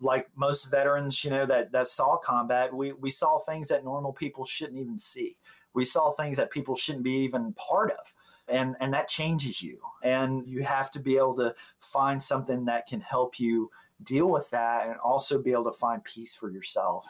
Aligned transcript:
like 0.00 0.28
most 0.36 0.70
veterans, 0.70 1.24
you 1.24 1.30
know, 1.30 1.46
that 1.46 1.72
that 1.72 1.88
saw 1.88 2.16
combat, 2.16 2.72
we 2.72 2.92
we 2.92 3.10
saw 3.10 3.38
things 3.38 3.68
that 3.68 3.84
normal 3.84 4.12
people 4.12 4.44
shouldn't 4.44 4.78
even 4.78 4.98
see. 4.98 5.36
We 5.74 5.84
saw 5.84 6.12
things 6.12 6.36
that 6.38 6.50
people 6.50 6.76
shouldn't 6.76 7.04
be 7.04 7.18
even 7.24 7.54
part 7.54 7.90
of. 7.90 8.14
And 8.48 8.76
and 8.80 8.94
that 8.94 9.08
changes 9.08 9.62
you. 9.62 9.80
And 10.02 10.46
you 10.46 10.62
have 10.62 10.90
to 10.92 11.00
be 11.00 11.16
able 11.16 11.36
to 11.36 11.54
find 11.80 12.22
something 12.22 12.64
that 12.66 12.86
can 12.86 13.00
help 13.00 13.38
you 13.38 13.70
deal 14.02 14.28
with 14.28 14.48
that 14.50 14.88
and 14.88 14.96
also 15.00 15.42
be 15.42 15.52
able 15.52 15.64
to 15.64 15.72
find 15.72 16.02
peace 16.04 16.34
for 16.34 16.50
yourself. 16.50 17.06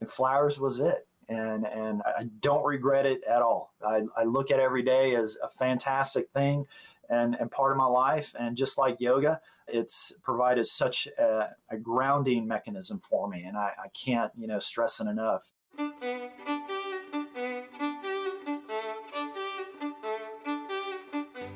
And 0.00 0.10
flowers 0.10 0.58
was 0.58 0.80
it. 0.80 1.06
And 1.28 1.66
and 1.66 2.02
I 2.04 2.24
don't 2.40 2.64
regret 2.64 3.06
it 3.06 3.22
at 3.24 3.42
all. 3.42 3.72
I, 3.84 4.02
I 4.16 4.24
look 4.24 4.50
at 4.50 4.60
every 4.60 4.82
day 4.82 5.14
as 5.14 5.36
a 5.42 5.48
fantastic 5.48 6.28
thing 6.30 6.66
and, 7.10 7.34
and 7.34 7.50
part 7.50 7.72
of 7.72 7.78
my 7.78 7.86
life. 7.86 8.34
And 8.38 8.56
just 8.56 8.78
like 8.78 8.96
yoga, 9.00 9.40
it's 9.66 10.12
provided 10.22 10.66
such 10.66 11.08
a, 11.18 11.50
a 11.70 11.76
grounding 11.76 12.46
mechanism 12.46 13.00
for 13.00 13.28
me. 13.28 13.42
And 13.42 13.56
I, 13.56 13.72
I 13.84 13.88
can't, 13.88 14.32
you 14.36 14.46
know, 14.46 14.58
stress 14.58 15.00
it 15.00 15.06
enough. 15.06 15.50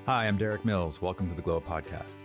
Hi, 0.07 0.27
I'm 0.27 0.39
Derik 0.39 0.65
Mills. 0.65 1.01
Welcome 1.01 1.29
to 1.29 1.37
the 1.37 1.43
Glo 1.43 1.61
Podcast. 1.61 2.17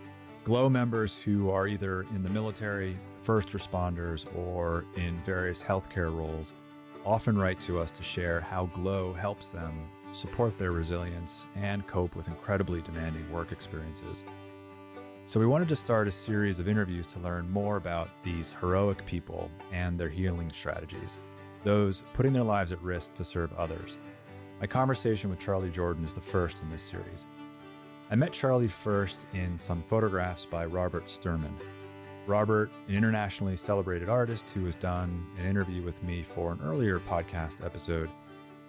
Glo 0.43 0.69
members 0.69 1.19
who 1.19 1.49
are 1.49 1.67
either 1.67 2.01
in 2.15 2.23
the 2.23 2.29
military, 2.29 2.97
first 3.19 3.49
responders, 3.49 4.25
or 4.35 4.85
in 4.95 5.17
various 5.23 5.61
healthcare 5.61 6.15
roles 6.15 6.53
often 7.05 7.37
write 7.37 7.59
to 7.59 7.79
us 7.79 7.91
to 7.91 8.01
share 8.01 8.41
how 8.41 8.65
Glo 8.73 9.13
helps 9.13 9.49
them 9.49 9.87
support 10.15 10.57
their 10.57 10.71
resilience, 10.71 11.45
and 11.55 11.85
cope 11.87 12.15
with 12.15 12.27
incredibly 12.27 12.81
demanding 12.81 13.29
work 13.31 13.51
experiences. 13.51 14.23
So, 15.27 15.39
we 15.39 15.47
wanted 15.47 15.69
to 15.69 15.75
start 15.75 16.07
a 16.07 16.11
series 16.11 16.59
of 16.59 16.67
interviews 16.67 17.07
to 17.07 17.19
learn 17.19 17.49
more 17.49 17.77
about 17.77 18.09
these 18.23 18.55
heroic 18.59 19.05
people 19.05 19.49
and 19.71 19.99
their 19.99 20.09
healing 20.09 20.51
strategies, 20.51 21.19
those 21.63 22.03
putting 22.13 22.33
their 22.33 22.43
lives 22.43 22.71
at 22.71 22.81
risk 22.81 23.13
to 23.15 23.25
serve 23.25 23.51
others. 23.53 23.97
My 24.61 24.67
conversation 24.67 25.29
with 25.29 25.39
Charley 25.39 25.69
Jordan 25.69 26.05
is 26.05 26.13
the 26.13 26.21
first 26.21 26.61
in 26.61 26.69
this 26.69 26.83
series. 26.83 27.25
I 28.09 28.15
met 28.15 28.33
Charley 28.33 28.67
first 28.67 29.25
in 29.33 29.57
some 29.57 29.83
photographs 29.89 30.45
by 30.45 30.65
Robert 30.65 31.07
Sturman. 31.07 31.53
Robert, 32.27 32.71
an 32.87 32.95
internationally 32.95 33.57
celebrated 33.57 34.09
artist 34.09 34.49
who 34.51 34.65
has 34.65 34.75
done 34.75 35.25
an 35.39 35.45
interview 35.45 35.81
with 35.83 36.01
me 36.03 36.23
for 36.23 36.51
an 36.51 36.59
earlier 36.63 36.99
podcast 36.99 37.65
episode, 37.65 38.09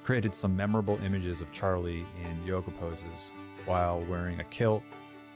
created 0.06 0.32
some 0.32 0.56
memorable 0.56 1.00
images 1.04 1.40
of 1.40 1.50
Charley 1.50 2.06
in 2.24 2.46
yoga 2.46 2.70
poses 2.70 3.32
while 3.64 4.00
wearing 4.08 4.38
a 4.38 4.44
kilt, 4.44 4.84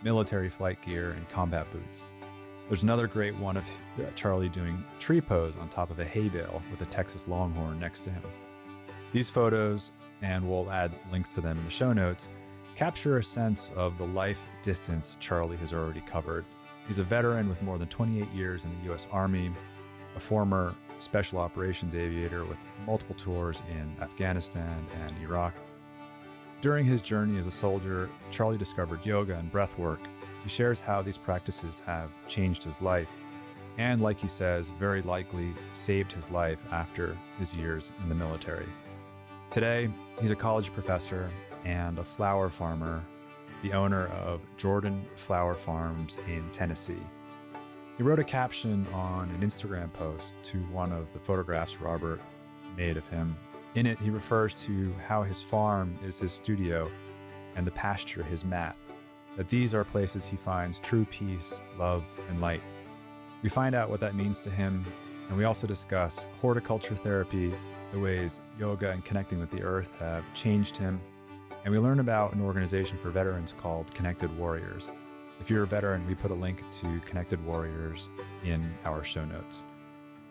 military 0.04 0.48
flight 0.48 0.78
gear, 0.86 1.10
and 1.10 1.28
combat 1.28 1.66
boots. 1.72 2.04
There's 2.68 2.84
another 2.84 3.08
great 3.08 3.36
one 3.36 3.56
of 3.56 3.64
uh, 3.98 4.04
Charley 4.14 4.48
doing 4.48 4.84
tree 5.00 5.20
pose 5.20 5.56
on 5.56 5.68
top 5.70 5.90
of 5.90 5.98
a 5.98 6.04
hay 6.04 6.28
bale 6.28 6.62
with 6.70 6.80
a 6.82 6.84
Texas 6.84 7.26
longhorn 7.26 7.80
next 7.80 8.02
to 8.02 8.10
him. 8.10 8.22
These 9.10 9.28
photos, 9.28 9.90
and 10.22 10.48
we'll 10.48 10.70
add 10.70 10.92
links 11.10 11.30
to 11.30 11.40
them 11.40 11.58
in 11.58 11.64
the 11.64 11.70
show 11.70 11.92
notes, 11.92 12.28
capture 12.76 13.18
a 13.18 13.24
sense 13.24 13.72
of 13.74 13.98
the 13.98 14.06
life 14.06 14.40
distance 14.62 15.16
Charley 15.18 15.56
has 15.56 15.72
already 15.72 16.02
covered. 16.02 16.44
He's 16.86 16.98
a 16.98 17.04
veteran 17.04 17.48
with 17.48 17.60
more 17.60 17.76
than 17.76 17.88
28 17.88 18.30
years 18.30 18.64
in 18.64 18.70
the 18.70 18.84
U.S. 18.90 19.08
Army, 19.10 19.50
a 20.14 20.20
former 20.20 20.76
special 21.00 21.38
operations 21.38 21.94
aviator 21.94 22.44
with 22.44 22.58
multiple 22.86 23.16
tours 23.16 23.62
in 23.70 23.94
Afghanistan 24.02 24.86
and 25.04 25.16
Iraq. 25.22 25.54
During 26.62 26.84
his 26.84 27.00
journey 27.00 27.38
as 27.38 27.46
a 27.46 27.50
soldier, 27.50 28.10
Charley 28.30 28.58
discovered 28.58 29.04
yoga 29.04 29.36
and 29.36 29.50
breath 29.50 29.78
work. 29.78 30.00
He 30.42 30.50
shares 30.50 30.80
how 30.80 31.00
these 31.00 31.16
practices 31.16 31.82
have 31.86 32.10
changed 32.28 32.62
his 32.62 32.82
life 32.82 33.08
and, 33.78 34.02
like 34.02 34.18
he 34.18 34.28
says, 34.28 34.70
very 34.78 35.00
likely 35.02 35.54
saved 35.72 36.12
his 36.12 36.30
life 36.30 36.58
after 36.70 37.16
his 37.38 37.54
years 37.54 37.92
in 38.02 38.08
the 38.08 38.14
military. 38.14 38.66
Today, 39.50 39.90
he's 40.20 40.30
a 40.30 40.36
college 40.36 40.72
professor 40.72 41.30
and 41.64 41.98
a 41.98 42.04
flower 42.04 42.50
farmer, 42.50 43.02
the 43.62 43.72
owner 43.72 44.08
of 44.08 44.40
Jordan 44.56 45.04
Flower 45.16 45.54
Farms 45.54 46.16
in 46.28 46.48
Tennessee. 46.52 47.02
He 48.00 48.02
wrote 48.02 48.18
a 48.18 48.24
caption 48.24 48.86
on 48.94 49.28
an 49.28 49.46
Instagram 49.46 49.92
post 49.92 50.34
to 50.44 50.56
one 50.72 50.90
of 50.90 51.12
the 51.12 51.18
photographs 51.18 51.82
Robert 51.82 52.18
made 52.74 52.96
of 52.96 53.06
him. 53.08 53.36
In 53.74 53.84
it, 53.84 53.98
he 53.98 54.08
refers 54.08 54.62
to 54.62 54.94
how 55.06 55.22
his 55.22 55.42
farm 55.42 55.98
is 56.02 56.18
his 56.18 56.32
studio 56.32 56.90
and 57.56 57.66
the 57.66 57.72
pasture 57.72 58.22
his 58.22 58.42
mat, 58.42 58.74
that 59.36 59.50
these 59.50 59.74
are 59.74 59.84
places 59.84 60.24
he 60.24 60.38
finds 60.38 60.80
true 60.80 61.06
peace, 61.10 61.60
love, 61.78 62.02
and 62.30 62.40
light. 62.40 62.62
We 63.42 63.50
find 63.50 63.74
out 63.74 63.90
what 63.90 64.00
that 64.00 64.14
means 64.14 64.40
to 64.40 64.50
him, 64.50 64.82
and 65.28 65.36
we 65.36 65.44
also 65.44 65.66
discuss 65.66 66.24
horticulture 66.40 66.96
therapy, 66.96 67.52
the 67.92 68.00
ways 68.00 68.40
yoga 68.58 68.92
and 68.92 69.04
connecting 69.04 69.40
with 69.40 69.50
the 69.50 69.62
earth 69.62 69.92
have 69.98 70.24
changed 70.32 70.74
him, 70.74 71.02
and 71.66 71.70
we 71.70 71.78
learn 71.78 72.00
about 72.00 72.32
an 72.32 72.40
organization 72.40 72.96
for 73.02 73.10
veterans 73.10 73.54
called 73.60 73.94
Connected 73.94 74.34
Warriors. 74.38 74.88
If 75.40 75.48
you're 75.48 75.62
a 75.62 75.66
veteran, 75.66 76.06
we 76.06 76.14
put 76.14 76.30
a 76.30 76.34
link 76.34 76.62
to 76.70 77.00
Connected 77.06 77.42
Warriors 77.44 78.10
in 78.44 78.74
our 78.84 79.02
show 79.02 79.24
notes. 79.24 79.64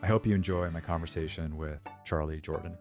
I 0.03 0.07
hope 0.07 0.25
you 0.25 0.35
enjoy 0.35 0.69
my 0.69 0.81
conversation 0.81 1.57
with 1.57 1.79
Charley 2.05 2.39
Jordan. 2.39 2.77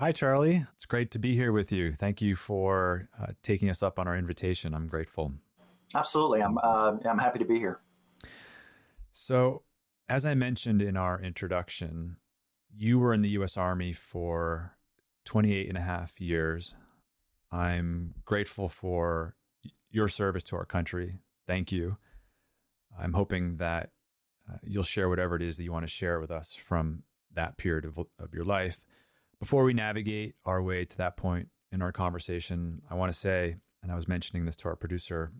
Hi, 0.00 0.12
Charley. 0.12 0.66
It's 0.74 0.84
great 0.84 1.12
to 1.12 1.18
be 1.18 1.34
here 1.34 1.52
with 1.52 1.70
you. 1.72 1.94
Thank 1.94 2.20
you 2.20 2.36
for 2.36 3.08
uh, 3.22 3.28
taking 3.42 3.70
us 3.70 3.82
up 3.82 3.98
on 3.98 4.08
our 4.08 4.16
invitation. 4.16 4.74
I'm 4.74 4.88
grateful. 4.88 5.32
Absolutely. 5.94 6.42
I'm, 6.42 6.58
uh, 6.58 6.96
I'm 7.08 7.18
happy 7.18 7.38
to 7.38 7.46
be 7.46 7.58
here. 7.58 7.80
So, 9.12 9.62
as 10.08 10.26
I 10.26 10.34
mentioned 10.34 10.82
in 10.82 10.96
our 10.96 11.22
introduction, 11.22 12.16
you 12.76 12.98
were 12.98 13.14
in 13.14 13.22
the 13.22 13.30
US 13.30 13.56
Army 13.56 13.92
for 13.92 14.76
28 15.24 15.68
and 15.68 15.78
a 15.78 15.82
half 15.82 16.20
years. 16.20 16.74
I'm 17.50 18.14
grateful 18.24 18.68
for 18.68 19.34
your 19.90 20.08
service 20.08 20.44
to 20.44 20.56
our 20.56 20.64
country. 20.64 21.20
Thank 21.46 21.72
you. 21.72 21.96
I'm 22.98 23.12
hoping 23.12 23.56
that 23.56 23.90
uh, 24.50 24.58
you'll 24.62 24.82
share 24.82 25.08
whatever 25.08 25.36
it 25.36 25.42
is 25.42 25.56
that 25.56 25.64
you 25.64 25.72
want 25.72 25.84
to 25.84 25.92
share 25.92 26.20
with 26.20 26.30
us 26.30 26.54
from 26.54 27.02
that 27.34 27.56
period 27.56 27.84
of, 27.84 27.98
of 27.98 28.32
your 28.32 28.44
life. 28.44 28.80
Before 29.38 29.64
we 29.64 29.74
navigate 29.74 30.34
our 30.44 30.62
way 30.62 30.84
to 30.84 30.96
that 30.98 31.16
point 31.16 31.48
in 31.72 31.82
our 31.82 31.92
conversation, 31.92 32.82
I 32.90 32.94
want 32.94 33.12
to 33.12 33.18
say, 33.18 33.56
and 33.82 33.92
I 33.92 33.94
was 33.94 34.08
mentioning 34.08 34.44
this 34.44 34.56
to 34.56 34.68
our 34.68 34.76
producer 34.76 35.32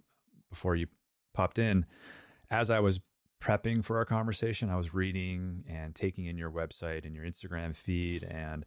before 0.50 0.76
you 0.76 0.86
popped 1.34 1.58
in, 1.58 1.86
as 2.50 2.70
I 2.70 2.80
was 2.80 3.00
prepping 3.40 3.84
for 3.84 3.98
our 3.98 4.04
conversation, 4.04 4.70
I 4.70 4.76
was 4.76 4.94
reading 4.94 5.64
and 5.68 5.94
taking 5.94 6.26
in 6.26 6.38
your 6.38 6.50
website 6.50 7.04
and 7.04 7.14
your 7.14 7.24
Instagram 7.24 7.76
feed. 7.76 8.24
And 8.24 8.64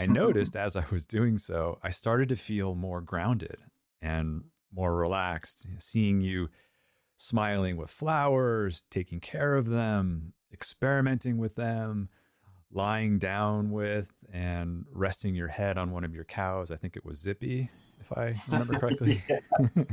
I 0.00 0.06
noticed 0.06 0.56
as 0.56 0.76
I 0.76 0.84
was 0.90 1.04
doing 1.04 1.38
so, 1.38 1.78
I 1.82 1.90
started 1.90 2.28
to 2.30 2.36
feel 2.36 2.74
more 2.74 3.00
grounded 3.00 3.58
and 4.00 4.44
more 4.74 4.94
relaxed, 4.94 5.66
seeing 5.78 6.20
you 6.20 6.48
smiling 7.16 7.76
with 7.76 7.90
flowers, 7.90 8.84
taking 8.90 9.20
care 9.20 9.54
of 9.54 9.68
them, 9.68 10.32
experimenting 10.52 11.38
with 11.38 11.54
them, 11.54 12.08
lying 12.72 13.18
down 13.18 13.70
with 13.70 14.10
and 14.32 14.86
resting 14.92 15.34
your 15.34 15.48
head 15.48 15.76
on 15.76 15.90
one 15.90 16.04
of 16.04 16.14
your 16.14 16.24
cows. 16.24 16.70
I 16.70 16.76
think 16.76 16.96
it 16.96 17.04
was 17.04 17.18
Zippy, 17.18 17.70
if 18.00 18.12
I 18.16 18.34
remember 18.50 18.78
correctly. 18.78 19.22
yeah. 19.28 19.84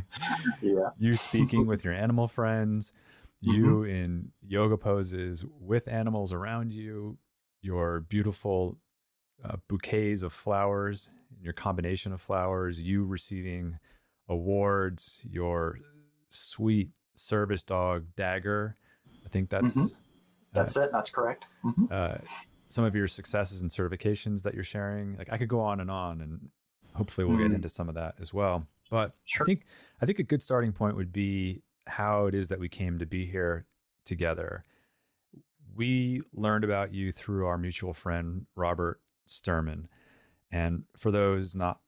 yeah. 0.62 0.90
you 0.98 1.14
speaking 1.14 1.68
with 1.68 1.84
your 1.84 1.94
animal 1.94 2.28
friends 2.28 2.94
you 3.42 3.64
mm-hmm. 3.64 3.90
in 3.90 4.32
yoga 4.46 4.78
poses 4.78 5.46
with 5.60 5.88
animals 5.88 6.34
around 6.34 6.74
you, 6.74 7.18
your 7.62 8.02
beautiful 8.02 8.78
uh, 9.44 9.56
bouquets 9.68 10.22
of 10.22 10.34
flowers, 10.34 11.10
your 11.42 11.54
combination 11.54 12.12
of 12.12 12.22
flowers, 12.22 12.82
you 12.82 13.06
receiving 13.06 13.80
awards, 14.28 15.22
your 15.30 15.80
sweet 16.30 16.90
service 17.16 17.64
dog 17.64 18.06
Dagger. 18.16 18.76
I 19.26 19.30
think 19.30 19.50
that's 19.50 19.76
mm-hmm. 19.76 19.98
that's 20.54 20.78
uh, 20.78 20.82
it. 20.82 20.92
That's 20.92 21.10
correct. 21.10 21.46
Mm-hmm. 21.64 21.86
Uh, 21.92 22.18
some 22.68 22.84
of 22.84 22.96
your 22.96 23.08
successes 23.08 23.62
and 23.62 23.72
certifications 23.72 24.44
that 24.44 24.54
you're 24.54 24.64
sharing. 24.64 25.18
Like 25.18 25.30
I 25.32 25.38
could 25.38 25.50
go 25.50 25.62
on 25.62 25.80
and 25.80 25.90
on, 25.90 26.22
and 26.22 26.50
hopefully 26.94 27.26
we'll 27.26 27.38
get 27.38 27.52
mm. 27.52 27.56
into 27.56 27.70
some 27.70 27.90
of 27.90 27.96
that 27.96 28.16
as 28.22 28.34
well. 28.34 28.68
But 28.90 29.14
sure. 29.26 29.44
I 29.44 29.46
think 29.46 29.66
I 30.02 30.06
think 30.06 30.20
a 30.20 30.24
good 30.24 30.42
starting 30.42 30.72
point 30.72 30.96
would 30.96 31.14
be 31.14 31.62
how 31.90 32.26
it 32.26 32.36
is 32.36 32.48
that 32.50 32.60
we 32.60 32.70
came 32.70 33.00
to 33.00 33.06
be 33.06 33.26
here 33.26 33.66
together. 34.06 34.64
We 35.76 36.22
learned 36.34 36.64
about 36.64 36.94
you 36.94 37.12
through 37.12 37.46
our 37.46 37.58
mutual 37.58 37.94
friend 37.94 38.46
Robert 38.56 39.00
Sturman, 39.28 39.86
and 40.52 40.84
for 40.98 41.12
those 41.12 41.56
not 41.56 41.80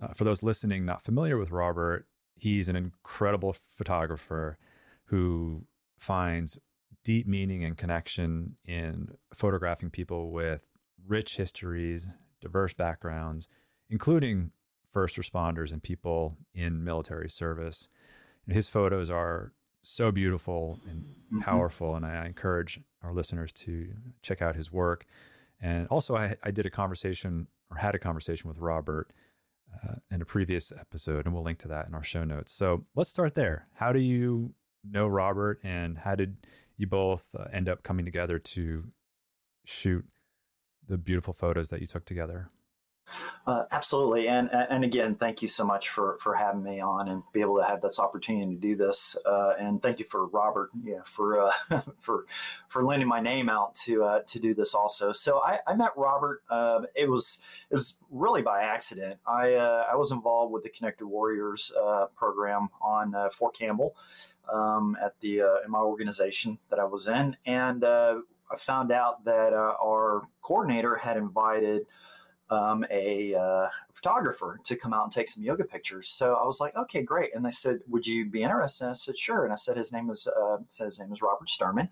uh, 0.00 0.12
for 0.14 0.24
those 0.24 0.42
listening 0.42 0.84
not 0.84 1.02
familiar 1.02 1.36
with 1.36 1.50
Robert, 1.50 2.06
he's 2.36 2.68
an 2.68 2.76
incredible 2.76 3.56
photographer 3.74 4.58
who 5.06 5.64
finds 5.98 6.58
deep 7.04 7.26
meaning 7.26 7.64
and 7.64 7.76
connection 7.76 8.56
in 8.64 9.08
photographing 9.34 9.90
people 9.90 10.30
with 10.30 10.60
rich 11.06 11.36
histories, 11.36 12.08
diverse 12.40 12.74
backgrounds, 12.74 13.48
including 13.90 14.52
first 14.92 15.16
responders 15.16 15.72
and 15.72 15.82
people 15.82 16.36
in 16.54 16.84
military 16.84 17.28
service. 17.28 17.88
His 18.48 18.68
photos 18.68 19.10
are 19.10 19.52
so 19.82 20.10
beautiful 20.10 20.80
and 20.88 21.02
mm-hmm. 21.02 21.40
powerful. 21.40 21.94
And 21.96 22.04
I, 22.04 22.22
I, 22.22 22.26
encourage 22.26 22.80
our 23.02 23.12
listeners 23.12 23.52
to 23.52 23.88
check 24.22 24.42
out 24.42 24.56
his 24.56 24.72
work. 24.72 25.06
And 25.60 25.86
also, 25.88 26.16
I, 26.16 26.36
I 26.42 26.50
did 26.50 26.66
a 26.66 26.70
conversation 26.70 27.46
or 27.70 27.76
had 27.76 27.94
a 27.94 27.98
conversation 27.98 28.48
with 28.48 28.58
Robert 28.58 29.12
uh, 29.84 29.94
in 30.10 30.22
a 30.22 30.24
previous 30.24 30.72
episode, 30.72 31.26
and 31.26 31.34
we'll 31.34 31.42
link 31.42 31.58
to 31.58 31.68
that 31.68 31.86
in 31.86 31.94
our 31.94 32.02
show 32.02 32.24
notes. 32.24 32.52
So 32.52 32.84
let's 32.94 33.10
start 33.10 33.34
there. 33.34 33.66
How 33.74 33.92
do 33.92 33.98
you 33.98 34.54
know 34.88 35.06
Robert, 35.06 35.60
and 35.62 35.98
how 35.98 36.14
did 36.14 36.36
you 36.76 36.86
both 36.86 37.26
uh, 37.38 37.44
end 37.52 37.68
up 37.68 37.82
coming 37.82 38.04
together 38.04 38.38
to 38.38 38.84
shoot 39.64 40.04
the 40.88 40.96
beautiful 40.96 41.34
photos 41.34 41.70
that 41.70 41.80
you 41.80 41.86
took 41.86 42.04
together? 42.04 42.50
Uh, 43.46 43.64
absolutely, 43.72 44.28
and 44.28 44.50
and 44.52 44.84
again, 44.84 45.14
thank 45.14 45.40
you 45.40 45.48
so 45.48 45.64
much 45.64 45.88
for 45.88 46.18
for 46.20 46.34
having 46.34 46.62
me 46.62 46.80
on 46.80 47.08
and 47.08 47.22
be 47.32 47.40
able 47.40 47.56
to 47.56 47.64
have 47.64 47.80
this 47.80 47.98
opportunity 47.98 48.54
to 48.54 48.60
do 48.60 48.76
this. 48.76 49.16
Uh, 49.24 49.54
and 49.58 49.82
thank 49.82 49.98
you 49.98 50.04
for 50.04 50.26
Robert, 50.26 50.70
yeah, 50.84 51.00
for 51.04 51.40
uh, 51.40 51.52
for 51.98 52.26
for 52.68 52.84
lending 52.84 53.08
my 53.08 53.20
name 53.20 53.48
out 53.48 53.74
to 53.74 54.04
uh, 54.04 54.20
to 54.26 54.38
do 54.38 54.54
this 54.54 54.74
also. 54.74 55.12
So 55.12 55.40
I, 55.42 55.60
I 55.66 55.74
met 55.74 55.92
Robert. 55.96 56.42
Um, 56.50 56.86
it 56.94 57.08
was 57.08 57.40
it 57.70 57.74
was 57.74 57.98
really 58.10 58.42
by 58.42 58.62
accident. 58.62 59.18
I 59.26 59.54
uh, 59.54 59.86
I 59.90 59.96
was 59.96 60.12
involved 60.12 60.52
with 60.52 60.62
the 60.62 60.70
Connected 60.70 61.06
Warriors 61.06 61.72
uh, 61.80 62.06
program 62.14 62.68
on 62.82 63.14
Fort 63.30 63.56
Campbell 63.56 63.96
um, 64.52 64.94
at 65.02 65.18
the 65.20 65.38
in 65.64 65.70
my 65.70 65.80
organization 65.80 66.58
that 66.68 66.78
I 66.78 66.84
was 66.84 67.06
in, 67.06 67.36
and 67.46 67.82
I 67.82 68.56
found 68.58 68.92
out 68.92 69.24
that 69.24 69.54
our 69.54 70.22
coordinator 70.42 70.96
had 70.96 71.16
invited 71.16 71.86
um, 72.50 72.84
a 72.90 73.34
uh, 73.34 73.68
photographer 73.92 74.58
to 74.64 74.76
come 74.76 74.92
out 74.92 75.04
and 75.04 75.12
take 75.12 75.28
some 75.28 75.42
yoga 75.42 75.64
pictures. 75.64 76.08
So 76.08 76.34
I 76.34 76.44
was 76.44 76.60
like, 76.60 76.76
okay, 76.76 77.02
great. 77.02 77.34
And 77.34 77.44
they 77.44 77.50
said, 77.50 77.80
would 77.88 78.06
you 78.06 78.26
be 78.26 78.42
interested? 78.42 78.84
And 78.84 78.90
I 78.92 78.94
said, 78.94 79.18
sure. 79.18 79.44
And 79.44 79.52
I 79.52 79.56
said, 79.56 79.76
his 79.76 79.92
name 79.92 80.06
was 80.06 80.26
uh, 80.26 80.58
said 80.68 80.86
his 80.86 80.98
name 80.98 81.12
is 81.12 81.22
Robert 81.22 81.48
Sturman. 81.48 81.88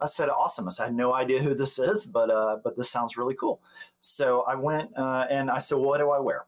I 0.00 0.06
said, 0.06 0.28
awesome. 0.28 0.68
I 0.68 0.70
said, 0.70 0.82
I 0.84 0.86
had 0.86 0.94
no 0.94 1.12
idea 1.12 1.42
who 1.42 1.54
this 1.54 1.78
is, 1.78 2.06
but 2.06 2.30
uh, 2.30 2.58
but 2.62 2.76
this 2.76 2.90
sounds 2.90 3.16
really 3.16 3.34
cool. 3.34 3.60
So 4.00 4.42
I 4.42 4.54
went 4.54 4.96
uh, 4.96 5.26
and 5.28 5.50
I 5.50 5.58
said, 5.58 5.78
what 5.78 5.98
do 5.98 6.10
I 6.10 6.20
wear? 6.20 6.46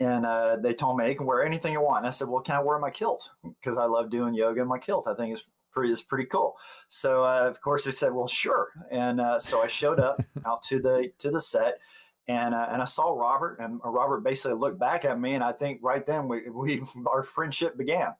And 0.00 0.26
uh, 0.26 0.56
they 0.56 0.74
told 0.74 0.98
me 0.98 1.08
you 1.08 1.14
can 1.14 1.26
wear 1.26 1.44
anything 1.44 1.72
you 1.72 1.80
want. 1.80 1.98
And 1.98 2.06
I 2.06 2.10
said, 2.10 2.28
well, 2.28 2.40
can 2.40 2.56
I 2.56 2.60
wear 2.60 2.78
my 2.78 2.90
kilt? 2.90 3.30
Because 3.42 3.78
I 3.78 3.84
love 3.84 4.10
doing 4.10 4.34
yoga 4.34 4.62
in 4.62 4.68
my 4.68 4.78
kilt. 4.78 5.06
I 5.06 5.14
think 5.14 5.32
it's 5.32 5.46
pretty 5.74 5.92
is 5.92 6.02
pretty 6.02 6.24
cool. 6.24 6.56
So 6.88 7.24
uh, 7.24 7.46
of 7.48 7.60
course 7.60 7.84
they 7.84 7.90
said, 7.90 8.14
well, 8.14 8.28
sure. 8.28 8.70
And 8.90 9.20
uh, 9.20 9.38
so 9.38 9.62
I 9.62 9.66
showed 9.66 10.00
up 10.00 10.22
out 10.46 10.62
to 10.62 10.80
the 10.80 11.10
to 11.18 11.30
the 11.30 11.40
set, 11.40 11.80
and 12.26 12.54
uh, 12.54 12.68
and 12.70 12.80
I 12.80 12.84
saw 12.86 13.12
Robert, 13.12 13.58
and 13.60 13.80
Robert 13.84 14.20
basically 14.20 14.56
looked 14.56 14.78
back 14.78 15.04
at 15.04 15.20
me, 15.20 15.34
and 15.34 15.44
I 15.44 15.52
think 15.52 15.80
right 15.82 16.04
then 16.04 16.28
we 16.28 16.48
we 16.50 16.82
our 17.06 17.22
friendship 17.22 17.76
began, 17.76 18.14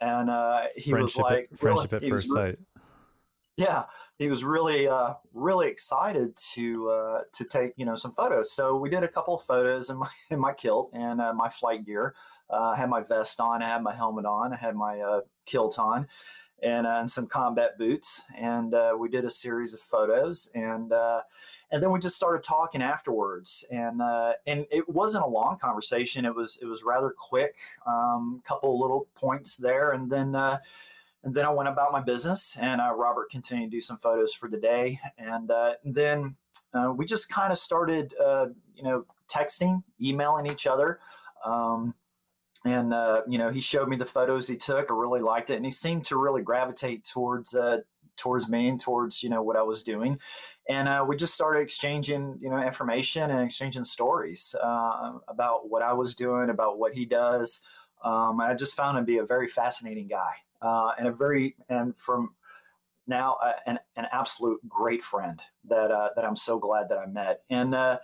and 0.00 0.30
uh, 0.30 0.62
he 0.76 0.90
friendship 0.90 1.22
was 1.22 1.30
like 1.30 1.48
at, 1.52 1.58
friendship 1.58 1.92
really, 1.92 2.06
at 2.06 2.10
first 2.10 2.32
sight. 2.32 2.58
Yeah, 3.56 3.84
he 4.18 4.28
was 4.28 4.42
really 4.42 4.88
uh, 4.88 5.14
really 5.32 5.68
excited 5.68 6.36
to 6.54 6.90
uh, 6.90 7.20
to 7.32 7.44
take 7.44 7.72
you 7.76 7.86
know 7.86 7.94
some 7.94 8.12
photos. 8.12 8.52
So 8.52 8.76
we 8.76 8.90
did 8.90 9.04
a 9.04 9.08
couple 9.08 9.36
of 9.36 9.42
photos 9.42 9.90
in 9.90 9.98
my 9.98 10.10
in 10.30 10.40
my 10.40 10.52
kilt 10.52 10.90
and 10.92 11.20
uh, 11.20 11.32
my 11.32 11.48
flight 11.48 11.86
gear. 11.86 12.14
Uh, 12.50 12.70
I 12.70 12.76
had 12.76 12.90
my 12.90 13.00
vest 13.00 13.40
on, 13.40 13.62
I 13.62 13.68
had 13.68 13.82
my 13.82 13.94
helmet 13.94 14.26
on, 14.26 14.52
I 14.52 14.56
had 14.56 14.74
my 14.76 15.20
kilt 15.46 15.78
on, 15.78 16.06
and, 16.62 16.86
and 16.86 17.10
some 17.10 17.26
combat 17.26 17.76
boots, 17.78 18.22
and 18.36 18.74
we 18.98 19.08
did 19.08 19.24
a 19.24 19.30
series 19.30 19.74
of 19.74 19.80
photos 19.80 20.48
and 20.54 20.92
and 21.74 21.82
then 21.82 21.90
we 21.90 21.98
just 21.98 22.14
started 22.14 22.44
talking 22.44 22.80
afterwards 22.80 23.64
and 23.68 24.00
uh, 24.00 24.32
and 24.46 24.64
it 24.70 24.88
wasn't 24.88 25.24
a 25.24 25.28
long 25.28 25.58
conversation 25.58 26.24
it 26.24 26.34
was 26.34 26.56
it 26.62 26.66
was 26.66 26.84
rather 26.84 27.12
quick 27.16 27.56
um, 27.84 28.40
couple 28.46 28.80
little 28.80 29.08
points 29.16 29.56
there 29.56 29.90
and 29.90 30.10
then 30.10 30.36
uh, 30.36 30.58
and 31.24 31.34
then 31.34 31.44
I 31.44 31.50
went 31.50 31.68
about 31.68 31.90
my 31.90 32.00
business 32.00 32.56
and 32.60 32.80
uh, 32.80 32.94
Robert 32.94 33.28
continued 33.28 33.72
to 33.72 33.76
do 33.76 33.80
some 33.80 33.98
photos 33.98 34.32
for 34.32 34.48
the 34.48 34.56
day 34.56 35.00
and, 35.18 35.50
uh, 35.50 35.74
then 35.84 36.36
uh, 36.72 36.92
we 36.96 37.06
just 37.06 37.28
kind 37.28 37.50
of 37.50 37.58
started 37.58 38.14
uh, 38.24 38.46
you 38.76 38.84
know 38.84 39.04
texting 39.28 39.82
emailing 40.00 40.46
each 40.46 40.68
other 40.68 41.00
um, 41.44 41.94
and 42.64 42.94
you 43.28 43.38
know 43.38 43.50
he 43.50 43.60
showed 43.60 43.88
me 43.88 43.96
the 43.96 44.06
photos 44.06 44.48
he 44.48 44.56
took 44.56 44.90
I 44.90 44.94
really 44.94 45.20
liked 45.20 45.50
it 45.50 45.56
and 45.56 45.64
he 45.64 45.70
seemed 45.70 46.04
to 46.06 46.16
really 46.16 46.42
gravitate 46.42 47.04
towards 47.04 47.54
towards 48.16 48.48
me 48.48 48.68
and 48.68 48.80
towards 48.80 49.22
you 49.22 49.28
know 49.28 49.42
what 49.42 49.56
I 49.56 49.62
was 49.62 49.82
doing, 49.82 50.18
and 50.68 50.88
uh, 50.88 51.04
we 51.06 51.16
just 51.16 51.34
started 51.34 51.60
exchanging 51.60 52.38
you 52.40 52.50
know 52.50 52.58
information 52.58 53.30
and 53.30 53.40
exchanging 53.40 53.84
stories 53.84 54.54
uh, 54.62 55.12
about 55.28 55.70
what 55.70 55.82
I 55.82 55.92
was 55.92 56.14
doing, 56.14 56.50
about 56.50 56.78
what 56.78 56.94
he 56.94 57.04
does. 57.04 57.62
Um, 58.02 58.40
I 58.40 58.54
just 58.54 58.76
found 58.76 58.98
him 58.98 59.04
to 59.04 59.06
be 59.06 59.18
a 59.18 59.24
very 59.24 59.48
fascinating 59.48 60.08
guy 60.08 60.34
uh, 60.60 60.92
and 60.98 61.08
a 61.08 61.12
very 61.12 61.56
and 61.68 61.96
from 61.96 62.34
now 63.06 63.36
uh, 63.42 63.52
an, 63.66 63.78
an 63.96 64.06
absolute 64.12 64.60
great 64.68 65.02
friend 65.02 65.40
that 65.68 65.90
uh, 65.90 66.10
that 66.16 66.24
I'm 66.24 66.36
so 66.36 66.58
glad 66.58 66.88
that 66.88 66.98
I 66.98 67.06
met 67.06 67.42
and 67.50 67.74
uh, 67.74 67.98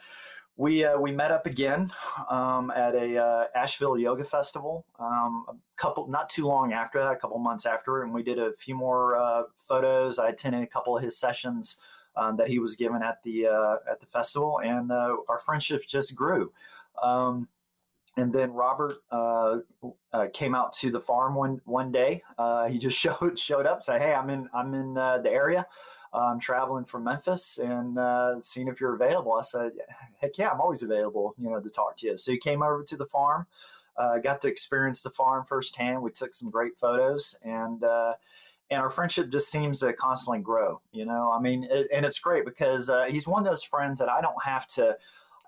we 0.61 0.85
uh, 0.85 0.99
we 0.99 1.11
met 1.11 1.31
up 1.31 1.47
again 1.47 1.91
um, 2.29 2.71
at 2.77 2.95
a 2.95 3.17
uh, 3.17 3.45
Asheville 3.55 3.97
Yoga 3.97 4.25
Festival. 4.25 4.85
Um, 4.99 5.47
a 5.49 5.55
couple, 5.77 6.07
not 6.07 6.29
too 6.29 6.47
long 6.47 6.75
after 6.75 6.99
that, 6.99 7.13
a 7.13 7.17
couple 7.17 7.39
months 7.39 7.65
after, 7.65 8.03
and 8.03 8.13
we 8.13 8.23
did 8.23 8.39
a 8.39 8.53
few 8.53 8.75
more 8.75 9.17
uh, 9.17 9.45
photos. 9.57 10.19
I 10.19 10.29
attended 10.29 10.63
a 10.63 10.67
couple 10.67 10.95
of 10.95 11.03
his 11.03 11.17
sessions 11.17 11.79
um, 12.15 12.37
that 12.37 12.49
he 12.49 12.59
was 12.59 12.77
given 12.77 13.03
at 13.03 13.23
the 13.23 13.47
uh, 13.47 13.77
at 13.91 14.01
the 14.01 14.07
festival, 14.07 14.61
and 14.63 14.93
uh, 14.93 15.17
our 15.31 15.39
friendship 15.39 15.87
just 15.89 16.15
grew. 16.15 16.53
Um, 17.03 17.49
and 18.19 18.31
then 18.31 18.53
Robert 18.53 18.97
uh, 19.11 19.61
came 20.35 20.55
out 20.55 20.75
to 20.75 20.91
the 20.91 21.01
farm 21.01 21.37
one 21.37 21.63
one 21.65 21.91
day. 21.91 22.23
he 22.69 22.77
just 22.77 22.99
showed 23.01 23.39
showed 23.39 23.65
up, 23.65 23.83
said, 23.83 24.03
"Hey, 24.03 24.13
I'm 24.13 24.29
in 24.29 24.51
I'm 24.53 24.75
in 24.75 24.93
the 24.93 25.31
area." 25.33 25.67
I'm 26.13 26.41
traveling 26.41 26.85
from 26.85 27.05
Memphis 27.05 27.59
and 27.59 27.99
uh, 27.99 28.41
seeing 28.41 28.69
if 28.69 28.81
you're 28.81 28.95
available. 28.95 29.35
I 29.35 29.43
said, 29.43 29.73
heck 30.21 30.37
yeah, 30.39 30.51
I'm 30.51 30.61
always 30.61 30.83
available, 30.83 31.35
you 31.39 31.49
know, 31.49 31.61
to 31.61 31.71
talk 31.71 31.97
to 31.99 32.07
you. 32.07 32.19
So 32.19 32.33
he 32.33 32.39
came 32.39 32.63
over 32.63 32.83
to 32.83 32.97
the 32.97 33.07
farm, 33.07 33.47
uh, 33.97 34.19
got 34.19 34.41
to 34.43 34.49
experience 34.49 35.03
the 35.03 35.11
farm 35.11 35.45
firsthand. 35.45 36.03
We 36.03 36.11
took 36.11 36.35
some 36.35 36.51
great 36.51 36.77
photos 36.77 37.37
and, 37.45 37.85
uh, 37.85 38.15
and 38.71 38.81
our 38.81 38.91
friendship 38.91 39.31
just 39.31 39.51
seems 39.51 39.81
to 39.81 39.93
constantly 39.93 40.41
grow, 40.41 40.81
you 40.93 41.05
know, 41.05 41.33
I 41.33 41.41
mean, 41.41 41.67
it, 41.69 41.89
and 41.93 42.07
it's 42.07 42.21
great 42.21 42.45
because 42.45 42.89
uh, 42.89 43.05
he's 43.05 43.27
one 43.27 43.43
of 43.43 43.49
those 43.49 43.65
friends 43.65 43.99
that 43.99 44.09
I 44.09 44.21
don't 44.21 44.43
have 44.45 44.67
to, 44.69 44.97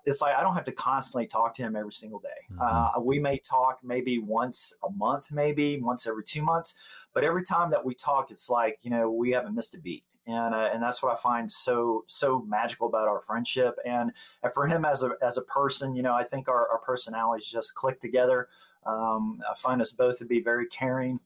it's 0.05 0.19
like 0.19 0.35
I 0.35 0.41
don't 0.41 0.53
have 0.53 0.65
to 0.65 0.73
constantly 0.73 1.27
talk 1.27 1.55
to 1.55 1.61
him 1.61 1.77
every 1.77 1.93
single 1.93 2.19
day. 2.19 2.27
Mm-hmm. 2.51 2.61
Uh, 2.61 3.01
we 3.01 3.19
may 3.19 3.37
talk 3.37 3.79
maybe 3.81 4.19
once 4.19 4.73
a 4.83 4.91
month, 4.91 5.31
maybe 5.31 5.79
once 5.79 6.05
every 6.05 6.25
two 6.25 6.41
months, 6.41 6.75
but 7.13 7.23
every 7.23 7.43
time 7.43 7.71
that 7.71 7.85
we 7.85 7.95
talk, 7.95 8.29
it's 8.29 8.49
like 8.49 8.79
you 8.81 8.91
know 8.91 9.09
we 9.09 9.31
haven't 9.31 9.55
missed 9.55 9.75
a 9.75 9.79
beat 9.79 10.03
and 10.25 10.55
uh, 10.55 10.69
and 10.73 10.81
that's 10.81 11.03
what 11.03 11.11
I 11.11 11.15
find 11.15 11.51
so 11.51 12.05
so 12.07 12.41
magical 12.47 12.87
about 12.87 13.07
our 13.07 13.21
friendship. 13.21 13.77
And, 13.85 14.11
and 14.41 14.53
for 14.53 14.67
him 14.67 14.85
as 14.85 15.03
a 15.03 15.11
as 15.21 15.37
a 15.37 15.41
person, 15.41 15.95
you 15.95 16.03
know, 16.03 16.13
I 16.13 16.23
think 16.23 16.47
our, 16.47 16.67
our 16.69 16.79
personalities 16.79 17.47
just 17.47 17.75
click 17.75 17.99
together. 17.99 18.47
Um, 18.85 19.41
I 19.49 19.55
find 19.55 19.81
us 19.81 19.91
both 19.91 20.19
to 20.19 20.25
be 20.25 20.41
very 20.41 20.67
caring, 20.67 21.19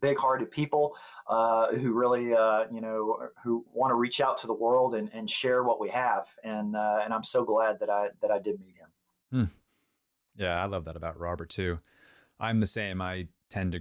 big-hearted 0.00 0.50
people 0.50 0.96
uh, 1.28 1.68
who 1.68 1.92
really, 1.92 2.34
uh, 2.34 2.64
you 2.72 2.80
know, 2.80 3.28
who 3.44 3.64
want 3.72 3.90
to 3.90 3.94
reach 3.94 4.20
out 4.20 4.38
to 4.38 4.46
the 4.46 4.54
world 4.54 4.94
and, 4.94 5.08
and 5.12 5.30
share 5.30 5.62
what 5.62 5.80
we 5.80 5.90
have. 5.90 6.28
And 6.42 6.76
uh, 6.76 7.00
and 7.04 7.12
I'm 7.14 7.24
so 7.24 7.44
glad 7.44 7.80
that 7.80 7.90
I 7.90 8.08
that 8.20 8.30
I 8.30 8.38
did 8.38 8.60
meet 8.60 8.76
him. 8.76 8.88
Hmm. 9.30 9.44
Yeah, 10.36 10.62
I 10.62 10.66
love 10.66 10.84
that 10.86 10.96
about 10.96 11.18
Robert 11.18 11.50
too. 11.50 11.78
I'm 12.40 12.60
the 12.60 12.66
same. 12.66 13.00
I 13.00 13.28
tend 13.50 13.72
to 13.72 13.80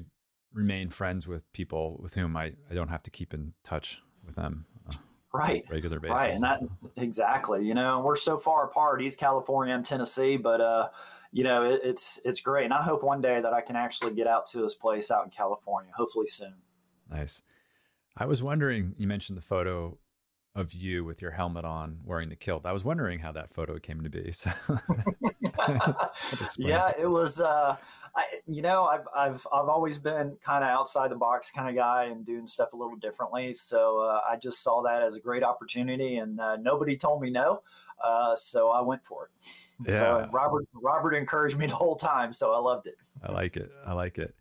remain 0.53 0.89
friends 0.89 1.27
with 1.27 1.51
people 1.53 1.98
with 2.01 2.13
whom 2.13 2.36
I, 2.36 2.53
I 2.69 2.74
don't 2.74 2.89
have 2.89 3.03
to 3.03 3.12
keep 3.12 3.33
in 3.33 3.53
touch 3.63 4.01
with 4.25 4.35
them. 4.35 4.65
Uh, 4.89 4.93
right. 5.33 5.65
Regular 5.69 5.99
basis. 5.99 6.15
Right. 6.15 6.33
And 6.33 6.43
that 6.43 6.61
exactly, 6.95 7.65
you 7.65 7.73
know, 7.73 8.01
we're 8.01 8.15
so 8.15 8.37
far 8.37 8.65
apart. 8.65 9.01
He's 9.01 9.15
California, 9.15 9.73
I'm 9.73 9.83
Tennessee, 9.83 10.37
but, 10.37 10.61
uh, 10.61 10.89
you 11.31 11.43
know, 11.43 11.65
it, 11.65 11.81
it's, 11.83 12.19
it's 12.25 12.41
great. 12.41 12.65
And 12.65 12.73
I 12.73 12.81
hope 12.81 13.03
one 13.03 13.21
day 13.21 13.39
that 13.39 13.53
I 13.53 13.61
can 13.61 13.75
actually 13.75 14.13
get 14.13 14.27
out 14.27 14.47
to 14.47 14.63
his 14.63 14.75
place 14.75 15.11
out 15.11 15.23
in 15.23 15.31
California, 15.31 15.91
hopefully 15.95 16.27
soon. 16.27 16.55
Nice. 17.09 17.41
I 18.17 18.25
was 18.25 18.43
wondering, 18.43 18.93
you 18.97 19.07
mentioned 19.07 19.37
the 19.37 19.41
photo 19.43 19.97
of 20.53 20.74
you 20.74 21.05
with 21.05 21.22
your 21.22 21.31
helmet 21.31 21.63
on 21.63 21.98
wearing 22.03 22.29
the 22.29 22.36
kilt. 22.36 22.65
I 22.65 22.74
was 22.74 22.84
wondering 22.84 23.20
how 23.20 23.31
that 23.31 23.53
photo 23.53 23.79
came 23.79 24.01
to 24.03 24.10
be. 24.10 24.31
So 24.31 24.51
yeah, 26.58 26.91
it 27.00 27.10
was, 27.10 27.39
uh, 27.39 27.77
I, 28.15 28.24
you 28.46 28.62
know, 28.62 28.86
I've, 28.86 29.08
I've, 29.15 29.48
I've 29.53 29.70
always 29.70 29.98
been 29.98 30.36
kind 30.43 30.63
of 30.63 30.70
outside 30.70 31.12
the 31.12 31.15
box 31.15 31.51
kind 31.51 31.70
of 31.70 31.75
guy 31.75 32.05
and 32.05 32.25
doing 32.25 32.48
stuff 32.48 32.74
a 32.74 32.75
little 32.75 32.98
differently. 32.98 33.53
So 33.53 34.00
uh, 34.00 34.20
I 34.29 34.36
just 34.36 34.62
saw 34.62 34.81
that 34.84 35.01
as 35.03 35.15
a 35.15 35.22
great 35.22 35.43
opportunity, 35.43 36.17
and 36.17 36.39
uh, 36.39 36.58
nobody 36.58 36.98
told 36.98 37.22
me 37.22 37.29
no. 37.29 37.62
Uh, 38.03 38.36
so 38.36 38.70
I 38.70 38.81
went 38.81 39.05
for 39.05 39.25
it. 39.25 39.91
Yeah. 39.91 40.00
So 40.00 40.29
Robert, 40.31 40.65
Robert 40.74 41.13
encouraged 41.13 41.58
me 41.58 41.67
the 41.67 41.75
whole 41.75 41.96
time. 41.96 42.34
So 42.34 42.51
I 42.51 42.58
loved 42.58 42.88
it. 42.88 42.96
I 43.24 43.31
like 43.31 43.55
it. 43.55 43.72
I 43.86 43.93
like 43.93 44.17
it. 44.17 44.36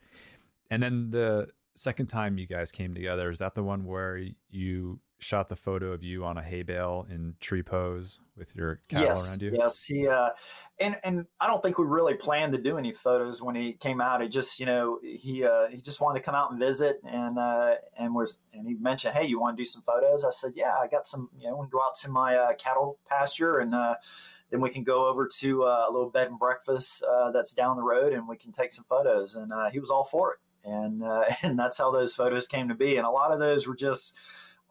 And 0.70 0.82
then 0.82 1.10
the 1.10 1.48
second 1.76 2.06
time 2.06 2.38
you 2.38 2.46
guys 2.46 2.72
came 2.72 2.94
together, 2.94 3.30
is 3.30 3.38
that 3.38 3.54
the 3.54 3.62
one 3.62 3.84
where 3.84 4.20
you 4.50 4.98
shot 5.20 5.48
the 5.48 5.56
photo 5.56 5.92
of 5.92 6.02
you 6.02 6.24
on 6.24 6.36
a 6.36 6.42
hay 6.42 6.62
bale 6.62 7.06
in 7.10 7.34
tree 7.40 7.62
pose 7.62 8.20
with 8.36 8.56
your 8.56 8.80
cattle 8.88 9.06
yes, 9.06 9.30
around 9.30 9.42
you. 9.42 9.52
Yes, 9.56 9.84
he 9.84 10.08
uh, 10.08 10.30
and 10.80 10.96
and 11.04 11.26
I 11.38 11.46
don't 11.46 11.62
think 11.62 11.78
we 11.78 11.84
really 11.84 12.14
planned 12.14 12.52
to 12.54 12.60
do 12.60 12.78
any 12.78 12.92
photos 12.92 13.42
when 13.42 13.54
he 13.54 13.74
came 13.74 14.00
out. 14.00 14.22
He 14.22 14.28
just 14.28 14.58
you 14.58 14.66
know 14.66 14.98
he 15.02 15.44
uh, 15.44 15.68
he 15.70 15.80
just 15.80 16.00
wanted 16.00 16.20
to 16.20 16.24
come 16.24 16.34
out 16.34 16.50
and 16.50 16.58
visit 16.58 17.00
and 17.04 17.38
uh, 17.38 17.74
and 17.98 18.14
was 18.14 18.38
and 18.52 18.66
he 18.66 18.74
mentioned, 18.74 19.14
hey, 19.14 19.26
you 19.26 19.38
want 19.38 19.56
to 19.56 19.60
do 19.60 19.66
some 19.66 19.82
photos? 19.82 20.24
I 20.24 20.30
said, 20.30 20.52
yeah, 20.56 20.74
I 20.80 20.88
got 20.88 21.06
some. 21.06 21.28
You 21.38 21.48
know, 21.48 21.56
we 21.56 21.64
can 21.64 21.70
go 21.70 21.82
out 21.82 21.94
to 22.02 22.10
my 22.10 22.36
uh, 22.36 22.54
cattle 22.54 22.98
pasture 23.08 23.58
and. 23.58 23.74
Uh, 23.74 23.94
then 24.50 24.60
we 24.60 24.70
can 24.70 24.82
go 24.82 25.06
over 25.06 25.28
to 25.38 25.64
uh, 25.64 25.86
a 25.88 25.92
little 25.92 26.10
bed 26.10 26.26
and 26.26 26.38
breakfast 26.38 27.04
uh, 27.04 27.30
that's 27.30 27.52
down 27.52 27.76
the 27.76 27.82
road, 27.82 28.12
and 28.12 28.26
we 28.26 28.36
can 28.36 28.50
take 28.50 28.72
some 28.72 28.84
photos. 28.88 29.36
And 29.36 29.52
uh, 29.52 29.70
he 29.70 29.78
was 29.78 29.90
all 29.90 30.04
for 30.04 30.32
it, 30.32 30.68
and 30.68 31.02
uh, 31.02 31.24
and 31.42 31.58
that's 31.58 31.78
how 31.78 31.90
those 31.90 32.14
photos 32.14 32.46
came 32.46 32.68
to 32.68 32.74
be. 32.74 32.96
And 32.96 33.06
a 33.06 33.10
lot 33.10 33.32
of 33.32 33.38
those 33.38 33.66
were 33.68 33.76
just 33.76 34.16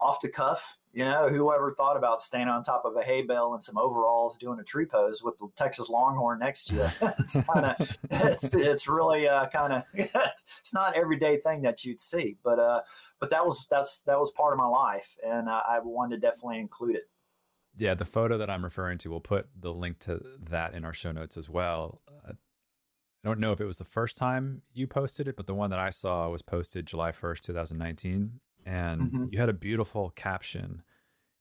off 0.01 0.21
the 0.21 0.29
cuff, 0.29 0.77
you 0.93 1.05
know, 1.05 1.29
whoever 1.29 1.73
thought 1.73 1.97
about 1.97 2.21
staying 2.21 2.47
on 2.47 2.63
top 2.63 2.83
of 2.85 2.95
a 2.95 3.03
hay 3.03 3.21
bale 3.21 3.53
and 3.53 3.63
some 3.63 3.77
overalls 3.77 4.37
doing 4.37 4.59
a 4.59 4.63
tree 4.63 4.85
pose 4.85 5.21
with 5.23 5.37
the 5.37 5.47
Texas 5.55 5.89
Longhorn 5.89 6.39
next 6.39 6.65
to 6.65 6.75
you? 6.75 6.87
it's 7.19 7.39
kind 7.41 7.65
of, 7.65 7.97
it's, 8.09 8.55
it's 8.55 8.87
really 8.87 9.27
uh, 9.27 9.47
kind 9.47 9.73
of, 9.73 9.83
it's 9.93 10.73
not 10.73 10.95
everyday 10.95 11.37
thing 11.37 11.61
that 11.61 11.85
you'd 11.85 12.01
see, 12.01 12.37
but 12.43 12.59
uh, 12.59 12.81
but 13.19 13.29
that 13.29 13.45
was 13.45 13.67
that's 13.69 13.99
that 14.01 14.19
was 14.19 14.31
part 14.31 14.53
of 14.53 14.57
my 14.57 14.67
life, 14.67 15.17
and 15.25 15.49
uh, 15.49 15.61
I 15.67 15.79
wanted 15.79 16.21
to 16.21 16.27
definitely 16.27 16.59
include 16.59 16.95
it. 16.95 17.09
Yeah, 17.77 17.93
the 17.93 18.05
photo 18.05 18.37
that 18.37 18.49
I'm 18.49 18.63
referring 18.63 18.97
to, 18.99 19.09
we'll 19.09 19.19
put 19.19 19.47
the 19.59 19.73
link 19.73 19.99
to 19.99 20.21
that 20.49 20.73
in 20.73 20.83
our 20.85 20.93
show 20.93 21.11
notes 21.11 21.37
as 21.37 21.49
well. 21.49 22.01
Uh, 22.07 22.33
I 23.23 23.27
don't 23.27 23.39
know 23.39 23.51
if 23.51 23.59
it 23.59 23.65
was 23.65 23.77
the 23.77 23.85
first 23.85 24.17
time 24.17 24.61
you 24.73 24.87
posted 24.87 25.27
it, 25.27 25.35
but 25.35 25.45
the 25.45 25.53
one 25.53 25.69
that 25.71 25.79
I 25.79 25.89
saw 25.89 26.29
was 26.29 26.41
posted 26.41 26.85
July 26.85 27.11
1st, 27.11 27.41
2019 27.41 28.39
and 28.69 29.01
mm-hmm. 29.01 29.25
you 29.31 29.39
had 29.39 29.49
a 29.49 29.53
beautiful 29.53 30.11
caption. 30.15 30.83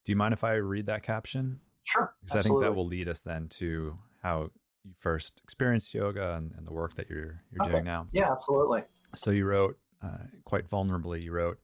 Do 0.05 0.13
you 0.13 0.17
mind 0.17 0.33
if 0.33 0.45
I 0.45 0.55
read 0.55 0.87
that 0.87 1.03
caption? 1.03 1.61
Sure. 1.85 2.15
Because 2.25 2.37
I 2.37 2.49
think 2.49 2.61
that 2.61 2.75
will 2.75 2.87
lead 2.87 3.09
us 3.09 3.21
then 3.21 3.49
to 3.51 3.99
how 4.23 4.51
you 4.85 4.95
first 4.99 5.41
experienced 5.45 5.93
yoga 5.93 6.35
and, 6.35 6.53
and 6.57 6.67
the 6.67 6.73
work 6.73 6.95
that 6.95 7.11
you're 7.11 7.43
you're 7.53 7.63
okay. 7.63 7.73
doing 7.73 7.85
now. 7.85 8.07
Yeah, 8.13 8.33
absolutely. 8.33 8.83
So 9.15 9.31
you 9.31 9.45
wrote 9.45 9.79
uh, 10.03 10.25
quite 10.45 10.67
vulnerably. 10.67 11.23
You 11.23 11.33
wrote, 11.33 11.59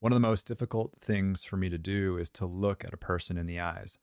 "One 0.00 0.12
of 0.12 0.16
the 0.16 0.20
most 0.20 0.46
difficult 0.46 0.92
things 1.00 1.44
for 1.44 1.56
me 1.56 1.70
to 1.70 1.78
do 1.78 2.18
is 2.18 2.28
to 2.30 2.44
look 2.44 2.84
at 2.84 2.92
a 2.92 2.98
person 2.98 3.38
in 3.38 3.46
the 3.46 3.60
eyes. 3.60 3.98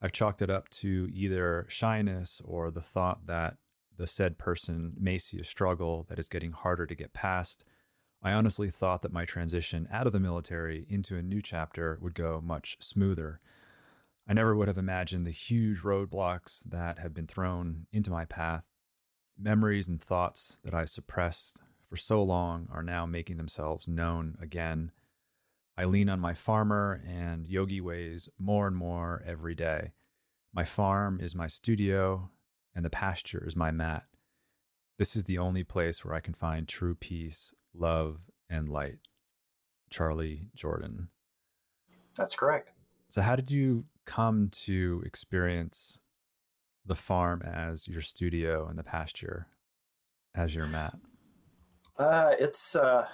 I've 0.00 0.12
chalked 0.12 0.42
it 0.42 0.50
up 0.50 0.68
to 0.70 1.08
either 1.12 1.66
shyness 1.68 2.40
or 2.44 2.70
the 2.70 2.82
thought 2.82 3.26
that 3.26 3.56
the 3.96 4.06
said 4.06 4.38
person 4.38 4.92
may 4.98 5.18
see 5.18 5.38
a 5.38 5.44
struggle 5.44 6.04
that 6.08 6.18
is 6.18 6.28
getting 6.28 6.52
harder 6.52 6.86
to 6.86 6.94
get 6.94 7.12
past." 7.12 7.64
I 8.24 8.32
honestly 8.32 8.70
thought 8.70 9.02
that 9.02 9.12
my 9.12 9.26
transition 9.26 9.86
out 9.92 10.06
of 10.06 10.14
the 10.14 10.18
military 10.18 10.86
into 10.88 11.18
a 11.18 11.22
new 11.22 11.42
chapter 11.42 11.98
would 12.00 12.14
go 12.14 12.40
much 12.42 12.78
smoother. 12.80 13.38
I 14.26 14.32
never 14.32 14.56
would 14.56 14.66
have 14.66 14.78
imagined 14.78 15.26
the 15.26 15.30
huge 15.30 15.82
roadblocks 15.82 16.64
that 16.70 16.98
have 16.98 17.12
been 17.12 17.26
thrown 17.26 17.86
into 17.92 18.10
my 18.10 18.24
path. 18.24 18.64
Memories 19.38 19.88
and 19.88 20.00
thoughts 20.00 20.56
that 20.64 20.72
I 20.72 20.86
suppressed 20.86 21.60
for 21.90 21.96
so 21.98 22.22
long 22.22 22.66
are 22.72 22.82
now 22.82 23.04
making 23.04 23.36
themselves 23.36 23.86
known 23.86 24.38
again. 24.40 24.92
I 25.76 25.84
lean 25.84 26.08
on 26.08 26.18
my 26.18 26.32
farmer 26.32 27.02
and 27.06 27.46
yogi 27.46 27.82
ways 27.82 28.30
more 28.38 28.66
and 28.66 28.74
more 28.76 29.22
every 29.26 29.54
day. 29.54 29.92
My 30.54 30.64
farm 30.64 31.20
is 31.20 31.34
my 31.34 31.46
studio, 31.46 32.30
and 32.74 32.86
the 32.86 32.90
pasture 32.90 33.44
is 33.46 33.54
my 33.54 33.70
mat. 33.70 34.04
This 34.98 35.14
is 35.14 35.24
the 35.24 35.36
only 35.36 35.64
place 35.64 36.02
where 36.02 36.14
I 36.14 36.20
can 36.20 36.32
find 36.32 36.66
true 36.66 36.94
peace 36.94 37.52
love, 37.74 38.18
and 38.48 38.68
light. 38.68 38.98
Charley 39.90 40.48
Jordan. 40.56 41.08
That's 42.16 42.34
correct. 42.34 42.70
So, 43.10 43.22
how 43.22 43.36
did 43.36 43.50
you 43.50 43.84
come 44.04 44.48
to 44.64 45.02
experience 45.06 45.98
the 46.84 46.96
farm 46.96 47.42
as 47.42 47.86
your 47.86 48.00
studio 48.00 48.66
and 48.66 48.76
the 48.76 48.82
pasture 48.82 49.46
as 50.34 50.54
your 50.54 50.66
mat? 50.66 50.96
Uh, 51.96 52.34
it's 52.40 52.74
uh, 52.74 53.06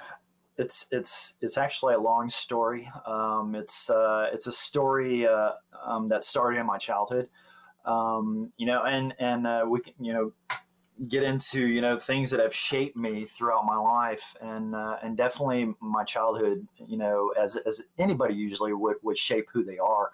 it's 0.57 0.87
it's 0.91 1.35
it's 1.43 1.59
actually 1.59 1.95
a 1.95 2.01
long 2.01 2.31
story. 2.31 2.91
Um, 3.07 3.55
it's 3.55 3.91
uh, 3.91 4.31
it's 4.33 4.47
a 4.47 4.53
story 4.53 5.27
uh, 5.27 5.53
um, 5.85 6.09
that 6.09 6.25
started 6.25 6.61
in 6.61 6.67
my 6.67 6.79
childhood. 6.79 7.29
Um, 7.85 8.53
you 8.57 8.65
know, 8.65 8.83
and 8.83 9.15
and 9.19 9.47
uh, 9.47 9.67
we 9.69 9.81
can 9.81 9.93
you 10.01 10.15
know 10.15 10.33
get 11.09 11.23
into 11.23 11.67
you 11.67 11.81
know 11.81 11.97
things 11.97 12.31
that 12.31 12.41
have 12.41 12.55
shaped 12.55 12.97
me 12.97 13.25
throughout 13.25 13.65
my 13.65 13.77
life 13.77 14.35
and 14.41 14.75
uh, 14.75 14.97
and 15.03 15.17
definitely 15.17 15.75
my 15.81 16.05
childhood 16.05 16.67
you 16.87 16.97
know 16.97 17.33
as 17.41 17.57
as 17.57 17.83
anybody 17.99 18.35
usually 18.35 18.73
would 18.73 18.97
would 19.03 19.17
shape 19.17 19.47
who 19.53 19.65
they 19.65 19.79
are 19.79 20.11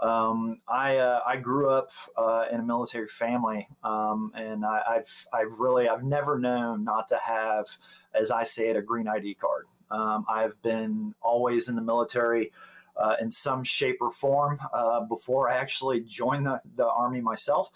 um, 0.00 0.58
I 0.68 0.98
uh, 0.98 1.20
I 1.24 1.36
grew 1.36 1.68
up 1.70 1.90
uh, 2.16 2.44
in 2.50 2.60
a 2.60 2.62
military 2.62 3.08
family, 3.08 3.68
um, 3.82 4.32
and 4.34 4.64
I, 4.64 4.82
have 4.96 5.26
I've 5.32 5.58
really 5.58 5.88
I've 5.88 6.02
never 6.02 6.38
known 6.38 6.84
not 6.84 7.08
to 7.08 7.16
have, 7.16 7.66
as 8.12 8.30
I 8.30 8.44
say 8.44 8.68
it, 8.68 8.76
a 8.76 8.82
green 8.82 9.08
ID 9.08 9.34
card. 9.34 9.66
Um, 9.90 10.26
I've 10.28 10.60
been 10.62 11.14
always 11.22 11.68
in 11.68 11.76
the 11.76 11.82
military. 11.82 12.52
Uh, 12.96 13.16
in 13.20 13.28
some 13.28 13.64
shape 13.64 13.96
or 14.00 14.08
form 14.08 14.56
uh, 14.72 15.00
before 15.00 15.50
I 15.50 15.56
actually 15.56 15.98
joined 15.98 16.46
the, 16.46 16.60
the 16.76 16.86
army 16.86 17.20
myself. 17.20 17.68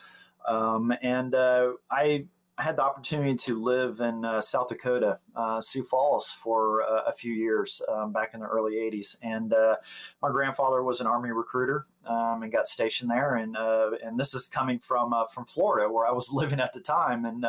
Um, 0.47 0.95
and 1.03 1.35
uh, 1.35 1.73
I 1.91 2.27
I 2.59 2.65
had 2.65 2.77
the 2.77 2.83
opportunity 2.83 3.37
to 3.37 3.63
live 3.63 4.01
in 4.01 4.25
uh, 4.25 4.41
South 4.41 4.69
Dakota, 4.69 5.21
uh, 5.37 5.61
Sioux 5.61 5.85
Falls, 5.85 6.29
for 6.29 6.83
uh, 6.83 7.03
a 7.07 7.13
few 7.13 7.33
years 7.33 7.81
um, 7.89 8.13
back 8.13 8.35
in 8.35 8.41
the 8.41 8.47
early 8.47 8.75
80s. 8.75 9.15
And 9.23 9.53
uh, 9.53 9.77
my 10.21 10.31
grandfather 10.31 10.83
was 10.83 11.01
an 11.01 11.07
Army 11.07 11.31
recruiter 11.31 11.87
um, 12.05 12.43
and 12.43 12.51
got 12.51 12.67
stationed 12.67 13.11
there. 13.13 13.37
And 13.37 13.57
uh, 13.57 13.91
and 14.05 14.19
this 14.19 14.35
is 14.35 14.49
coming 14.49 14.81
from 14.81 15.13
uh, 15.13 15.27
from 15.27 15.45
Florida, 15.45 15.89
where 15.91 16.05
I 16.05 16.11
was 16.11 16.31
living 16.33 16.59
at 16.59 16.73
the 16.73 16.81
time. 16.81 17.25
And 17.25 17.47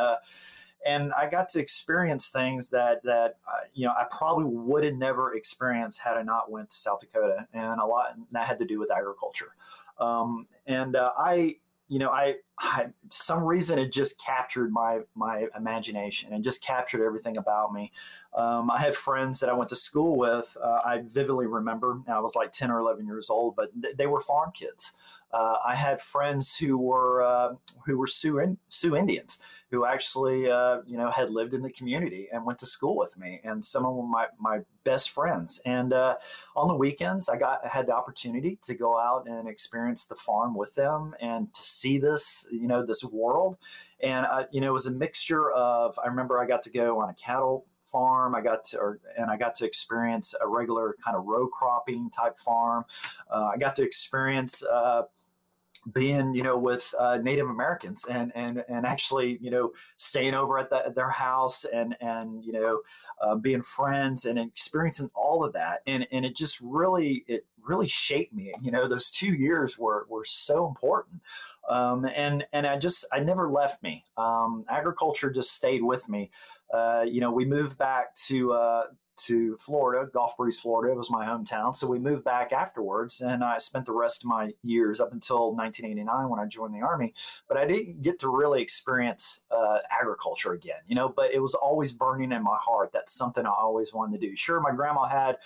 and 0.86 1.12
I 1.12 1.28
got 1.28 1.48
to 1.50 1.60
experience 1.60 2.30
things 2.30 2.70
that 2.70 3.02
that 3.02 3.38
you 3.74 3.86
know 3.86 3.92
I 3.92 4.06
probably 4.16 4.44
would 4.44 4.84
have 4.84 4.94
never 4.94 5.34
experienced 5.34 6.00
had 6.00 6.18
I 6.18 6.22
not 6.22 6.52
went 6.52 6.70
to 6.70 6.76
South 6.76 7.00
Dakota. 7.00 7.48
And 7.52 7.80
a 7.80 7.84
lot 7.84 8.14
and 8.14 8.26
that 8.30 8.46
had 8.46 8.60
to 8.60 8.64
do 8.64 8.78
with 8.78 8.92
agriculture. 8.92 9.56
Um, 9.98 10.46
and 10.66 10.96
I 10.96 11.56
you 11.90 11.98
know, 11.98 12.10
I, 12.10 12.36
I, 12.56 12.86
some 13.08 13.42
reason 13.42 13.76
it 13.76 13.92
just 13.92 14.18
captured 14.24 14.70
my 14.70 15.00
my 15.16 15.48
imagination 15.56 16.32
and 16.32 16.44
just 16.44 16.62
captured 16.62 17.04
everything 17.04 17.36
about 17.36 17.74
me. 17.74 17.90
Um, 18.32 18.70
I 18.70 18.78
had 18.78 18.94
friends 18.94 19.40
that 19.40 19.50
I 19.50 19.54
went 19.54 19.70
to 19.70 19.76
school 19.76 20.16
with. 20.16 20.56
Uh, 20.62 20.78
I 20.84 21.02
vividly 21.04 21.48
remember. 21.48 22.00
I 22.06 22.20
was 22.20 22.36
like 22.36 22.52
ten 22.52 22.70
or 22.70 22.78
eleven 22.78 23.06
years 23.06 23.28
old, 23.28 23.56
but 23.56 23.70
th- 23.82 23.96
they 23.96 24.06
were 24.06 24.20
farm 24.20 24.52
kids. 24.54 24.92
Uh, 25.32 25.56
I 25.66 25.74
had 25.74 26.00
friends 26.00 26.56
who 26.56 26.78
were 26.78 27.24
uh, 27.24 27.54
who 27.84 27.98
were 27.98 28.06
Sioux, 28.06 28.38
in, 28.38 28.56
Sioux 28.68 28.94
Indians 28.94 29.40
who 29.70 29.86
actually 29.86 30.50
uh, 30.50 30.78
you 30.86 30.96
know 30.96 31.10
had 31.10 31.30
lived 31.30 31.54
in 31.54 31.62
the 31.62 31.70
community 31.70 32.28
and 32.32 32.44
went 32.44 32.58
to 32.58 32.66
school 32.66 32.96
with 32.96 33.16
me, 33.16 33.40
and 33.44 33.64
some 33.64 33.86
of 33.86 34.04
my 34.08 34.26
my 34.38 34.60
best 34.84 35.10
friends. 35.10 35.60
And 35.64 35.92
uh, 35.92 36.16
on 36.56 36.68
the 36.68 36.74
weekends, 36.74 37.28
I 37.28 37.36
got 37.36 37.66
had 37.66 37.86
the 37.86 37.94
opportunity 37.94 38.58
to 38.64 38.74
go 38.74 38.98
out 38.98 39.26
and 39.26 39.48
experience 39.48 40.06
the 40.06 40.16
farm 40.16 40.54
with 40.54 40.74
them 40.74 41.14
and 41.20 41.52
to 41.54 41.62
see 41.62 41.98
this 41.98 42.46
you 42.50 42.66
know 42.66 42.84
this 42.84 43.04
world. 43.04 43.56
And 44.02 44.26
uh, 44.26 44.44
you 44.50 44.60
know 44.60 44.68
it 44.68 44.72
was 44.72 44.86
a 44.86 44.92
mixture 44.92 45.50
of 45.50 45.98
I 46.02 46.08
remember 46.08 46.40
I 46.40 46.46
got 46.46 46.62
to 46.64 46.70
go 46.70 47.00
on 47.00 47.10
a 47.10 47.14
cattle 47.14 47.66
farm. 47.90 48.34
I 48.34 48.40
got 48.40 48.64
to, 48.66 48.78
or, 48.78 49.00
and 49.18 49.30
I 49.30 49.36
got 49.36 49.54
to 49.56 49.66
experience 49.66 50.34
a 50.40 50.48
regular 50.48 50.96
kind 51.04 51.16
of 51.16 51.24
row 51.24 51.48
cropping 51.48 52.10
type 52.10 52.38
farm. 52.38 52.84
Uh, 53.30 53.50
I 53.52 53.56
got 53.56 53.76
to 53.76 53.82
experience 53.82 54.62
uh, 54.62 55.02
being 55.92 56.34
you 56.34 56.42
know 56.42 56.58
with 56.58 56.94
uh, 56.98 57.18
Native 57.22 57.48
Americans 57.48 58.04
and 58.04 58.32
and 58.34 58.62
and 58.68 58.84
actually 58.84 59.38
you 59.40 59.50
know 59.50 59.72
staying 59.96 60.34
over 60.34 60.58
at, 60.58 60.68
the, 60.70 60.86
at 60.86 60.94
their 60.94 61.08
house 61.10 61.64
and 61.64 61.96
and 62.00 62.44
you 62.44 62.52
know 62.52 62.80
uh, 63.22 63.34
being 63.34 63.62
friends 63.62 64.24
and 64.26 64.38
experiencing 64.38 65.10
all 65.14 65.42
of 65.44 65.52
that. 65.54 65.80
And 65.86 66.06
and 66.12 66.24
it 66.24 66.36
just 66.36 66.60
really 66.60 67.24
it 67.26 67.46
really 67.66 67.88
shaped 67.88 68.34
me. 68.34 68.52
You 68.60 68.70
know 68.70 68.88
those 68.88 69.10
two 69.10 69.34
years 69.34 69.78
were 69.78 70.06
were 70.08 70.24
so 70.24 70.66
important. 70.66 71.22
Um, 71.68 72.04
and 72.14 72.44
and 72.52 72.66
I 72.66 72.76
just 72.78 73.06
I 73.12 73.20
never 73.20 73.50
left 73.50 73.82
me. 73.82 74.04
Um, 74.16 74.64
agriculture 74.68 75.30
just 75.30 75.54
stayed 75.54 75.82
with 75.82 76.08
me. 76.08 76.30
Uh, 76.72 77.04
you 77.06 77.20
know 77.20 77.32
we 77.32 77.44
moved 77.44 77.78
back 77.78 78.14
to 78.26 78.52
uh, 78.52 78.82
to 79.24 79.56
Florida, 79.56 80.08
Gulf 80.12 80.36
Breeze, 80.36 80.58
Florida. 80.58 80.92
It 80.92 80.98
was 80.98 81.10
my 81.10 81.26
hometown. 81.26 81.74
So 81.74 81.86
we 81.86 81.98
moved 81.98 82.24
back 82.24 82.52
afterwards, 82.52 83.20
and 83.20 83.42
I 83.42 83.58
spent 83.58 83.86
the 83.86 83.92
rest 83.92 84.22
of 84.22 84.28
my 84.28 84.52
years 84.62 85.00
up 85.00 85.12
until 85.12 85.54
1989 85.54 86.28
when 86.28 86.40
I 86.40 86.46
joined 86.46 86.74
the 86.74 86.80
Army. 86.80 87.14
But 87.48 87.56
I 87.56 87.66
didn't 87.66 88.02
get 88.02 88.18
to 88.20 88.28
really 88.28 88.62
experience 88.62 89.42
uh, 89.50 89.78
agriculture 89.90 90.52
again, 90.52 90.80
you 90.86 90.94
know, 90.94 91.08
but 91.08 91.32
it 91.32 91.40
was 91.40 91.54
always 91.54 91.92
burning 91.92 92.32
in 92.32 92.42
my 92.42 92.56
heart. 92.56 92.90
That's 92.92 93.12
something 93.12 93.46
I 93.46 93.50
always 93.50 93.92
wanted 93.92 94.20
to 94.20 94.26
do. 94.28 94.36
Sure, 94.36 94.60
my 94.60 94.72
grandma 94.72 95.04
had 95.04 95.36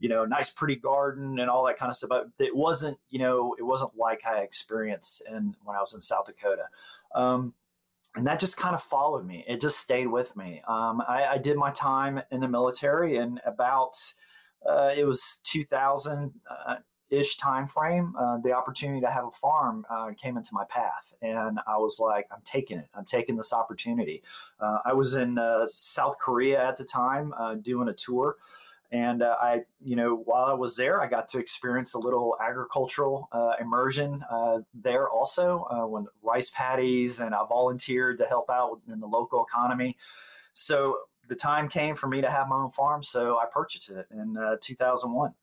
you 0.00 0.08
know, 0.08 0.24
nice, 0.24 0.48
pretty 0.50 0.76
garden 0.76 1.40
and 1.40 1.50
all 1.50 1.66
that 1.66 1.76
kind 1.76 1.90
of 1.90 1.96
stuff. 1.96 2.10
But 2.10 2.28
it 2.38 2.54
wasn't, 2.54 2.98
you 3.10 3.18
know, 3.18 3.56
it 3.58 3.64
wasn't 3.64 3.96
like 3.96 4.24
I 4.24 4.42
experienced 4.42 5.22
in 5.28 5.56
when 5.64 5.76
I 5.76 5.80
was 5.80 5.92
in 5.92 6.00
South 6.00 6.26
Dakota. 6.26 6.66
Um, 7.14 7.54
and 8.16 8.26
that 8.26 8.40
just 8.40 8.56
kind 8.56 8.74
of 8.74 8.82
followed 8.82 9.26
me. 9.26 9.44
It 9.46 9.60
just 9.60 9.78
stayed 9.78 10.08
with 10.08 10.36
me. 10.36 10.62
Um, 10.66 11.02
I, 11.06 11.24
I, 11.32 11.38
did 11.38 11.56
my 11.56 11.70
time 11.70 12.20
in 12.30 12.40
the 12.40 12.48
military, 12.48 13.16
and 13.16 13.40
about 13.44 13.96
uh, 14.68 14.92
it 14.96 15.04
was 15.04 15.40
2000 15.44 16.32
uh, 16.50 16.76
ish 17.10 17.36
time 17.36 17.66
frame, 17.66 18.14
uh, 18.18 18.38
the 18.38 18.52
opportunity 18.52 19.00
to 19.00 19.10
have 19.10 19.24
a 19.24 19.30
farm 19.30 19.86
uh, 19.88 20.10
came 20.20 20.36
into 20.36 20.50
my 20.52 20.64
path, 20.68 21.14
and 21.22 21.58
I 21.66 21.76
was 21.76 21.98
like, 22.00 22.26
"I'm 22.30 22.42
taking 22.44 22.78
it. 22.78 22.88
I'm 22.94 23.04
taking 23.04 23.36
this 23.36 23.52
opportunity." 23.52 24.22
Uh, 24.60 24.78
I 24.84 24.92
was 24.94 25.14
in 25.14 25.38
uh, 25.38 25.66
South 25.66 26.18
Korea 26.18 26.66
at 26.66 26.76
the 26.76 26.84
time 26.84 27.32
doing 27.62 27.88
a 27.88 27.94
tour, 27.94 28.36
and 28.90 29.22
uh, 29.22 29.36
I, 29.40 29.62
you 29.80 29.96
know, 29.96 30.22
while 30.24 30.46
I 30.46 30.54
was 30.54 30.76
there, 30.76 31.00
I 31.00 31.08
got 31.08 31.28
to 31.30 31.38
experience 31.38 31.94
a 31.94 31.98
little 31.98 32.36
agricultural 32.40 33.28
immersion 33.60 34.22
there 34.72 35.08
also, 35.08 35.66
when 35.90 36.06
rice 36.22 36.50
paddies, 36.50 37.20
and 37.20 37.34
I 37.34 37.44
volunteered 37.48 38.18
to 38.18 38.24
help 38.26 38.48
out 38.48 38.80
in 38.90 39.00
the 39.00 39.06
local 39.06 39.44
economy. 39.44 39.96
So 40.52 40.98
the 41.28 41.36
time 41.36 41.68
came 41.68 41.94
for 41.94 42.06
me 42.08 42.22
to 42.22 42.30
have 42.30 42.48
my 42.48 42.56
own 42.56 42.70
farm, 42.70 43.02
so 43.02 43.38
I 43.38 43.44
purchased 43.52 43.90
it 43.90 44.06
in 44.10 44.36
2001 44.62 45.34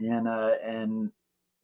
and 0.00 0.28
uh, 0.28 0.52
and 0.62 1.10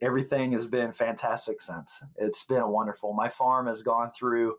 everything 0.00 0.52
has 0.52 0.66
been 0.66 0.92
fantastic 0.92 1.60
since. 1.60 2.02
It's 2.16 2.44
been 2.44 2.68
wonderful. 2.68 3.12
My 3.12 3.28
farm 3.28 3.66
has 3.66 3.82
gone 3.82 4.10
through 4.10 4.56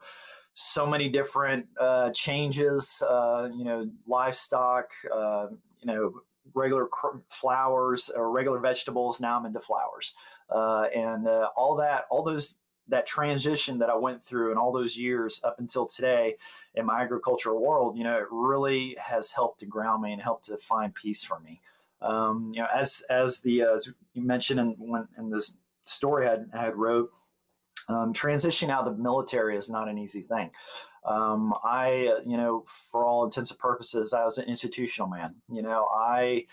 so 0.53 0.85
many 0.85 1.09
different 1.09 1.67
uh, 1.79 2.11
changes. 2.11 3.01
Uh, 3.07 3.49
you 3.55 3.63
know, 3.63 3.89
livestock. 4.07 4.89
Uh, 5.13 5.47
you 5.79 5.85
know, 5.85 6.21
regular 6.53 6.85
cr- 6.87 7.17
flowers 7.27 8.09
or 8.13 8.31
regular 8.31 8.59
vegetables. 8.59 9.19
Now 9.19 9.37
I'm 9.37 9.45
into 9.45 9.59
flowers, 9.59 10.13
uh, 10.49 10.85
and 10.95 11.27
uh, 11.27 11.49
all 11.55 11.75
that. 11.77 12.05
All 12.09 12.23
those 12.23 12.59
that 12.89 13.05
transition 13.05 13.77
that 13.79 13.89
I 13.89 13.95
went 13.95 14.23
through 14.23 14.49
and 14.49 14.59
all 14.59 14.71
those 14.71 14.97
years 14.97 15.39
up 15.43 15.59
until 15.59 15.85
today 15.85 16.35
in 16.73 16.85
my 16.85 17.01
agricultural 17.01 17.61
world, 17.61 17.97
you 17.97 18.03
know, 18.03 18.17
it 18.17 18.25
really 18.31 18.97
has 18.99 19.31
helped 19.31 19.59
to 19.59 19.65
ground 19.65 20.01
me 20.01 20.11
and 20.11 20.21
helped 20.21 20.45
to 20.45 20.57
find 20.57 20.93
peace 20.93 21.23
for 21.23 21.39
me. 21.39 21.61
Um, 22.01 22.51
you 22.53 22.61
know, 22.61 22.67
as 22.73 23.03
as 23.09 23.41
the 23.41 23.63
uh, 23.63 23.73
as 23.73 23.91
you 24.13 24.21
mentioned 24.21 24.59
in 24.59 24.75
when 24.77 25.07
in 25.17 25.29
this 25.29 25.57
story 25.85 26.27
I 26.27 26.31
had, 26.31 26.49
I 26.53 26.63
had 26.65 26.75
wrote, 26.75 27.11
um, 27.89 28.13
transitioning 28.13 28.69
out 28.69 28.87
of 28.87 28.97
the 28.97 29.03
military 29.03 29.57
is 29.57 29.69
not 29.69 29.89
an 29.89 29.97
easy 29.97 30.21
thing. 30.21 30.51
Um, 31.05 31.53
I, 31.63 32.19
you 32.25 32.37
know, 32.37 32.63
for 32.65 33.05
all 33.05 33.25
intents 33.25 33.51
and 33.51 33.59
purposes, 33.59 34.13
I 34.13 34.25
was 34.25 34.37
an 34.37 34.45
institutional 34.45 35.09
man. 35.09 35.35
You 35.51 35.61
know, 35.61 35.87
I 35.91 36.45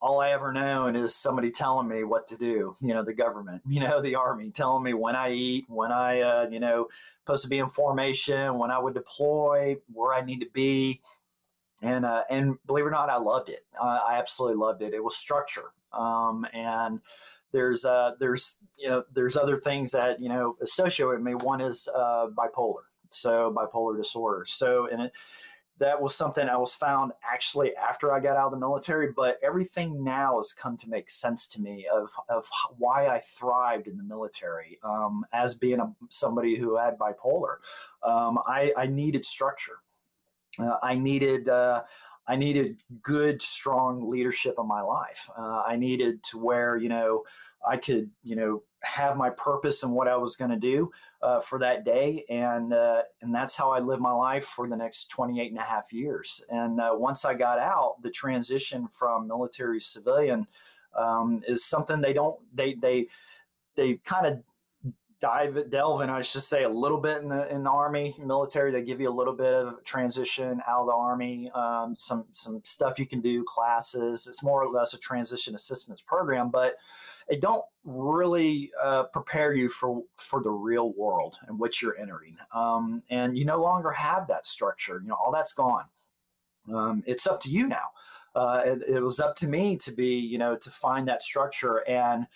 all 0.00 0.20
I 0.20 0.30
ever 0.30 0.52
known 0.52 0.96
is 0.96 1.14
somebody 1.14 1.50
telling 1.50 1.88
me 1.88 2.04
what 2.04 2.26
to 2.28 2.36
do. 2.36 2.74
You 2.80 2.94
know, 2.94 3.02
the 3.02 3.14
government, 3.14 3.62
you 3.68 3.80
know, 3.80 4.00
the 4.00 4.16
army 4.16 4.50
telling 4.50 4.82
me 4.82 4.94
when 4.94 5.16
I 5.16 5.32
eat, 5.32 5.64
when 5.68 5.92
I, 5.92 6.20
uh, 6.20 6.48
you 6.50 6.60
know, 6.60 6.88
supposed 7.24 7.44
to 7.44 7.48
be 7.48 7.58
in 7.58 7.70
formation, 7.70 8.58
when 8.58 8.70
I 8.70 8.78
would 8.78 8.94
deploy, 8.94 9.76
where 9.92 10.14
I 10.14 10.22
need 10.22 10.40
to 10.40 10.50
be 10.52 11.00
and 11.84 12.04
uh, 12.06 12.22
and 12.30 12.56
believe 12.66 12.84
it 12.84 12.88
or 12.88 12.92
not, 12.92 13.10
I 13.10 13.16
loved 13.16 13.50
it. 13.50 13.64
Uh, 13.80 14.00
I 14.08 14.18
absolutely 14.18 14.56
loved 14.56 14.82
it. 14.82 14.94
It 14.94 15.04
was 15.04 15.16
structure, 15.16 15.72
um, 15.92 16.46
and 16.52 17.00
there's 17.52 17.84
uh, 17.84 18.12
there's 18.18 18.56
you 18.78 18.88
know 18.88 19.04
there's 19.12 19.36
other 19.36 19.58
things 19.58 19.92
that 19.92 20.20
you 20.20 20.28
know 20.28 20.56
associate 20.62 21.06
with 21.06 21.20
me. 21.20 21.34
One 21.34 21.60
is 21.60 21.88
uh, 21.94 22.28
bipolar, 22.28 22.84
so 23.14 23.54
bipolar 23.56 23.96
disorder. 23.96 24.44
So 24.46 24.88
and 24.90 25.02
it, 25.02 25.12
that 25.78 26.00
was 26.00 26.14
something 26.14 26.48
I 26.48 26.56
was 26.56 26.72
found 26.74 27.12
actually 27.24 27.74
after 27.74 28.12
I 28.12 28.20
got 28.20 28.36
out 28.36 28.46
of 28.46 28.52
the 28.52 28.58
military. 28.58 29.10
But 29.14 29.38
everything 29.42 30.04
now 30.04 30.38
has 30.38 30.52
come 30.52 30.76
to 30.78 30.88
make 30.88 31.10
sense 31.10 31.46
to 31.48 31.60
me 31.60 31.86
of 31.92 32.10
of 32.28 32.48
why 32.78 33.08
I 33.08 33.20
thrived 33.20 33.88
in 33.88 33.96
the 33.96 34.04
military 34.04 34.78
um, 34.84 35.24
as 35.32 35.54
being 35.54 35.80
a, 35.80 35.92
somebody 36.10 36.56
who 36.56 36.76
had 36.76 36.98
bipolar. 36.98 37.56
Um, 38.02 38.38
I, 38.46 38.72
I 38.76 38.86
needed 38.86 39.24
structure 39.24 39.78
uh, 40.58 40.78
I 40.82 40.96
needed 40.96 41.48
uh, 41.48 41.82
I 42.26 42.36
needed 42.36 42.78
good, 43.02 43.42
strong 43.42 44.08
leadership 44.08 44.54
in 44.58 44.66
my 44.66 44.80
life. 44.80 45.28
Uh, 45.36 45.62
I 45.66 45.76
needed 45.76 46.22
to 46.30 46.38
where 46.38 46.76
you 46.76 46.88
know 46.88 47.24
I 47.66 47.76
could 47.76 48.10
you 48.22 48.36
know 48.36 48.62
have 48.84 49.16
my 49.16 49.30
purpose 49.30 49.82
and 49.82 49.92
what 49.92 50.08
I 50.08 50.16
was 50.16 50.36
going 50.36 50.50
to 50.50 50.58
do 50.58 50.90
uh, 51.22 51.40
for 51.40 51.58
that 51.58 51.84
day, 51.84 52.24
and 52.28 52.72
uh, 52.72 53.02
and 53.22 53.34
that's 53.34 53.56
how 53.56 53.70
I 53.70 53.80
lived 53.80 54.02
my 54.02 54.12
life 54.12 54.44
for 54.44 54.68
the 54.68 54.76
next 54.76 55.06
28 55.10 55.50
and 55.50 55.58
a 55.58 55.62
half 55.62 55.92
years. 55.92 56.44
And 56.50 56.80
uh, 56.80 56.92
once 56.94 57.24
I 57.24 57.34
got 57.34 57.58
out, 57.58 57.96
the 58.02 58.10
transition 58.10 58.88
from 58.88 59.26
military 59.26 59.80
civilian 59.80 60.46
um, 60.96 61.42
is 61.48 61.64
something 61.64 62.00
they 62.00 62.12
don't 62.12 62.38
they 62.54 62.74
they 62.74 63.08
they 63.76 63.94
kind 64.04 64.26
of 64.26 64.42
dive 65.20 65.70
delve 65.70 66.02
in, 66.02 66.10
I 66.10 66.20
should 66.20 66.42
say, 66.42 66.64
a 66.64 66.68
little 66.68 67.00
bit 67.00 67.22
in 67.22 67.28
the 67.28 67.48
in 67.50 67.64
the 67.64 67.70
army, 67.70 68.14
military. 68.18 68.70
They 68.70 68.82
give 68.82 69.00
you 69.00 69.08
a 69.08 69.16
little 69.18 69.32
bit 69.32 69.54
of 69.54 69.82
transition 69.82 70.60
out 70.68 70.82
of 70.82 70.86
the 70.86 70.92
army, 70.92 71.50
um, 71.54 71.94
some 71.94 72.26
some 72.32 72.60
stuff 72.64 72.98
you 72.98 73.06
can 73.06 73.22
do, 73.22 73.44
classes. 73.44 74.26
It's 74.26 74.42
more 74.42 74.62
or 74.62 74.70
less 74.70 74.92
a 74.92 74.98
transition 74.98 75.54
assistance 75.54 76.02
program, 76.02 76.50
but 76.50 76.76
it 77.28 77.40
don't 77.40 77.64
really 77.84 78.70
uh, 78.82 79.04
prepare 79.04 79.54
you 79.54 79.68
for 79.68 80.02
for 80.16 80.42
the 80.42 80.50
real 80.50 80.92
world 80.92 81.36
in 81.48 81.58
which 81.58 81.82
you're 81.82 81.98
entering. 81.98 82.36
Um, 82.52 83.02
and 83.10 83.36
you 83.36 83.44
no 83.44 83.60
longer 83.60 83.90
have 83.90 84.26
that 84.28 84.46
structure. 84.46 85.00
You 85.02 85.08
know, 85.08 85.14
all 85.14 85.32
that's 85.32 85.52
gone. 85.52 85.84
Um, 86.72 87.02
it's 87.06 87.26
up 87.26 87.40
to 87.42 87.50
you 87.50 87.66
now. 87.66 87.88
Uh, 88.34 88.62
it, 88.64 88.82
it 88.96 89.00
was 89.00 89.20
up 89.20 89.36
to 89.36 89.46
me 89.46 89.76
to 89.76 89.92
be, 89.92 90.16
you 90.16 90.38
know, 90.38 90.56
to 90.56 90.70
find 90.70 91.06
that 91.06 91.22
structure 91.22 91.88
and 91.88 92.26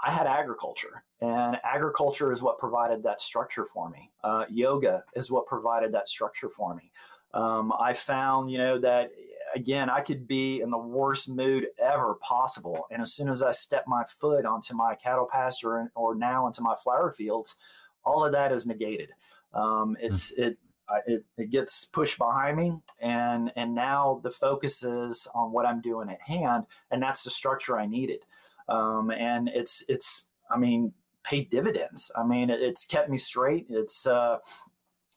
I 0.00 0.12
had 0.12 0.26
agriculture, 0.26 1.02
and 1.20 1.58
agriculture 1.64 2.30
is 2.30 2.40
what 2.40 2.58
provided 2.58 3.02
that 3.02 3.20
structure 3.20 3.64
for 3.64 3.90
me. 3.90 4.12
Uh, 4.22 4.44
yoga 4.48 5.02
is 5.14 5.30
what 5.30 5.46
provided 5.46 5.92
that 5.92 6.08
structure 6.08 6.48
for 6.48 6.74
me. 6.74 6.92
Um, 7.34 7.72
I 7.78 7.94
found, 7.94 8.50
you 8.50 8.58
know, 8.58 8.78
that 8.78 9.10
again, 9.54 9.90
I 9.90 10.00
could 10.00 10.26
be 10.26 10.60
in 10.60 10.70
the 10.70 10.78
worst 10.78 11.28
mood 11.28 11.66
ever 11.82 12.14
possible, 12.20 12.86
and 12.90 13.02
as 13.02 13.12
soon 13.12 13.28
as 13.28 13.42
I 13.42 13.52
step 13.52 13.84
my 13.86 14.04
foot 14.04 14.44
onto 14.44 14.74
my 14.74 14.94
cattle 14.94 15.28
pasture 15.30 15.90
or 15.94 16.14
now 16.14 16.46
into 16.46 16.62
my 16.62 16.74
flower 16.74 17.10
fields, 17.10 17.56
all 18.04 18.24
of 18.24 18.32
that 18.32 18.52
is 18.52 18.66
negated. 18.66 19.10
Um, 19.52 19.96
it's 20.00 20.32
mm. 20.32 20.46
it 20.46 20.58
it, 21.06 21.24
it 21.36 21.50
gets 21.50 21.84
pushed 21.84 22.16
behind 22.16 22.56
me 22.56 22.72
and 22.98 23.52
and 23.56 23.74
now 23.74 24.20
the 24.22 24.30
focus 24.30 24.82
is 24.82 25.28
on 25.34 25.52
what 25.52 25.66
i'm 25.66 25.82
doing 25.82 26.08
at 26.08 26.18
hand 26.22 26.64
and 26.90 27.02
that's 27.02 27.24
the 27.24 27.30
structure 27.30 27.78
i 27.78 27.84
needed 27.84 28.24
um, 28.68 29.10
and 29.10 29.48
it's 29.48 29.84
it's 29.88 30.26
I 30.50 30.58
mean 30.58 30.92
paid 31.24 31.50
dividends. 31.50 32.10
I 32.16 32.24
mean 32.24 32.50
it, 32.50 32.60
it's 32.60 32.84
kept 32.84 33.08
me 33.08 33.18
straight. 33.18 33.66
It's 33.68 34.06
uh, 34.06 34.38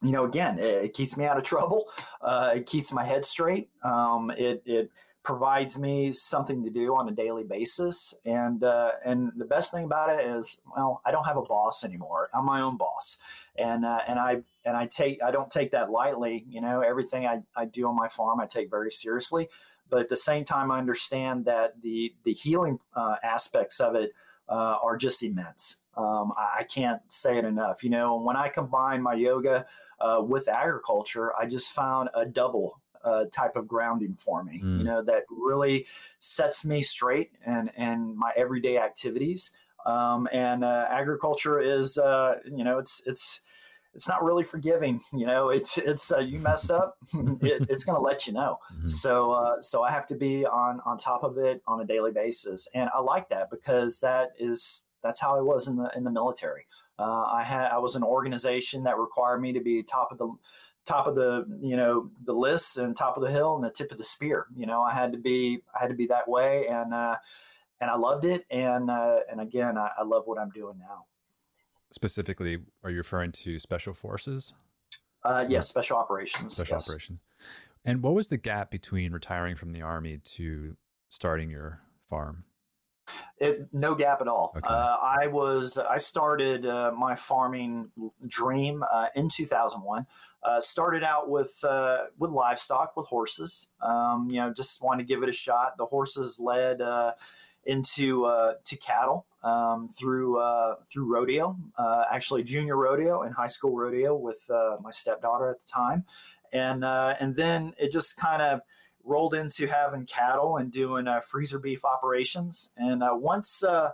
you 0.02 0.12
know 0.12 0.26
again 0.26 0.60
it, 0.60 0.86
it, 0.86 0.94
keeps 0.94 1.18
me 1.18 1.26
out 1.26 1.38
of 1.38 1.44
trouble. 1.54 1.88
Uh, 2.22 2.54
it 2.56 2.66
keeps 2.66 2.92
my 2.92 3.04
head 3.04 3.26
straight. 3.26 3.70
Um, 3.84 4.32
it 4.32 4.64
it 4.66 4.92
provides 5.24 5.78
me 5.78 6.12
something 6.12 6.64
to 6.64 6.72
do 6.72 6.96
on 6.96 7.08
a 7.08 7.12
daily 7.12 7.44
basis 7.44 8.16
and 8.26 8.64
uh, 8.64 8.92
and 9.06 9.32
the 9.38 9.46
best 9.46 9.72
thing 9.72 9.84
about 9.84 10.10
it 10.10 10.26
is 10.26 10.60
well 10.76 11.02
I 11.06 11.12
don't 11.12 11.26
have 11.26 11.38
a 11.38 11.44
boss 11.44 11.84
anymore 11.84 12.30
I'm 12.34 12.46
my 12.46 12.62
own 12.62 12.76
boss 12.78 13.20
and 13.56 13.86
uh, 13.86 14.00
and 14.08 14.18
I 14.18 14.42
and 14.66 14.76
I 14.76 14.88
take 14.88 15.22
I 15.22 15.30
don't 15.30 15.52
take 15.52 15.70
that 15.72 15.92
lightly 15.92 16.44
you 16.50 16.60
know 16.60 16.82
everything 16.82 17.28
I, 17.28 17.44
I 17.56 17.66
do 17.66 17.88
on 17.88 17.96
my 17.96 18.08
farm 18.08 18.40
I 18.40 18.48
take 18.48 18.72
very 18.72 18.90
seriously 18.90 19.48
but 19.92 20.00
at 20.00 20.10
the 20.10 20.18
same 20.18 20.46
time, 20.46 20.72
I 20.72 20.80
understand 20.80 21.46
that 21.46 21.82
the 21.84 22.16
the 22.24 22.34
healing 22.34 22.80
uh, 22.96 23.18
aspects 23.24 23.80
of 23.80 23.94
it 23.94 24.14
uh, 24.50 24.78
are 24.82 24.98
just 24.98 25.22
immense. 25.22 25.78
Um, 25.96 26.32
I, 26.38 26.60
I, 26.60 26.64
can't 26.64 27.02
say 27.10 27.38
it 27.38 27.44
enough. 27.44 27.84
You 27.84 27.90
know, 27.90 28.16
when 28.16 28.38
I 28.38 28.48
combine 28.48 29.02
my 29.02 29.14
yoga 29.14 29.66
uh, 30.02 30.22
with 30.22 30.48
agriculture, 30.48 31.32
I 31.38 31.46
just 31.46 31.72
found 31.72 32.10
a 32.14 32.26
double 32.26 32.82
uh, 33.04 33.26
type 33.32 33.56
of 33.56 33.68
grounding 33.68 34.16
for 34.16 34.44
me. 34.44 34.62
Mm. 34.64 34.80
You 34.80 34.84
know, 34.84 35.02
that 35.04 35.24
really 35.30 35.86
sets 36.20 36.64
me 36.66 36.82
straight 36.82 37.32
and 37.46 37.72
and 37.76 38.16
my 38.16 38.32
everyday 38.36 38.78
activities. 38.78 39.52
Um, 39.86 40.28
and 40.32 40.64
uh, 40.64 40.86
agriculture 40.90 41.60
is, 41.60 41.98
uh, 41.98 42.36
you 42.46 42.64
know, 42.64 42.78
it's 42.78 43.02
it's 43.06 43.42
it's 43.94 44.08
not 44.08 44.24
really 44.24 44.44
forgiving. 44.44 45.02
You 45.14 45.26
know, 45.26 45.50
it's 45.50 45.78
it's 45.78 46.12
uh, 46.12 46.20
you 46.20 46.40
mess 46.40 46.70
up, 46.70 46.98
it, 47.14 47.68
it's 47.70 47.84
going 47.84 47.98
to 47.98 48.02
let 48.02 48.28
you 48.28 48.34
know. 48.34 48.60
Mm-hmm. 48.72 48.88
So 48.88 49.32
uh, 49.34 49.62
so 49.62 49.84
I 49.84 49.92
have 49.92 50.08
to 50.08 50.16
be 50.16 50.46
on 50.46 50.80
on 50.86 50.98
top 50.98 51.24
of 51.24 51.38
it 51.38 51.62
on 51.68 51.82
a 51.82 51.86
daily 51.86 52.12
basis, 52.12 52.68
and 52.74 52.90
I 52.96 53.00
like 53.00 53.30
that 53.30 53.50
because 53.52 54.00
that 54.00 54.32
is 54.40 54.86
that's 55.04 55.20
how 55.20 55.38
I 55.38 55.42
was 55.42 55.68
in 55.68 55.76
the 55.76 55.92
in 55.96 56.04
the 56.04 56.10
military. 56.10 56.66
Uh, 57.02 57.24
I 57.24 57.44
had 57.44 57.72
I 57.72 57.80
was 57.80 57.96
an 57.96 58.04
organization 58.04 58.84
that 58.84 58.98
required 58.98 59.42
me 59.42 59.54
to 59.54 59.60
be 59.60 59.82
top 59.84 60.12
of 60.12 60.18
the 60.18 60.32
top 60.86 61.08
of 61.08 61.16
the 61.16 61.46
you 61.60 61.76
know 61.76 62.10
the 62.26 62.34
list 62.34 62.78
and 62.78 62.96
top 62.96 63.18
of 63.18 63.24
the 63.24 63.32
hill 63.32 63.56
and 63.56 63.64
the 63.64 63.72
tip 63.72 63.92
of 63.92 63.98
the 63.98 64.04
spear. 64.04 64.46
You 64.56 64.68
know, 64.68 64.82
I 64.82 64.94
had 64.94 65.12
to 65.12 65.18
be 65.18 65.62
I 65.76 65.82
had 65.82 65.90
to 65.90 65.96
be 65.96 66.08
that 66.08 66.28
way, 66.28 66.68
and 66.68 66.94
uh, 66.94 67.16
and 67.80 67.90
I 67.90 67.96
loved 67.96 68.26
it. 68.26 68.46
And 68.52 68.90
uh, 68.90 69.18
and 69.32 69.42
again, 69.42 69.78
I, 69.78 69.90
I 69.98 70.04
love 70.04 70.24
what 70.28 70.40
I'm 70.40 70.52
doing 70.52 70.78
now 70.80 71.06
specifically, 71.92 72.60
are 72.84 72.90
you 72.90 72.98
referring 72.98 73.32
to 73.32 73.60
special 73.60 73.94
forces? 73.94 74.54
Uh, 75.24 75.46
yes, 75.48 75.68
special 75.68 75.98
operations. 75.98 76.56
Special 76.56 76.78
yes. 76.78 76.88
operation. 76.88 77.20
And 77.86 78.02
what 78.02 78.14
was 78.14 78.30
the 78.30 78.38
gap 78.38 78.72
between 78.72 79.12
retiring 79.12 79.56
from 79.56 79.74
the 79.74 79.82
army 79.82 80.20
to 80.24 80.76
starting 81.10 81.50
your 81.50 81.82
farm? 82.10 82.46
It, 83.38 83.68
no 83.74 83.96
gap 83.96 84.22
at 84.22 84.28
all. 84.28 84.54
Okay. 84.56 84.68
Uh, 84.68 84.98
I 85.02 85.28
was 85.28 85.78
I 85.78 85.98
started 85.98 86.66
uh, 86.66 86.92
my 86.98 87.16
farming 87.16 87.90
dream 88.28 88.84
uh, 88.92 89.08
in 89.16 89.30
2001. 89.30 90.06
Uh, 90.44 90.60
started 90.60 91.04
out 91.04 91.30
with 91.30 91.64
uh, 91.64 92.06
with 92.18 92.32
livestock, 92.32 92.96
with 92.96 93.08
horses. 93.08 93.68
Um, 93.82 94.28
you 94.30 94.38
know, 94.38 94.54
just 94.54 94.82
wanted 94.82 95.04
to 95.04 95.08
give 95.08 95.24
it 95.24 95.30
a 95.30 95.34
shot. 95.34 95.78
The 95.78 95.86
horses 95.86 96.40
led 96.40 96.82
uh, 96.82 97.14
into 97.66 98.24
to 98.64 98.78
cattle 98.78 99.26
um, 99.44 99.88
through 99.88 100.42
through 100.92 101.12
rodeo, 101.12 101.58
actually 102.12 102.44
junior 102.44 102.76
rodeo 102.76 103.22
and 103.22 103.36
high 103.36 103.48
school 103.48 103.76
rodeo 103.76 104.16
with 104.16 104.50
my 104.50 104.92
stepdaughter 104.92 105.50
at 105.50 105.62
the 105.62 105.68
time, 105.68 106.06
and 106.52 106.84
and 106.86 107.36
then 107.36 107.74
it 107.80 107.92
just 107.92 108.18
kind 108.18 108.42
of 108.42 108.62
rolled 109.04 109.34
into 109.34 109.68
having 109.68 110.06
cattle 110.06 110.58
and 110.58 110.72
doing 110.72 111.08
uh, 111.08 111.22
freezer 111.22 111.60
beef 111.60 111.86
operations. 111.86 112.70
And 112.78 113.04
uh, 113.04 113.12
once 113.14 113.64
uh, 113.64 113.92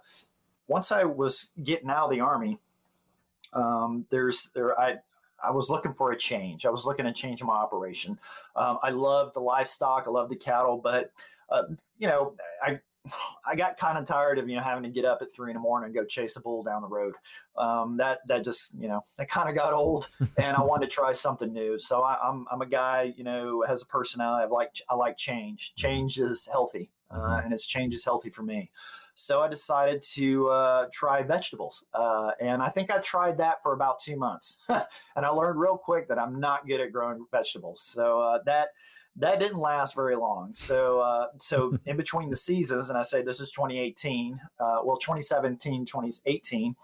once 0.67 0.91
I 0.91 1.03
was 1.03 1.51
getting 1.63 1.89
out 1.89 2.05
of 2.05 2.11
the 2.11 2.19
army, 2.19 2.59
um, 3.53 4.05
there's 4.09 4.49
there 4.53 4.79
I 4.79 4.97
I 5.43 5.51
was 5.51 5.69
looking 5.69 5.93
for 5.93 6.11
a 6.11 6.17
change. 6.17 6.65
I 6.65 6.69
was 6.69 6.85
looking 6.85 7.05
to 7.05 7.13
change 7.13 7.43
my 7.43 7.53
operation. 7.53 8.19
Um, 8.55 8.79
I 8.81 8.89
love 8.89 9.33
the 9.33 9.39
livestock. 9.39 10.05
I 10.07 10.09
love 10.09 10.29
the 10.29 10.35
cattle, 10.35 10.79
but 10.83 11.11
uh, 11.49 11.63
you 11.97 12.07
know 12.07 12.35
I 12.61 12.79
I 13.45 13.55
got 13.55 13.77
kind 13.77 13.97
of 13.97 14.05
tired 14.05 14.39
of 14.39 14.49
you 14.49 14.55
know 14.55 14.61
having 14.61 14.83
to 14.83 14.89
get 14.89 15.05
up 15.05 15.19
at 15.21 15.33
three 15.33 15.51
in 15.51 15.55
the 15.55 15.61
morning 15.61 15.87
and 15.87 15.95
go 15.95 16.05
chase 16.05 16.35
a 16.35 16.41
bull 16.41 16.63
down 16.63 16.81
the 16.81 16.87
road. 16.87 17.15
Um, 17.57 17.97
that 17.97 18.19
that 18.27 18.43
just 18.43 18.71
you 18.77 18.87
know 18.87 19.01
that 19.17 19.29
kind 19.29 19.49
of 19.49 19.55
got 19.55 19.73
old, 19.73 20.09
and 20.37 20.55
I 20.57 20.61
wanted 20.61 20.89
to 20.89 20.95
try 20.95 21.13
something 21.13 21.51
new. 21.51 21.79
So 21.79 22.01
I, 22.01 22.13
am 22.13 22.19
I'm, 22.23 22.47
I'm 22.51 22.61
a 22.61 22.69
guy 22.69 23.13
you 23.17 23.23
know 23.23 23.63
has 23.67 23.81
a 23.81 23.85
personality. 23.85 24.45
I 24.45 24.53
like 24.53 24.75
I 24.89 24.95
like 24.95 25.17
change. 25.17 25.73
Change 25.75 26.19
is 26.19 26.47
healthy, 26.51 26.91
uh, 27.11 27.17
mm-hmm. 27.17 27.45
and 27.45 27.53
it's 27.53 27.65
change 27.65 27.95
is 27.95 28.05
healthy 28.05 28.29
for 28.29 28.43
me. 28.43 28.71
So 29.19 29.41
I 29.41 29.47
decided 29.47 30.03
to 30.13 30.47
uh, 30.49 30.85
try 30.93 31.23
vegetables, 31.23 31.83
uh, 31.93 32.31
and 32.39 32.61
I 32.61 32.69
think 32.69 32.91
I 32.91 32.99
tried 32.99 33.39
that 33.39 33.63
for 33.63 33.73
about 33.73 33.99
two 33.99 34.15
months, 34.15 34.57
and 34.69 35.25
I 35.25 35.29
learned 35.29 35.59
real 35.59 35.77
quick 35.77 36.07
that 36.09 36.19
I'm 36.19 36.39
not 36.39 36.67
good 36.67 36.79
at 36.79 36.91
growing 36.91 37.25
vegetables. 37.31 37.81
So 37.81 38.21
uh, 38.21 38.39
that 38.45 38.69
that 39.17 39.39
didn't 39.39 39.59
last 39.59 39.95
very 39.95 40.15
long. 40.15 40.53
So, 40.53 40.99
uh, 40.99 41.27
so 41.39 41.77
in 41.85 41.97
between 41.97 42.29
the 42.29 42.35
seasons, 42.35 42.89
and 42.89 42.97
I 42.97 43.03
say 43.03 43.21
this 43.21 43.39
is 43.41 43.51
2018, 43.51 44.39
uh, 44.59 44.79
well, 44.83 44.97
2017, 44.97 45.85
2018, 45.85 46.75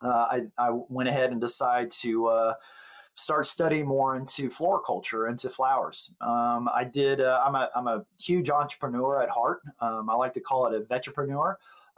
uh, 0.00 0.06
I, 0.06 0.42
I, 0.56 0.70
went 0.88 1.08
ahead 1.08 1.32
and 1.32 1.40
decided 1.40 1.90
to 1.90 2.28
uh, 2.28 2.54
start 3.14 3.46
studying 3.46 3.86
more 3.86 4.14
into 4.14 4.48
floriculture, 4.48 5.26
into 5.26 5.50
flowers. 5.50 6.12
Um, 6.20 6.68
I 6.72 6.84
did. 6.84 7.20
Uh, 7.20 7.42
I'm 7.44 7.56
a 7.56 7.68
I'm 7.74 7.88
a 7.88 8.04
huge 8.20 8.48
entrepreneur 8.48 9.20
at 9.20 9.28
heart. 9.28 9.62
Um, 9.80 10.08
I 10.08 10.14
like 10.14 10.34
to 10.34 10.40
call 10.40 10.66
it 10.66 10.74
a 10.74 10.84
vetrepreneur. 10.84 11.56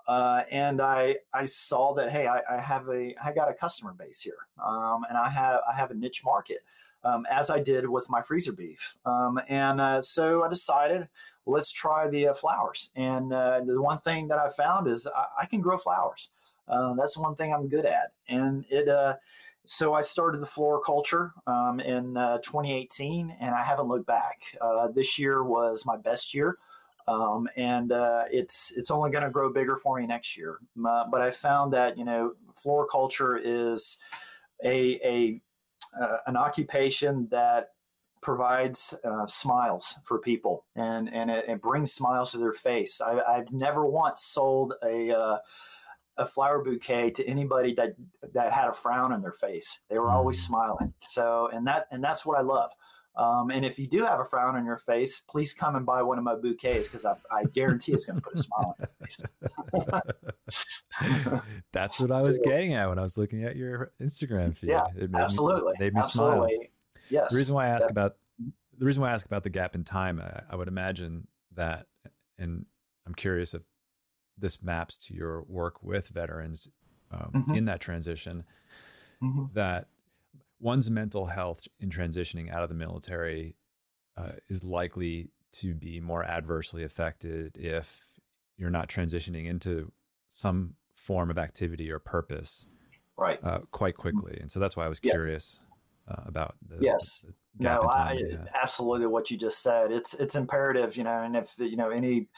Uh, 0.08 0.44
and 0.50 0.80
I 0.80 1.16
I 1.34 1.44
saw 1.44 1.92
that 1.94 2.10
hey 2.10 2.26
I, 2.26 2.40
I, 2.50 2.58
have 2.58 2.88
a 2.88 3.14
I 3.22 3.34
got 3.34 3.50
a 3.50 3.54
customer 3.54 3.92
base 3.92 4.20
here 4.22 4.48
um, 4.64 5.04
and 5.08 5.16
I 5.16 5.28
have 5.28 5.60
I 5.70 5.76
have 5.76 5.90
a 5.90 5.94
niche 5.94 6.22
market 6.24 6.60
um, 7.04 7.26
as 7.30 7.50
I 7.50 7.60
did 7.60 7.88
with 7.88 8.08
my 8.10 8.22
freezer 8.22 8.52
beef. 8.52 8.96
Um, 9.04 9.40
and 9.48 9.80
uh, 9.80 10.02
so 10.02 10.44
I 10.44 10.48
decided, 10.48 11.08
well, 11.44 11.54
let's 11.54 11.72
try 11.72 12.08
the 12.08 12.28
uh, 12.28 12.34
flowers. 12.34 12.90
And 12.96 13.32
uh, 13.32 13.60
the 13.64 13.80
one 13.80 14.00
thing 14.00 14.28
that 14.28 14.38
I 14.38 14.48
found 14.48 14.86
is 14.86 15.06
I, 15.06 15.42
I 15.42 15.46
can 15.46 15.60
grow 15.60 15.78
flowers. 15.78 16.30
Uh, 16.68 16.94
that's 16.94 17.16
one 17.16 17.34
thing 17.34 17.52
I'm 17.52 17.68
good 17.68 17.86
at. 17.86 18.12
And 18.28 18.64
it, 18.70 18.88
uh, 18.88 19.16
so 19.64 19.94
I 19.94 20.00
started 20.00 20.40
the 20.40 20.46
floriculture 20.46 21.32
um, 21.46 21.80
in 21.80 22.16
uh, 22.16 22.38
2018, 22.38 23.36
and 23.40 23.54
I 23.54 23.62
haven't 23.62 23.88
looked 23.88 24.06
back. 24.06 24.40
this 24.94 25.18
year 25.18 25.42
was 25.42 25.84
my 25.86 25.96
best 25.96 26.34
year. 26.34 26.58
Um, 27.08 27.48
and 27.56 27.90
uh, 27.90 28.24
it's 28.30 28.72
it's 28.76 28.90
only 28.90 29.10
going 29.10 29.24
to 29.24 29.30
grow 29.30 29.52
bigger 29.52 29.76
for 29.76 29.98
me 29.98 30.06
next 30.06 30.36
year. 30.36 30.58
Uh, 30.86 31.04
but 31.10 31.20
I 31.20 31.32
found 31.32 31.72
that 31.72 31.98
you 31.98 32.04
know 32.04 32.34
floriculture 32.54 33.40
is 33.42 33.98
a 34.62 35.00
a 35.04 35.40
uh, 35.98 36.18
an 36.26 36.37
occupation 36.37 37.29
that 37.31 37.70
provides 38.22 38.94
uh, 39.03 39.26
smiles 39.26 39.94
for 40.05 40.18
people 40.18 40.66
and 40.76 41.12
and 41.12 41.31
it, 41.31 41.48
it, 41.48 41.62
brings 41.62 41.92
smiles 41.92 42.33
to 42.33 42.38
their 42.38 42.53
face. 42.53 43.00
I, 43.00 43.37
have 43.37 43.50
never 43.50 43.87
once 43.87 44.22
sold 44.22 44.74
a 44.85 45.11
uh, 45.11 45.38
a 46.18 46.26
flower 46.26 46.62
bouquet 46.62 47.11
to 47.12 47.26
anybody 47.26 47.74
that 47.74 47.94
that 48.35 48.53
had 48.53 48.68
a 48.68 48.72
frown 48.72 49.12
on 49.12 49.22
their 49.22 49.33
face. 49.33 49.81
They 49.88 49.98
were 49.98 50.11
always 50.11 50.38
mm. 50.40 50.46
smiling. 50.46 50.94
So 51.00 51.48
and 51.53 51.66
that 51.66 51.87
and 51.90 52.05
that's 52.05 52.26
what 52.26 52.38
I 52.38 52.42
love. 52.42 52.72
Um, 53.16 53.50
and 53.50 53.64
if 53.64 53.78
you 53.78 53.86
do 53.86 54.04
have 54.04 54.20
a 54.20 54.24
frown 54.24 54.56
on 54.56 54.64
your 54.64 54.78
face, 54.78 55.20
please 55.20 55.52
come 55.52 55.76
and 55.76 55.84
buy 55.84 56.02
one 56.02 56.16
of 56.16 56.24
my 56.24 56.36
bouquets 56.36 56.88
because 56.88 57.04
I, 57.04 57.16
I, 57.30 57.44
guarantee 57.44 57.92
it's 57.92 58.06
going 58.06 58.16
to 58.16 58.22
put 58.22 58.32
a 58.34 58.38
smile 58.42 58.74
on 58.78 58.86
your 58.88 58.88
face. 59.02 59.20
That's 61.72 62.00
what 62.00 62.10
I 62.12 62.16
was 62.16 62.36
so, 62.36 62.42
getting 62.44 62.72
at 62.74 62.88
when 62.88 62.98
I 62.98 63.02
was 63.02 63.18
looking 63.18 63.44
at 63.44 63.56
your 63.56 63.92
Instagram 64.00 64.56
feed. 64.56 64.70
Yeah, 64.70 64.86
it 64.96 65.10
made 65.10 65.20
absolutely. 65.20 65.72
Me, 65.72 65.86
made 65.86 65.94
me 65.94 66.00
absolutely. 66.00 66.54
smile. 66.54 66.66
Yes. 67.10 67.32
The 67.32 67.36
reason 67.36 67.54
why 67.54 67.66
I 67.66 67.70
ask 67.70 67.90
about 67.90 68.14
the 68.80 68.86
reason 68.86 69.02
why 69.02 69.10
I 69.10 69.12
ask 69.12 69.26
about 69.26 69.42
the 69.42 69.50
gap 69.50 69.74
in 69.74 69.84
time, 69.84 70.20
I, 70.20 70.40
I 70.50 70.56
would 70.56 70.68
imagine 70.68 71.28
that, 71.54 71.86
and 72.38 72.64
I'm 73.06 73.14
curious 73.14 73.52
if 73.52 73.62
this 74.38 74.62
maps 74.62 74.96
to 75.06 75.14
your 75.14 75.42
work 75.42 75.82
with 75.82 76.08
veterans 76.08 76.66
um, 77.10 77.30
mm-hmm. 77.34 77.56
in 77.56 77.64
that 77.66 77.80
transition. 77.80 78.44
Mm-hmm. 79.22 79.44
That 79.52 79.88
one's 80.60 80.90
mental 80.90 81.26
health 81.26 81.66
in 81.80 81.90
transitioning 81.90 82.52
out 82.52 82.62
of 82.62 82.68
the 82.68 82.74
military 82.74 83.56
uh, 84.16 84.32
is 84.48 84.62
likely 84.62 85.30
to 85.52 85.74
be 85.74 86.00
more 86.00 86.22
adversely 86.24 86.84
affected 86.84 87.56
if 87.56 88.04
you're 88.56 88.70
not 88.70 88.88
transitioning 88.88 89.46
into 89.46 89.90
some 90.28 90.74
form 90.94 91.30
of 91.30 91.38
activity 91.38 91.90
or 91.90 91.98
purpose 91.98 92.66
right. 93.16 93.42
uh, 93.42 93.60
quite 93.70 93.96
quickly. 93.96 94.38
And 94.40 94.50
so 94.50 94.60
that's 94.60 94.76
why 94.76 94.84
i 94.84 94.88
was 94.88 95.00
curious 95.00 95.60
yes. 96.08 96.18
uh, 96.18 96.22
about 96.26 96.54
the, 96.68 96.76
yes. 96.80 97.24
the 97.26 97.32
no 97.58 97.88
I, 97.90 98.22
absolutely 98.62 99.06
what 99.06 99.30
you 99.30 99.36
just 99.36 99.62
said. 99.62 99.90
It's 99.90 100.14
it's 100.14 100.36
imperative 100.36 100.96
you 100.96 101.02
know 101.02 101.22
and 101.22 101.36
if 101.36 101.54
you 101.58 101.76
know 101.76 101.90
any 101.90 102.28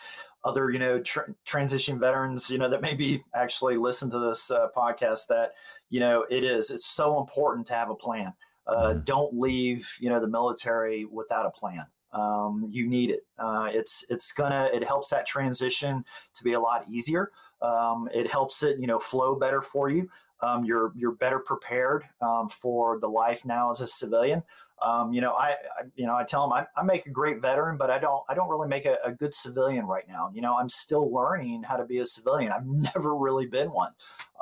other 0.42 0.70
you 0.70 0.78
know 0.78 1.00
tr- 1.00 1.32
transition 1.44 2.00
veterans 2.00 2.50
you 2.50 2.58
know 2.58 2.68
that 2.70 2.80
maybe 2.80 3.22
actually 3.34 3.76
listen 3.76 4.10
to 4.10 4.18
this 4.18 4.50
uh, 4.50 4.68
podcast 4.74 5.26
that 5.28 5.52
you 5.92 6.00
know 6.00 6.24
it 6.30 6.42
is 6.42 6.70
it's 6.70 6.86
so 6.86 7.20
important 7.20 7.66
to 7.68 7.74
have 7.74 7.90
a 7.90 7.94
plan. 7.94 8.32
Uh, 8.66 8.92
mm-hmm. 8.92 9.00
don't 9.04 9.38
leave 9.38 9.94
you 10.00 10.08
know 10.08 10.18
the 10.18 10.26
military 10.26 11.04
without 11.04 11.44
a 11.44 11.50
plan. 11.50 11.84
Um, 12.12 12.66
you 12.70 12.88
need 12.88 13.10
it. 13.10 13.26
Uh, 13.38 13.68
it's 13.70 14.04
it's 14.08 14.32
gonna 14.32 14.70
it 14.72 14.82
helps 14.82 15.10
that 15.10 15.26
transition 15.26 16.02
to 16.34 16.44
be 16.44 16.54
a 16.54 16.60
lot 16.60 16.86
easier. 16.90 17.30
Um, 17.60 18.08
it 18.12 18.30
helps 18.30 18.62
it 18.62 18.80
you 18.80 18.86
know 18.86 18.98
flow 18.98 19.36
better 19.36 19.60
for 19.60 19.90
you. 19.90 20.08
Um, 20.40 20.64
you're 20.64 20.92
you're 20.96 21.12
better 21.12 21.38
prepared 21.38 22.04
um, 22.22 22.48
for 22.48 22.98
the 22.98 23.08
life 23.08 23.44
now 23.44 23.70
as 23.70 23.82
a 23.82 23.86
civilian 23.86 24.42
um, 24.84 25.12
you 25.12 25.20
know, 25.20 25.32
I, 25.32 25.50
I, 25.50 25.84
you 25.94 26.06
know, 26.06 26.16
I 26.16 26.24
tell 26.24 26.42
them 26.42 26.52
I, 26.52 26.66
I, 26.76 26.82
make 26.82 27.06
a 27.06 27.10
great 27.10 27.40
veteran, 27.40 27.76
but 27.76 27.90
I 27.90 27.98
don't, 27.98 28.22
I 28.28 28.34
don't 28.34 28.48
really 28.48 28.68
make 28.68 28.84
a, 28.84 28.98
a, 29.04 29.12
good 29.12 29.32
civilian 29.32 29.86
right 29.86 30.04
now. 30.08 30.30
You 30.34 30.40
know, 30.40 30.56
I'm 30.56 30.68
still 30.68 31.12
learning 31.12 31.62
how 31.62 31.76
to 31.76 31.84
be 31.84 31.98
a 31.98 32.04
civilian. 32.04 32.50
I've 32.50 32.66
never 32.94 33.14
really 33.14 33.46
been 33.46 33.68
one. 33.68 33.92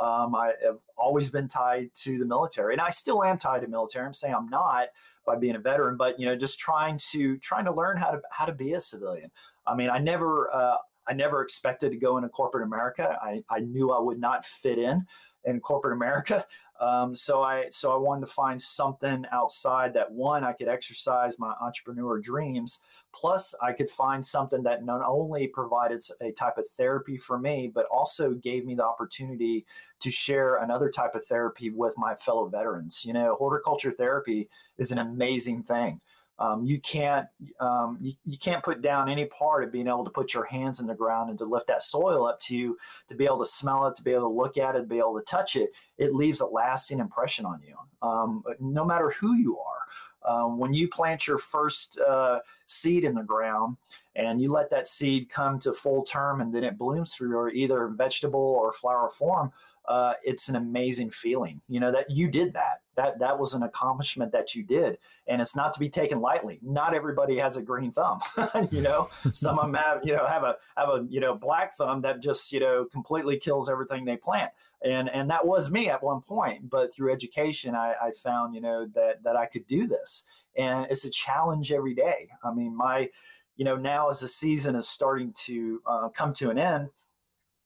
Um, 0.01 0.35
I 0.35 0.53
have 0.65 0.79
always 0.97 1.31
been 1.31 1.47
tied 1.47 1.91
to 1.97 2.19
the 2.19 2.25
military, 2.25 2.75
and 2.75 2.81
I 2.81 2.91
still 2.91 3.23
am 3.23 3.39
tied 3.39 3.61
to 3.63 3.69
military. 3.69 4.07
I'm 4.07 4.15
saying 4.15 4.35
I'm 4.35 4.49
not 4.49 4.89
by 5.27 5.37
being 5.37 5.57
a 5.57 5.61
veteran, 5.61 5.97
but 5.97 6.19
you 6.19 6.27
know, 6.27 6.35
just 6.37 6.59
trying 6.59 6.99
to 7.11 7.37
trying 7.39 7.67
to 7.67 7.73
learn 7.73 7.99
how 7.99 8.13
to 8.13 8.23
how 8.31 8.47
to 8.47 8.53
be 8.53 8.73
a 8.73 8.81
civilian. 8.81 9.31
I 9.67 9.75
mean, 9.75 9.91
I 9.91 9.99
never, 9.99 10.49
uh, 10.53 10.77
I 11.07 11.13
never 11.13 11.43
expected 11.43 11.91
to 11.91 11.99
go 11.99 12.17
into 12.17 12.29
corporate 12.29 12.67
America. 12.67 13.19
I, 13.23 13.43
I 13.51 13.61
knew 13.61 13.93
I 13.93 14.01
would 14.01 14.19
not 14.19 14.45
fit 14.45 14.79
in 14.79 15.07
in 15.45 15.61
corporate 15.61 15.95
America. 15.95 16.47
Um, 16.81 17.15
so 17.15 17.43
I 17.43 17.67
so 17.71 17.93
I 17.93 17.97
wanted 17.97 18.23
to 18.27 18.33
find 18.33 18.61
something 18.61 19.27
outside 19.33 19.93
that 19.95 20.11
one 20.11 20.45
I 20.45 20.53
could 20.53 20.69
exercise 20.69 21.39
my 21.39 21.53
entrepreneur 21.61 22.19
dreams, 22.19 22.81
plus 23.15 23.55
I 23.63 23.73
could 23.73 23.91
find 23.91 24.25
something 24.25 24.63
that 24.63 24.85
not 24.85 25.03
only 25.07 25.47
provided 25.47 26.03
a 26.23 26.33
type 26.33 26.57
of 26.57 26.65
therapy 26.77 27.19
for 27.19 27.39
me, 27.39 27.71
but 27.73 27.87
also 27.91 28.33
gave 28.33 28.65
me 28.65 28.75
the 28.75 28.85
opportunity 28.85 29.67
to 30.01 30.11
share 30.11 30.57
another 30.57 30.91
type 30.91 31.15
of 31.15 31.25
therapy 31.25 31.71
with 31.71 31.95
my 31.99 32.15
fellow 32.15 32.49
veterans. 32.49 33.05
You 33.05 33.13
know, 33.13 33.37
horticulture 33.39 33.93
therapy 33.93 34.49
is 34.79 34.91
an 34.91 34.99
amazing 34.99 35.65
thing. 35.65 36.01
Um, 36.41 36.65
you 36.65 36.81
can't 36.81 37.29
um, 37.61 37.99
you, 38.01 38.15
you, 38.25 38.39
can't 38.39 38.65
put 38.65 38.81
down 38.81 39.11
any 39.11 39.27
part 39.27 39.63
of 39.63 39.71
being 39.71 39.87
able 39.87 40.05
to 40.05 40.11
put 40.11 40.33
your 40.33 40.47
hands 40.47 40.81
in 40.81 40.87
the 40.87 40.95
ground 40.95 41.29
and 41.29 41.39
to 41.39 41.45
lift 41.45 41.67
that 41.67 41.83
soil 41.83 42.27
up 42.27 42.41
to 42.41 42.57
you 42.57 42.79
to 43.09 43.15
be 43.15 43.27
able 43.27 43.41
to 43.41 43.47
smell 43.47 43.87
it 43.87 43.97
to 43.97 44.03
be 44.03 44.13
able 44.13 44.23
to 44.23 44.35
look 44.35 44.57
at 44.57 44.75
it 44.75 44.81
to 44.81 44.87
be 44.87 44.99
able 44.99 45.19
to 45.19 45.25
touch 45.25 45.55
it. 45.55 45.71
It 45.99 46.15
leaves 46.15 46.41
a 46.41 46.47
lasting 46.47 46.99
impression 46.99 47.45
on 47.45 47.61
you. 47.67 47.77
Um, 48.01 48.43
no 48.59 48.87
matter 48.87 49.11
who 49.11 49.35
you 49.35 49.59
are 49.59 50.33
um, 50.33 50.59
when 50.59 50.73
you 50.73 50.89
plant 50.89 51.27
your 51.27 51.37
first 51.37 51.99
uh, 51.99 52.41
seed 52.67 53.05
in 53.05 53.15
the 53.15 53.23
ground 53.23 53.77
and 54.17 54.41
you 54.41 54.49
let 54.49 54.71
that 54.71 54.89
seed 54.89 55.29
come 55.29 55.59
to 55.61 55.75
full 55.75 56.05
term 56.05 56.41
and 56.41 56.55
then 56.55 56.65
it 56.65 56.79
blooms 56.79 57.15
through 57.15 57.51
either 57.51 57.89
vegetable 57.89 58.41
or 58.41 58.73
flower 58.73 59.11
form 59.11 59.53
uh, 59.91 60.15
it's 60.23 60.49
an 60.49 60.57
amazing 60.57 61.11
feeling. 61.11 61.61
You 61.69 61.81
know 61.81 61.91
that 61.93 62.11
you 62.11 62.29
did 62.29 62.55
that 62.55 62.81
that 63.01 63.19
that 63.19 63.39
was 63.39 63.55
an 63.55 63.63
accomplishment 63.63 64.33
that 64.33 64.55
you 64.55 64.63
did, 64.63 64.99
and 65.27 65.41
it's 65.41 65.57
not 65.57 65.73
to 65.73 65.81
be 65.81 65.89
taken 65.89 66.21
lightly. 66.21 66.59
Not 66.63 66.95
everybody 66.95 67.39
has 67.39 67.57
a 67.57 67.63
green 67.63 67.93
thumb, 67.93 68.21
you 68.71 68.83
know. 68.83 69.09
Some 69.33 69.59
of 69.59 69.67
them 69.67 69.75
have 69.75 70.01
you 70.05 70.13
know 70.13 70.27
have 70.27 70.45
a 70.45 70.57
have 70.77 70.89
a 70.91 71.07
you 71.09 71.21
know 71.21 71.35
black 71.35 71.75
thumb 71.75 72.03
that 72.03 72.21
just 72.21 72.53
you 72.53 72.61
know 72.61 72.85
completely 72.85 73.39
kills 73.39 73.71
everything 73.71 74.05
they 74.05 74.17
plant 74.17 74.53
and 74.83 75.11
and 75.11 75.31
that 75.31 75.47
was 75.47 75.71
me 75.71 75.89
at 75.89 76.03
one 76.03 76.21
point 76.23 76.71
but 76.71 76.93
through 76.93 77.13
education 77.13 77.75
I, 77.75 77.95
I, 78.01 78.11
found 78.13 78.55
you 78.55 78.63
know 78.63 78.87
that 78.95 79.23
that 79.25 79.37
i 79.37 79.45
could 79.45 79.67
do 79.67 79.87
this 79.87 80.25
and 80.57 80.87
it's 80.91 81.05
a 81.05 81.11
challenge 81.11 81.71
every 81.71 81.95
day 81.95 82.29
i 82.43 82.53
mean 82.53 82.75
my 82.75 83.11
you 83.57 83.65
know 83.65 83.77
now 83.77 84.09
as 84.09 84.21
the 84.21 84.29
season 84.29 84.75
is 84.75 84.89
starting 84.89 85.35
to 85.45 85.83
uh, 85.87 86.09
come 86.09 86.33
to 86.35 86.49
an 86.49 86.59
end 86.59 86.89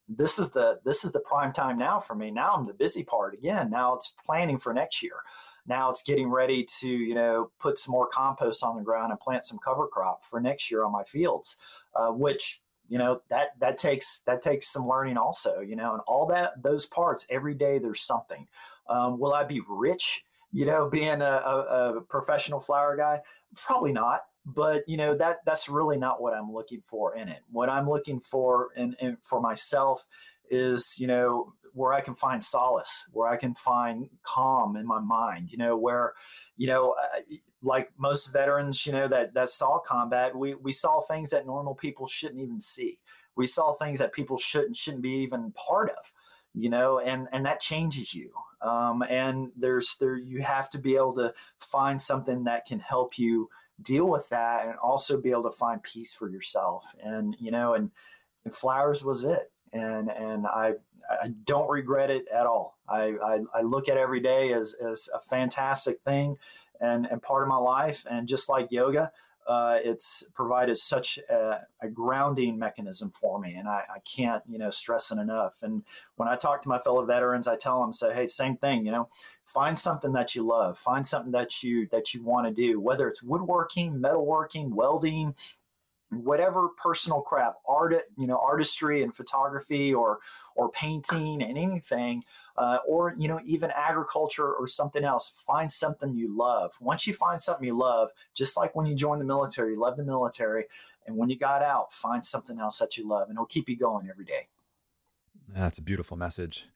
this 0.08 0.38
is 0.38 0.50
the 0.50 0.80
this 0.84 1.04
is 1.04 1.12
the 1.12 1.20
prime 1.20 1.52
time 1.52 1.78
now 1.78 2.00
for 2.00 2.14
me. 2.14 2.30
Now 2.30 2.52
i'm 2.52 2.66
the 2.66 2.74
busy 2.74 3.02
part 3.02 3.34
again. 3.34 3.70
Now 3.70 3.94
it's 3.94 4.12
planning 4.24 4.58
for 4.58 4.74
next 4.74 5.02
year. 5.02 5.16
Now 5.66 5.90
it's 5.90 6.02
getting 6.02 6.28
ready 6.28 6.66
to 6.80 6.88
you 6.88 7.14
know 7.14 7.50
put 7.58 7.78
some 7.78 7.92
more 7.92 8.06
compost 8.06 8.62
on 8.62 8.76
the 8.76 8.82
ground 8.82 9.10
and 9.10 9.20
plant 9.20 9.44
some 9.44 9.58
cover 9.58 9.86
crop 9.86 10.22
for 10.22 10.40
next 10.40 10.70
year 10.70 10.84
on 10.84 10.92
my 10.92 11.04
fields 11.04 11.56
uh, 11.94 12.08
which 12.08 12.60
you 12.88 12.98
know 12.98 13.22
that 13.30 13.58
that 13.60 13.78
takes 13.78 14.20
that 14.26 14.42
takes 14.42 14.68
some 14.68 14.86
learning 14.86 15.16
also 15.16 15.60
you 15.60 15.76
know 15.76 15.92
and 15.92 16.02
all 16.06 16.26
that 16.26 16.62
those 16.62 16.86
parts 16.86 17.26
every 17.30 17.54
day 17.54 17.78
there's 17.78 18.02
something. 18.02 18.46
Um, 18.88 19.18
will 19.18 19.32
i 19.32 19.44
be 19.44 19.62
rich 19.66 20.24
you 20.52 20.66
know 20.66 20.90
being 20.90 21.22
a, 21.22 21.24
a, 21.24 21.96
a, 21.96 22.00
professional 22.02 22.60
flower 22.60 22.96
guy? 22.96 23.20
Probably 23.54 23.92
not 23.92 24.24
but 24.46 24.86
you 24.88 24.96
know 24.96 25.14
that 25.14 25.38
that's 25.46 25.68
really 25.68 25.96
not 25.96 26.20
what 26.20 26.34
i'm 26.34 26.52
looking 26.52 26.82
for 26.84 27.16
in 27.16 27.28
it 27.28 27.40
what 27.50 27.68
i'm 27.68 27.88
looking 27.88 28.20
for 28.20 28.68
in 28.76 29.16
for 29.22 29.40
myself 29.40 30.04
is 30.50 30.96
you 30.98 31.06
know 31.06 31.52
where 31.72 31.92
i 31.92 32.00
can 32.00 32.14
find 32.14 32.42
solace 32.42 33.06
where 33.12 33.28
i 33.28 33.36
can 33.36 33.54
find 33.54 34.08
calm 34.22 34.76
in 34.76 34.86
my 34.86 35.00
mind 35.00 35.50
you 35.50 35.56
know 35.56 35.76
where 35.76 36.12
you 36.56 36.66
know 36.66 36.94
like 37.64 37.90
most 37.96 38.26
veterans, 38.26 38.86
you 38.86 38.92
know, 38.92 39.08
that 39.08 39.34
that 39.34 39.48
saw 39.50 39.78
combat, 39.78 40.36
we 40.36 40.54
we 40.54 40.70
saw 40.70 41.00
things 41.00 41.30
that 41.30 41.46
normal 41.46 41.74
people 41.74 42.06
shouldn't 42.06 42.40
even 42.40 42.60
see. 42.60 42.98
We 43.36 43.46
saw 43.46 43.72
things 43.72 43.98
that 43.98 44.12
people 44.12 44.36
shouldn't 44.36 44.76
shouldn't 44.76 45.02
be 45.02 45.22
even 45.22 45.52
part 45.52 45.90
of, 45.90 46.12
you 46.52 46.70
know, 46.70 47.00
and 47.00 47.28
and 47.32 47.44
that 47.46 47.60
changes 47.60 48.14
you. 48.14 48.30
Um, 48.60 49.02
and 49.08 49.50
there's 49.56 49.96
there 49.98 50.16
you 50.16 50.42
have 50.42 50.70
to 50.70 50.78
be 50.78 50.94
able 50.94 51.14
to 51.14 51.34
find 51.58 52.00
something 52.00 52.44
that 52.44 52.66
can 52.66 52.78
help 52.78 53.18
you 53.18 53.48
deal 53.82 54.08
with 54.08 54.28
that, 54.30 54.66
and 54.66 54.76
also 54.76 55.20
be 55.20 55.30
able 55.30 55.44
to 55.44 55.50
find 55.50 55.82
peace 55.82 56.14
for 56.14 56.28
yourself. 56.28 56.94
And 57.02 57.36
you 57.38 57.50
know, 57.50 57.74
and, 57.74 57.90
and 58.44 58.54
flowers 58.54 59.04
was 59.04 59.24
it. 59.24 59.50
And 59.72 60.10
and 60.10 60.46
I 60.46 60.74
I 61.10 61.28
don't 61.44 61.68
regret 61.68 62.10
it 62.10 62.26
at 62.32 62.46
all. 62.46 62.78
I, 62.88 63.14
I, 63.24 63.40
I 63.54 63.62
look 63.62 63.88
at 63.88 63.96
every 63.96 64.20
day 64.20 64.52
as 64.52 64.74
as 64.74 65.08
a 65.14 65.20
fantastic 65.20 66.00
thing 66.04 66.36
and, 66.80 67.06
and 67.06 67.22
part 67.22 67.42
of 67.42 67.48
my 67.48 67.56
life. 67.56 68.06
And 68.10 68.28
just 68.28 68.48
like 68.48 68.68
yoga, 68.70 69.12
uh, 69.46 69.78
it's 69.84 70.24
provided 70.34 70.76
such 70.76 71.18
a, 71.30 71.60
a, 71.82 71.88
grounding 71.88 72.58
mechanism 72.58 73.10
for 73.10 73.38
me, 73.38 73.54
and 73.54 73.68
I, 73.68 73.82
I, 73.94 73.98
can't, 74.00 74.42
you 74.48 74.58
know, 74.58 74.70
stress 74.70 75.10
it 75.10 75.18
enough. 75.18 75.56
And 75.62 75.82
when 76.16 76.28
I 76.28 76.36
talk 76.36 76.62
to 76.62 76.68
my 76.68 76.78
fellow 76.78 77.04
veterans, 77.04 77.46
I 77.46 77.56
tell 77.56 77.80
them, 77.80 77.92
say, 77.92 78.14
hey, 78.14 78.26
same 78.26 78.56
thing, 78.56 78.86
you 78.86 78.92
know, 78.92 79.08
find 79.44 79.78
something 79.78 80.12
that 80.12 80.34
you 80.34 80.46
love, 80.46 80.78
find 80.78 81.06
something 81.06 81.32
that 81.32 81.62
you 81.62 81.86
that 81.92 82.14
you 82.14 82.22
want 82.22 82.46
to 82.46 82.54
do, 82.54 82.80
whether 82.80 83.06
it's 83.06 83.22
woodworking, 83.22 84.00
metalworking, 84.00 84.70
welding, 84.70 85.34
whatever 86.10 86.68
personal 86.82 87.20
crap, 87.20 87.56
art, 87.68 87.94
you 88.16 88.26
know, 88.26 88.38
artistry 88.38 89.02
and 89.02 89.14
photography, 89.14 89.92
or 89.92 90.20
or 90.56 90.70
painting 90.70 91.42
and 91.42 91.58
anything 91.58 92.22
uh, 92.56 92.78
or 92.86 93.14
you 93.18 93.28
know 93.28 93.40
even 93.44 93.70
agriculture 93.74 94.54
or 94.54 94.66
something 94.66 95.04
else 95.04 95.32
find 95.46 95.70
something 95.70 96.14
you 96.14 96.36
love. 96.36 96.72
Once 96.80 97.06
you 97.06 97.14
find 97.14 97.40
something 97.40 97.66
you 97.66 97.76
love 97.76 98.10
just 98.34 98.56
like 98.56 98.74
when 98.74 98.86
you 98.86 98.94
join 98.94 99.18
the 99.18 99.24
military 99.24 99.72
you 99.72 99.80
love 99.80 99.96
the 99.96 100.04
military 100.04 100.64
and 101.06 101.16
when 101.16 101.28
you 101.28 101.38
got 101.38 101.62
out 101.62 101.92
find 101.92 102.24
something 102.24 102.58
else 102.58 102.78
that 102.78 102.96
you 102.96 103.06
love 103.06 103.28
and 103.28 103.36
it'll 103.36 103.46
keep 103.46 103.68
you 103.68 103.76
going 103.76 104.08
every 104.08 104.24
day. 104.24 104.48
That's 105.48 105.78
a 105.78 105.82
beautiful 105.82 106.16
message. 106.16 106.66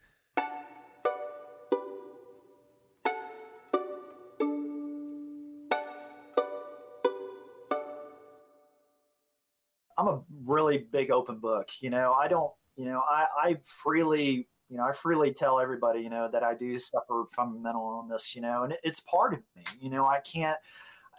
I'm 9.99 10.07
a 10.07 10.23
really 10.47 10.79
big 10.79 11.11
open 11.11 11.38
book. 11.38 11.71
You 11.81 11.91
know, 11.91 12.12
I 12.12 12.29
don't, 12.29 12.53
you 12.77 12.85
know, 12.85 13.03
I, 13.09 13.27
I 13.43 13.57
freely 13.64 14.47
you 14.69 14.77
know, 14.77 14.85
I 14.85 14.93
freely 14.93 15.33
tell 15.33 15.61
everybody, 15.61 16.01
you 16.01 16.11
know, 16.11 16.29
that 16.31 16.43
I 16.43 16.55
do 16.55 16.79
suffer 16.79 17.25
from 17.33 17.63
mental 17.63 18.03
illness, 18.03 18.35
you 18.35 18.43
know, 18.43 18.65
and 18.65 18.73
it, 18.73 18.81
it's 18.83 19.01
part 19.01 19.33
of 19.33 19.41
me. 19.57 19.63
You 19.81 19.91
know, 19.91 20.07
I 20.07 20.21
can't, 20.21 20.59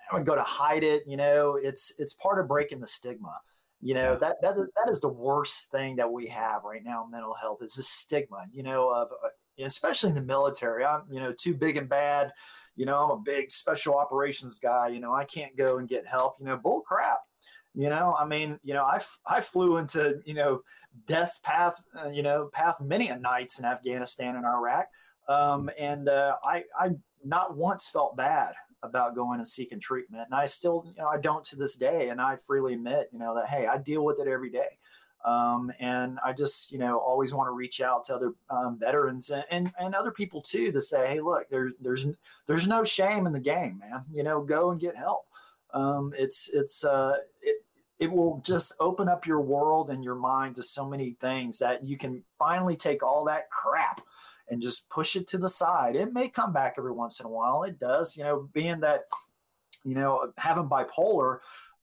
I 0.10 0.16
don't 0.16 0.26
go 0.26 0.36
to 0.36 0.44
hide 0.44 0.84
it. 0.84 1.04
You 1.08 1.18
know, 1.18 1.56
it's 1.62 1.94
it's 1.98 2.14
part 2.14 2.40
of 2.40 2.48
breaking 2.48 2.80
the 2.80 2.88
stigma. 2.88 3.40
You 3.82 3.94
know, 3.94 4.16
that 4.18 4.42
that 4.42 4.56
that 4.56 4.90
is 4.90 5.00
the 5.00 5.10
worst 5.10 5.72
thing 5.72 5.96
that 5.96 6.12
we 6.12 6.28
have 6.28 6.64
right 6.64 6.84
now 6.84 7.08
mental 7.10 7.34
health 7.34 7.62
is 7.62 7.74
the 7.74 7.84
stigma. 7.84 8.46
You 8.52 8.64
know, 8.64 8.90
of 8.90 9.10
uh, 9.24 9.30
especially 9.66 10.10
in 10.10 10.16
the 10.16 10.22
military. 10.22 10.84
I'm, 10.86 11.04
you 11.10 11.20
know, 11.20 11.34
too 11.34 11.56
big 11.56 11.78
and 11.78 11.90
bad. 11.90 12.32
You 12.76 12.86
know, 12.86 13.04
I'm 13.04 13.12
a 13.12 13.22
big 13.22 13.52
special 13.52 13.98
operations 13.98 14.60
guy. 14.60 14.90
You 14.90 15.00
know, 15.00 15.14
I 15.14 15.26
can't 15.26 15.58
go 15.58 15.80
and 15.80 15.88
get 15.88 16.06
help. 16.06 16.36
You 16.40 16.46
know, 16.46 16.58
bull 16.58 16.82
crap. 16.82 17.20
You 17.76 17.90
know, 17.90 18.16
I 18.20 18.26
mean, 18.26 18.60
you 18.64 18.74
know, 18.74 18.84
I, 18.84 19.00
I 19.26 19.42
flew 19.42 19.78
into, 19.78 20.20
you 20.26 20.34
know, 20.34 20.62
death 21.06 21.40
path, 21.44 21.82
uh, 21.98 22.10
you 22.10 22.24
know, 22.24 22.50
path 22.52 22.82
many 22.82 23.10
a 23.10 23.18
nights 23.18 23.60
in 23.60 23.66
Afghanistan 23.66 24.36
and 24.36 24.46
Iraq. 24.46 24.88
Um, 25.28 25.70
and 25.80 26.10
uh, 26.10 26.36
I, 26.44 26.64
I 26.78 26.92
not 27.24 27.56
once 27.56 27.88
felt 27.88 28.18
bad 28.18 28.54
about 28.82 29.16
going 29.16 29.40
and 29.40 29.48
seeking 29.48 29.80
treatment. 29.80 30.24
And 30.26 30.34
I 30.34 30.46
still, 30.46 30.86
you 30.88 31.02
know, 31.02 31.08
I 31.08 31.20
don't 31.20 31.44
to 31.46 31.56
this 31.56 31.76
day. 31.76 32.10
And 32.10 32.20
I 32.22 32.38
freely 32.48 32.74
admit, 32.74 33.10
you 33.12 33.20
know, 33.20 33.36
that, 33.36 33.50
hey, 33.50 33.68
I 33.68 33.78
deal 33.78 34.04
with 34.04 34.20
it 34.20 34.28
every 34.28 34.50
day. 34.50 34.80
Um, 35.26 35.72
and 35.80 36.18
I 36.24 36.32
just, 36.32 36.72
you 36.72 36.78
know, 36.78 36.98
always 36.98 37.34
want 37.34 37.48
to 37.48 37.52
reach 37.52 37.82
out 37.82 38.06
to 38.06 38.16
other 38.16 38.34
um, 38.50 38.78
veterans 38.80 39.30
and, 39.30 39.44
and, 39.52 39.72
and 39.78 39.94
other 39.94 40.12
people 40.12 40.42
too 40.42 40.72
to 40.72 40.82
say, 40.82 41.08
hey, 41.08 41.20
look, 41.20 41.50
there's 41.50 41.74
there's 41.82 42.08
there's 42.48 42.68
no 42.68 42.86
shame 42.86 43.28
in 43.28 43.34
the 43.34 43.40
game, 43.40 43.80
man. 43.80 44.06
You 44.14 44.24
know, 44.24 44.42
go 44.42 44.72
and 44.72 44.80
get 44.80 44.96
help 44.96 45.26
um, 45.74 46.14
it's 46.18 46.50
it's 46.54 46.84
uh, 46.84 47.18
it, 47.42 47.64
it 48.00 48.12
will 48.12 48.42
just 48.46 48.74
open 48.80 49.10
up 49.10 49.28
your 49.28 49.42
world 49.42 49.90
and 49.90 50.04
your 50.04 50.16
mind 50.16 50.56
to 50.56 50.64
so 50.64 50.88
many 50.88 51.18
things 51.20 51.60
that 51.60 51.86
you 51.86 51.98
can 51.98 52.24
finally 52.38 52.76
take 52.76 53.04
all 53.04 53.26
that 53.26 53.50
crap 53.50 54.02
and 54.50 54.62
just 54.62 54.90
push 54.90 55.16
it 55.16 55.28
to 55.28 55.38
the 55.38 55.50
side. 55.50 55.96
It 55.96 56.14
may 56.14 56.30
come 56.30 56.54
back 56.54 56.76
every 56.78 56.94
once 56.94 57.20
in 57.20 57.26
a 57.26 57.30
while. 57.30 57.64
It 57.64 57.78
does, 57.78 58.18
you 58.18 58.24
know, 58.24 58.50
being 58.54 58.80
that, 58.80 59.02
you 59.84 59.96
know, 59.96 60.32
having 60.38 60.70
bipolar, 60.70 61.40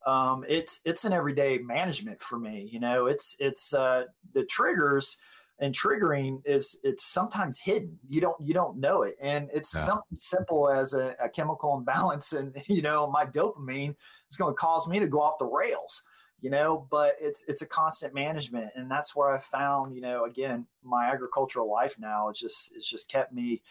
um, 0.06 0.44
it's 0.48 0.80
it's 0.84 1.04
an 1.04 1.12
everyday 1.12 1.58
management 1.58 2.22
for 2.22 2.38
me. 2.38 2.68
You 2.70 2.80
know, 2.80 3.06
it's 3.06 3.36
it's 3.38 3.74
uh, 3.74 4.04
the 4.32 4.44
triggers 4.44 5.18
and 5.58 5.74
triggering 5.74 6.40
is 6.44 6.78
it's 6.82 7.10
sometimes 7.10 7.60
hidden. 7.60 7.98
You 8.08 8.20
don't 8.20 8.36
you 8.40 8.54
don't 8.54 8.78
know 8.78 9.02
it. 9.02 9.14
And 9.20 9.48
it's 9.54 9.74
yeah. 9.74 9.82
something 9.82 10.18
simple 10.18 10.70
as 10.70 10.94
a, 10.94 11.14
a, 11.22 11.28
chemical 11.28 11.76
imbalance 11.76 12.32
and 12.32 12.54
you 12.68 12.82
know 12.82 13.10
my 13.10 13.24
dopamine 13.24 13.94
is 14.30 14.36
going 14.36 14.52
to 14.54 14.58
cause 14.58 14.86
me 14.88 14.98
to 14.98 15.06
go 15.06 15.20
off 15.20 15.38
the 15.38 15.46
rails 15.46 16.02
you 16.40 16.50
know 16.50 16.86
but 16.90 17.14
it's 17.20 17.44
it's 17.48 17.62
a 17.62 17.66
constant 17.66 18.14
management. 18.14 18.70
And 18.74 18.90
that's 18.90 19.16
where 19.16 19.34
i 19.34 19.38
found 19.38 19.94
you 19.94 20.02
know 20.02 20.24
again 20.24 20.66
my 20.82 21.06
agricultural 21.06 21.70
life 21.70 21.96
now 21.98 22.28
it's 22.28 22.40
just 22.40 22.72
it's 22.76 22.88
just 22.88 23.10
kept 23.10 23.32
me 23.32 23.62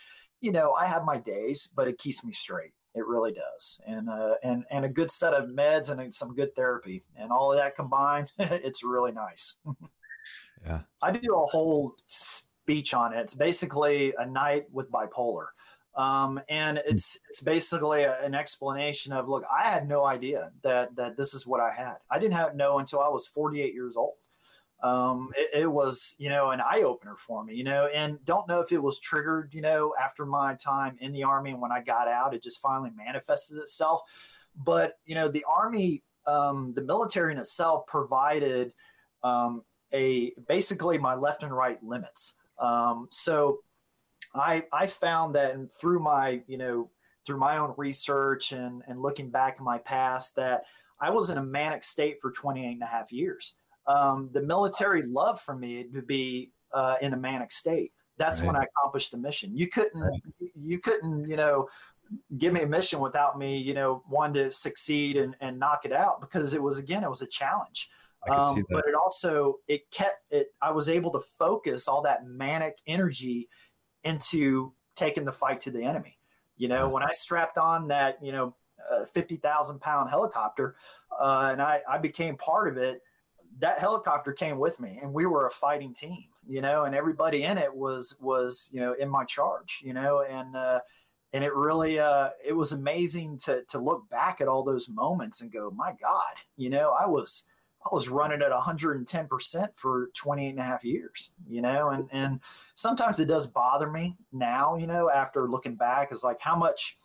you 0.42 0.52
know 0.52 0.74
i 0.74 0.86
have 0.86 1.06
my 1.06 1.18
days 1.18 1.70
but 1.76 1.88
it 1.88 1.98
keeps 1.98 2.24
me 2.24 2.34
straight. 2.34 2.74
It 2.96 3.06
really 3.06 3.34
does. 3.34 3.82
And 3.86 4.10
uh, 4.10 4.36
and 4.42 4.64
and 4.72 4.86
a 4.86 4.90
good 4.90 5.12
set 5.12 5.34
of 5.34 5.50
meds 5.50 5.90
and 5.90 6.16
some 6.16 6.34
good 6.34 6.56
therapy 6.56 7.04
and 7.18 7.32
all 7.32 7.52
of 7.52 7.58
that 7.58 7.76
combined 7.76 8.32
it's 8.40 8.84
really 8.84 9.12
nice 9.12 9.58
Yeah. 10.66 10.80
I 11.02 11.12
do 11.12 11.36
a 11.36 11.46
whole 11.46 11.96
speech 12.08 12.94
on 12.94 13.14
it. 13.14 13.20
It's 13.20 13.36
basically 13.36 14.14
a 14.18 14.26
night 14.26 14.66
with 14.72 14.92
bipolar. 14.92 15.48
Um, 15.96 16.42
and 16.50 16.78
hmm. 16.78 16.84
it's 16.88 17.20
it's 17.30 17.42
basically 17.42 18.04
a, 18.04 18.20
an 18.22 18.36
explanation 18.36 19.14
of 19.14 19.30
look, 19.30 19.44
I 19.52 19.70
had 19.70 19.88
no 19.88 20.06
idea 20.06 20.52
that 20.64 20.96
that 20.96 21.18
this 21.18 21.34
is 21.34 21.48
what 21.48 21.62
I 21.62 21.72
had. 21.72 21.96
I 22.10 22.20
didn't 22.20 22.34
have 22.34 22.56
know 22.56 22.80
until 22.80 23.00
I 23.00 23.08
was 23.08 23.28
48 23.28 23.74
years 23.74 23.96
old. 23.96 24.16
Um, 24.84 25.32
it, 25.38 25.62
it, 25.62 25.72
was 25.72 26.16
you 26.20 26.30
know 26.30 26.52
an 26.52 26.60
eye 26.60 26.82
opener 26.84 27.16
for 27.16 27.44
me, 27.46 27.56
you 27.56 27.64
know, 27.64 27.88
and 27.88 28.24
don't 28.26 28.48
know 28.48 28.60
if 28.60 28.74
it 28.74 28.84
was 28.84 29.00
triggered, 29.00 29.54
you 29.54 29.62
know, 29.62 29.96
after 30.02 30.26
my 30.26 30.56
time 30.56 30.98
in 31.00 31.14
the 31.14 31.24
army 31.24 31.52
and 31.52 31.62
when 31.62 31.72
I 31.72 31.82
got 31.82 32.10
out, 32.10 32.36
it 32.36 32.44
just 32.44 32.62
finally 32.62 32.92
manifested 32.96 33.58
itself. 33.58 34.02
But 34.56 35.00
you 35.06 35.16
know, 35.16 35.30
the 35.30 35.46
army, 35.50 36.04
um, 36.28 36.74
the 36.76 36.84
military 36.84 37.32
in 37.32 37.40
itself 37.40 37.88
provided 37.88 38.74
um, 39.24 39.64
a 39.94 40.34
basically 40.48 40.98
my 40.98 41.16
left 41.16 41.44
and 41.44 41.56
right 41.56 41.82
limits. 41.84 42.38
Um, 42.60 43.08
so 43.12 43.60
I 44.34 44.66
I 44.72 44.88
found 44.88 45.36
that 45.36 45.56
through 45.80 46.00
my 46.00 46.42
you 46.48 46.58
know 46.58 46.90
through 47.26 47.40
my 47.40 47.58
own 47.58 47.74
research 47.78 48.52
and 48.52 48.84
and 48.88 49.02
looking 49.02 49.30
back 49.30 49.58
in 49.60 49.66
my 49.66 49.78
past 49.80 50.36
that 50.36 50.64
I 51.00 51.10
was 51.10 51.30
in 51.30 51.38
a 51.38 51.44
manic 51.44 51.84
state 51.84 52.18
for 52.22 52.32
28 52.32 52.66
and 52.66 52.82
a 52.82 52.86
half 52.86 53.12
years. 53.12 53.56
Um, 53.88 54.30
the 54.32 54.42
military 54.42 55.04
loved 55.04 55.42
for 55.42 55.56
me 55.56 55.86
to 55.94 56.02
be 56.02 56.52
uh, 56.74 56.96
in 57.02 57.14
a 57.14 57.18
manic 57.18 57.52
state 57.52 57.92
That's 58.18 58.40
right. 58.40 58.48
when 58.48 58.56
I 58.56 58.64
accomplished 58.64 59.12
the 59.12 59.18
mission. 59.18 59.56
You 59.56 59.68
couldn't, 59.68 60.02
right. 60.02 60.22
you 60.56 60.80
couldn't, 60.80 61.30
you 61.30 61.36
know, 61.36 61.70
give 62.38 62.54
me 62.54 62.62
a 62.62 62.68
mission 62.68 63.00
without 63.00 63.38
me, 63.38 63.58
you 63.58 63.74
know, 63.74 64.04
wanting 64.10 64.46
to 64.46 64.52
succeed 64.52 65.18
and, 65.18 65.36
and 65.40 65.60
knock 65.60 65.86
it 65.86 65.92
out 65.92 66.22
because 66.22 66.54
it 66.54 66.62
was 66.62 66.78
again, 66.78 67.04
it 67.04 67.10
was 67.10 67.22
a 67.22 67.28
challenge. 67.28 67.90
Um, 68.30 68.66
but 68.70 68.86
it 68.88 68.96
also 68.96 69.60
it 69.68 69.90
kept 69.92 70.32
it. 70.32 70.48
I 70.62 70.72
was 70.72 70.90
able 70.90 71.12
to 71.12 71.20
focus 71.20 71.88
all 71.88 72.02
that 72.04 72.26
manic 72.26 72.78
energy 72.88 73.50
into 74.04 74.74
taking 74.96 75.26
the 75.26 75.32
fight 75.32 75.62
to 75.62 75.72
the 75.72 75.84
enemy. 75.84 76.18
You 76.58 76.70
know, 76.70 76.88
when 76.90 77.04
I 77.04 77.12
strapped 77.12 77.58
on 77.58 77.90
that, 77.90 78.24
you 78.24 78.32
know, 78.32 78.56
uh, 78.92 79.06
fifty 79.06 79.36
thousand 79.36 79.80
pound 79.80 80.10
helicopter, 80.10 80.76
uh, 81.18 81.50
and 81.52 81.62
I, 81.62 81.82
I 81.88 81.98
became 81.98 82.38
part 82.38 82.70
of 82.70 82.78
it. 82.78 83.02
That 83.60 83.80
helicopter 83.80 84.34
came 84.34 84.58
with 84.58 84.80
me, 84.80 85.00
and 85.02 85.14
we 85.14 85.26
were 85.26 85.48
a 85.48 85.52
fighting 85.52 85.94
team. 85.94 86.26
You 86.48 86.62
know, 86.62 86.84
and 86.84 86.94
everybody 86.96 87.44
in 87.44 87.58
it 87.58 87.74
was 87.74 88.16
was 88.20 88.70
you 88.72 88.80
know 88.80 88.94
in 88.94 89.10
my 89.10 89.26
charge. 89.26 89.82
You 89.84 89.94
know, 89.94 90.22
and 90.22 90.56
uh, 90.56 90.80
and 91.34 91.44
it 91.44 91.54
really 91.54 92.00
uh, 92.00 92.30
it 92.46 92.54
was 92.54 92.72
amazing 92.72 93.40
to 93.40 93.64
to 93.70 93.80
look 93.80 94.10
back 94.10 94.40
at 94.40 94.48
all 94.48 94.64
those 94.64 94.88
moments 94.88 95.42
and 95.42 95.52
go, 95.52 95.70
my 95.72 95.94
God, 96.00 96.34
you 96.56 96.70
know, 96.70 96.96
I 96.98 97.08
was 97.08 97.44
I 97.86 97.94
was 97.94 98.10
running 98.10 98.42
at 98.42 98.52
110% 98.52 99.68
for 99.76 100.10
28 100.16 100.50
and 100.50 100.60
a 100.60 100.64
half 100.64 100.84
years, 100.84 101.32
you 101.48 101.62
know, 101.62 101.90
and, 101.90 102.10
and 102.12 102.40
sometimes 102.74 103.20
it 103.20 103.26
does 103.26 103.46
bother 103.46 103.92
me 103.92 104.16
now, 104.34 104.76
you 104.76 104.88
know, 104.88 105.10
after 105.10 105.48
looking 105.48 105.76
back 105.76 106.12
is 106.12 106.24
like 106.24 106.42
how 106.42 106.56
much 106.56 106.98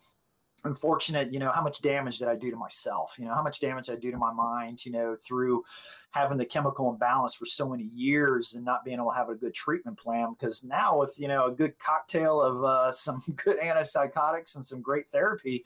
unfortunate, 0.64 1.32
you 1.32 1.38
know, 1.38 1.50
how 1.52 1.62
much 1.62 1.82
damage 1.82 2.18
did 2.18 2.28
I 2.28 2.36
do 2.36 2.50
to 2.50 2.56
myself, 2.56 3.16
you 3.18 3.26
know, 3.26 3.34
how 3.34 3.42
much 3.42 3.60
damage 3.60 3.90
I 3.90 3.96
do 3.96 4.10
to 4.10 4.16
my 4.16 4.32
mind, 4.32 4.84
you 4.84 4.92
know, 4.92 5.16
through 5.16 5.64
having 6.10 6.38
the 6.38 6.44
chemical 6.44 6.90
imbalance 6.90 7.34
for 7.34 7.44
so 7.46 7.68
many 7.68 7.90
years 7.94 8.54
and 8.54 8.64
not 8.64 8.84
being 8.84 8.98
able 8.98 9.10
to 9.10 9.16
have 9.16 9.28
a 9.28 9.34
good 9.34 9.54
treatment 9.54 9.98
plan. 9.98 10.34
Because 10.38 10.64
now 10.64 10.98
with, 10.98 11.14
you 11.18 11.28
know, 11.28 11.46
a 11.46 11.52
good 11.52 11.78
cocktail 11.78 12.40
of 12.40 12.64
uh, 12.64 12.92
some 12.92 13.22
good 13.44 13.58
antipsychotics 13.60 14.56
and 14.56 14.64
some 14.64 14.80
great 14.80 15.08
therapy, 15.08 15.64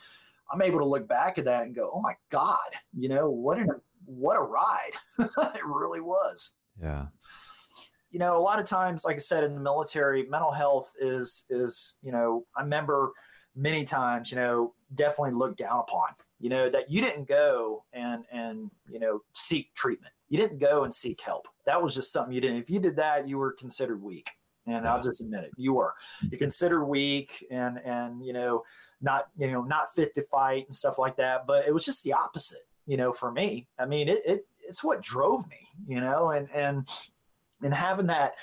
I'm 0.52 0.62
able 0.62 0.80
to 0.80 0.86
look 0.86 1.08
back 1.08 1.38
at 1.38 1.44
that 1.46 1.62
and 1.62 1.74
go, 1.74 1.90
oh 1.92 2.00
my 2.00 2.14
God, 2.30 2.58
you 2.96 3.08
know, 3.08 3.30
what 3.30 3.58
an 3.58 3.70
what 4.06 4.36
a 4.36 4.40
ride. 4.40 4.92
it 5.18 5.64
really 5.64 6.00
was. 6.00 6.52
Yeah. 6.80 7.06
You 8.10 8.18
know, 8.20 8.36
a 8.36 8.38
lot 8.38 8.60
of 8.60 8.66
times, 8.66 9.04
like 9.04 9.16
I 9.16 9.18
said, 9.18 9.44
in 9.44 9.54
the 9.54 9.60
military, 9.60 10.24
mental 10.26 10.52
health 10.52 10.92
is 11.00 11.44
is, 11.50 11.96
you 12.02 12.12
know, 12.12 12.46
I 12.56 12.62
remember 12.62 13.12
many 13.56 13.84
times, 13.84 14.30
you 14.30 14.36
know, 14.36 14.74
definitely 14.94 15.32
looked 15.32 15.58
down 15.58 15.80
upon. 15.80 16.10
You 16.40 16.50
know, 16.50 16.68
that 16.68 16.90
you 16.90 17.00
didn't 17.00 17.26
go 17.26 17.84
and 17.92 18.24
and, 18.30 18.70
you 18.88 19.00
know, 19.00 19.20
seek 19.34 19.74
treatment. 19.74 20.12
You 20.28 20.38
didn't 20.38 20.58
go 20.58 20.84
and 20.84 20.92
seek 20.92 21.20
help. 21.20 21.48
That 21.66 21.82
was 21.82 21.94
just 21.94 22.12
something 22.12 22.32
you 22.32 22.40
didn't. 22.40 22.58
If 22.58 22.70
you 22.70 22.80
did 22.80 22.96
that, 22.96 23.28
you 23.28 23.38
were 23.38 23.52
considered 23.52 24.02
weak. 24.02 24.30
And 24.66 24.88
I'll 24.88 25.02
just 25.02 25.20
admit 25.20 25.44
it, 25.44 25.50
you 25.58 25.74
were. 25.74 25.92
You 26.30 26.38
considered 26.38 26.84
weak 26.84 27.44
and 27.50 27.78
and 27.84 28.24
you 28.24 28.32
know, 28.32 28.62
not 29.00 29.26
you 29.36 29.50
know, 29.50 29.62
not 29.62 29.94
fit 29.94 30.14
to 30.14 30.22
fight 30.22 30.64
and 30.66 30.74
stuff 30.74 30.98
like 30.98 31.16
that. 31.16 31.46
But 31.46 31.66
it 31.66 31.74
was 31.74 31.84
just 31.84 32.02
the 32.02 32.14
opposite 32.14 32.62
you 32.86 32.96
know, 32.96 33.12
for 33.12 33.32
me. 33.32 33.66
I 33.78 33.86
mean, 33.86 34.08
it, 34.08 34.20
it 34.26 34.46
it's 34.66 34.84
what 34.84 35.02
drove 35.02 35.48
me, 35.48 35.68
you 35.86 36.00
know, 36.00 36.30
and 36.30 36.48
and 36.52 36.88
and 37.62 37.74
having 37.74 38.06
that 38.06 38.34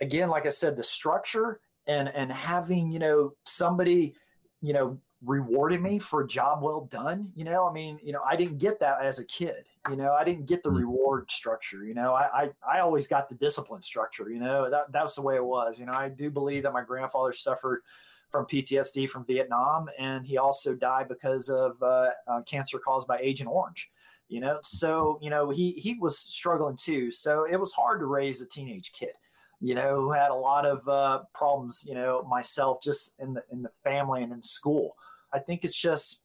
again, 0.00 0.28
like 0.28 0.46
I 0.46 0.50
said, 0.50 0.76
the 0.76 0.82
structure 0.82 1.60
and 1.86 2.08
and 2.08 2.32
having 2.32 2.90
you 2.90 2.98
know 2.98 3.34
somebody, 3.44 4.14
you 4.62 4.72
know, 4.72 4.98
rewarding 5.24 5.82
me 5.82 5.98
for 5.98 6.22
a 6.22 6.26
job 6.26 6.62
well 6.62 6.82
done. 6.82 7.32
You 7.34 7.44
know, 7.44 7.68
I 7.68 7.72
mean, 7.72 7.98
you 8.02 8.12
know, 8.12 8.22
I 8.26 8.36
didn't 8.36 8.58
get 8.58 8.80
that 8.80 9.02
as 9.02 9.18
a 9.18 9.24
kid. 9.24 9.64
You 9.88 9.96
know, 9.96 10.12
I 10.12 10.24
didn't 10.24 10.46
get 10.46 10.62
the 10.62 10.68
mm-hmm. 10.68 10.78
reward 10.78 11.30
structure. 11.30 11.84
You 11.84 11.94
know, 11.94 12.12
I, 12.12 12.42
I, 12.42 12.76
I 12.76 12.80
always 12.80 13.08
got 13.08 13.28
the 13.28 13.34
discipline 13.34 13.82
structure. 13.82 14.30
You 14.30 14.40
know, 14.40 14.70
that 14.70 14.92
that 14.92 15.02
was 15.02 15.14
the 15.14 15.22
way 15.22 15.36
it 15.36 15.44
was. 15.44 15.78
You 15.78 15.86
know, 15.86 15.92
I 15.92 16.08
do 16.08 16.30
believe 16.30 16.64
that 16.64 16.72
my 16.72 16.82
grandfather 16.82 17.32
suffered 17.32 17.82
from 18.30 18.46
PTSD 18.46 19.08
from 19.10 19.24
Vietnam, 19.24 19.88
and 19.98 20.26
he 20.26 20.38
also 20.38 20.74
died 20.74 21.08
because 21.08 21.48
of 21.48 21.82
uh, 21.82 22.10
uh, 22.26 22.42
cancer 22.42 22.78
caused 22.78 23.08
by 23.08 23.18
Agent 23.18 23.50
Orange. 23.50 23.90
You 24.28 24.40
know, 24.40 24.60
so 24.62 25.18
you 25.20 25.28
know 25.28 25.50
he 25.50 25.72
he 25.72 25.94
was 25.94 26.18
struggling 26.18 26.76
too. 26.76 27.10
So 27.10 27.44
it 27.44 27.56
was 27.56 27.72
hard 27.72 28.00
to 28.00 28.06
raise 28.06 28.40
a 28.40 28.46
teenage 28.46 28.92
kid. 28.92 29.12
You 29.60 29.74
know, 29.74 29.96
who 29.96 30.12
had 30.12 30.30
a 30.30 30.34
lot 30.34 30.64
of 30.64 30.88
uh, 30.88 31.22
problems. 31.34 31.84
You 31.86 31.94
know, 31.94 32.22
myself 32.22 32.80
just 32.82 33.12
in 33.18 33.34
the 33.34 33.42
in 33.50 33.62
the 33.62 33.70
family 33.82 34.22
and 34.22 34.32
in 34.32 34.42
school. 34.42 34.96
I 35.32 35.40
think 35.40 35.64
it's 35.64 35.80
just 35.80 36.22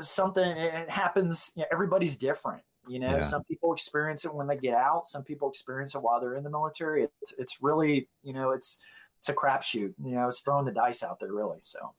something. 0.00 0.44
It 0.44 0.90
happens. 0.90 1.52
You 1.54 1.62
know, 1.62 1.68
everybody's 1.70 2.16
different. 2.16 2.62
You 2.88 2.98
know, 2.98 3.16
yeah. 3.16 3.20
some 3.20 3.44
people 3.44 3.72
experience 3.72 4.24
it 4.24 4.34
when 4.34 4.48
they 4.48 4.56
get 4.56 4.74
out. 4.74 5.06
Some 5.06 5.22
people 5.22 5.48
experience 5.48 5.94
it 5.94 6.02
while 6.02 6.20
they're 6.20 6.34
in 6.34 6.42
the 6.42 6.50
military. 6.50 7.04
It's 7.04 7.32
it's 7.38 7.62
really 7.62 8.08
you 8.24 8.32
know 8.32 8.50
it's 8.50 8.80
it's 9.22 9.28
a 9.28 9.34
crapshoot. 9.34 9.94
You 10.02 10.16
know, 10.16 10.28
it's 10.28 10.40
throwing 10.40 10.64
the 10.64 10.72
dice 10.72 11.04
out 11.04 11.20
there, 11.20 11.32
really. 11.32 11.58
So, 11.60 11.94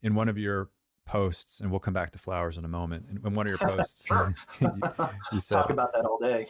in 0.00 0.14
one 0.14 0.28
of 0.28 0.38
your 0.38 0.68
posts, 1.04 1.58
and 1.58 1.72
we'll 1.72 1.80
come 1.80 1.92
back 1.92 2.12
to 2.12 2.20
flowers 2.20 2.56
in 2.56 2.64
a 2.64 2.68
moment. 2.68 3.06
In 3.24 3.34
one 3.34 3.48
of 3.48 3.50
your 3.50 3.58
posts, 3.76 4.08
you, 4.60 4.70
you, 5.32 5.40
said, 5.40 5.54
talk 5.56 5.70
about 5.70 5.92
that 5.92 6.04
all 6.04 6.20
day. 6.20 6.46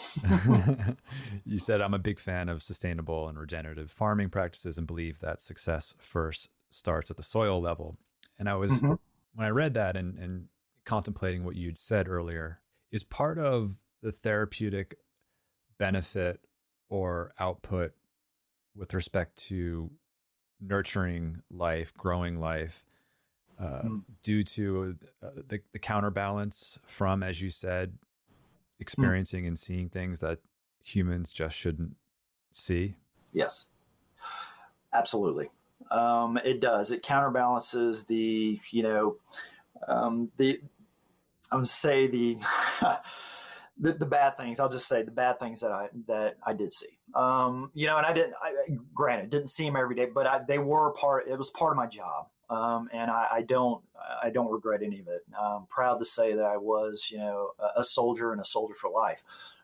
you 1.47 1.57
said, 1.57 1.81
"I'm 1.81 1.95
a 1.95 1.99
big 1.99 2.21
fan 2.21 2.51
of 2.51 2.63
sustainable 2.63 3.27
and 3.27 3.39
regenerative 3.39 3.91
farming 3.91 4.29
practices, 4.29 4.77
and 4.77 4.87
believe 4.87 5.21
that 5.21 5.41
success 5.41 5.95
first 5.99 6.51
starts 6.69 7.11
at 7.11 7.17
the 7.17 7.23
soil 7.23 7.59
level." 7.59 7.97
And 8.39 8.51
I 8.51 8.57
was 8.57 8.73
mm-hmm. 8.73 8.95
when 9.35 9.47
I 9.47 9.49
read 9.49 9.73
that 9.75 9.97
and 9.97 10.19
and 10.19 10.49
contemplating 10.85 11.43
what 11.43 11.57
you'd 11.57 11.81
said 11.81 12.07
earlier, 12.07 12.61
is 12.93 13.03
part 13.03 13.39
of 13.39 13.79
the 14.03 14.13
therapeutic 14.13 14.99
benefit 15.79 16.41
or 16.91 17.33
output 17.41 17.93
with 18.77 18.95
respect 18.95 19.37
to 19.49 19.91
nurturing 20.61 21.43
life, 21.51 21.93
growing 21.95 22.39
life, 22.39 22.85
uh, 23.59 23.83
mm. 23.83 24.03
due 24.23 24.43
to 24.43 24.97
uh, 25.23 25.29
the, 25.49 25.61
the 25.73 25.79
counterbalance 25.79 26.79
from, 26.87 27.23
as 27.23 27.41
you 27.41 27.51
said, 27.51 27.91
mm. 27.91 27.97
experiencing 28.81 29.45
mm. 29.45 29.49
and 29.49 29.59
seeing 29.59 29.89
things 29.89 30.19
that 30.21 30.39
humans 30.83 31.33
just 31.33 31.57
shouldn't 31.57 31.97
see? 32.53 32.97
Yes, 33.33 33.67
absolutely. 34.93 35.51
Um, 35.91 36.39
it 36.45 36.61
does. 36.61 36.91
It 36.91 37.03
counterbalances 37.03 38.05
the, 38.05 38.61
you 38.71 38.83
know, 38.83 39.17
um, 39.89 40.31
the, 40.37 40.61
I 41.51 41.57
would 41.57 41.67
say 41.67 42.07
the, 42.07 42.37
the, 43.79 43.93
the 43.93 44.07
bad 44.07 44.37
things. 44.37 44.59
I'll 44.61 44.69
just 44.71 44.89
say 44.89 45.03
the 45.03 45.11
bad 45.11 45.39
things 45.39 45.61
that 45.61 45.71
I 45.71 45.89
that 46.07 46.37
I 46.45 46.53
did 46.55 46.73
see. 46.73 46.96
Um, 47.15 47.71
you 47.75 47.87
know, 47.87 47.97
and 47.97 48.07
I 48.07 48.13
didn't. 48.13 48.35
I, 48.43 48.53
granted, 48.95 49.31
didn't 49.31 49.49
see 49.49 49.65
them 49.65 49.77
every 49.77 49.95
day, 49.95 50.07
but 50.07 50.27
I, 50.27 50.41
they 50.47 50.59
were 50.59 50.93
part. 50.93 51.29
It 51.29 51.39
was 51.39 51.51
part 51.51 51.73
of 51.73 51.77
my 51.77 51.87
job, 51.87 52.29
um, 52.51 52.89
and 52.93 53.11
I, 53.11 53.27
I, 53.33 53.43
don't. 53.43 53.83
I 54.23 54.31
don't 54.31 54.51
regret 54.51 54.83
any 54.83 55.01
of 55.01 55.09
it. 55.09 55.23
I'm 55.39 55.67
proud 55.67 55.99
to 55.99 56.05
say 56.05 56.35
that 56.35 56.45
I 56.45 56.57
was, 56.57 57.09
you 57.11 57.19
know, 57.19 57.53
a, 57.59 57.81
a 57.81 57.85
soldier 57.85 58.33
and 58.33 58.41
a 58.41 58.45
soldier 58.45 58.75
for 58.75 58.91
life. 58.91 59.23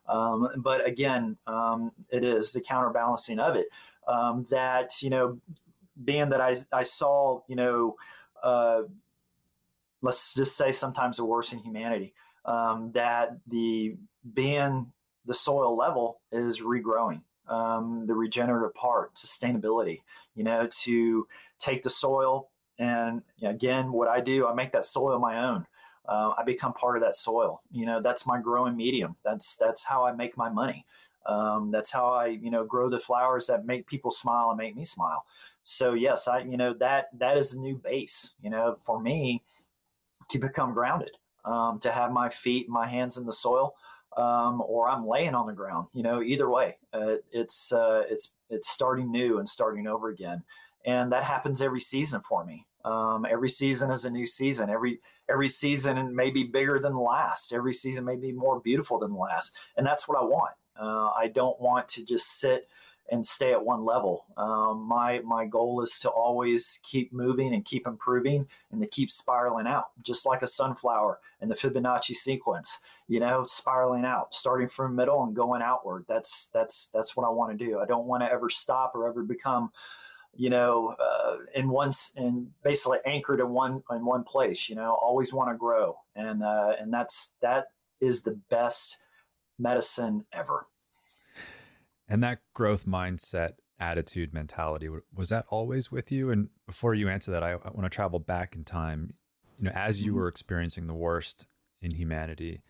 Um, 0.09 0.48
but 0.59 0.87
again, 0.87 1.37
um, 1.46 1.92
it 2.11 2.24
is 2.24 2.52
the 2.52 2.61
counterbalancing 2.61 3.38
of 3.38 3.57
it 3.57 3.66
um, 4.07 4.46
that 4.50 5.02
you 5.02 5.11
know, 5.11 5.38
being 6.02 6.31
that 6.31 6.40
I 6.40 6.57
I 6.72 6.85
saw, 6.85 7.40
you 7.48 7.57
know. 7.57 7.96
Uh, 8.42 8.83
let's 10.02 10.35
just 10.35 10.57
say 10.57 10.72
sometimes 10.72 11.16
the 11.16 11.24
worst 11.24 11.52
in 11.52 11.61
humanity 11.61 12.12
um, 12.44 12.90
that 12.92 13.38
the 13.46 13.96
being 14.35 14.92
the 15.24 15.35
soil 15.35 15.76
level 15.76 16.20
is 16.33 16.61
regrowing 16.61 17.22
um, 17.48 18.07
the 18.07 18.14
regenerative 18.14 18.74
part 18.74 19.14
sustainability 19.14 20.00
you 20.35 20.44
know 20.44 20.68
to 20.70 21.26
take 21.59 21.83
the 21.83 21.90
soil 21.90 22.48
and 22.78 23.22
again 23.42 23.92
what 23.92 24.09
i 24.09 24.20
do 24.20 24.46
i 24.46 24.55
make 24.55 24.72
that 24.72 24.85
soil 24.85 25.18
my 25.18 25.38
own. 25.38 25.66
Uh, 26.09 26.33
i 26.37 26.42
become 26.42 26.72
part 26.72 26.96
of 26.96 27.02
that 27.02 27.14
soil. 27.14 27.61
You 27.70 27.87
know 27.87 28.02
that's 28.02 28.26
my 28.26 28.40
growing 28.40 28.76
medium. 28.76 29.16
That's 29.24 29.55
that's 29.57 29.85
how 29.85 30.05
i 30.05 30.12
make 30.12 30.37
my 30.37 30.48
money. 30.48 30.85
Um, 31.26 31.70
that's 31.70 31.92
how 31.92 32.07
i 32.12 32.26
you 32.26 32.50
know 32.50 32.64
grow 32.64 32.88
the 32.88 32.98
flowers 32.98 33.46
that 33.46 33.64
make 33.64 33.87
people 33.87 34.11
smile 34.11 34.50
and 34.50 34.59
make 34.59 34.76
me 34.76 34.85
smile. 34.85 35.24
So 35.62 35.94
yes 35.94 36.26
i 36.26 36.40
you 36.40 36.57
know 36.57 36.74
that 36.74 37.11
that 37.18 37.37
is 37.37 37.55
a 37.55 37.61
new 37.61 37.76
base 37.76 38.33
you 38.42 38.50
know 38.50 38.76
for 38.81 39.00
me 39.00 39.42
to 40.28 40.38
become 40.38 40.72
grounded 40.72 41.16
um, 41.44 41.78
to 41.81 41.92
have 41.92 42.12
my 42.12 42.28
feet, 42.28 42.68
my 42.68 42.87
hands 42.87 43.16
in 43.16 43.26
the 43.26 43.33
soil, 43.33 43.74
um, 44.16 44.62
or 44.66 44.88
I'm 44.88 45.07
laying 45.07 45.35
on 45.35 45.46
the 45.46 45.53
ground. 45.53 45.88
You 45.92 46.03
know, 46.03 46.22
either 46.22 46.48
way, 46.48 46.77
uh, 46.92 47.16
it's 47.31 47.72
uh, 47.72 48.03
it's 48.09 48.35
it's 48.51 48.68
starting 48.68 49.11
new 49.11 49.38
and 49.38 49.48
starting 49.48 49.87
over 49.87 50.09
again, 50.09 50.44
and 50.85 51.12
that 51.12 51.25
happens 51.25 51.62
every 51.62 51.81
season 51.81 52.20
for 52.20 52.44
me. 52.44 52.66
Um, 52.85 53.27
every 53.29 53.48
season 53.48 53.90
is 53.90 54.05
a 54.05 54.11
new 54.11 54.27
season. 54.27 54.68
Every 54.68 55.01
every 55.29 55.48
season 55.48 56.14
may 56.14 56.31
be 56.31 56.44
bigger 56.44 56.79
than 56.79 56.96
last. 56.96 57.53
Every 57.53 57.72
season 57.72 58.05
may 58.05 58.16
be 58.16 58.33
more 58.33 58.61
beautiful 58.61 58.98
than 58.98 59.16
last, 59.16 59.53
and 59.77 59.87
that's 59.87 60.09
what 60.09 60.18
I 60.18 60.25
want. 60.25 60.55
Uh, 60.79 61.11
I 61.16 61.29
don't 61.29 61.61
want 61.61 61.88
to 61.88 62.05
just 62.05 62.40
sit 62.40 62.68
and 63.10 63.26
stay 63.26 63.52
at 63.52 63.64
one 63.64 63.84
level. 63.84 64.24
Um, 64.36 64.82
my 64.82 65.20
my 65.20 65.46
goal 65.46 65.82
is 65.82 65.98
to 66.00 66.10
always 66.10 66.80
keep 66.82 67.12
moving 67.12 67.53
and 67.55 67.64
keep 67.64 67.86
improving 67.86 68.48
and 68.70 68.80
to 68.80 68.86
keep 68.86 69.11
spiraling 69.11 69.66
out, 69.66 69.86
just 70.03 70.24
like 70.24 70.42
a 70.42 70.46
sunflower 70.46 71.20
in 71.40 71.48
the 71.48 71.55
Fibonacci 71.55 72.14
sequence. 72.14 72.78
You 73.09 73.20
know, 73.20 73.44
spiraling 73.44 74.05
out, 74.05 74.34
starting 74.34 74.68
from 74.68 74.96
middle 74.96 75.22
and 75.22 75.34
going 75.34 75.62
outward. 75.62 76.05
That's 76.09 76.46
that's 76.46 76.86
that's 76.88 77.16
what 77.16 77.26
I 77.26 77.30
want 77.30 77.59
to 77.59 77.64
do. 77.64 77.80
I 77.80 77.86
don't 77.86 78.07
want 78.07 78.22
to 78.22 78.30
ever 78.30 78.48
stop 78.48 78.94
or 78.94 79.09
ever 79.09 79.22
become 79.22 79.72
you 80.34 80.48
know, 80.48 80.96
uh, 80.98 81.36
in 81.55 81.68
once 81.68 82.12
and 82.16 82.48
basically 82.62 82.98
anchored 83.05 83.40
in 83.40 83.50
one 83.50 83.82
in 83.90 84.05
one 84.05 84.24
place. 84.24 84.68
You 84.68 84.76
know, 84.76 84.94
always 85.00 85.32
want 85.32 85.50
to 85.50 85.57
grow, 85.57 85.98
and 86.16 86.42
uh, 86.42 86.74
and 86.80 86.92
that's 86.92 87.34
that 87.42 87.66
is 88.00 88.22
the 88.22 88.38
best 88.48 88.98
medicine 89.59 90.24
ever. 90.32 90.66
And 92.12 92.22
that 92.22 92.40
growth 92.52 92.84
mindset, 92.84 93.52
attitude, 93.80 94.34
mentality 94.34 94.90
was 95.14 95.30
that 95.30 95.46
always 95.48 95.90
with 95.90 96.12
you? 96.12 96.30
And 96.30 96.50
before 96.66 96.92
you 96.92 97.08
answer 97.08 97.30
that, 97.30 97.42
I, 97.42 97.52
I 97.52 97.70
want 97.70 97.84
to 97.84 97.88
travel 97.88 98.18
back 98.18 98.54
in 98.54 98.64
time. 98.64 99.14
You 99.58 99.64
know, 99.64 99.70
as 99.74 99.98
you 99.98 100.10
mm-hmm. 100.10 100.20
were 100.20 100.28
experiencing 100.28 100.88
the 100.88 100.94
worst 100.94 101.46
in 101.80 101.90
humanity, 101.90 102.60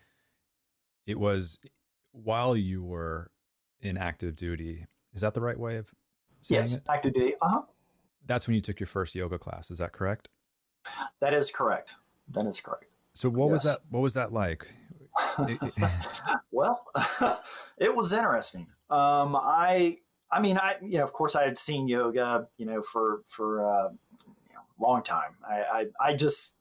it 1.05 1.19
was 1.19 1.59
while 2.13 2.55
you 2.55 2.85
were 2.85 3.31
in 3.81 3.97
active 3.97 4.35
duty. 4.35 4.85
Is 5.13 5.19
that 5.21 5.33
the 5.33 5.41
right 5.41 5.59
way 5.59 5.75
of 5.75 5.91
yes, 6.47 6.75
it? 6.75 6.83
active 6.87 7.13
duty. 7.13 7.33
Uh 7.41 7.49
huh. 7.49 7.61
That's 8.25 8.47
when 8.47 8.55
you 8.55 8.61
took 8.61 8.79
your 8.79 8.87
first 8.87 9.13
yoga 9.13 9.37
class. 9.37 9.71
Is 9.71 9.79
that 9.79 9.91
correct? 9.91 10.29
That 11.19 11.33
is 11.33 11.51
correct. 11.51 11.95
That 12.29 12.45
is 12.45 12.61
correct. 12.61 12.85
So 13.13 13.27
what 13.27 13.47
yes. 13.47 13.51
was 13.51 13.63
that? 13.63 13.79
What 13.89 13.99
was 13.99 14.13
that 14.13 14.31
like? 14.31 14.73
well, 16.51 16.85
it 17.77 17.95
was 17.95 18.11
interesting. 18.11 18.67
Um, 18.89 19.35
I, 19.35 19.97
I 20.31 20.41
mean, 20.41 20.57
I, 20.57 20.75
you 20.81 20.97
know, 20.97 21.03
of 21.03 21.13
course, 21.13 21.35
I 21.35 21.43
had 21.43 21.57
seen 21.57 21.87
yoga, 21.87 22.47
you 22.57 22.65
know, 22.65 22.81
for 22.81 23.21
for 23.25 23.65
uh, 23.65 23.89
you 23.89 24.53
know, 24.53 24.61
long 24.81 25.03
time. 25.03 25.35
I, 25.47 25.61
I, 25.61 25.85
I 26.09 26.15
just 26.15 26.55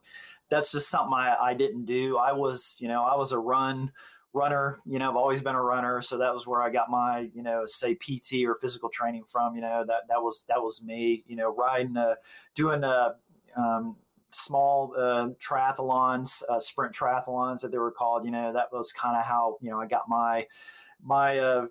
that's 0.51 0.73
just 0.73 0.89
something 0.91 1.15
I, 1.15 1.37
I 1.41 1.55
didn't 1.55 1.87
do. 1.87 2.19
I 2.19 2.33
was, 2.33 2.77
you 2.79 2.89
know, 2.89 3.03
I 3.03 3.17
was 3.17 3.33
a 3.33 3.39
run 3.39 3.91
runner. 4.35 4.81
You 4.87 4.99
know, 4.99 5.11
I've 5.11 5.17
always 5.17 5.43
been 5.43 5.55
a 5.55 5.63
runner, 5.63 6.01
so 6.01 6.19
that 6.19 6.35
was 6.35 6.47
where 6.47 6.63
I 6.63 6.71
got 6.71 6.91
my, 6.91 7.31
you 7.35 7.43
know, 7.43 7.65
say 7.67 7.95
PT 7.95 8.45
or 8.47 8.57
physical 8.57 8.89
training 8.89 9.25
from. 9.27 9.55
You 9.55 9.63
know, 9.63 9.85
that 9.87 10.09
that 10.09 10.23
was 10.23 10.45
that 10.49 10.63
was 10.63 10.83
me. 10.83 11.25
You 11.27 11.37
know, 11.37 11.55
riding, 11.55 11.97
uh, 11.97 12.17
doing 12.55 12.85
uh, 12.85 13.15
um, 13.57 13.97
small 14.33 14.95
uh, 14.97 15.29
triathlons, 15.41 16.43
uh, 16.49 16.59
sprint 16.59 16.95
triathlons 16.95 17.61
that 17.61 17.71
they 17.71 17.79
were 17.79 17.91
called. 17.91 18.25
You 18.25 18.31
know, 18.31 18.53
that 18.53 18.73
was 18.73 18.93
kind 18.93 19.17
of 19.17 19.25
how 19.25 19.59
you 19.61 19.71
know 19.71 19.81
I 19.81 19.87
got 19.87 20.09
my 20.09 20.47
my 21.03 21.39
uh, 21.39 21.67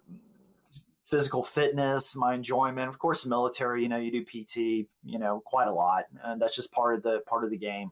physical 1.03 1.43
fitness, 1.43 2.16
my 2.16 2.34
enjoyment. 2.34 2.89
Of 2.89 2.99
course, 2.99 3.26
military. 3.26 3.84
You 3.84 3.89
know, 3.89 3.97
you 3.97 4.12
do 4.12 4.24
PT. 4.24 4.88
You 5.03 5.20
know, 5.20 5.41
quite 5.45 5.68
a 5.68 5.74
lot, 5.74 6.05
and 6.24 6.41
that's 6.41 6.55
just 6.55 6.72
part 6.72 6.95
of 6.95 7.03
the 7.03 7.22
part 7.28 7.43
of 7.43 7.49
the 7.49 7.57
game. 7.57 7.91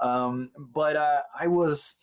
Um, 0.00 0.50
but 0.56 0.96
uh, 0.96 1.22
I 1.38 1.48
was 1.48 1.96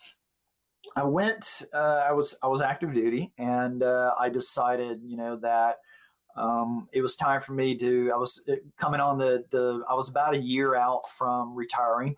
I 0.95 1.03
went. 1.03 1.63
Uh, 1.73 2.03
I 2.07 2.11
was 2.13 2.35
I 2.41 2.47
was 2.47 2.61
active 2.61 2.93
duty, 2.93 3.31
and 3.37 3.83
uh, 3.83 4.13
I 4.19 4.29
decided, 4.29 5.01
you 5.03 5.17
know, 5.17 5.35
that 5.37 5.77
um, 6.37 6.87
it 6.91 7.01
was 7.01 7.15
time 7.15 7.41
for 7.41 7.53
me 7.53 7.75
to. 7.77 8.11
I 8.13 8.17
was 8.17 8.43
uh, 8.47 8.55
coming 8.77 8.99
on 8.99 9.17
the 9.17 9.45
the. 9.49 9.83
I 9.89 9.95
was 9.95 10.09
about 10.09 10.35
a 10.35 10.39
year 10.39 10.75
out 10.75 11.09
from 11.09 11.55
retiring, 11.55 12.15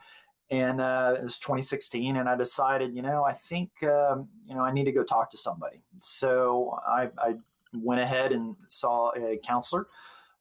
and 0.52 0.82
uh, 0.82 1.16
it 1.18 1.22
was 1.22 1.40
2016, 1.40 2.18
and 2.18 2.28
I 2.28 2.36
decided, 2.36 2.96
you 2.96 3.02
know, 3.02 3.24
I 3.24 3.34
think, 3.34 3.72
um, 3.84 4.28
you 4.46 4.56
know, 4.56 4.62
I 4.62 4.72
need 4.72 4.86
to 4.86 4.92
go 4.92 5.04
talk 5.04 5.30
to 5.32 5.38
somebody. 5.38 5.82
So 6.00 6.80
I, 6.88 7.10
I 7.18 7.36
went 7.74 8.02
ahead 8.02 8.32
and 8.32 8.56
saw 8.68 9.12
a 9.16 9.38
counselor, 9.38 9.88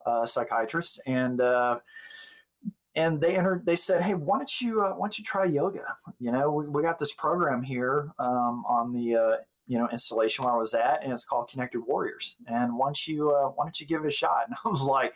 a 0.07 0.27
psychiatrist, 0.27 1.01
and 1.07 1.41
uh, 1.41 1.81
and 2.95 3.21
they 3.21 3.37
entered 3.37 3.65
they 3.65 3.77
said 3.77 4.03
hey 4.03 4.15
why 4.15 4.39
don't 4.39 4.61
you 4.61 4.83
uh, 4.83 4.93
why 4.93 5.07
don't 5.07 5.19
you 5.19 5.25
try 5.25 5.45
yoga 5.45 5.85
you 6.19 6.33
know 6.33 6.51
we, 6.51 6.67
we 6.67 6.83
got 6.83 6.99
this 6.99 7.13
program 7.13 7.63
here 7.63 8.11
um, 8.19 8.65
on 8.67 8.93
the 8.93 9.15
uh, 9.15 9.37
you 9.69 9.79
know 9.79 9.89
installation 9.93 10.45
where 10.45 10.55
i 10.55 10.59
was 10.59 10.75
at 10.75 11.05
and 11.05 11.13
it's 11.13 11.25
called 11.25 11.49
connected 11.49 11.81
warriors. 11.81 12.37
And 12.47 12.77
once 12.77 13.07
you 13.07 13.31
uh, 13.31 13.49
why 13.51 13.67
don't 13.67 13.81
you 13.81 13.87
give 13.87 14.05
it 14.05 14.09
a 14.09 14.11
shot? 14.11 14.45
And 14.49 14.57
i 14.65 14.69
was 14.69 14.83
like 14.83 15.15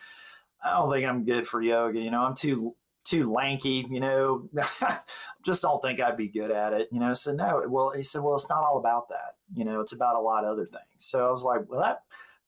i 0.65 0.71
don't 0.71 0.93
think 0.93 1.07
i'm 1.07 1.25
good 1.25 1.47
for 1.47 1.61
yoga 1.61 1.99
you 1.99 2.11
know 2.11 2.23
i'm 2.23 2.35
too 2.35 2.75
too 3.05 3.33
lanky 3.33 3.85
you 3.91 3.99
know 3.99 4.49
just 5.45 5.63
don't 5.63 5.83
think 5.83 6.01
i'd 6.01 6.17
be 6.17 6.29
good 6.29 6.53
at 6.53 6.73
it 6.73 6.89
you 6.93 7.01
know. 7.01 7.15
So 7.15 7.33
no 7.33 7.65
well 7.69 7.91
he 7.91 8.05
said 8.05 8.23
well 8.23 8.37
it's 8.37 8.49
not 8.49 8.63
all 8.63 8.79
about 8.79 9.09
that 9.09 9.35
you 9.55 9.65
know 9.65 9.81
it's 9.81 9.93
about 9.93 10.17
a 10.17 10.21
lot 10.21 10.45
of 10.45 10.53
other 10.53 10.67
things. 10.67 10.85
So 10.99 11.27
i 11.27 11.33
was 11.33 11.43
like 11.43 11.69
well 11.69 11.81
that 11.81 12.03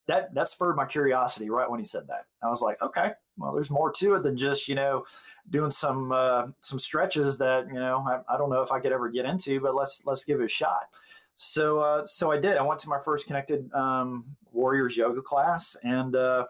that 0.07 0.35
that 0.35 0.49
spurred 0.49 0.77
my 0.77 0.85
curiosity 0.85 1.51
right 1.51 1.69
when 1.69 1.81
he 1.81 1.85
said 1.85 2.07
that. 2.09 2.27
I 2.43 2.51
was 2.51 2.61
like 2.61 2.81
okay 2.81 3.13
well, 3.37 3.53
there's 3.53 3.71
more 3.71 3.91
to 3.93 4.15
it 4.15 4.23
than 4.23 4.37
just 4.37 4.69
you 4.69 4.75
know 4.75 5.05
doing 5.49 5.71
some 5.71 6.13
uh, 6.13 6.47
some 6.61 6.79
stretches 6.79 7.39
that 7.39 7.67
you 7.69 7.75
know 7.75 8.05
I, 8.07 8.35
I, 8.35 8.39
don't 8.39 8.51
know 8.51 8.63
if 8.63 8.73
I 8.73 8.81
could 8.81 8.93
ever 8.93 9.09
get 9.09 9.27
into, 9.27 9.61
but 9.61 9.75
let's 9.75 10.03
let's 10.05 10.25
give 10.25 10.41
it 10.41 10.45
a 10.45 10.49
shot. 10.49 10.89
So 11.37 11.81
uh, 11.81 12.05
so 12.05 12.31
I 12.31 12.39
did. 12.39 12.57
I 12.57 12.63
went 12.63 12.81
to 12.81 12.89
my 12.89 12.99
first 13.05 13.27
connected 13.27 13.73
um, 13.73 14.25
Warriors 14.53 14.97
yoga 14.97 15.21
class, 15.21 15.77
and 15.83 16.15
uh, 16.15 16.47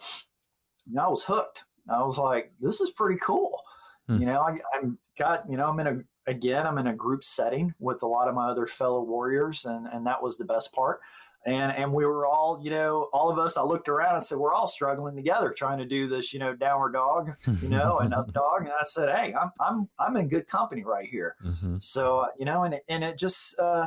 I 0.98 1.08
was 1.08 1.24
hooked. 1.24 1.64
I 1.88 2.02
was 2.02 2.18
like, 2.18 2.52
this 2.60 2.80
is 2.80 2.90
pretty 2.90 3.18
cool. 3.20 3.60
Hmm. 4.08 4.18
You 4.18 4.26
know, 4.26 4.40
I, 4.40 4.58
I'm 4.74 4.98
got 5.18 5.48
you 5.50 5.56
know 5.56 5.68
I'm 5.68 5.80
in 5.80 5.86
a 5.86 6.30
again 6.30 6.66
I'm 6.66 6.78
in 6.78 6.86
a 6.86 6.94
group 6.94 7.24
setting 7.24 7.74
with 7.78 8.02
a 8.02 8.06
lot 8.06 8.28
of 8.28 8.34
my 8.34 8.48
other 8.48 8.66
fellow 8.66 9.02
warriors, 9.02 9.64
and 9.64 9.86
and 9.86 10.06
that 10.06 10.22
was 10.22 10.36
the 10.36 10.44
best 10.44 10.72
part 10.74 11.00
and 11.46 11.72
and 11.72 11.92
we 11.92 12.04
were 12.04 12.26
all 12.26 12.60
you 12.62 12.70
know 12.70 13.08
all 13.12 13.30
of 13.30 13.38
us 13.38 13.56
i 13.56 13.62
looked 13.62 13.88
around 13.88 14.14
and 14.14 14.24
said 14.24 14.38
we're 14.38 14.54
all 14.54 14.66
struggling 14.66 15.14
together 15.14 15.50
trying 15.50 15.78
to 15.78 15.84
do 15.84 16.06
this 16.08 16.32
you 16.32 16.38
know 16.38 16.54
downward 16.54 16.92
dog 16.92 17.32
you 17.62 17.68
know 17.68 17.98
and 17.98 18.14
up 18.14 18.32
dog 18.32 18.60
and 18.60 18.70
i 18.70 18.84
said 18.84 19.14
hey 19.14 19.34
i'm 19.34 19.50
i'm 19.60 19.88
i'm 19.98 20.16
in 20.16 20.28
good 20.28 20.46
company 20.46 20.84
right 20.84 21.08
here 21.08 21.36
mm-hmm. 21.44 21.76
so 21.78 22.20
uh, 22.20 22.28
you 22.38 22.44
know 22.44 22.64
and 22.64 22.80
and 22.88 23.04
it 23.04 23.18
just 23.18 23.58
uh 23.58 23.86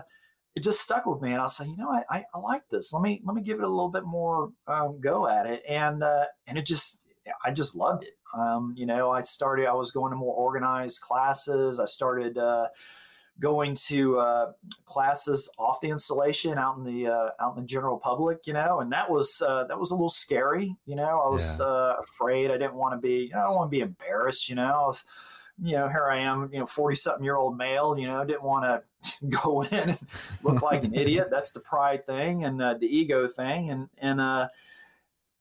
it 0.58 0.64
just 0.64 0.82
stuck 0.82 1.06
with 1.06 1.22
me 1.22 1.32
and 1.32 1.42
i 1.42 1.46
said 1.46 1.68
you 1.68 1.78
know 1.78 1.88
I, 1.90 2.04
I, 2.10 2.24
I 2.34 2.40
like 2.40 2.64
this 2.72 2.92
let 2.92 3.04
me 3.04 3.22
let 3.24 3.36
me 3.36 3.44
give 3.44 3.60
it 3.60 3.64
a 3.64 3.70
little 3.70 3.92
bit 3.92 4.06
more 4.06 4.52
um, 4.68 5.00
go 5.00 5.28
at 5.28 5.46
it 5.46 5.62
and 5.70 6.04
uh 6.04 6.26
and 6.48 6.58
it 6.58 6.66
just 6.66 7.02
i 7.46 7.52
just 7.52 7.76
loved 7.76 8.04
it 8.04 8.18
um 8.36 8.74
you 8.76 8.88
know 8.88 9.12
i 9.12 9.22
started 9.22 9.68
i 9.68 9.74
was 9.74 9.92
going 9.92 10.12
to 10.12 10.18
more 10.18 10.34
organized 10.34 11.00
classes 11.02 11.80
i 11.80 11.86
started 11.86 12.40
uh 12.40 12.68
going 13.40 13.76
to 13.76 14.18
uh, 14.18 14.52
classes 14.86 15.48
off 15.60 15.80
the 15.80 15.90
installation 15.90 16.58
out 16.58 16.76
in 16.76 16.84
the 16.84 17.06
uh, 17.06 17.30
out 17.40 17.56
in 17.56 17.62
the 17.62 17.68
general 17.68 18.00
public, 18.00 18.48
you 18.48 18.54
know, 18.54 18.80
and 18.80 18.92
that 18.92 19.12
was 19.12 19.44
uh, 19.46 19.64
that 19.66 19.80
was 19.80 19.92
a 19.92 19.94
little 19.94 20.10
scary, 20.10 20.76
you 20.88 20.96
know. 20.96 21.22
I 21.24 21.30
was 21.30 21.60
yeah. 21.60 21.66
Uh, 21.68 21.96
afraid. 22.04 22.50
I 22.50 22.58
didn't 22.58 22.74
want 22.74 22.96
to 22.96 22.98
be. 22.98 23.26
You 23.26 23.34
know, 23.34 23.40
I 23.40 23.44
don't 23.44 23.56
want 23.56 23.68
to 23.72 23.78
be 23.78 23.82
embarrassed, 23.82 24.50
you 24.50 24.56
know. 24.56 24.64
I 24.64 24.88
was, 24.88 25.06
you 25.62 25.74
know, 25.74 25.90
here 25.90 26.08
I 26.10 26.18
am, 26.18 26.50
you 26.52 26.60
know, 26.60 26.66
forty 26.66 26.96
something 26.96 27.24
year 27.24 27.36
old 27.36 27.58
male, 27.58 27.98
you 27.98 28.08
know, 28.08 28.24
didn't 28.24 28.44
want 28.44 28.66
to 28.66 29.28
go 29.44 29.64
in 29.64 29.90
and 29.90 30.00
look 30.44 30.62
like 30.62 30.84
an 30.84 30.94
idiot. 30.94 31.28
That's 31.32 31.52
the 31.52 31.60
pride 31.60 32.06
thing 32.06 32.46
and 32.46 32.62
uh, 32.62 32.76
the 32.76 32.88
ego 32.88 33.28
thing, 33.28 33.70
and 33.70 33.90
and 33.98 34.22
uh, 34.22 34.50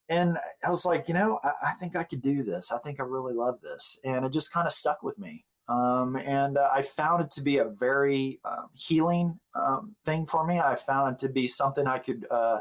and 0.09 0.39
I 0.65 0.71
was 0.71 0.85
like, 0.85 1.09
you 1.09 1.15
know, 1.15 1.41
I, 1.43 1.53
I, 1.69 1.73
think 1.73 1.97
I 1.97 2.05
could 2.05 2.23
do 2.23 2.43
this. 2.45 2.71
I 2.71 2.79
think 2.79 3.01
I 3.01 3.05
really 3.05 3.35
love 3.35 3.61
this, 3.61 3.99
and 4.05 4.25
it 4.25 4.33
just 4.33 4.53
kind 4.53 4.67
of 4.67 4.73
stuck 4.73 5.03
with 5.03 5.19
me. 5.19 5.45
Um, 5.69 6.17
and 6.17 6.59
uh, 6.59 6.69
I 6.73 6.83
found 6.83 7.25
it 7.25 7.31
to 7.33 7.43
be 7.43 7.59
a 7.59 7.65
very 7.65 8.39
um, 8.45 8.69
healing 8.75 9.41
um, 9.55 9.97
thing 10.05 10.27
for 10.27 10.47
me. 10.47 10.61
I 10.61 10.77
found 10.77 11.15
it 11.15 11.19
to 11.21 11.29
be 11.29 11.47
something 11.47 11.87
I 11.87 11.99
could 11.99 12.27
uh, 12.31 12.59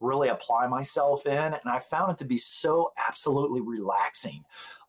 really 0.00 0.28
apply 0.28 0.66
myself 0.66 1.24
in, 1.26 1.32
and 1.32 1.66
I 1.66 1.78
found 1.78 2.12
it 2.12 2.18
to 2.18 2.24
be 2.24 2.36
so 2.36 2.92
absolutely 3.08 3.62
relaxing. 3.62 4.44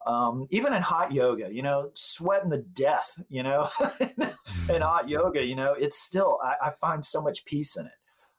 Um, 0.06 0.48
even 0.50 0.74
in 0.74 0.82
hot 0.82 1.14
yoga, 1.14 1.54
you 1.54 1.62
know, 1.62 1.92
sweating 1.94 2.50
the 2.50 2.58
death, 2.58 3.18
you 3.30 3.42
know, 3.42 3.70
in 4.00 4.08
mm-hmm. 4.08 4.82
hot 4.82 5.08
yoga, 5.08 5.44
you 5.44 5.56
know, 5.56 5.74
it's 5.74 6.02
still 6.02 6.40
I, 6.44 6.68
I 6.68 6.70
find 6.72 7.06
so 7.06 7.22
much 7.22 7.46
peace 7.46 7.78
in 7.78 7.86
it 7.86 7.94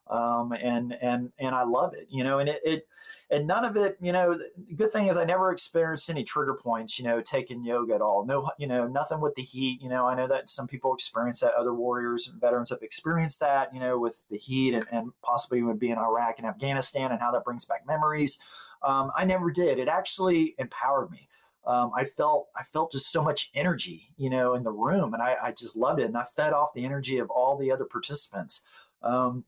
um, 0.08 0.52
and 0.52 0.94
and 1.00 1.32
and 1.38 1.54
I 1.54 1.64
love 1.64 1.94
it, 1.94 2.08
you 2.10 2.24
know. 2.24 2.38
And 2.38 2.48
it, 2.48 2.60
it 2.64 2.86
and 3.30 3.46
none 3.46 3.64
of 3.64 3.76
it, 3.76 3.96
you 4.00 4.12
know. 4.12 4.34
The 4.34 4.74
good 4.74 4.90
thing 4.90 5.06
is 5.06 5.16
I 5.16 5.24
never 5.24 5.50
experienced 5.50 6.10
any 6.10 6.24
trigger 6.24 6.54
points, 6.54 6.98
you 6.98 7.04
know, 7.04 7.20
taking 7.22 7.64
yoga 7.64 7.94
at 7.94 8.02
all. 8.02 8.26
No, 8.26 8.50
you 8.58 8.66
know, 8.66 8.86
nothing 8.86 9.20
with 9.20 9.34
the 9.34 9.42
heat. 9.42 9.80
You 9.80 9.88
know, 9.88 10.06
I 10.06 10.14
know 10.14 10.28
that 10.28 10.50
some 10.50 10.66
people 10.66 10.92
experience 10.92 11.40
that. 11.40 11.54
Other 11.54 11.74
warriors 11.74 12.28
and 12.28 12.40
veterans 12.40 12.70
have 12.70 12.82
experienced 12.82 13.40
that, 13.40 13.72
you 13.72 13.80
know, 13.80 13.98
with 13.98 14.24
the 14.28 14.36
heat 14.36 14.74
and, 14.74 14.84
and 14.92 15.12
possibly 15.22 15.62
would 15.62 15.78
be 15.78 15.90
in 15.90 15.98
Iraq 15.98 16.34
and 16.38 16.46
Afghanistan 16.46 17.10
and 17.10 17.20
how 17.20 17.32
that 17.32 17.44
brings 17.44 17.64
back 17.64 17.86
memories. 17.86 18.38
Um, 18.82 19.10
I 19.16 19.24
never 19.24 19.50
did. 19.50 19.78
It 19.78 19.88
actually 19.88 20.54
empowered 20.58 21.10
me. 21.10 21.28
Um, 21.66 21.92
I 21.96 22.04
felt 22.04 22.48
I 22.56 22.62
felt 22.62 22.92
just 22.92 23.10
so 23.10 23.22
much 23.22 23.50
energy, 23.54 24.10
you 24.16 24.28
know, 24.28 24.54
in 24.54 24.62
the 24.62 24.72
room, 24.72 25.14
and 25.14 25.22
I, 25.22 25.36
I, 25.42 25.52
just 25.52 25.76
loved 25.76 26.00
it. 26.00 26.04
And 26.04 26.16
I 26.16 26.24
fed 26.36 26.52
off 26.52 26.74
the 26.74 26.84
energy 26.84 27.18
of 27.18 27.30
all 27.30 27.56
the 27.56 27.72
other 27.72 27.86
participants. 27.86 28.60
Um, 29.02 29.44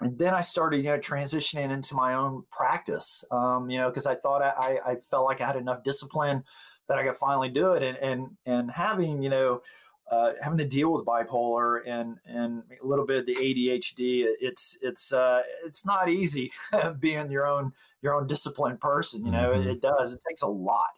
and 0.00 0.18
then 0.18 0.32
I 0.32 0.40
started, 0.40 0.78
you 0.78 0.84
know, 0.84 0.98
transitioning 0.98 1.70
into 1.70 1.94
my 1.94 2.14
own 2.14 2.44
practice, 2.50 3.24
um, 3.30 3.68
you 3.68 3.78
know, 3.78 3.90
because 3.90 4.06
I 4.06 4.14
thought 4.14 4.42
I, 4.42 4.78
I 4.86 4.96
felt 5.10 5.26
like 5.26 5.42
I 5.42 5.46
had 5.46 5.56
enough 5.56 5.84
discipline 5.84 6.44
that 6.88 6.98
I 6.98 7.04
could 7.04 7.16
finally 7.16 7.50
do 7.50 7.72
it, 7.74 7.82
and 7.82 7.98
and 7.98 8.36
and 8.46 8.70
having, 8.70 9.22
you 9.22 9.28
know, 9.28 9.62
uh, 10.10 10.32
having 10.42 10.58
to 10.58 10.64
deal 10.64 10.92
with 10.92 11.04
bipolar 11.04 11.80
and 11.86 12.18
and 12.26 12.62
a 12.82 12.86
little 12.86 13.06
bit 13.06 13.20
of 13.20 13.26
the 13.26 13.34
ADHD, 13.34 14.24
it's 14.40 14.78
it's 14.82 15.12
uh, 15.12 15.42
it's 15.66 15.84
not 15.84 16.08
easy 16.08 16.50
being 16.98 17.30
your 17.30 17.46
own 17.46 17.72
your 18.02 18.14
own 18.14 18.26
disciplined 18.26 18.80
person. 18.80 19.24
You 19.24 19.32
know, 19.32 19.50
mm-hmm. 19.50 19.68
it, 19.68 19.72
it, 19.72 19.82
does. 19.82 20.12
It 20.12 20.20
takes 20.26 20.42
a 20.42 20.48
lot. 20.48 20.90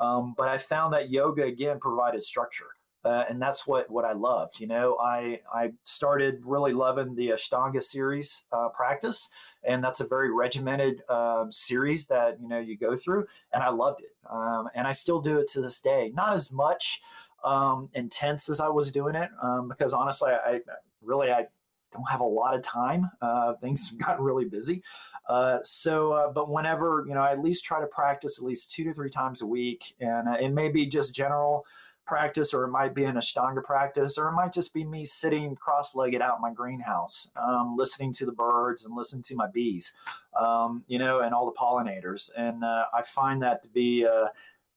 Um, 0.00 0.34
but 0.36 0.48
I 0.48 0.58
found 0.58 0.92
that 0.92 1.10
yoga 1.10 1.44
again 1.44 1.78
provided 1.80 2.22
structure 2.22 2.68
uh, 3.04 3.24
and 3.28 3.40
that's 3.40 3.66
what 3.66 3.88
what 3.90 4.04
I 4.04 4.12
loved. 4.12 4.60
You 4.60 4.66
know, 4.66 4.98
I 5.00 5.40
I 5.52 5.72
started 5.84 6.40
really 6.44 6.72
loving 6.72 7.14
the 7.14 7.28
Ashtanga 7.28 7.82
series 7.82 8.44
uh, 8.52 8.68
practice, 8.68 9.30
and 9.62 9.82
that's 9.82 10.00
a 10.00 10.06
very 10.06 10.32
regimented 10.32 11.08
um, 11.08 11.52
series 11.52 12.06
that 12.06 12.40
you 12.40 12.48
know 12.48 12.58
you 12.58 12.76
go 12.76 12.96
through, 12.96 13.26
and 13.52 13.62
I 13.62 13.70
loved 13.70 14.00
it, 14.00 14.16
um, 14.30 14.68
and 14.74 14.86
I 14.86 14.92
still 14.92 15.20
do 15.20 15.38
it 15.38 15.48
to 15.48 15.60
this 15.60 15.80
day. 15.80 16.10
Not 16.14 16.34
as 16.34 16.50
much 16.50 17.00
um, 17.44 17.88
intense 17.94 18.48
as 18.48 18.60
I 18.60 18.68
was 18.68 18.90
doing 18.90 19.14
it, 19.14 19.30
um, 19.42 19.68
because 19.68 19.94
honestly, 19.94 20.32
I 20.32 20.60
really 21.00 21.30
I 21.30 21.46
don't 21.92 22.08
have 22.10 22.20
a 22.20 22.24
lot 22.24 22.54
of 22.54 22.62
time. 22.62 23.10
Uh, 23.20 23.54
things 23.54 23.88
have 23.90 23.98
gotten 23.98 24.24
really 24.24 24.44
busy. 24.44 24.82
Uh, 25.28 25.58
so, 25.62 26.12
uh, 26.12 26.30
but 26.30 26.50
whenever, 26.50 27.04
you 27.06 27.14
know, 27.14 27.20
I 27.20 27.32
at 27.32 27.40
least 27.40 27.64
try 27.64 27.80
to 27.80 27.86
practice 27.86 28.38
at 28.38 28.44
least 28.44 28.72
two 28.72 28.84
to 28.84 28.94
three 28.94 29.10
times 29.10 29.42
a 29.42 29.46
week. 29.46 29.94
And 30.00 30.28
uh, 30.28 30.36
it 30.40 30.48
may 30.48 30.70
be 30.70 30.86
just 30.86 31.14
general 31.14 31.66
practice, 32.06 32.54
or 32.54 32.64
it 32.64 32.70
might 32.70 32.94
be 32.94 33.04
an 33.04 33.16
Ashtanga 33.16 33.62
practice, 33.62 34.16
or 34.16 34.28
it 34.28 34.32
might 34.32 34.52
just 34.52 34.72
be 34.72 34.82
me 34.82 35.04
sitting 35.04 35.54
cross 35.54 35.94
legged 35.94 36.22
out 36.22 36.36
in 36.36 36.42
my 36.42 36.52
greenhouse, 36.52 37.30
um, 37.36 37.76
listening 37.76 38.14
to 38.14 38.24
the 38.24 38.32
birds 38.32 38.84
and 38.84 38.96
listening 38.96 39.22
to 39.24 39.36
my 39.36 39.46
bees, 39.46 39.94
um, 40.40 40.82
you 40.88 40.98
know, 40.98 41.20
and 41.20 41.34
all 41.34 41.44
the 41.44 41.52
pollinators. 41.52 42.30
And 42.36 42.64
uh, 42.64 42.84
I 42.94 43.02
find 43.02 43.42
that 43.42 43.62
to 43.62 43.68
be, 43.68 44.06
uh, 44.06 44.28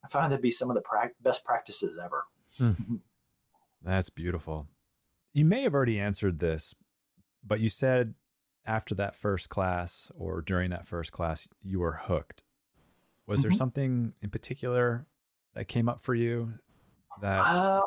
I 0.04 0.08
find 0.10 0.30
that 0.32 0.36
to 0.36 0.42
be 0.42 0.52
some 0.52 0.70
of 0.70 0.76
the 0.76 0.82
pra- 0.82 1.12
best 1.22 1.46
practices 1.46 1.98
ever. 1.98 2.26
Hmm. 2.58 2.96
That's 3.82 4.10
beautiful. 4.10 4.68
You 5.34 5.46
may 5.46 5.64
have 5.64 5.74
already 5.74 6.00
answered 6.00 6.40
this, 6.40 6.76
but 7.46 7.60
you 7.60 7.70
said 7.70 8.14
after 8.66 8.96
that 8.96 9.16
first 9.16 9.50
class 9.50 10.12
or 10.18 10.42
during 10.42 10.70
that 10.72 10.88
first 10.88 11.12
class, 11.12 11.48
you 11.62 11.80
were 11.80 12.00
hooked. 12.04 12.44
Was 13.28 13.40
mm-hmm. 13.40 13.50
there 13.50 13.58
something 13.58 14.14
in 14.22 14.30
particular 14.30 15.06
that 15.56 15.68
came 15.68 15.90
up 15.90 16.02
for 16.02 16.14
you? 16.14 16.54
That 17.22 17.40
uh, 17.40 17.82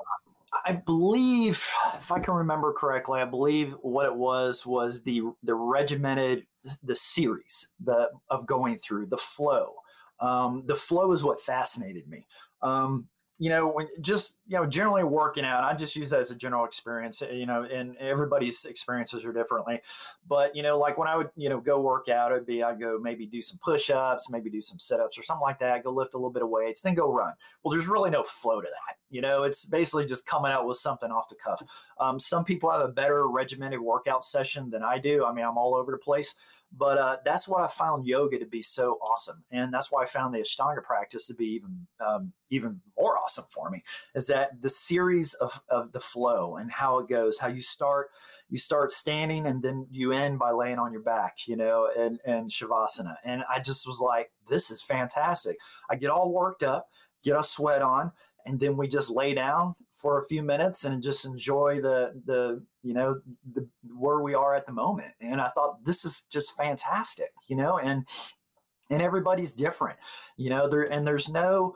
I 0.64 0.72
believe, 0.72 1.66
if 1.94 2.12
I 2.12 2.20
can 2.20 2.34
remember 2.34 2.72
correctly, 2.72 3.20
I 3.20 3.24
believe 3.24 3.72
what 3.82 4.06
it 4.06 4.14
was 4.14 4.64
was 4.66 5.02
the 5.02 5.22
the 5.42 5.54
regimented 5.54 6.46
the 6.82 6.94
series 6.94 7.68
the 7.82 8.10
of 8.28 8.46
going 8.46 8.78
through 8.78 9.06
the 9.06 9.18
flow. 9.18 9.74
Um, 10.20 10.64
the 10.66 10.76
flow 10.76 11.12
is 11.12 11.24
what 11.24 11.40
fascinated 11.40 12.08
me. 12.08 12.26
Um, 12.62 13.08
you 13.38 13.50
know, 13.50 13.68
when 13.68 13.88
just, 14.00 14.38
you 14.46 14.58
know, 14.58 14.66
generally 14.66 15.04
working 15.04 15.44
out, 15.44 15.64
I 15.64 15.74
just 15.74 15.96
use 15.96 16.10
that 16.10 16.20
as 16.20 16.30
a 16.30 16.34
general 16.34 16.66
experience, 16.66 17.22
eh, 17.22 17.30
you 17.30 17.46
know, 17.46 17.62
and 17.62 17.96
everybody's 17.96 18.66
experiences 18.66 19.24
are 19.24 19.32
differently. 19.32 19.80
But, 20.26 20.54
you 20.54 20.62
know, 20.62 20.78
like 20.78 20.98
when 20.98 21.08
I 21.08 21.16
would, 21.16 21.30
you 21.34 21.48
know, 21.48 21.60
go 21.60 21.80
work 21.80 22.10
out, 22.10 22.30
it'd 22.30 22.46
be, 22.46 22.62
I'd 22.62 22.78
go 22.78 22.98
maybe 23.00 23.26
do 23.26 23.40
some 23.40 23.58
push 23.62 23.88
ups, 23.88 24.28
maybe 24.30 24.50
do 24.50 24.60
some 24.60 24.78
sit 24.78 25.00
ups 25.00 25.16
or 25.16 25.22
something 25.22 25.42
like 25.42 25.58
that, 25.60 25.82
go 25.82 25.90
lift 25.90 26.12
a 26.12 26.18
little 26.18 26.30
bit 26.30 26.42
of 26.42 26.50
weights, 26.50 26.82
then 26.82 26.94
go 26.94 27.10
run. 27.10 27.32
Well, 27.62 27.72
there's 27.72 27.88
really 27.88 28.10
no 28.10 28.22
flow 28.22 28.60
to 28.60 28.68
that. 28.68 28.96
You 29.08 29.22
know, 29.22 29.44
it's 29.44 29.64
basically 29.64 30.04
just 30.04 30.26
coming 30.26 30.52
out 30.52 30.66
with 30.66 30.76
something 30.76 31.10
off 31.10 31.28
the 31.28 31.36
cuff. 31.36 31.62
Um, 31.98 32.20
some 32.20 32.44
people 32.44 32.70
have 32.70 32.82
a 32.82 32.88
better 32.88 33.28
regimented 33.28 33.80
workout 33.80 34.24
session 34.24 34.68
than 34.70 34.82
I 34.82 34.98
do. 34.98 35.24
I 35.24 35.32
mean, 35.32 35.44
I'm 35.44 35.56
all 35.56 35.74
over 35.74 35.92
the 35.92 35.98
place. 35.98 36.34
But 36.76 36.98
uh, 36.98 37.16
that's 37.24 37.46
why 37.46 37.62
I 37.62 37.68
found 37.68 38.04
yoga 38.04 38.38
to 38.38 38.46
be 38.46 38.60
so 38.60 38.98
awesome, 39.00 39.44
and 39.52 39.72
that's 39.72 39.92
why 39.92 40.02
I 40.02 40.06
found 40.06 40.34
the 40.34 40.40
Ashtanga 40.40 40.82
practice 40.82 41.28
to 41.28 41.34
be 41.34 41.46
even 41.46 41.86
um, 42.04 42.32
even 42.50 42.80
more 42.98 43.16
awesome 43.16 43.44
for 43.48 43.70
me. 43.70 43.84
Is 44.16 44.26
that 44.26 44.33
the 44.60 44.70
series 44.70 45.34
of, 45.34 45.60
of 45.68 45.92
the 45.92 46.00
flow 46.00 46.56
and 46.56 46.72
how 46.72 46.98
it 46.98 47.08
goes, 47.08 47.38
how 47.38 47.48
you 47.48 47.62
start 47.62 48.08
you 48.50 48.58
start 48.58 48.90
standing 48.92 49.46
and 49.46 49.62
then 49.62 49.86
you 49.90 50.12
end 50.12 50.38
by 50.38 50.50
laying 50.50 50.78
on 50.78 50.92
your 50.92 51.00
back, 51.00 51.48
you 51.48 51.56
know, 51.56 51.88
and, 51.96 52.20
and 52.26 52.50
Shavasana. 52.50 53.16
And 53.24 53.42
I 53.48 53.58
just 53.58 53.86
was 53.86 53.98
like, 53.98 54.30
this 54.48 54.70
is 54.70 54.82
fantastic. 54.82 55.56
I 55.90 55.96
get 55.96 56.10
all 56.10 56.32
worked 56.32 56.62
up, 56.62 56.88
get 57.24 57.38
a 57.38 57.42
sweat 57.42 57.80
on, 57.80 58.12
and 58.46 58.60
then 58.60 58.76
we 58.76 58.86
just 58.86 59.10
lay 59.10 59.34
down 59.34 59.74
for 59.92 60.20
a 60.20 60.26
few 60.26 60.42
minutes 60.42 60.84
and 60.84 61.02
just 61.02 61.24
enjoy 61.24 61.80
the 61.80 62.20
the 62.26 62.62
you 62.82 62.92
know 62.92 63.20
the, 63.54 63.66
where 63.96 64.20
we 64.20 64.34
are 64.34 64.54
at 64.54 64.66
the 64.66 64.72
moment 64.72 65.12
and 65.20 65.40
i 65.40 65.48
thought 65.50 65.82
this 65.84 66.04
is 66.04 66.22
just 66.30 66.56
fantastic 66.56 67.30
you 67.48 67.56
know 67.56 67.78
and 67.78 68.06
and 68.90 69.00
everybody's 69.00 69.54
different 69.54 69.98
you 70.36 70.50
know 70.50 70.68
there 70.68 70.82
and 70.82 71.06
there's 71.06 71.30
no 71.30 71.74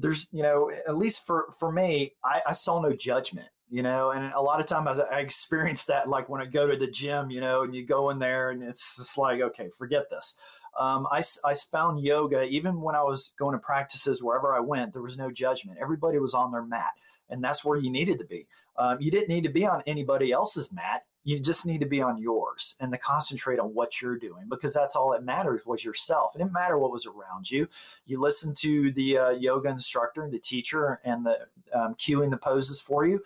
there's 0.00 0.28
you 0.32 0.42
know 0.42 0.70
at 0.86 0.96
least 0.96 1.26
for 1.26 1.52
for 1.58 1.72
me 1.72 2.12
i, 2.24 2.40
I 2.46 2.52
saw 2.52 2.80
no 2.80 2.92
judgment 2.92 3.48
you 3.70 3.82
know 3.82 4.10
and 4.10 4.32
a 4.32 4.40
lot 4.40 4.60
of 4.60 4.66
times 4.66 4.98
I, 4.98 5.16
I 5.16 5.20
experienced 5.20 5.86
that 5.88 6.08
like 6.08 6.28
when 6.28 6.40
i 6.40 6.46
go 6.46 6.66
to 6.66 6.76
the 6.76 6.90
gym 6.90 7.30
you 7.30 7.40
know 7.40 7.62
and 7.62 7.74
you 7.74 7.84
go 7.84 8.10
in 8.10 8.18
there 8.18 8.50
and 8.50 8.62
it's 8.62 8.96
just 8.96 9.18
like 9.18 9.40
okay 9.40 9.70
forget 9.76 10.10
this 10.10 10.36
um, 10.78 11.08
I, 11.10 11.22
I 11.44 11.54
found 11.54 12.04
yoga 12.04 12.44
even 12.44 12.80
when 12.80 12.94
i 12.94 13.02
was 13.02 13.34
going 13.38 13.54
to 13.54 13.58
practices 13.58 14.22
wherever 14.22 14.54
i 14.54 14.60
went 14.60 14.92
there 14.92 15.02
was 15.02 15.18
no 15.18 15.30
judgment 15.30 15.78
everybody 15.80 16.18
was 16.18 16.34
on 16.34 16.52
their 16.52 16.64
mat 16.64 16.92
and 17.30 17.42
that's 17.42 17.64
where 17.64 17.78
you 17.78 17.90
needed 17.90 18.18
to 18.18 18.24
be. 18.24 18.46
Um, 18.76 18.98
you 19.00 19.10
didn't 19.10 19.28
need 19.28 19.44
to 19.44 19.50
be 19.50 19.66
on 19.66 19.82
anybody 19.86 20.32
else's 20.32 20.72
mat. 20.72 21.04
You 21.24 21.38
just 21.38 21.66
need 21.66 21.80
to 21.80 21.86
be 21.86 22.00
on 22.00 22.18
yours 22.18 22.74
and 22.80 22.90
to 22.92 22.98
concentrate 22.98 23.58
on 23.58 23.74
what 23.74 24.00
you're 24.00 24.16
doing 24.16 24.46
because 24.48 24.72
that's 24.72 24.96
all 24.96 25.10
that 25.12 25.24
matters 25.24 25.62
was 25.66 25.84
yourself. 25.84 26.32
It 26.34 26.38
didn't 26.38 26.52
matter 26.52 26.78
what 26.78 26.92
was 26.92 27.06
around 27.06 27.50
you. 27.50 27.68
You 28.06 28.20
listen 28.20 28.54
to 28.60 28.90
the 28.92 29.18
uh, 29.18 29.30
yoga 29.30 29.68
instructor, 29.68 30.22
and 30.22 30.32
the 30.32 30.38
teacher, 30.38 31.00
and 31.04 31.26
the 31.26 31.38
um, 31.74 31.94
cueing 31.96 32.30
the 32.30 32.38
poses 32.38 32.80
for 32.80 33.06
you, 33.06 33.22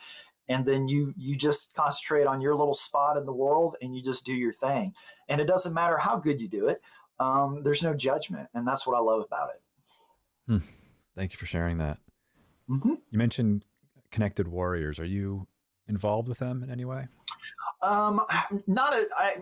and 0.49 0.67
then 0.67 0.89
you 0.89 1.15
you 1.17 1.37
just 1.37 1.75
concentrate 1.75 2.27
on 2.27 2.41
your 2.41 2.55
little 2.55 2.75
spot 2.75 3.17
in 3.17 3.27
the 3.27 3.33
world 3.33 3.77
and 3.81 3.95
you 3.95 4.03
just 4.03 4.25
do 4.25 4.35
your 4.35 4.53
thing. 4.53 4.95
And 5.29 5.41
it 5.41 5.47
doesn't 5.47 5.75
matter 5.75 5.99
how 5.99 6.17
good 6.17 6.41
you 6.41 6.49
do 6.49 6.69
it. 6.69 6.83
Um, 7.19 7.63
there's 7.63 7.83
no 7.83 7.95
judgment, 7.95 8.49
and 8.55 8.67
that's 8.67 8.87
what 8.87 8.97
I 8.97 9.01
love 9.01 9.25
about 9.25 9.51
it. 9.51 9.63
Hmm. 10.47 10.67
Thank 11.15 11.33
you 11.33 11.39
for 11.39 11.47
sharing 11.47 11.79
that. 11.79 11.99
Mm-hmm. 12.69 12.95
You 13.11 13.19
mentioned 13.19 13.65
Connected 14.11 14.49
Warriors. 14.49 14.99
Are 14.99 15.05
you 15.05 15.47
involved 15.89 16.29
with 16.29 16.39
them 16.39 16.63
in 16.63 16.71
any 16.71 16.85
way? 16.85 17.07
Um, 17.83 18.23
not 18.67 18.95
a, 18.95 19.05
I 19.17 19.37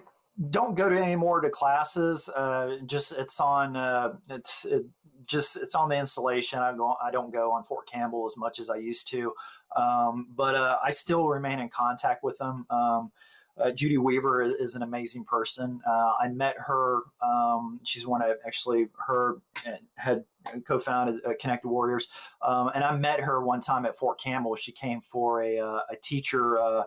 don't 0.48 0.74
go 0.74 0.88
to 0.88 0.96
any 0.96 1.16
more 1.16 1.40
to 1.40 1.50
classes. 1.50 2.28
Uh, 2.28 2.78
just 2.86 3.12
it's 3.12 3.40
on. 3.40 3.76
Uh, 3.76 4.14
it's 4.30 4.64
it 4.64 4.84
just 5.26 5.56
it's 5.56 5.74
on 5.74 5.88
the 5.88 5.98
installation. 5.98 6.58
I 6.58 6.72
go. 6.72 6.96
I 7.02 7.10
don't 7.10 7.32
go 7.32 7.52
on 7.52 7.62
Fort 7.64 7.86
Campbell 7.88 8.26
as 8.26 8.36
much 8.36 8.58
as 8.58 8.70
I 8.70 8.76
used 8.76 9.08
to, 9.10 9.32
um, 9.76 10.28
but 10.34 10.54
uh, 10.54 10.78
I 10.82 10.90
still 10.90 11.28
remain 11.28 11.60
in 11.60 11.68
contact 11.68 12.24
with 12.24 12.38
them. 12.38 12.66
Um, 12.70 13.12
uh, 13.58 13.70
Judy 13.70 13.98
Weaver 13.98 14.42
is, 14.42 14.54
is, 14.54 14.74
an 14.74 14.82
amazing 14.82 15.24
person. 15.24 15.80
Uh, 15.86 16.12
I 16.18 16.28
met 16.28 16.54
her. 16.58 17.00
Um, 17.20 17.78
she's 17.82 18.06
one 18.06 18.22
of 18.22 18.36
actually 18.46 18.88
her 19.06 19.36
uh, 19.66 19.72
had 19.96 20.24
co-founded 20.66 21.20
uh, 21.24 21.32
Connected 21.40 21.68
Warriors, 21.68 22.08
um, 22.42 22.70
and 22.74 22.84
I 22.84 22.96
met 22.96 23.20
her 23.20 23.42
one 23.42 23.60
time 23.60 23.86
at 23.86 23.96
Fort 23.96 24.20
Campbell. 24.20 24.56
She 24.56 24.72
came 24.72 25.00
for 25.00 25.42
a, 25.42 25.58
uh, 25.58 25.80
a 25.90 25.96
teacher 26.02 26.58
uh, 26.58 26.84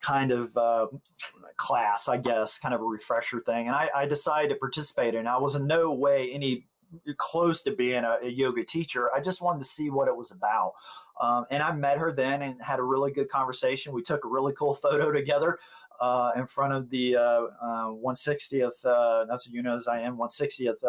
kind 0.00 0.32
of 0.32 0.56
class, 1.56 2.08
I 2.08 2.16
guess, 2.16 2.58
kind 2.58 2.74
of 2.74 2.80
a 2.80 2.84
refresher 2.84 3.40
thing, 3.40 3.66
and 3.66 3.76
I, 3.76 3.90
I, 3.94 4.06
decided 4.06 4.48
to 4.48 4.56
participate. 4.56 5.14
And 5.14 5.28
I 5.28 5.38
was 5.38 5.54
in 5.54 5.66
no 5.66 5.92
way 5.92 6.30
any 6.32 6.66
close 7.16 7.62
to 7.62 7.74
being 7.74 8.04
a, 8.04 8.18
a 8.22 8.28
yoga 8.28 8.64
teacher. 8.64 9.10
I 9.14 9.20
just 9.20 9.40
wanted 9.40 9.60
to 9.60 9.64
see 9.64 9.90
what 9.90 10.08
it 10.08 10.16
was 10.16 10.30
about. 10.30 10.72
Um, 11.20 11.44
and 11.50 11.62
I 11.62 11.72
met 11.72 11.98
her 11.98 12.12
then 12.12 12.42
and 12.42 12.60
had 12.62 12.78
a 12.78 12.82
really 12.82 13.12
good 13.12 13.28
conversation. 13.28 13.92
We 13.92 14.02
took 14.02 14.24
a 14.24 14.28
really 14.28 14.52
cool 14.54 14.74
photo 14.74 15.12
together 15.12 15.58
uh, 16.00 16.32
in 16.36 16.46
front 16.46 16.72
of 16.72 16.90
the 16.90 17.16
uh, 17.16 17.42
160th, 17.64 18.84
uh, 18.84 19.24
that's 19.26 19.48
you 19.48 19.62
know 19.62 19.76
as 19.76 19.86
I 19.86 20.00
am 20.00 20.16
160th 20.18 20.82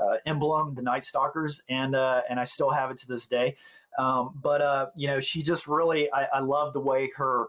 uh, 0.00 0.10
uh, 0.10 0.16
emblem, 0.26 0.74
the 0.74 0.82
Night 0.82 1.04
Stalkers, 1.04 1.62
and 1.68 1.94
and 1.94 2.40
I 2.40 2.44
still 2.44 2.70
have 2.70 2.90
it 2.90 2.98
to 2.98 3.06
this 3.06 3.26
day. 3.26 3.56
Um, 3.98 4.38
but 4.40 4.92
you 4.96 5.06
know, 5.08 5.20
she 5.20 5.42
just 5.42 5.66
really 5.66 6.10
I, 6.12 6.26
I 6.34 6.40
love 6.40 6.72
the 6.72 6.80
way 6.80 7.10
her 7.16 7.46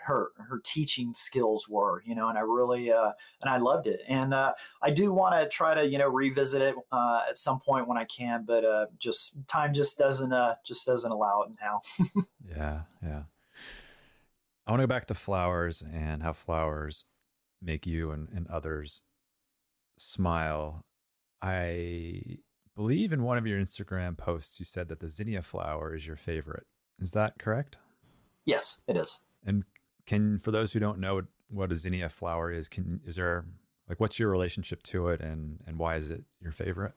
her 0.00 0.32
her 0.36 0.60
teaching 0.62 1.14
skills 1.14 1.66
were 1.66 2.02
you 2.04 2.14
know 2.14 2.28
and 2.28 2.36
i 2.36 2.40
really 2.42 2.92
uh, 2.92 3.12
and 3.40 3.48
i 3.48 3.56
loved 3.56 3.86
it 3.86 4.00
and 4.06 4.34
uh, 4.34 4.52
i 4.82 4.90
do 4.90 5.12
want 5.14 5.34
to 5.34 5.48
try 5.48 5.74
to 5.74 5.88
you 5.88 5.96
know 5.96 6.08
revisit 6.08 6.60
it 6.60 6.74
uh, 6.92 7.20
at 7.26 7.38
some 7.38 7.58
point 7.58 7.88
when 7.88 7.96
i 7.96 8.04
can 8.04 8.44
but 8.44 8.64
uh, 8.66 8.84
just 8.98 9.34
time 9.48 9.72
just 9.72 9.96
doesn't 9.96 10.32
uh, 10.32 10.56
just 10.66 10.84
doesn't 10.84 11.10
allow 11.10 11.42
it 11.42 11.56
now 11.62 11.80
yeah 12.46 12.80
yeah 13.02 13.22
I 14.66 14.70
want 14.70 14.80
to 14.80 14.86
go 14.86 14.94
back 14.94 15.06
to 15.06 15.14
flowers 15.14 15.82
and 15.92 16.22
how 16.22 16.32
flowers 16.32 17.04
make 17.60 17.86
you 17.86 18.12
and, 18.12 18.28
and 18.34 18.46
others 18.48 19.02
smile. 19.98 20.84
I 21.42 22.38
believe 22.74 23.12
in 23.12 23.22
one 23.22 23.38
of 23.38 23.46
your 23.46 23.60
Instagram 23.60 24.16
posts, 24.16 24.58
you 24.58 24.64
said 24.64 24.88
that 24.88 25.00
the 25.00 25.08
zinnia 25.08 25.42
flower 25.42 25.94
is 25.94 26.06
your 26.06 26.16
favorite. 26.16 26.66
Is 27.00 27.12
that 27.12 27.38
correct? 27.38 27.78
Yes, 28.44 28.78
it 28.86 28.96
is. 28.96 29.20
And 29.44 29.64
can, 30.06 30.38
for 30.38 30.50
those 30.50 30.72
who 30.72 30.80
don't 30.80 30.98
know 30.98 31.22
what 31.48 31.72
a 31.72 31.76
zinnia 31.76 32.08
flower 32.08 32.52
is, 32.52 32.68
can, 32.68 33.00
is 33.06 33.16
there, 33.16 33.44
like, 33.88 34.00
what's 34.00 34.18
your 34.18 34.30
relationship 34.30 34.82
to 34.84 35.08
it 35.08 35.20
and, 35.20 35.60
and 35.66 35.78
why 35.78 35.96
is 35.96 36.10
it 36.10 36.22
your 36.40 36.52
favorite? 36.52 36.94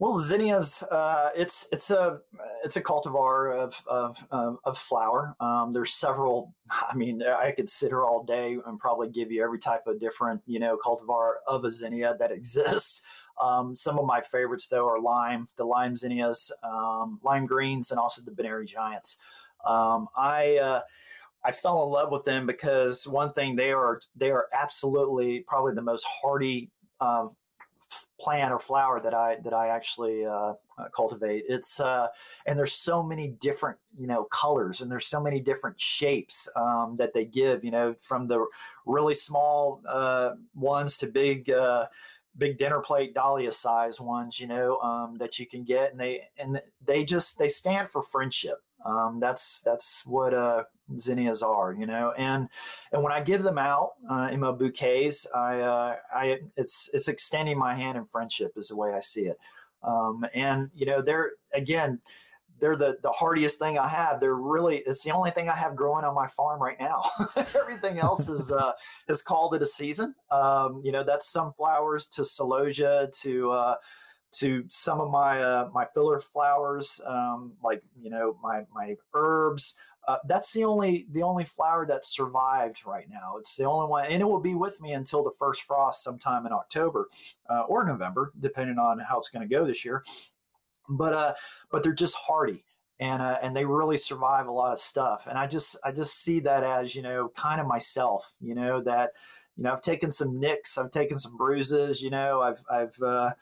Well, 0.00 0.16
zinnias, 0.18 0.82
uh, 0.84 1.28
it's 1.36 1.68
it's 1.72 1.90
a 1.90 2.20
it's 2.64 2.76
a 2.76 2.80
cultivar 2.82 3.54
of 3.54 3.82
of, 3.86 4.24
of 4.64 4.78
flower. 4.78 5.36
Um, 5.40 5.72
there's 5.72 5.92
several. 5.92 6.54
I 6.70 6.94
mean, 6.94 7.22
I 7.22 7.52
could 7.52 7.68
sit 7.68 7.90
here 7.90 8.02
all 8.04 8.24
day 8.24 8.56
and 8.66 8.78
probably 8.78 9.10
give 9.10 9.30
you 9.30 9.44
every 9.44 9.58
type 9.58 9.86
of 9.86 10.00
different 10.00 10.40
you 10.46 10.58
know 10.58 10.78
cultivar 10.78 11.34
of 11.46 11.66
a 11.66 11.70
zinnia 11.70 12.16
that 12.18 12.32
exists. 12.38 13.02
Um, 13.42 13.76
some 13.76 13.98
of 13.98 14.06
my 14.06 14.22
favorites 14.22 14.68
though 14.68 14.88
are 14.88 14.98
lime, 14.98 15.48
the 15.58 15.64
lime 15.66 15.98
zinnias, 15.98 16.50
um, 16.62 17.20
lime 17.22 17.44
greens, 17.44 17.90
and 17.90 18.00
also 18.00 18.22
the 18.22 18.30
Benary 18.30 18.66
giants. 18.66 19.18
Um, 19.66 20.08
I 20.16 20.56
uh, 20.56 20.80
I 21.44 21.52
fell 21.52 21.82
in 21.84 21.90
love 21.90 22.10
with 22.10 22.24
them 22.24 22.46
because 22.46 23.06
one 23.06 23.34
thing 23.34 23.56
they 23.56 23.72
are 23.72 24.00
they 24.16 24.30
are 24.30 24.46
absolutely 24.52 25.40
probably 25.46 25.74
the 25.74 25.82
most 25.82 26.06
hardy 26.22 26.70
uh, 27.00 27.28
plant 28.20 28.52
or 28.52 28.58
flower 28.58 29.00
that 29.00 29.14
I 29.14 29.36
that 29.44 29.54
I 29.54 29.68
actually 29.68 30.24
uh, 30.26 30.54
uh, 30.78 30.88
cultivate. 30.94 31.44
It's 31.48 31.80
uh, 31.80 32.08
and 32.46 32.58
there's 32.58 32.72
so 32.72 33.02
many 33.02 33.28
different 33.28 33.78
you 33.98 34.06
know 34.06 34.24
colors 34.24 34.80
and 34.80 34.90
there's 34.90 35.06
so 35.06 35.20
many 35.20 35.40
different 35.40 35.80
shapes 35.80 36.48
um, 36.54 36.96
that 36.96 37.14
they 37.14 37.24
give. 37.24 37.64
You 37.64 37.70
know, 37.70 37.96
from 38.00 38.28
the 38.28 38.46
really 38.86 39.14
small 39.14 39.80
uh, 39.88 40.32
ones 40.54 40.96
to 40.98 41.06
big 41.06 41.50
uh, 41.50 41.86
big 42.36 42.58
dinner 42.58 42.80
plate 42.80 43.14
dahlia 43.14 43.52
size 43.52 44.00
ones. 44.00 44.38
You 44.38 44.46
know 44.48 44.78
um, 44.80 45.16
that 45.18 45.38
you 45.38 45.46
can 45.46 45.64
get, 45.64 45.92
and 45.92 46.00
they 46.00 46.28
and 46.38 46.60
they 46.84 47.04
just 47.04 47.38
they 47.38 47.48
stand 47.48 47.88
for 47.88 48.02
friendship. 48.02 48.58
Um, 48.84 49.20
that's 49.20 49.60
that's 49.62 50.04
what 50.06 50.34
uh, 50.34 50.64
zinnias 50.98 51.42
are, 51.42 51.72
you 51.72 51.86
know. 51.86 52.12
And 52.16 52.48
and 52.92 53.02
when 53.02 53.12
I 53.12 53.20
give 53.20 53.42
them 53.42 53.58
out 53.58 53.92
uh, 54.10 54.28
in 54.32 54.40
my 54.40 54.52
bouquets, 54.52 55.26
I 55.34 55.60
uh, 55.60 55.96
I 56.14 56.38
it's 56.56 56.90
it's 56.92 57.08
extending 57.08 57.58
my 57.58 57.74
hand 57.74 57.98
in 57.98 58.04
friendship 58.04 58.52
is 58.56 58.68
the 58.68 58.76
way 58.76 58.92
I 58.92 59.00
see 59.00 59.22
it. 59.22 59.38
Um, 59.82 60.24
and 60.34 60.70
you 60.74 60.86
know, 60.86 61.00
they're 61.02 61.32
again, 61.54 62.00
they're 62.60 62.76
the 62.76 62.98
the 63.02 63.10
hardiest 63.10 63.58
thing 63.58 63.78
I 63.78 63.88
have. 63.88 64.20
They're 64.20 64.34
really 64.34 64.78
it's 64.78 65.02
the 65.02 65.12
only 65.12 65.30
thing 65.30 65.48
I 65.48 65.56
have 65.56 65.74
growing 65.76 66.04
on 66.04 66.14
my 66.14 66.26
farm 66.26 66.60
right 66.62 66.78
now. 66.78 67.02
Everything 67.54 67.98
else 67.98 68.28
is 68.28 68.52
uh, 68.52 68.72
has 69.08 69.22
called 69.22 69.54
it 69.54 69.62
a 69.62 69.66
season. 69.66 70.14
Um, 70.30 70.82
you 70.84 70.92
know, 70.92 71.04
that's 71.04 71.30
sunflowers 71.30 72.06
to 72.08 72.22
celosia 72.22 73.10
to 73.22 73.50
uh, 73.50 73.74
to 74.32 74.64
some 74.68 75.00
of 75.00 75.10
my 75.10 75.42
uh, 75.42 75.68
my 75.72 75.86
filler 75.92 76.18
flowers, 76.18 77.00
um, 77.06 77.52
like 77.62 77.82
you 78.00 78.10
know 78.10 78.36
my 78.42 78.62
my 78.74 78.96
herbs. 79.14 79.76
Uh, 80.08 80.16
that's 80.26 80.52
the 80.52 80.64
only 80.64 81.06
the 81.10 81.22
only 81.22 81.44
flower 81.44 81.86
that 81.86 82.06
survived 82.06 82.86
right 82.86 83.06
now. 83.10 83.36
It's 83.38 83.56
the 83.56 83.64
only 83.64 83.88
one, 83.88 84.06
and 84.06 84.20
it 84.20 84.24
will 84.24 84.40
be 84.40 84.54
with 84.54 84.80
me 84.80 84.92
until 84.92 85.22
the 85.22 85.32
first 85.38 85.62
frost 85.62 86.02
sometime 86.02 86.46
in 86.46 86.52
October 86.52 87.08
uh, 87.48 87.62
or 87.62 87.84
November, 87.84 88.32
depending 88.40 88.78
on 88.78 88.98
how 88.98 89.18
it's 89.18 89.28
going 89.28 89.46
to 89.46 89.54
go 89.54 89.66
this 89.66 89.84
year. 89.84 90.02
But 90.88 91.12
uh, 91.12 91.34
but 91.70 91.82
they're 91.82 91.92
just 91.92 92.16
hardy, 92.16 92.64
and 92.98 93.20
uh, 93.20 93.38
and 93.42 93.54
they 93.54 93.64
really 93.64 93.98
survive 93.98 94.46
a 94.46 94.52
lot 94.52 94.72
of 94.72 94.80
stuff. 94.80 95.26
And 95.28 95.38
I 95.38 95.46
just 95.46 95.76
I 95.84 95.92
just 95.92 96.22
see 96.22 96.40
that 96.40 96.64
as 96.64 96.96
you 96.96 97.02
know 97.02 97.30
kind 97.36 97.60
of 97.60 97.66
myself. 97.66 98.32
You 98.40 98.54
know 98.54 98.80
that 98.82 99.12
you 99.56 99.64
know 99.64 99.72
I've 99.72 99.82
taken 99.82 100.10
some 100.10 100.40
nicks, 100.40 100.78
I've 100.78 100.90
taken 100.90 101.18
some 101.18 101.36
bruises. 101.36 102.00
You 102.02 102.10
know 102.10 102.40
I've 102.40 102.64
I've 102.70 103.00
uh, 103.02 103.32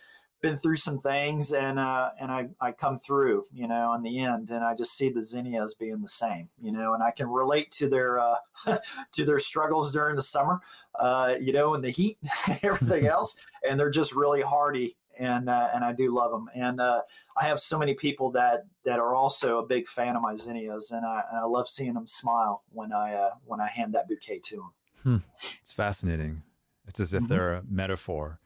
been 0.41 0.57
through 0.57 0.76
some 0.76 0.99
things 0.99 1.53
and 1.53 1.78
uh, 1.78 2.11
and 2.20 2.30
I, 2.30 2.49
I 2.61 2.72
come 2.72 2.99
through, 2.99 3.45
you 3.53 3.66
know, 3.66 3.95
in 3.95 4.03
the 4.03 4.20
end, 4.20 4.51
and 4.51 4.64
I 4.64 4.74
just 4.74 4.97
see 4.97 5.09
the 5.09 5.24
zinnias 5.24 5.74
being 5.74 6.01
the 6.01 6.09
same, 6.09 6.49
you 6.61 6.70
know, 6.70 6.95
and 6.95 7.03
I 7.03 7.11
can 7.11 7.28
relate 7.28 7.72
to 7.72 7.89
their 7.89 8.18
uh, 8.18 8.36
to 9.12 9.24
their 9.24 9.39
struggles 9.39 9.93
during 9.93 10.16
the 10.16 10.22
summer, 10.22 10.61
uh, 10.99 11.34
you 11.41 11.53
know, 11.53 11.74
and 11.74 11.82
the 11.82 11.91
heat, 11.91 12.18
everything 12.62 13.07
else, 13.09 13.34
and 13.68 13.78
they're 13.78 13.91
just 13.91 14.14
really 14.14 14.43
hardy, 14.43 14.97
and 15.18 15.49
uh, 15.49 15.68
and 15.74 15.84
I 15.84 15.93
do 15.93 16.14
love 16.14 16.30
them, 16.30 16.49
and 16.55 16.80
uh, 16.80 17.03
I 17.36 17.47
have 17.47 17.61
so 17.61 17.78
many 17.78 17.95
people 17.95 18.30
that 18.32 18.66
that 18.84 19.01
are 19.01 19.14
also 19.14 19.59
a 19.59 19.66
big 19.66 19.89
fan 19.89 20.14
of 20.14 20.22
my 20.22 20.36
zinnias, 20.36 20.93
and 20.93 21.05
I, 21.05 21.22
and 21.30 21.41
I 21.41 21.45
love 21.45 21.68
seeing 21.68 21.95
them 21.95 22.07
smile 22.07 22.62
when 22.70 22.93
I 22.93 23.14
uh, 23.14 23.30
when 23.45 23.61
I 23.61 23.66
hand 23.66 23.95
that 23.95 24.09
bouquet 24.09 24.41
to 24.45 24.57
them. 24.57 24.72
Hmm. 25.03 25.16
It's 25.62 25.72
fascinating. 25.72 26.43
It's 26.86 27.01
as 27.01 27.12
if 27.12 27.22
mm-hmm. 27.22 27.32
they're 27.32 27.55
a 27.55 27.62
metaphor 27.68 28.41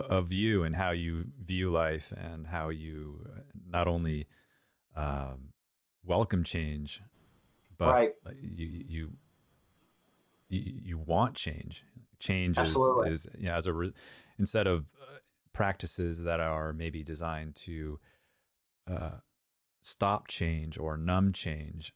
of 0.00 0.32
you 0.32 0.64
and 0.64 0.74
how 0.74 0.90
you 0.90 1.24
view 1.44 1.70
life 1.70 2.12
and 2.16 2.46
how 2.46 2.68
you 2.68 3.26
uh, 3.26 3.40
not 3.68 3.88
only 3.88 4.26
um, 4.96 5.52
welcome 6.04 6.44
change, 6.44 7.02
but 7.78 7.92
right. 7.92 8.12
you, 8.40 8.84
you 8.88 9.10
you 10.48 10.98
want 10.98 11.34
change. 11.34 11.84
Change 12.18 12.56
is, 12.56 12.76
is 13.06 13.26
you 13.36 13.46
know, 13.46 13.54
as 13.54 13.66
a 13.66 13.72
re- 13.72 13.92
instead 14.38 14.66
of 14.66 14.86
uh, 15.02 15.18
practices 15.52 16.22
that 16.22 16.40
are 16.40 16.72
maybe 16.72 17.02
designed 17.02 17.54
to 17.56 17.98
uh, 18.90 19.10
stop 19.82 20.28
change 20.28 20.78
or 20.78 20.96
numb 20.96 21.32
change. 21.32 21.92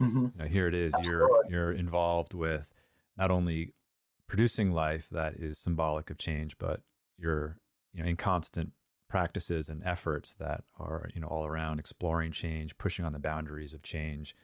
Mm-hmm. 0.00 0.18
You 0.18 0.32
know, 0.36 0.44
here 0.46 0.68
it 0.68 0.74
is. 0.74 0.94
Absolutely. 0.94 1.28
You're 1.50 1.50
you're 1.50 1.72
involved 1.72 2.34
with 2.34 2.72
not 3.16 3.30
only 3.30 3.74
producing 4.26 4.72
life 4.72 5.08
that 5.10 5.34
is 5.34 5.58
symbolic 5.58 6.08
of 6.08 6.16
change, 6.16 6.56
but 6.58 6.80
you're 7.22 7.56
you 7.94 8.02
know 8.02 8.08
in 8.08 8.16
constant 8.16 8.72
practices 9.08 9.68
and 9.68 9.82
efforts 9.84 10.34
that 10.34 10.64
are 10.78 11.08
you 11.14 11.20
know 11.20 11.28
all 11.28 11.46
around 11.46 11.78
exploring 11.78 12.32
change, 12.32 12.76
pushing 12.78 13.04
on 13.04 13.12
the 13.12 13.18
boundaries 13.18 13.74
of 13.74 13.82
change, 13.82 14.34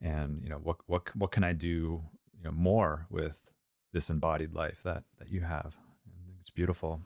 and 0.00 0.42
you 0.42 0.50
know 0.50 0.58
what 0.58 0.76
what 0.86 1.14
what 1.16 1.30
can 1.30 1.44
I 1.44 1.52
do 1.52 2.02
you 2.36 2.44
know 2.44 2.52
more 2.52 3.06
with 3.10 3.40
this 3.92 4.10
embodied 4.10 4.54
life 4.54 4.80
that 4.84 5.04
that 5.18 5.30
you 5.30 5.40
have? 5.40 5.76
It's 6.40 6.50
beautiful. 6.50 7.00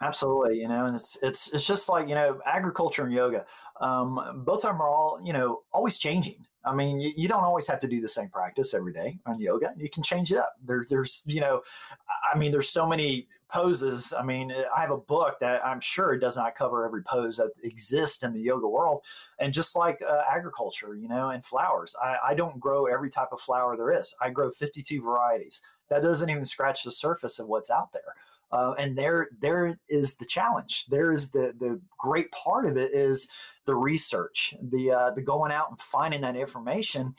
Absolutely, 0.00 0.60
you 0.60 0.68
know, 0.68 0.86
and 0.86 0.94
it's 0.94 1.18
it's 1.22 1.52
it's 1.52 1.66
just 1.66 1.88
like 1.88 2.08
you 2.08 2.14
know 2.14 2.40
agriculture 2.46 3.04
and 3.04 3.12
yoga. 3.12 3.46
Um, 3.80 4.42
both 4.44 4.58
of 4.58 4.70
them 4.72 4.80
are 4.80 4.88
all 4.88 5.20
you 5.24 5.32
know 5.32 5.62
always 5.72 5.98
changing. 5.98 6.46
I 6.64 6.74
mean, 6.74 7.00
you, 7.00 7.12
you, 7.16 7.28
don't 7.28 7.44
always 7.44 7.66
have 7.68 7.80
to 7.80 7.88
do 7.88 8.00
the 8.00 8.08
same 8.08 8.28
practice 8.28 8.74
every 8.74 8.92
day 8.92 9.18
on 9.26 9.40
yoga. 9.40 9.72
You 9.76 9.88
can 9.88 10.02
change 10.02 10.32
it 10.32 10.38
up. 10.38 10.54
There, 10.62 10.84
there's, 10.88 11.22
you 11.24 11.40
know, 11.40 11.62
I 12.32 12.36
mean, 12.36 12.52
there's 12.52 12.68
so 12.68 12.86
many 12.86 13.28
poses. 13.48 14.12
I 14.12 14.22
mean, 14.22 14.52
I 14.52 14.80
have 14.80 14.90
a 14.90 14.98
book 14.98 15.38
that 15.40 15.64
I'm 15.64 15.80
sure 15.80 16.18
does 16.18 16.36
not 16.36 16.54
cover 16.54 16.84
every 16.84 17.02
pose 17.02 17.38
that 17.38 17.52
exists 17.62 18.22
in 18.22 18.34
the 18.34 18.40
yoga 18.40 18.68
world. 18.68 19.02
And 19.38 19.52
just 19.52 19.76
like 19.76 20.02
uh, 20.06 20.22
agriculture, 20.30 20.94
you 20.94 21.08
know, 21.08 21.30
and 21.30 21.44
flowers, 21.44 21.94
I, 22.02 22.16
I 22.28 22.34
don't 22.34 22.60
grow 22.60 22.86
every 22.86 23.08
type 23.08 23.28
of 23.32 23.40
flower 23.40 23.76
there 23.76 23.92
is. 23.92 24.14
I 24.20 24.30
grow 24.30 24.50
52 24.50 25.00
varieties. 25.00 25.62
That 25.88 26.02
doesn't 26.02 26.28
even 26.28 26.44
scratch 26.44 26.84
the 26.84 26.92
surface 26.92 27.38
of 27.38 27.48
what's 27.48 27.70
out 27.70 27.92
there. 27.92 28.14
Uh, 28.50 28.74
and 28.78 28.96
there, 28.96 29.28
there 29.40 29.78
is 29.88 30.16
the 30.16 30.24
challenge. 30.24 30.86
There 30.86 31.12
is 31.12 31.30
the 31.30 31.54
the 31.58 31.80
great 31.98 32.30
part 32.32 32.66
of 32.66 32.76
it 32.76 32.92
is 32.92 33.28
the 33.66 33.76
research, 33.76 34.54
the 34.62 34.90
uh, 34.90 35.10
the 35.10 35.22
going 35.22 35.52
out 35.52 35.70
and 35.70 35.80
finding 35.80 36.22
that 36.22 36.36
information, 36.36 37.14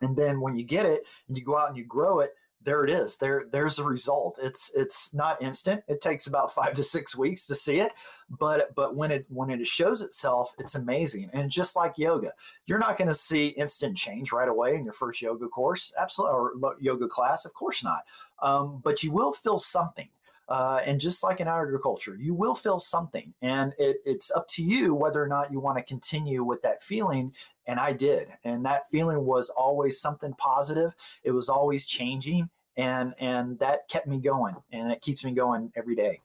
and 0.00 0.16
then 0.16 0.40
when 0.40 0.56
you 0.56 0.64
get 0.64 0.86
it 0.86 1.02
and 1.28 1.36
you 1.36 1.44
go 1.44 1.56
out 1.56 1.68
and 1.68 1.76
you 1.76 1.84
grow 1.84 2.20
it, 2.20 2.32
there 2.62 2.84
it 2.84 2.90
is. 2.90 3.16
There 3.16 3.44
there's 3.50 3.76
the 3.76 3.84
result. 3.84 4.38
It's 4.42 4.70
it's 4.74 5.14
not 5.14 5.40
instant. 5.40 5.84
It 5.86 6.00
takes 6.00 6.26
about 6.26 6.52
five 6.52 6.74
to 6.74 6.82
six 6.82 7.16
weeks 7.16 7.46
to 7.46 7.54
see 7.54 7.78
it, 7.78 7.92
but 8.28 8.74
but 8.74 8.96
when 8.96 9.10
it 9.10 9.26
when 9.28 9.50
it 9.50 9.66
shows 9.66 10.02
itself, 10.02 10.52
it's 10.58 10.74
amazing. 10.74 11.30
And 11.32 11.50
just 11.50 11.76
like 11.76 11.94
yoga, 11.96 12.32
you're 12.66 12.78
not 12.78 12.98
going 12.98 13.08
to 13.08 13.14
see 13.14 13.48
instant 13.48 13.96
change 13.96 14.32
right 14.32 14.48
away 14.48 14.74
in 14.74 14.84
your 14.84 14.92
first 14.92 15.22
yoga 15.22 15.46
course, 15.46 15.92
absolutely, 15.98 16.36
or 16.36 16.76
yoga 16.80 17.06
class, 17.06 17.44
of 17.44 17.54
course 17.54 17.84
not. 17.84 18.00
Um, 18.42 18.80
but 18.82 19.02
you 19.02 19.12
will 19.12 19.32
feel 19.32 19.58
something 19.58 20.08
uh, 20.48 20.80
and 20.84 20.98
just 20.98 21.22
like 21.22 21.40
in 21.40 21.48
agriculture, 21.48 22.16
you 22.18 22.32
will 22.32 22.54
feel 22.54 22.80
something, 22.80 23.34
and 23.42 23.74
it, 23.78 23.98
it's 24.06 24.30
up 24.30 24.48
to 24.48 24.62
you 24.62 24.94
whether 24.94 25.22
or 25.22 25.28
not 25.28 25.52
you 25.52 25.60
want 25.60 25.76
to 25.76 25.84
continue 25.84 26.42
with 26.42 26.62
that 26.62 26.82
feeling. 26.82 27.34
And 27.66 27.78
I 27.78 27.92
did, 27.92 28.28
and 28.44 28.64
that 28.64 28.90
feeling 28.90 29.26
was 29.26 29.50
always 29.50 30.00
something 30.00 30.32
positive. 30.34 30.94
It 31.22 31.32
was 31.32 31.50
always 31.50 31.84
changing, 31.84 32.48
and 32.76 33.14
and 33.18 33.58
that 33.58 33.88
kept 33.88 34.06
me 34.06 34.20
going, 34.20 34.56
and 34.72 34.90
it 34.90 35.02
keeps 35.02 35.22
me 35.22 35.32
going 35.32 35.70
every 35.76 35.94
day. 35.94 36.22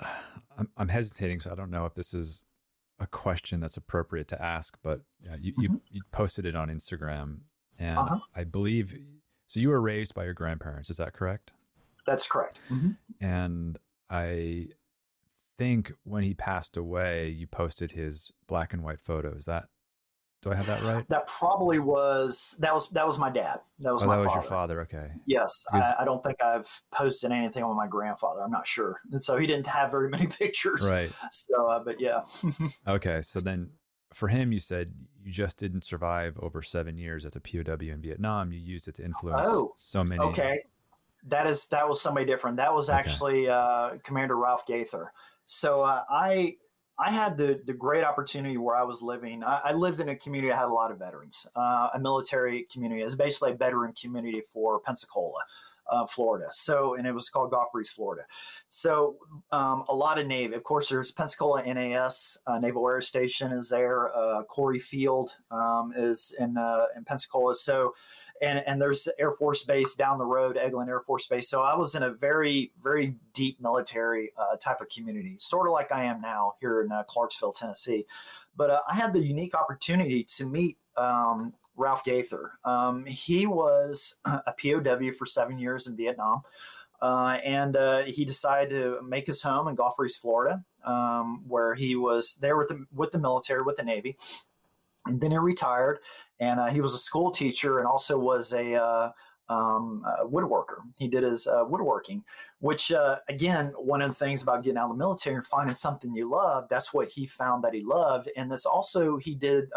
I'm, 0.58 0.70
I'm 0.78 0.88
hesitating, 0.88 1.40
so 1.40 1.52
I 1.52 1.54
don't 1.54 1.70
know 1.70 1.84
if 1.84 1.94
this 1.94 2.14
is 2.14 2.44
a 2.98 3.06
question 3.06 3.60
that's 3.60 3.76
appropriate 3.76 4.28
to 4.28 4.42
ask, 4.42 4.78
but 4.82 5.02
yeah, 5.22 5.36
you, 5.38 5.52
mm-hmm. 5.52 5.62
you, 5.62 5.80
you 5.90 6.02
posted 6.12 6.46
it 6.46 6.56
on 6.56 6.68
Instagram, 6.68 7.40
and 7.78 7.98
uh-huh. 7.98 8.20
I 8.34 8.44
believe 8.44 8.98
so 9.48 9.60
you 9.60 9.68
were 9.68 9.80
raised 9.80 10.14
by 10.14 10.24
your 10.24 10.34
grandparents, 10.34 10.90
is 10.90 10.96
that 10.96 11.12
correct? 11.12 11.52
That's 12.06 12.26
correct. 12.26 12.58
Mm-hmm. 12.70 13.24
And 13.24 13.78
I 14.10 14.68
think 15.58 15.92
when 16.04 16.22
he 16.22 16.34
passed 16.34 16.76
away, 16.76 17.28
you 17.28 17.46
posted 17.46 17.92
his 17.92 18.32
black 18.46 18.72
and 18.72 18.82
white 18.82 19.00
photo. 19.00 19.34
Is 19.34 19.46
that 19.46 19.68
do 20.42 20.52
I 20.52 20.54
have 20.54 20.66
that 20.66 20.82
right? 20.82 21.08
That 21.08 21.26
probably 21.26 21.78
was 21.80 22.56
that 22.60 22.72
was 22.72 22.88
that 22.90 23.06
was 23.06 23.18
my 23.18 23.30
dad. 23.30 23.60
That 23.80 23.92
was 23.92 24.04
oh, 24.04 24.06
my 24.06 24.16
that 24.16 24.22
was 24.22 24.26
father. 24.28 24.40
your 24.40 24.48
father. 24.48 24.80
Okay. 24.82 25.08
Yes, 25.26 25.64
I, 25.72 25.96
I, 26.00 26.04
don't 26.04 26.22
think 26.22 26.40
I've 26.42 26.70
posted 26.92 27.32
anything 27.32 27.64
on 27.64 27.76
my 27.76 27.88
grandfather. 27.88 28.42
I'm 28.42 28.50
not 28.50 28.66
sure, 28.66 29.00
and 29.10 29.22
so 29.22 29.36
he 29.36 29.46
didn't 29.46 29.66
have 29.66 29.90
very 29.90 30.08
many 30.08 30.26
pictures. 30.38 30.88
Right. 30.88 31.10
So, 31.32 31.68
uh, 31.68 31.80
but 31.80 32.00
yeah. 32.00 32.20
okay, 32.86 33.22
so 33.22 33.40
then 33.40 33.70
for 34.12 34.28
him, 34.28 34.52
you 34.52 34.60
said 34.60 34.92
you 35.24 35.32
just 35.32 35.58
didn't 35.58 35.84
survive 35.84 36.38
over 36.40 36.62
seven 36.62 36.96
years 36.96 37.26
as 37.26 37.36
a 37.36 37.40
POW 37.40 37.76
in 37.80 38.00
Vietnam. 38.00 38.52
You 38.52 38.60
used 38.60 38.88
it 38.88 38.94
to 38.96 39.04
influence 39.04 39.42
oh, 39.44 39.74
so 39.76 40.04
many. 40.04 40.20
Okay, 40.20 40.60
that 41.28 41.46
is 41.46 41.66
that 41.68 41.88
was 41.88 42.00
somebody 42.00 42.26
different. 42.26 42.56
That 42.56 42.72
was 42.72 42.88
okay. 42.88 42.98
actually 42.98 43.48
uh, 43.48 43.98
Commander 44.02 44.36
Ralph 44.36 44.66
Gaither. 44.66 45.12
So 45.44 45.82
uh, 45.82 46.04
I 46.08 46.56
I 46.98 47.10
had 47.10 47.36
the 47.36 47.60
the 47.66 47.72
great 47.72 48.04
opportunity 48.04 48.56
where 48.56 48.76
I 48.76 48.84
was 48.84 49.02
living. 49.02 49.42
I, 49.42 49.60
I 49.64 49.72
lived 49.72 50.00
in 50.00 50.08
a 50.08 50.16
community 50.16 50.50
that 50.50 50.58
had 50.58 50.66
a 50.66 50.72
lot 50.72 50.90
of 50.90 50.98
veterans. 50.98 51.46
Uh, 51.54 51.88
a 51.94 51.98
military 51.98 52.66
community. 52.72 53.02
It's 53.02 53.14
basically 53.14 53.52
a 53.52 53.56
veteran 53.56 53.92
community 54.00 54.42
for 54.52 54.80
Pensacola. 54.80 55.40
Uh, 55.88 56.06
Florida. 56.06 56.46
So, 56.50 56.94
and 56.94 57.06
it 57.06 57.12
was 57.12 57.28
called 57.28 57.50
Gulf 57.52 57.68
Breeze, 57.72 57.90
Florida. 57.90 58.24
So, 58.68 59.16
um, 59.52 59.84
a 59.88 59.94
lot 59.94 60.18
of 60.18 60.26
Navy. 60.26 60.54
Of 60.54 60.64
course, 60.64 60.88
there's 60.88 61.12
Pensacola 61.12 61.62
NAS, 61.62 62.38
uh, 62.46 62.58
Naval 62.58 62.88
Air 62.88 63.00
Station 63.00 63.52
is 63.52 63.68
there. 63.68 64.14
Uh, 64.16 64.42
Corry 64.44 64.82
Field 64.82 65.30
um, 65.50 65.92
is 65.96 66.34
in 66.38 66.56
uh, 66.56 66.86
in 66.96 67.04
Pensacola. 67.04 67.54
So, 67.54 67.94
and 68.42 68.58
and 68.66 68.80
there's 68.80 69.08
Air 69.18 69.32
Force 69.32 69.62
Base 69.62 69.94
down 69.94 70.18
the 70.18 70.24
road, 70.24 70.56
Eglin 70.56 70.88
Air 70.88 71.00
Force 71.00 71.26
Base. 71.26 71.48
So 71.48 71.62
I 71.62 71.76
was 71.76 71.94
in 71.94 72.02
a 72.02 72.10
very 72.10 72.72
very 72.82 73.16
deep 73.32 73.60
military 73.60 74.32
uh, 74.36 74.56
type 74.56 74.80
of 74.80 74.88
community, 74.88 75.36
sort 75.38 75.66
of 75.66 75.72
like 75.72 75.92
I 75.92 76.04
am 76.04 76.20
now 76.20 76.54
here 76.60 76.82
in 76.82 76.92
uh, 76.92 77.04
Clarksville, 77.04 77.52
Tennessee. 77.52 78.06
But 78.56 78.82
I 78.88 78.94
had 78.94 79.12
the 79.12 79.20
unique 79.20 79.54
opportunity 79.54 80.24
to 80.36 80.46
meet 80.46 80.78
um, 80.96 81.52
Ralph 81.76 82.04
Gaither. 82.04 82.52
Um, 82.64 83.04
he 83.06 83.46
was 83.46 84.16
a 84.24 84.52
POW 84.52 85.12
for 85.18 85.26
seven 85.26 85.58
years 85.58 85.86
in 85.86 85.96
Vietnam. 85.96 86.42
Uh, 87.00 87.38
and 87.44 87.76
uh, 87.76 88.02
he 88.04 88.24
decided 88.24 88.70
to 88.70 89.02
make 89.02 89.26
his 89.26 89.42
home 89.42 89.68
in 89.68 89.74
Gulf 89.74 89.96
Breeze, 89.96 90.16
Florida, 90.16 90.64
um, 90.84 91.44
where 91.46 91.74
he 91.74 91.94
was 91.94 92.36
there 92.40 92.56
with 92.56 92.68
the 92.68 92.86
with 92.94 93.12
the 93.12 93.18
military, 93.18 93.62
with 93.62 93.76
the 93.76 93.82
Navy, 93.82 94.16
and 95.04 95.20
then 95.20 95.30
he 95.30 95.38
retired. 95.38 95.98
And 96.40 96.58
uh, 96.60 96.66
he 96.66 96.80
was 96.80 96.94
a 96.94 96.98
school 96.98 97.30
teacher 97.30 97.78
and 97.78 97.86
also 97.86 98.18
was 98.18 98.52
a, 98.52 98.74
uh, 98.74 99.10
um, 99.48 100.02
woodworker. 100.22 100.78
He 100.98 101.08
did 101.08 101.22
his 101.22 101.46
uh, 101.46 101.64
woodworking, 101.66 102.24
which 102.58 102.92
uh, 102.92 103.18
again, 103.28 103.72
one 103.76 104.02
of 104.02 104.08
the 104.08 104.14
things 104.14 104.42
about 104.42 104.64
getting 104.64 104.78
out 104.78 104.90
of 104.90 104.96
the 104.96 104.98
military 104.98 105.36
and 105.36 105.46
finding 105.46 105.76
something 105.76 106.14
you 106.14 106.28
love, 106.28 106.66
that's 106.68 106.92
what 106.92 107.08
he 107.08 107.26
found 107.26 107.64
that 107.64 107.74
he 107.74 107.82
loved. 107.82 108.28
And 108.36 108.50
this 108.50 108.66
also 108.66 109.16
he 109.18 109.34
did 109.34 109.68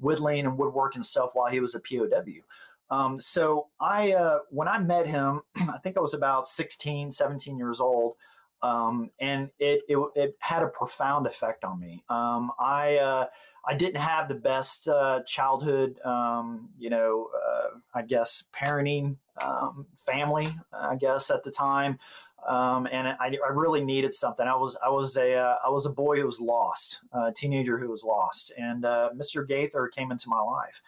whittling 0.00 0.46
and 0.46 0.58
woodworking 0.58 1.02
stuff 1.02 1.30
while 1.34 1.50
he 1.50 1.60
was 1.60 1.74
a 1.74 1.80
POW. 1.80 2.42
Um, 2.90 3.20
so 3.20 3.68
I, 3.78 4.12
uh, 4.12 4.40
when 4.50 4.66
I 4.66 4.78
met 4.78 5.06
him, 5.06 5.42
I 5.56 5.78
think 5.78 5.96
I 5.96 6.00
was 6.00 6.14
about 6.14 6.48
16, 6.48 7.12
17 7.12 7.56
years 7.56 7.80
old. 7.80 8.16
Um, 8.62 9.10
and 9.18 9.50
it, 9.58 9.82
it, 9.88 9.98
it, 10.14 10.36
had 10.40 10.62
a 10.62 10.68
profound 10.68 11.26
effect 11.26 11.64
on 11.64 11.80
me. 11.80 12.04
Um, 12.10 12.52
I, 12.60 12.98
uh, 12.98 13.26
I 13.66 13.74
didn't 13.74 14.00
have 14.00 14.28
the 14.28 14.34
best 14.34 14.86
uh, 14.86 15.20
childhood, 15.26 15.98
um, 16.04 16.68
you 16.78 16.90
know, 16.90 17.30
uh, 17.34 17.68
I 17.94 18.02
guess 18.02 18.44
parenting 18.54 19.16
um, 19.40 19.86
family, 19.96 20.48
I 20.72 20.96
guess 20.96 21.30
at 21.30 21.42
the 21.42 21.50
time. 21.50 21.98
Um, 22.46 22.88
and 22.90 23.08
I, 23.08 23.16
I, 23.20 23.50
really 23.52 23.84
needed 23.84 24.14
something. 24.14 24.46
I 24.46 24.56
was 24.56 24.76
I 24.84 24.88
was 24.88 25.16
a 25.16 25.34
uh, 25.34 25.56
I 25.64 25.68
was 25.68 25.84
a 25.84 25.90
boy 25.90 26.16
who 26.16 26.26
was 26.26 26.40
lost, 26.40 27.00
a 27.12 27.30
teenager 27.30 27.78
who 27.78 27.90
was 27.90 28.02
lost, 28.02 28.52
and 28.56 28.84
uh, 28.84 29.10
Mr. 29.14 29.46
Gaither 29.46 29.88
came 29.88 30.10
into 30.10 30.28
my 30.28 30.40
life, 30.40 30.80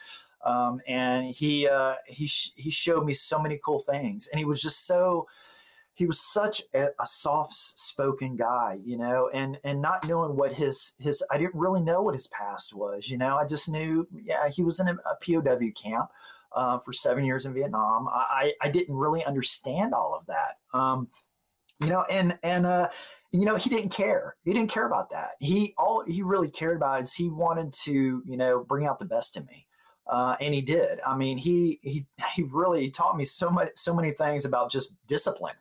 um, 0.44 0.80
and 0.88 1.34
he 1.34 1.68
uh, 1.68 1.96
he 2.06 2.26
sh- 2.26 2.52
he 2.56 2.70
showed 2.70 3.04
me 3.04 3.12
so 3.12 3.38
many 3.38 3.60
cool 3.62 3.80
things, 3.80 4.28
and 4.28 4.38
he 4.38 4.46
was 4.46 4.62
just 4.62 4.86
so 4.86 5.26
he 5.94 6.06
was 6.06 6.20
such 6.20 6.62
a, 6.74 6.86
a 6.98 7.06
soft 7.06 7.52
spoken 7.52 8.36
guy, 8.36 8.78
you 8.84 8.96
know, 8.96 9.30
and 9.34 9.58
and 9.62 9.82
not 9.82 10.08
knowing 10.08 10.36
what 10.36 10.54
his 10.54 10.92
his 10.98 11.22
I 11.30 11.36
didn't 11.36 11.54
really 11.54 11.82
know 11.82 12.02
what 12.02 12.14
his 12.14 12.28
past 12.28 12.74
was, 12.74 13.10
you 13.10 13.18
know. 13.18 13.36
I 13.36 13.46
just 13.46 13.68
knew, 13.68 14.08
yeah, 14.22 14.48
he 14.48 14.62
was 14.62 14.80
in 14.80 14.88
a, 14.88 14.94
a 14.94 15.16
POW 15.24 15.70
camp. 15.80 16.10
Uh, 16.54 16.78
for 16.78 16.92
seven 16.92 17.24
years 17.24 17.46
in 17.46 17.54
Vietnam, 17.54 18.06
I, 18.10 18.52
I 18.60 18.68
didn't 18.68 18.94
really 18.94 19.24
understand 19.24 19.94
all 19.94 20.14
of 20.14 20.26
that. 20.26 20.58
Um, 20.74 21.08
you 21.82 21.88
know, 21.88 22.04
and 22.10 22.38
and 22.42 22.66
uh, 22.66 22.88
you 23.32 23.46
know, 23.46 23.56
he 23.56 23.70
didn't 23.70 23.90
care. 23.90 24.36
He 24.44 24.52
didn't 24.52 24.70
care 24.70 24.86
about 24.86 25.10
that. 25.10 25.32
He 25.38 25.74
all 25.78 26.04
he 26.06 26.22
really 26.22 26.50
cared 26.50 26.76
about 26.76 27.02
is 27.02 27.14
he 27.14 27.28
wanted 27.28 27.72
to, 27.84 28.22
you 28.26 28.36
know, 28.36 28.64
bring 28.64 28.86
out 28.86 28.98
the 28.98 29.04
best 29.04 29.36
in 29.36 29.46
me. 29.46 29.66
Uh, 30.06 30.36
and 30.40 30.52
he 30.52 30.60
did. 30.60 31.00
I 31.06 31.16
mean, 31.16 31.38
he 31.38 31.78
he 31.82 32.06
he 32.34 32.42
really 32.42 32.90
taught 32.90 33.16
me 33.16 33.24
so 33.24 33.50
much, 33.50 33.70
so 33.76 33.94
many 33.94 34.10
things 34.10 34.44
about 34.44 34.70
just 34.70 34.92
discipline 35.06 35.54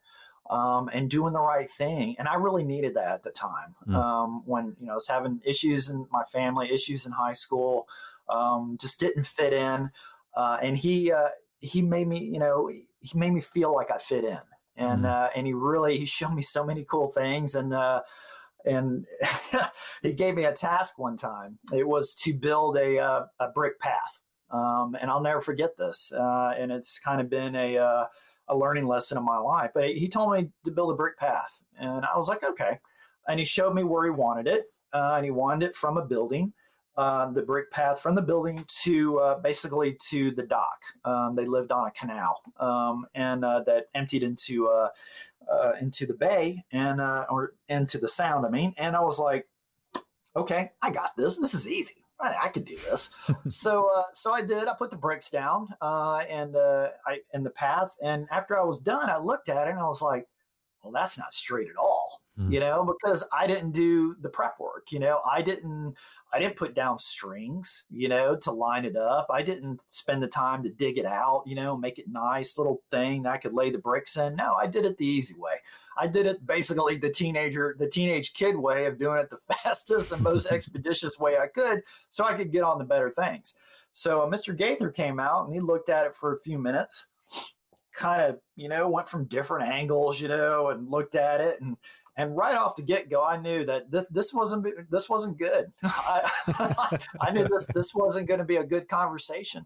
um, 0.50 0.90
and 0.92 1.10
doing 1.10 1.34
the 1.34 1.40
right 1.40 1.70
thing. 1.70 2.16
And 2.20 2.28
I 2.28 2.36
really 2.36 2.64
needed 2.64 2.96
that 2.96 3.14
at 3.14 3.24
the 3.24 3.32
time 3.32 3.76
mm. 3.88 3.96
um, 3.96 4.44
when 4.46 4.76
you 4.80 4.88
know 4.88 4.94
I 4.94 4.96
was 4.96 5.08
having 5.08 5.42
issues 5.46 5.90
in 5.90 6.08
my 6.12 6.24
family, 6.24 6.72
issues 6.72 7.06
in 7.06 7.14
high 7.14 7.34
school, 7.34 7.88
um, 8.28 8.78
just 8.80 9.00
didn't 9.00 9.26
fit 9.26 9.54
in. 9.54 9.92
Uh, 10.36 10.58
and 10.62 10.78
he 10.78 11.12
uh, 11.12 11.30
he 11.60 11.82
made 11.82 12.08
me, 12.08 12.20
you 12.20 12.40
know, 12.40 12.70
he 13.00 13.18
made 13.18 13.32
me 13.32 13.42
feel 13.42 13.74
like 13.74 13.92
I 13.92 13.98
fit 13.98 14.26
in 14.26 14.40
and 14.82 15.04
mm. 15.04 15.10
uh, 15.10 15.30
and 15.36 15.48
he 15.48 15.54
really 15.54 15.98
he 15.98 16.06
showed 16.06 16.34
me 16.34 16.42
so 16.42 16.66
many 16.66 16.84
cool 16.84 17.10
things 17.10 17.56
and 17.56 17.74
uh, 17.74 18.02
and 18.66 19.06
he 20.02 20.14
gave 20.14 20.36
me 20.36 20.46
a 20.46 20.54
task 20.54 20.98
one 20.98 21.18
time. 21.18 21.60
It 21.74 21.88
was 21.88 22.16
to 22.16 22.34
build 22.34 22.78
a 22.78 23.00
uh, 23.00 23.26
a 23.40 23.50
brick 23.50 23.80
path, 23.80 24.20
um, 24.50 24.96
and 25.00 25.10
I'll 25.10 25.22
never 25.22 25.42
forget 25.42 25.78
this. 25.78 26.12
Uh, 26.12 26.54
and 26.58 26.72
it's 26.72 27.00
kind 27.00 27.22
of 27.22 27.30
been 27.30 27.56
a 27.56 27.78
uh, 27.78 28.06
a 28.48 28.58
learning 28.58 28.88
lesson 28.88 29.18
in 29.18 29.26
my 29.26 29.38
life. 29.38 29.72
But 29.74 29.96
he 29.96 30.08
told 30.08 30.34
me 30.34 30.50
to 30.66 30.72
build 30.72 30.92
a 30.92 30.96
brick 30.96 31.18
path, 31.18 31.60
and 31.80 32.06
I 32.06 32.18
was 32.18 32.28
like, 32.28 32.44
okay. 32.44 32.80
And 33.28 33.40
he 33.40 33.46
showed 33.46 33.76
me 33.76 33.84
where 33.84 34.04
he 34.04 34.10
wanted 34.10 34.48
it, 34.48 34.66
uh, 34.94 35.14
and 35.16 35.26
he 35.26 35.32
wanted 35.32 35.68
it 35.68 35.76
from 35.76 35.98
a 35.98 36.06
building 36.06 36.54
uh, 36.98 37.32
the 37.32 37.42
brick 37.42 37.72
path 37.72 38.02
from 38.02 38.16
the 38.16 38.22
building 38.22 38.66
to 38.84 39.20
uh, 39.20 39.40
basically 39.40 39.98
to 40.10 40.32
the 40.32 40.44
dock. 40.44 40.80
Um, 41.06 41.36
they 41.36 41.46
lived 41.46 41.72
on 41.72 41.88
a 41.88 41.92
canal 41.92 42.42
um, 42.60 43.06
and 43.16 43.46
uh, 43.46 43.62
that 43.66 43.86
emptied 43.96 44.24
into 44.24 44.68
uh, 44.68 44.90
uh, 45.52 45.74
into 45.80 46.06
the 46.06 46.14
bay 46.14 46.64
and 46.72 47.00
uh, 47.00 47.26
or 47.30 47.54
into 47.70 47.98
the 47.98 48.10
sound. 48.10 48.46
I 48.46 48.50
mean, 48.50 48.74
and 48.78 48.96
I 48.96 49.02
was 49.02 49.20
like, 49.20 49.48
okay, 50.36 50.72
I 50.82 50.92
got 50.92 51.12
this. 51.16 51.38
This 51.38 51.54
is 51.54 51.68
easy. 51.68 51.96
I, 52.20 52.36
I 52.44 52.48
could 52.50 52.66
do 52.66 52.78
this. 52.90 53.10
so 53.48 53.90
so 54.14 54.34
I 54.34 54.42
did. 54.42 54.68
I 54.68 54.74
put 54.74 54.92
the 54.92 54.98
bricks 54.98 55.30
down 55.30 55.70
and 55.82 56.58
I 56.58 57.20
in 57.34 57.44
the 57.44 57.52
path. 57.52 57.96
And 58.04 58.28
after 58.32 58.60
I 58.60 58.64
was 58.64 58.80
done, 58.80 59.10
I 59.10 59.18
looked 59.18 59.50
at 59.50 59.68
it 59.68 59.72
and 59.72 59.80
I 59.80 59.88
was 59.88 60.02
like, 60.02 60.28
well, 60.84 60.92
that's 60.92 61.18
not 61.18 61.34
straight 61.34 61.70
at 61.70 61.78
all. 61.78 62.22
Mm. 62.40 62.54
You 62.54 62.60
know, 62.60 62.84
because 62.84 63.26
I 63.34 63.46
didn't 63.46 63.72
do 63.72 64.16
the 64.22 64.30
prep 64.30 64.60
work. 64.60 64.92
You 64.92 65.00
know, 65.00 65.22
I 65.30 65.42
didn't 65.42 65.96
I 66.34 66.40
didn't 66.40 66.56
put 66.56 66.74
down 66.74 66.98
strings, 66.98 67.84
you 67.90 68.08
know, 68.08 68.38
to 68.38 68.52
line 68.52 68.86
it 68.86 68.96
up. 68.96 69.28
I 69.30 69.42
didn't 69.42 69.82
spend 69.88 70.24
the 70.24 70.28
time 70.28 70.64
to 70.64 70.70
dig 70.70 70.98
it 70.98 71.06
out, 71.06 71.44
you 71.46 71.56
know, 71.56 71.76
make 71.76 72.00
it 72.00 72.06
nice 72.10 72.58
little 72.58 72.82
thing 72.90 73.24
that 73.24 73.34
I 73.34 73.38
could 73.38 73.54
lay 73.54 73.70
the 73.70 73.78
bricks 73.78 74.16
in. 74.16 74.38
No, 74.38 74.54
I 74.54 74.68
did 74.68 74.86
it 74.86 74.98
the 74.98 75.06
easy 75.06 75.36
way. 75.38 75.56
I 75.98 76.08
did 76.08 76.26
it 76.26 76.46
basically 76.46 76.96
the 76.98 77.10
teenager, 77.10 77.76
the 77.78 77.88
teenage 77.88 78.34
kid 78.34 78.56
way 78.56 78.86
of 78.86 78.98
doing 78.98 79.20
it 79.20 79.30
the 79.30 79.38
fastest 79.54 80.14
and 80.14 80.24
most 80.24 80.46
expeditious 80.52 81.20
way 81.20 81.38
I 81.38 81.48
could 81.48 81.82
so 82.10 82.24
I 82.24 82.34
could 82.34 82.52
get 82.52 82.64
on 82.64 82.78
the 82.78 82.86
better 82.86 83.10
things. 83.10 83.54
So 83.92 84.22
uh, 84.22 84.28
Mr. 84.28 84.56
Gaither 84.56 84.90
came 84.90 85.20
out 85.20 85.46
and 85.46 85.54
he 85.54 85.60
looked 85.60 85.90
at 85.90 86.06
it 86.06 86.16
for 86.16 86.34
a 86.34 86.40
few 86.40 86.58
minutes, 86.58 87.08
kind 87.94 88.22
of, 88.22 88.40
you 88.56 88.70
know, 88.70 88.90
went 88.90 89.10
from 89.10 89.26
different 89.26 89.70
angles, 89.70 90.22
you 90.22 90.28
know, 90.28 90.70
and 90.70 90.90
looked 90.90 91.16
at 91.16 91.42
it 91.42 91.62
and 91.62 91.78
and 92.18 92.36
right 92.36 92.58
off 92.58 92.76
the 92.76 92.82
get 92.82 93.10
go, 93.10 93.24
I 93.24 93.38
knew 93.38 93.66
that 93.66 93.90
this, 93.90 94.06
this 94.12 94.34
wasn't 94.34 94.68
this 94.90 95.10
wasn't 95.10 95.38
good. 95.38 95.72
I, 95.84 97.00
I 97.22 97.32
knew 97.32 97.48
this 97.48 97.68
this 97.68 97.96
wasn't 97.96 98.28
going 98.28 98.40
to 98.40 98.46
be 98.46 98.58
a 98.58 98.64
good 98.64 98.88
conversation. 98.88 99.66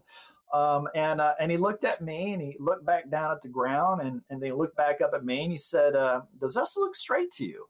Um, 0.52 0.88
and 0.94 1.20
uh, 1.20 1.34
and 1.40 1.50
he 1.50 1.56
looked 1.56 1.84
at 1.84 2.00
me 2.00 2.32
and 2.32 2.40
he 2.40 2.56
looked 2.60 2.86
back 2.86 3.10
down 3.10 3.32
at 3.32 3.42
the 3.42 3.48
ground 3.48 4.00
and 4.00 4.22
and 4.30 4.40
then 4.40 4.50
he 4.50 4.52
looked 4.52 4.76
back 4.76 5.00
up 5.00 5.12
at 5.14 5.24
me 5.24 5.42
and 5.42 5.52
he 5.52 5.58
said, 5.58 5.96
uh, 5.96 6.22
"Does 6.40 6.54
this 6.54 6.76
look 6.76 6.94
straight 6.94 7.32
to 7.32 7.44
you?" 7.44 7.66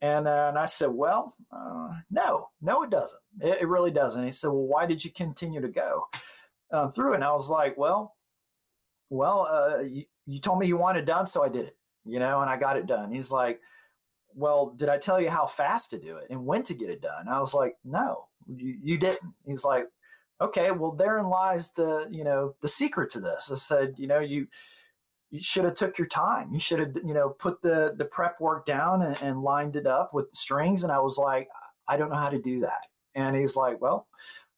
And 0.00 0.28
uh, 0.28 0.46
and 0.48 0.58
I 0.58 0.66
said, 0.66 0.90
"Well, 0.90 1.34
uh, 1.50 1.94
no, 2.10 2.50
no, 2.62 2.82
it 2.84 2.90
doesn't. 2.90 3.20
It, 3.40 3.62
it, 3.62 3.68
really 3.68 3.90
doesn't." 3.90 4.24
he 4.24 4.30
said, 4.30 4.48
"Well, 4.48 4.66
why 4.66 4.86
did 4.86 5.04
you 5.04 5.10
continue 5.10 5.60
to 5.60 5.68
go 5.68 6.06
um, 6.70 6.92
through? 6.92 7.14
And 7.14 7.24
I 7.24 7.32
was 7.32 7.50
like, 7.50 7.76
"Well, 7.76 8.14
well, 9.14 9.48
uh, 9.50 9.82
you, 9.82 10.04
you 10.26 10.40
told 10.40 10.58
me 10.58 10.66
you 10.66 10.76
wanted 10.76 11.04
done, 11.06 11.26
so 11.26 11.44
I 11.44 11.48
did 11.48 11.66
it." 11.66 11.76
You 12.04 12.18
know, 12.18 12.42
and 12.42 12.50
I 12.50 12.58
got 12.58 12.76
it 12.76 12.86
done. 12.86 13.12
He's 13.12 13.30
like, 13.30 13.60
well, 14.34 14.70
did 14.76 14.88
I 14.88 14.98
tell 14.98 15.20
you 15.20 15.30
how 15.30 15.46
fast 15.46 15.90
to 15.90 15.98
do 15.98 16.16
it 16.16 16.26
and 16.30 16.44
when 16.44 16.62
to 16.64 16.74
get 16.74 16.90
it 16.90 17.00
done? 17.00 17.28
I 17.28 17.38
was 17.40 17.54
like, 17.54 17.76
no, 17.84 18.26
you, 18.46 18.76
you 18.82 18.98
didn't. 18.98 19.32
He's 19.46 19.64
like, 19.64 19.86
okay, 20.40 20.70
well, 20.72 20.92
therein 20.92 21.28
lies 21.28 21.70
the, 21.72 22.08
you 22.10 22.24
know, 22.24 22.54
the 22.60 22.68
secret 22.68 23.10
to 23.12 23.20
this. 23.20 23.50
I 23.52 23.56
said, 23.56 23.94
you 23.96 24.06
know, 24.06 24.18
you, 24.18 24.48
you 25.30 25.40
should 25.40 25.64
have 25.64 25.74
took 25.74 25.98
your 25.98 26.08
time. 26.08 26.52
You 26.52 26.60
should 26.60 26.80
have, 26.80 26.96
you 27.04 27.14
know, 27.14 27.30
put 27.30 27.62
the, 27.62 27.94
the 27.96 28.04
prep 28.04 28.40
work 28.40 28.66
down 28.66 29.02
and, 29.02 29.20
and 29.22 29.42
lined 29.42 29.76
it 29.76 29.86
up 29.86 30.12
with 30.12 30.26
strings. 30.32 30.82
And 30.82 30.92
I 30.92 30.98
was 30.98 31.16
like, 31.16 31.48
I 31.86 31.96
don't 31.96 32.10
know 32.10 32.16
how 32.16 32.30
to 32.30 32.40
do 32.40 32.60
that. 32.60 32.82
And 33.14 33.36
he's 33.36 33.56
like, 33.56 33.80
well, 33.80 34.08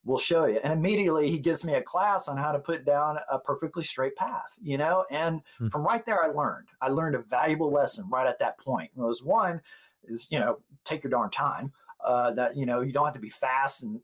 we'll 0.06 0.18
show 0.18 0.46
you. 0.46 0.60
And 0.62 0.72
immediately 0.72 1.30
he 1.30 1.38
gives 1.38 1.64
me 1.64 1.74
a 1.74 1.82
class 1.82 2.28
on 2.28 2.36
how 2.36 2.52
to 2.52 2.60
put 2.60 2.86
down 2.86 3.18
a 3.28 3.40
perfectly 3.40 3.82
straight 3.82 4.14
path, 4.14 4.56
you 4.62 4.78
know? 4.78 5.04
And 5.10 5.40
mm-hmm. 5.40 5.68
from 5.68 5.82
right 5.82 6.06
there, 6.06 6.22
I 6.22 6.28
learned. 6.28 6.68
I 6.80 6.88
learned 6.88 7.16
a 7.16 7.22
valuable 7.22 7.72
lesson 7.72 8.08
right 8.08 8.26
at 8.26 8.38
that 8.38 8.58
point. 8.58 8.92
It 8.96 9.00
was 9.00 9.22
one 9.22 9.60
is, 10.04 10.28
you 10.30 10.38
know, 10.38 10.60
take 10.84 11.02
your 11.02 11.10
darn 11.10 11.30
time. 11.30 11.72
Uh, 12.04 12.30
that, 12.30 12.56
you 12.56 12.66
know, 12.66 12.82
you 12.82 12.92
don't 12.92 13.06
have 13.06 13.14
to 13.14 13.20
be 13.20 13.30
fast 13.30 13.82
and, 13.82 14.00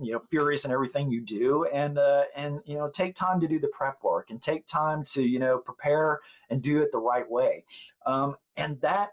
you 0.00 0.12
know, 0.12 0.22
furious 0.30 0.64
in 0.64 0.70
everything 0.70 1.10
you 1.10 1.20
do. 1.20 1.66
And, 1.66 1.98
uh, 1.98 2.24
and, 2.34 2.60
you 2.64 2.78
know, 2.78 2.88
take 2.88 3.14
time 3.14 3.40
to 3.40 3.48
do 3.48 3.58
the 3.58 3.68
prep 3.68 4.02
work 4.02 4.30
and 4.30 4.40
take 4.40 4.66
time 4.66 5.04
to, 5.12 5.22
you 5.22 5.38
know, 5.38 5.58
prepare 5.58 6.20
and 6.48 6.62
do 6.62 6.80
it 6.80 6.92
the 6.92 6.98
right 6.98 7.30
way. 7.30 7.64
Um, 8.06 8.36
and 8.56 8.80
that 8.80 9.10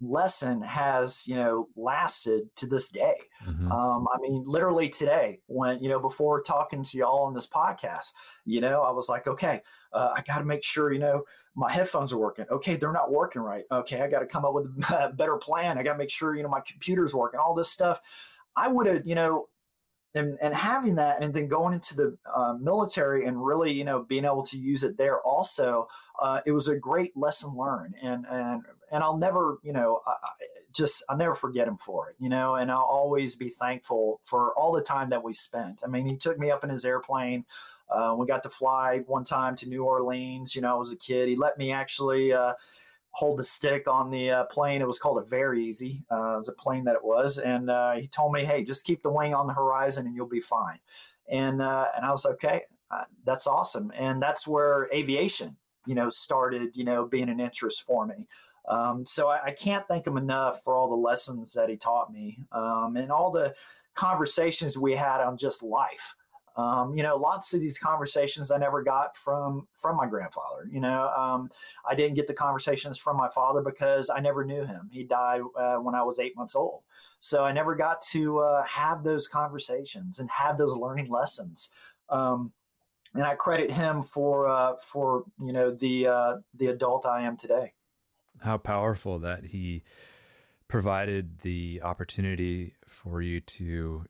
lesson 0.00 0.62
has 0.62 1.26
you 1.26 1.34
know 1.34 1.68
lasted 1.76 2.44
to 2.56 2.66
this 2.66 2.88
day 2.88 3.14
mm-hmm. 3.46 3.70
um, 3.70 4.06
i 4.14 4.18
mean 4.20 4.42
literally 4.46 4.88
today 4.88 5.40
when 5.46 5.82
you 5.82 5.88
know 5.88 6.00
before 6.00 6.42
talking 6.42 6.82
to 6.82 6.96
y'all 6.96 7.26
on 7.26 7.34
this 7.34 7.46
podcast 7.46 8.12
you 8.46 8.60
know 8.60 8.82
i 8.82 8.90
was 8.90 9.08
like 9.08 9.26
okay 9.26 9.60
uh, 9.92 10.12
i 10.16 10.22
got 10.22 10.38
to 10.38 10.44
make 10.44 10.64
sure 10.64 10.92
you 10.92 10.98
know 10.98 11.22
my 11.56 11.70
headphones 11.70 12.12
are 12.12 12.18
working. 12.18 12.46
Okay, 12.50 12.76
they're 12.76 12.92
not 12.92 13.10
working 13.10 13.42
right. 13.42 13.64
Okay, 13.70 14.00
I 14.00 14.08
got 14.08 14.20
to 14.20 14.26
come 14.26 14.44
up 14.44 14.54
with 14.54 14.66
a 14.90 15.12
better 15.16 15.36
plan. 15.36 15.78
I 15.78 15.82
got 15.82 15.92
to 15.92 15.98
make 15.98 16.10
sure 16.10 16.34
you 16.34 16.42
know 16.42 16.48
my 16.48 16.60
computer's 16.60 17.14
working. 17.14 17.40
All 17.40 17.54
this 17.54 17.70
stuff. 17.70 18.00
I 18.56 18.68
would 18.68 18.86
have, 18.86 19.06
you 19.06 19.14
know, 19.14 19.48
and 20.14 20.38
and 20.40 20.54
having 20.54 20.96
that, 20.96 21.22
and 21.22 21.32
then 21.32 21.48
going 21.48 21.74
into 21.74 21.96
the 21.96 22.18
uh, 22.32 22.54
military 22.54 23.26
and 23.26 23.44
really, 23.44 23.72
you 23.72 23.84
know, 23.84 24.02
being 24.02 24.24
able 24.24 24.42
to 24.44 24.58
use 24.58 24.84
it 24.84 24.96
there 24.96 25.20
also. 25.20 25.88
Uh, 26.20 26.40
it 26.44 26.52
was 26.52 26.68
a 26.68 26.76
great 26.76 27.16
lesson 27.16 27.56
learned, 27.56 27.94
and 28.02 28.26
and 28.30 28.62
and 28.90 29.02
I'll 29.02 29.16
never, 29.16 29.58
you 29.62 29.72
know, 29.72 30.00
I, 30.06 30.12
just 30.72 31.02
I'll 31.08 31.16
never 31.16 31.34
forget 31.34 31.68
him 31.68 31.78
for 31.78 32.10
it, 32.10 32.16
you 32.18 32.28
know, 32.28 32.54
and 32.54 32.70
I'll 32.70 32.80
always 32.80 33.36
be 33.36 33.48
thankful 33.48 34.20
for 34.24 34.52
all 34.54 34.72
the 34.72 34.82
time 34.82 35.10
that 35.10 35.22
we 35.22 35.32
spent. 35.32 35.80
I 35.84 35.88
mean, 35.88 36.06
he 36.06 36.16
took 36.16 36.38
me 36.38 36.50
up 36.50 36.64
in 36.64 36.70
his 36.70 36.84
airplane. 36.84 37.44
Uh, 37.90 38.14
we 38.16 38.26
got 38.26 38.42
to 38.44 38.48
fly 38.48 39.02
one 39.06 39.24
time 39.24 39.56
to 39.56 39.68
New 39.68 39.84
Orleans. 39.84 40.54
You 40.54 40.62
know, 40.62 40.74
I 40.74 40.78
was 40.78 40.92
a 40.92 40.96
kid. 40.96 41.28
He 41.28 41.36
let 41.36 41.58
me 41.58 41.72
actually 41.72 42.32
uh, 42.32 42.54
hold 43.12 43.38
the 43.38 43.44
stick 43.44 43.88
on 43.88 44.10
the 44.10 44.30
uh, 44.30 44.44
plane. 44.44 44.80
It 44.80 44.86
was 44.86 44.98
called 44.98 45.22
a 45.22 45.26
VariEze. 45.26 46.02
Uh, 46.10 46.34
it 46.34 46.38
was 46.38 46.48
a 46.48 46.52
plane 46.52 46.84
that 46.84 46.96
it 46.96 47.04
was, 47.04 47.38
and 47.38 47.70
uh, 47.70 47.92
he 47.92 48.08
told 48.08 48.32
me, 48.32 48.44
"Hey, 48.44 48.64
just 48.64 48.84
keep 48.84 49.02
the 49.02 49.12
wing 49.12 49.34
on 49.34 49.46
the 49.46 49.54
horizon, 49.54 50.06
and 50.06 50.14
you'll 50.14 50.26
be 50.26 50.40
fine." 50.40 50.78
And 51.30 51.62
uh, 51.62 51.86
and 51.96 52.04
I 52.04 52.10
was 52.10 52.26
okay. 52.26 52.62
that's 53.24 53.46
awesome, 53.46 53.92
and 53.96 54.22
that's 54.22 54.46
where 54.46 54.88
aviation, 54.92 55.56
you 55.86 55.94
know, 55.94 56.10
started. 56.10 56.70
You 56.74 56.84
know, 56.84 57.06
being 57.06 57.28
an 57.28 57.40
interest 57.40 57.82
for 57.82 58.06
me. 58.06 58.26
Um, 58.68 59.04
so 59.04 59.28
I, 59.28 59.46
I, 59.46 59.50
can't 59.52 59.86
thank 59.88 60.06
him 60.06 60.16
enough 60.16 60.62
for 60.62 60.76
all 60.76 60.88
the 60.88 60.94
lessons 60.94 61.54
that 61.54 61.68
he 61.68 61.76
taught 61.76 62.12
me 62.12 62.38
um, 62.52 62.96
and 62.96 63.10
all 63.10 63.30
the 63.32 63.54
conversations 63.94 64.78
we 64.78 64.94
had 64.94 65.20
on 65.20 65.36
just 65.36 65.62
life. 65.62 66.14
Um, 66.56 66.94
you 66.94 67.02
know, 67.02 67.16
lots 67.16 67.54
of 67.54 67.60
these 67.60 67.78
conversations 67.78 68.50
I 68.50 68.58
never 68.58 68.82
got 68.82 69.16
from 69.16 69.68
from 69.72 69.96
my 69.96 70.06
grandfather. 70.06 70.68
You 70.70 70.80
know, 70.80 71.08
um, 71.08 71.50
I 71.88 71.94
didn't 71.94 72.14
get 72.14 72.26
the 72.26 72.34
conversations 72.34 72.98
from 72.98 73.16
my 73.16 73.28
father 73.28 73.62
because 73.62 74.10
I 74.10 74.20
never 74.20 74.44
knew 74.44 74.64
him. 74.64 74.90
He 74.92 75.04
died 75.04 75.42
uh, 75.56 75.76
when 75.76 75.94
I 75.94 76.02
was 76.02 76.18
eight 76.18 76.36
months 76.36 76.56
old, 76.56 76.82
so 77.18 77.44
I 77.44 77.52
never 77.52 77.74
got 77.74 78.02
to 78.10 78.40
uh, 78.40 78.64
have 78.64 79.04
those 79.04 79.28
conversations 79.28 80.18
and 80.18 80.28
have 80.30 80.58
those 80.58 80.76
learning 80.76 81.08
lessons. 81.08 81.70
Um, 82.08 82.52
and 83.14 83.24
I 83.24 83.34
credit 83.34 83.70
him 83.70 84.02
for 84.02 84.46
uh, 84.46 84.74
for 84.80 85.24
you 85.40 85.52
know 85.52 85.70
the 85.70 86.06
uh, 86.06 86.36
the 86.54 86.68
adult 86.68 87.06
I 87.06 87.22
am 87.22 87.36
today. 87.36 87.72
How 88.40 88.56
powerful 88.56 89.18
that 89.20 89.44
he 89.44 89.82
provided 90.68 91.40
the 91.40 91.80
opportunity 91.82 92.74
for 92.86 93.20
you 93.20 93.40
to 93.40 94.04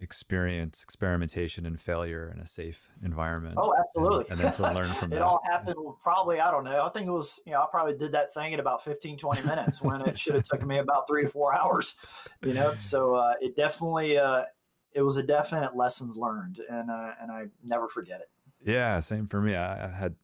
experience 0.00 0.82
experimentation 0.82 1.66
and 1.66 1.80
failure 1.80 2.32
in 2.34 2.40
a 2.40 2.46
safe 2.46 2.90
environment. 3.02 3.54
Oh, 3.56 3.74
absolutely. 3.78 4.26
And, 4.30 4.32
and 4.32 4.40
then 4.40 4.52
to 4.54 4.74
learn 4.74 4.88
from 4.88 5.12
it 5.12 5.16
that. 5.16 5.22
all 5.22 5.40
happened 5.44 5.76
probably, 6.02 6.40
I 6.40 6.50
don't 6.50 6.64
know. 6.64 6.84
I 6.84 6.88
think 6.90 7.06
it 7.06 7.12
was, 7.12 7.40
you 7.46 7.52
know, 7.52 7.62
I 7.62 7.66
probably 7.70 7.96
did 7.96 8.12
that 8.12 8.34
thing 8.34 8.52
in 8.52 8.60
about 8.60 8.84
15, 8.84 9.16
20 9.16 9.42
minutes 9.42 9.80
when 9.82 10.00
it 10.02 10.18
should 10.18 10.34
have 10.34 10.44
taken 10.44 10.66
me 10.66 10.78
about 10.78 11.06
three 11.08 11.22
to 11.22 11.28
four 11.28 11.54
hours, 11.54 11.94
you 12.42 12.52
know? 12.52 12.74
So 12.76 13.14
uh, 13.14 13.34
it 13.40 13.56
definitely, 13.56 14.18
uh, 14.18 14.44
it 14.92 15.02
was 15.02 15.16
a 15.16 15.22
definite 15.22 15.76
lessons 15.76 16.16
learned 16.16 16.60
and, 16.68 16.90
uh, 16.90 17.10
and 17.20 17.30
I 17.30 17.46
never 17.64 17.88
forget 17.88 18.20
it. 18.20 18.28
Yeah. 18.64 19.00
Same 19.00 19.26
for 19.28 19.40
me. 19.40 19.54
I, 19.54 19.86
I 19.86 19.90
had 19.90 20.14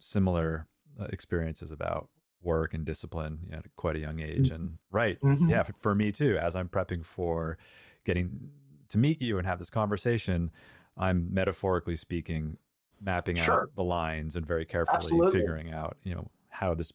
similar 0.00 0.66
uh, 1.00 1.06
experiences 1.10 1.70
about 1.70 2.08
work 2.42 2.74
and 2.74 2.84
discipline 2.84 3.38
you 3.44 3.52
know, 3.52 3.58
at 3.58 3.64
quite 3.76 3.96
a 3.96 4.00
young 4.00 4.20
age. 4.20 4.46
Mm-hmm. 4.46 4.54
And 4.54 4.78
right. 4.90 5.20
Mm-hmm. 5.20 5.50
Yeah. 5.50 5.64
For 5.78 5.94
me 5.94 6.10
too, 6.10 6.36
as 6.38 6.56
I'm 6.56 6.68
prepping 6.68 7.04
for 7.04 7.58
getting 8.04 8.50
to 8.90 8.98
meet 8.98 9.20
you 9.22 9.38
and 9.38 9.46
have 9.46 9.58
this 9.58 9.70
conversation, 9.70 10.50
I'm 10.96 11.32
metaphorically 11.32 11.96
speaking, 11.96 12.56
mapping 13.00 13.36
sure. 13.36 13.62
out 13.62 13.74
the 13.74 13.84
lines 13.84 14.36
and 14.36 14.46
very 14.46 14.64
carefully 14.64 14.96
Absolutely. 14.96 15.40
figuring 15.40 15.72
out, 15.72 15.96
you 16.02 16.14
know, 16.14 16.28
how 16.48 16.74
this 16.74 16.92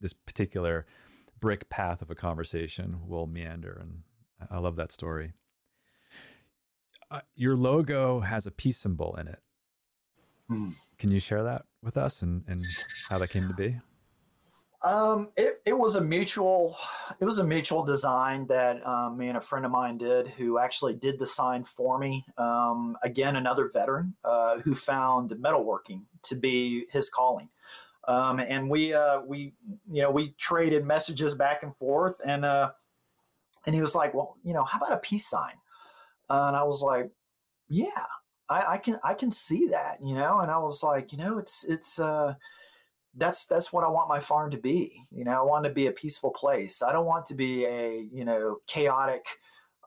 this 0.00 0.12
particular 0.12 0.84
brick 1.40 1.68
path 1.68 2.02
of 2.02 2.10
a 2.10 2.14
conversation 2.14 2.98
will 3.06 3.26
meander. 3.26 3.78
And 3.80 4.02
I 4.50 4.58
love 4.58 4.76
that 4.76 4.90
story. 4.90 5.32
Uh, 7.10 7.20
your 7.34 7.56
logo 7.56 8.20
has 8.20 8.46
a 8.46 8.50
peace 8.50 8.78
symbol 8.78 9.14
in 9.16 9.28
it. 9.28 9.38
Mm. 10.50 10.72
Can 10.98 11.10
you 11.10 11.20
share 11.20 11.42
that 11.44 11.62
with 11.82 11.96
us 11.96 12.22
and, 12.22 12.42
and 12.48 12.64
how 13.08 13.18
that 13.18 13.28
came 13.28 13.48
to 13.48 13.54
be? 13.54 13.76
Um, 14.84 15.30
it, 15.36 15.62
it 15.64 15.78
was 15.78 15.94
a 15.94 16.00
mutual, 16.00 16.76
it 17.20 17.24
was 17.24 17.38
a 17.38 17.44
mutual 17.44 17.84
design 17.84 18.46
that 18.48 18.84
um, 18.84 19.16
me 19.16 19.28
and 19.28 19.38
a 19.38 19.40
friend 19.40 19.64
of 19.64 19.70
mine 19.70 19.96
did, 19.96 20.26
who 20.26 20.58
actually 20.58 20.94
did 20.94 21.20
the 21.20 21.26
sign 21.26 21.62
for 21.62 21.98
me. 21.98 22.24
Um, 22.36 22.96
again, 23.02 23.36
another 23.36 23.70
veteran 23.72 24.14
uh, 24.24 24.58
who 24.58 24.74
found 24.74 25.30
metalworking 25.30 26.02
to 26.24 26.34
be 26.34 26.86
his 26.90 27.08
calling. 27.08 27.48
Um, 28.08 28.40
and 28.40 28.68
we, 28.68 28.92
uh, 28.92 29.20
we, 29.20 29.52
you 29.88 30.02
know, 30.02 30.10
we 30.10 30.30
traded 30.32 30.84
messages 30.84 31.36
back 31.36 31.62
and 31.62 31.76
forth, 31.76 32.18
and 32.26 32.44
uh, 32.44 32.72
and 33.64 33.76
he 33.76 33.80
was 33.80 33.94
like, 33.94 34.12
"Well, 34.12 34.36
you 34.42 34.52
know, 34.52 34.64
how 34.64 34.78
about 34.78 34.92
a 34.92 34.96
peace 34.96 35.28
sign?" 35.30 35.54
Uh, 36.28 36.46
and 36.48 36.56
I 36.56 36.64
was 36.64 36.82
like, 36.82 37.10
"Yeah, 37.68 38.06
I, 38.48 38.72
I 38.72 38.78
can, 38.78 38.98
I 39.04 39.14
can 39.14 39.30
see 39.30 39.68
that," 39.68 39.98
you 40.04 40.16
know. 40.16 40.40
And 40.40 40.50
I 40.50 40.58
was 40.58 40.82
like, 40.82 41.12
"You 41.12 41.18
know, 41.18 41.38
it's, 41.38 41.62
it's." 41.62 42.00
Uh, 42.00 42.34
that's 43.16 43.44
that's 43.44 43.72
what 43.72 43.84
I 43.84 43.88
want 43.88 44.08
my 44.08 44.20
farm 44.20 44.50
to 44.52 44.56
be. 44.56 45.02
You 45.10 45.24
know, 45.24 45.32
I 45.32 45.42
want 45.42 45.64
to 45.64 45.70
be 45.70 45.86
a 45.86 45.92
peaceful 45.92 46.30
place. 46.30 46.82
I 46.82 46.92
don't 46.92 47.06
want 47.06 47.26
to 47.26 47.34
be 47.34 47.64
a 47.64 48.08
you 48.12 48.24
know 48.24 48.58
chaotic 48.66 49.24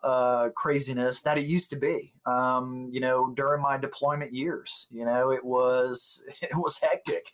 uh, 0.04 0.50
craziness 0.56 1.24
that 1.24 1.38
it 1.38 1.48
used 1.48 1.72
to 1.72 1.76
be. 1.76 2.14
Um, 2.26 2.90
you 2.92 3.00
know, 3.00 3.34
during 3.36 3.62
my 3.62 3.78
deployment 3.78 4.34
years, 4.34 4.88
you 4.92 5.06
know, 5.06 5.32
it 5.32 5.44
was 5.44 6.22
it 6.42 6.56
was 6.56 6.80
hectic. 6.80 7.32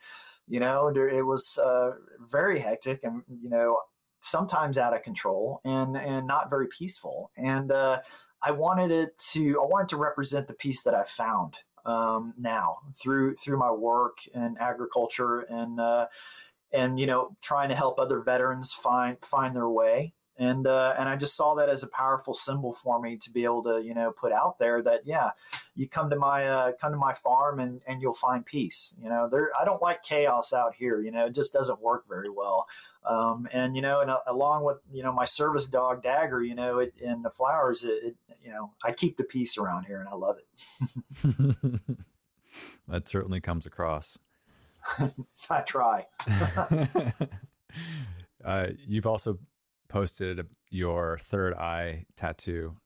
You 0.47 0.59
know, 0.59 0.87
it 0.89 1.25
was 1.25 1.57
uh, 1.57 1.91
very 2.29 2.59
hectic, 2.59 3.03
and 3.03 3.23
you 3.41 3.49
know, 3.49 3.79
sometimes 4.21 4.77
out 4.77 4.95
of 4.95 5.01
control 5.01 5.61
and 5.65 5.97
and 5.97 6.27
not 6.27 6.49
very 6.49 6.67
peaceful. 6.67 7.31
And 7.37 7.71
uh, 7.71 7.99
I 8.41 8.51
wanted 8.51 8.91
it 8.91 9.17
to 9.31 9.59
I 9.61 9.65
wanted 9.65 9.89
to 9.89 9.97
represent 9.97 10.47
the 10.47 10.53
peace 10.53 10.83
that 10.83 10.95
I 10.95 11.03
found 11.03 11.55
um, 11.85 12.33
now 12.37 12.79
through 12.95 13.35
through 13.35 13.57
my 13.57 13.71
work 13.71 14.19
in 14.33 14.55
agriculture 14.59 15.41
and 15.41 15.79
uh, 15.79 16.07
and 16.73 16.99
you 16.99 17.05
know 17.05 17.35
trying 17.41 17.69
to 17.69 17.75
help 17.75 17.99
other 17.99 18.19
veterans 18.19 18.73
find 18.73 19.17
find 19.21 19.55
their 19.55 19.69
way. 19.69 20.13
And 20.37 20.65
uh, 20.65 20.95
and 20.97 21.07
I 21.07 21.17
just 21.17 21.35
saw 21.35 21.53
that 21.55 21.69
as 21.69 21.83
a 21.83 21.87
powerful 21.87 22.33
symbol 22.33 22.73
for 22.73 22.99
me 22.99 23.17
to 23.17 23.29
be 23.29 23.43
able 23.43 23.63
to 23.63 23.81
you 23.83 23.93
know 23.93 24.11
put 24.11 24.31
out 24.31 24.57
there 24.59 24.81
that 24.81 25.01
yeah 25.05 25.31
you 25.75 25.87
come 25.87 26.09
to 26.09 26.15
my 26.15 26.45
uh, 26.45 26.71
come 26.79 26.91
to 26.91 26.97
my 26.97 27.13
farm 27.13 27.59
and 27.59 27.81
and 27.85 28.01
you'll 28.01 28.13
find 28.13 28.45
peace. 28.45 28.93
You 29.01 29.09
know 29.09 29.29
there 29.29 29.51
I 29.59 29.65
don't 29.65 29.81
like 29.81 30.03
chaos 30.03 30.53
out 30.53 30.75
here. 30.75 31.01
You 31.01 31.11
know 31.11 31.25
it 31.25 31.35
just 31.35 31.53
doesn't 31.53 31.81
work 31.81 32.05
very 32.07 32.29
well 32.29 32.67
um, 33.03 33.47
and 33.51 33.75
you 33.75 33.81
know 33.81 34.01
and 34.01 34.11
uh, 34.11 34.19
along 34.27 34.63
with 34.63 34.77
you 34.91 35.03
know 35.03 35.11
my 35.11 35.25
service 35.25 35.67
dog 35.67 36.03
Dagger 36.03 36.41
you 36.41 36.55
know 36.55 36.79
it, 36.79 36.93
in 36.99 37.21
the 37.21 37.29
flowers 37.29 37.83
it, 37.83 38.03
it 38.03 38.15
you 38.43 38.51
know 38.51 38.71
I 38.83 38.91
keep 38.91 39.17
the 39.17 39.23
peace 39.23 39.57
around 39.57 39.85
here 39.85 39.99
and 39.99 40.09
I 40.09 40.15
love 40.15 40.37
it 40.37 41.67
that 42.87 43.07
certainly 43.07 43.41
comes 43.41 43.65
across 43.65 44.17
I 45.49 45.61
try 45.61 46.07
uh, 48.45 48.67
you've 48.85 49.07
also 49.07 49.39
posted 49.91 50.47
your 50.69 51.17
third 51.17 51.53
eye 51.53 52.05
tattoo. 52.15 52.77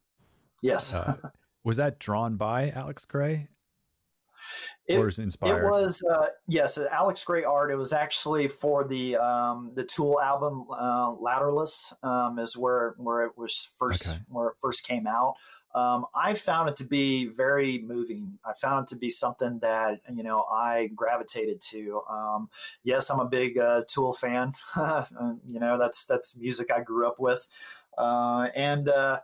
Yes. 0.61 0.93
uh, 0.93 1.16
was 1.63 1.78
that 1.78 1.99
drawn 1.99 2.36
by 2.36 2.72
Alex 2.72 3.05
Grey? 3.05 3.47
It, 4.87 4.99
or 4.99 5.05
was 5.05 5.19
inspired? 5.19 5.65
It 5.65 5.69
was 5.69 6.03
uh, 6.03 6.27
yes, 6.47 6.77
Alex 6.77 7.23
Grey 7.23 7.43
art. 7.43 7.71
It 7.71 7.77
was 7.77 7.93
actually 7.93 8.47
for 8.47 8.83
the 8.83 9.17
um, 9.17 9.71
the 9.75 9.83
Tool 9.83 10.19
album 10.21 10.65
uh, 10.71 11.11
Lateralus 11.13 11.93
um, 12.03 12.39
is 12.39 12.55
where 12.55 12.95
where 12.97 13.25
it 13.25 13.37
was 13.37 13.69
first 13.77 14.07
okay. 14.07 14.19
where 14.29 14.49
it 14.49 14.55
first 14.61 14.85
came 14.85 15.07
out. 15.07 15.35
Um, 15.75 16.05
I 16.15 16.35
found 16.35 16.69
it 16.69 16.77
to 16.77 16.85
be 16.85 17.25
very 17.25 17.83
moving. 17.85 18.39
I 18.45 18.53
found 18.53 18.83
it 18.83 18.89
to 18.93 18.95
be 18.95 19.09
something 19.09 19.59
that 19.59 19.99
you 20.09 20.23
know 20.23 20.45
I 20.49 20.89
gravitated 20.95 21.59
to. 21.71 22.01
Um, 22.09 22.49
yes, 22.83 23.09
I'm 23.09 23.19
a 23.19 23.25
big 23.25 23.57
uh, 23.57 23.83
Tool 23.87 24.13
fan. 24.13 24.53
you 25.45 25.59
know 25.59 25.77
that's 25.77 26.05
that's 26.05 26.37
music 26.37 26.71
I 26.71 26.79
grew 26.79 27.05
up 27.05 27.19
with, 27.19 27.45
uh, 27.97 28.47
and 28.55 28.87
uh, 28.87 29.19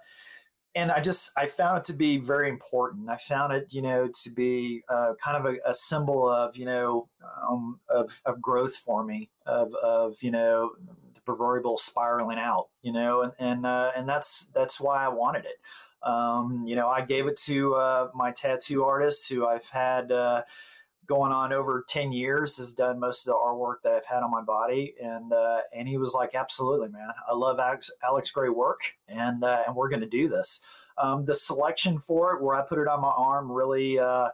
and 0.75 0.91
I 0.91 1.01
just 1.01 1.31
I 1.37 1.47
found 1.47 1.79
it 1.79 1.85
to 1.85 1.93
be 1.93 2.17
very 2.17 2.49
important. 2.49 3.09
I 3.09 3.17
found 3.17 3.53
it 3.53 3.73
you 3.73 3.81
know 3.81 4.09
to 4.23 4.29
be 4.29 4.83
uh, 4.89 5.13
kind 5.23 5.37
of 5.37 5.53
a, 5.53 5.69
a, 5.69 5.73
symbol 5.73 6.29
of 6.29 6.55
you 6.55 6.65
know 6.65 7.09
um, 7.49 7.79
of, 7.89 8.21
of 8.25 8.41
growth 8.41 8.75
for 8.75 9.03
me 9.03 9.29
of 9.45 9.73
of 9.75 10.21
you 10.21 10.31
know 10.31 10.71
the 11.13 11.21
proverbial 11.21 11.77
spiraling 11.77 12.37
out. 12.37 12.69
You 12.81 12.93
know, 12.93 13.21
and 13.21 13.33
and 13.39 13.65
uh, 13.65 13.91
and 13.95 14.07
that's 14.07 14.47
that's 14.53 14.79
why 14.79 15.03
I 15.03 15.09
wanted 15.09 15.45
it. 15.45 15.57
Um, 16.03 16.63
you 16.65 16.75
know, 16.75 16.87
I 16.87 17.01
gave 17.01 17.27
it 17.27 17.37
to 17.45 17.75
uh, 17.75 18.07
my 18.15 18.31
tattoo 18.31 18.83
artist 18.83 19.29
who 19.29 19.45
I've 19.45 19.69
had 19.69 20.11
uh, 20.11 20.43
going 21.11 21.33
on 21.33 21.51
over 21.51 21.83
10 21.89 22.13
years, 22.13 22.55
has 22.55 22.71
done 22.71 22.97
most 22.97 23.27
of 23.27 23.33
the 23.33 23.37
artwork 23.37 23.81
that 23.83 23.91
I've 23.91 24.05
had 24.05 24.23
on 24.23 24.31
my 24.31 24.39
body. 24.41 24.95
And, 25.03 25.33
uh, 25.33 25.59
and 25.75 25.85
he 25.85 25.97
was 25.97 26.13
like, 26.13 26.35
absolutely, 26.35 26.87
man. 26.87 27.09
I 27.29 27.33
love 27.33 27.59
Alex, 27.59 27.91
Alex 28.01 28.31
Grey 28.31 28.47
work 28.47 28.79
and, 29.09 29.43
uh, 29.43 29.63
and 29.67 29.75
we're 29.75 29.89
going 29.89 29.99
to 29.99 30.07
do 30.07 30.29
this. 30.29 30.61
Um, 30.97 31.25
the 31.25 31.35
selection 31.35 31.99
for 31.99 32.33
it, 32.33 32.41
where 32.41 32.55
I 32.55 32.61
put 32.61 32.79
it 32.79 32.87
on 32.87 33.01
my 33.01 33.09
arm, 33.09 33.51
really, 33.51 33.99
uh, 33.99 34.29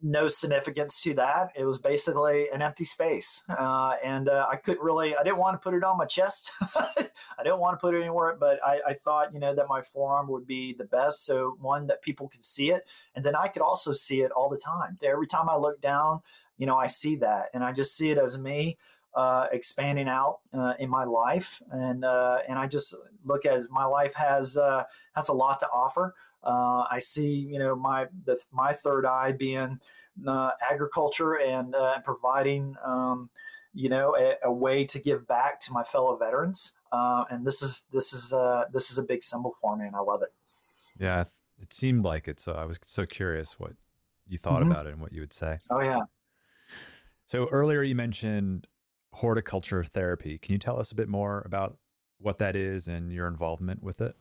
no 0.00 0.28
significance 0.28 1.02
to 1.02 1.14
that. 1.14 1.50
It 1.56 1.64
was 1.64 1.78
basically 1.78 2.48
an 2.50 2.62
empty 2.62 2.84
space, 2.84 3.42
uh, 3.48 3.94
and 4.04 4.28
uh, 4.28 4.46
I 4.50 4.56
couldn't 4.56 4.82
really. 4.82 5.16
I 5.16 5.22
didn't 5.22 5.38
want 5.38 5.54
to 5.54 5.58
put 5.58 5.74
it 5.74 5.84
on 5.84 5.98
my 5.98 6.04
chest. 6.04 6.52
I 6.60 7.42
didn't 7.42 7.58
want 7.58 7.78
to 7.78 7.80
put 7.80 7.94
it 7.94 8.00
anywhere, 8.00 8.36
but 8.38 8.60
I, 8.64 8.80
I, 8.88 8.94
thought 8.94 9.32
you 9.32 9.40
know 9.40 9.54
that 9.54 9.68
my 9.68 9.82
forearm 9.82 10.28
would 10.28 10.46
be 10.46 10.74
the 10.74 10.84
best. 10.84 11.24
So 11.24 11.56
one 11.60 11.86
that 11.88 12.02
people 12.02 12.28
could 12.28 12.44
see 12.44 12.70
it, 12.70 12.86
and 13.14 13.24
then 13.24 13.34
I 13.34 13.48
could 13.48 13.62
also 13.62 13.92
see 13.92 14.22
it 14.22 14.30
all 14.30 14.48
the 14.48 14.56
time. 14.56 14.98
Every 15.02 15.26
time 15.26 15.48
I 15.48 15.56
look 15.56 15.80
down, 15.80 16.20
you 16.58 16.66
know, 16.66 16.76
I 16.76 16.86
see 16.86 17.16
that, 17.16 17.46
and 17.52 17.64
I 17.64 17.72
just 17.72 17.96
see 17.96 18.10
it 18.10 18.18
as 18.18 18.38
me. 18.38 18.78
Uh, 19.14 19.46
expanding 19.52 20.08
out 20.08 20.38
uh, 20.54 20.72
in 20.78 20.88
my 20.88 21.04
life, 21.04 21.62
and 21.70 22.02
uh, 22.02 22.38
and 22.48 22.58
I 22.58 22.66
just 22.66 22.96
look 23.26 23.44
at 23.44 23.68
my 23.68 23.84
life 23.84 24.14
has 24.14 24.56
uh, 24.56 24.84
has 25.14 25.28
a 25.28 25.34
lot 25.34 25.60
to 25.60 25.68
offer. 25.68 26.14
Uh, 26.42 26.84
I 26.90 26.98
see, 26.98 27.28
you 27.28 27.58
know, 27.58 27.76
my 27.76 28.06
the, 28.24 28.38
my 28.52 28.72
third 28.72 29.06
eye 29.06 29.32
being 29.32 29.80
uh, 30.26 30.50
agriculture 30.68 31.34
and 31.34 31.74
uh, 31.74 32.00
providing, 32.00 32.76
um, 32.84 33.30
you 33.72 33.88
know, 33.88 34.16
a, 34.16 34.36
a, 34.44 34.52
way 34.52 34.84
to 34.84 34.98
give 34.98 35.26
back 35.26 35.60
to 35.60 35.72
my 35.72 35.82
fellow 35.82 36.16
veterans. 36.16 36.74
Uh, 36.90 37.24
and 37.30 37.46
this 37.46 37.62
is 37.62 37.84
this 37.92 38.12
is 38.12 38.32
uh, 38.32 38.64
this 38.72 38.90
is 38.90 38.98
a 38.98 39.02
big 39.02 39.22
symbol 39.22 39.54
for 39.60 39.76
me, 39.76 39.86
and 39.86 39.96
I 39.96 40.00
love 40.00 40.22
it. 40.22 40.32
Yeah, 40.98 41.24
it 41.60 41.72
seemed 41.72 42.04
like 42.04 42.28
it. 42.28 42.40
So 42.40 42.52
I 42.52 42.64
was 42.64 42.78
so 42.84 43.06
curious 43.06 43.58
what 43.58 43.72
you 44.26 44.38
thought 44.38 44.60
mm-hmm. 44.60 44.70
about 44.70 44.86
it 44.86 44.92
and 44.92 45.00
what 45.00 45.12
you 45.12 45.20
would 45.20 45.32
say. 45.32 45.58
Oh 45.70 45.80
yeah. 45.80 46.00
So 47.26 47.48
earlier 47.50 47.82
you 47.82 47.94
mentioned 47.94 48.66
horticulture 49.12 49.84
therapy. 49.84 50.38
Can 50.38 50.52
you 50.52 50.58
tell 50.58 50.78
us 50.78 50.92
a 50.92 50.94
bit 50.94 51.08
more 51.08 51.42
about 51.46 51.78
what 52.18 52.38
that 52.38 52.56
is 52.56 52.88
and 52.88 53.12
your 53.12 53.26
involvement 53.26 53.82
with 53.82 54.00
it? 54.00 54.16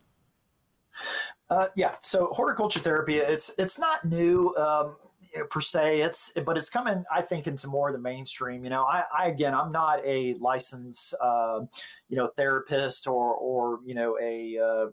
Uh, 1.50 1.68
yeah. 1.76 1.96
So 2.02 2.28
horticulture 2.28 2.80
therapy, 2.80 3.18
it's 3.18 3.54
it's 3.58 3.78
not 3.80 4.06
new. 4.06 4.54
Um, 4.56 4.96
you 5.34 5.40
know, 5.40 5.46
per 5.46 5.62
se 5.62 6.02
it's 6.02 6.32
but 6.46 6.58
it's 6.58 6.70
coming 6.70 7.06
i 7.10 7.22
think 7.22 7.48
into 7.48 7.68
more 7.68 7.88
of 7.88 7.94
the 7.94 8.02
mainstream 8.02 8.64
you 8.64 8.70
know 8.70 8.84
i, 8.84 9.04
I 9.18 9.28
again 9.28 9.54
i'm 9.54 9.72
not 9.72 10.06
a 10.06 10.36
licensed 10.42 11.14
uh, 11.22 11.62
you 12.10 12.18
know 12.18 12.28
therapist 12.36 13.08
or 13.08 13.36
or 13.36 13.80
you 13.86 13.96
know 13.96 14.18
a 14.22 14.60
uh, 14.60 14.88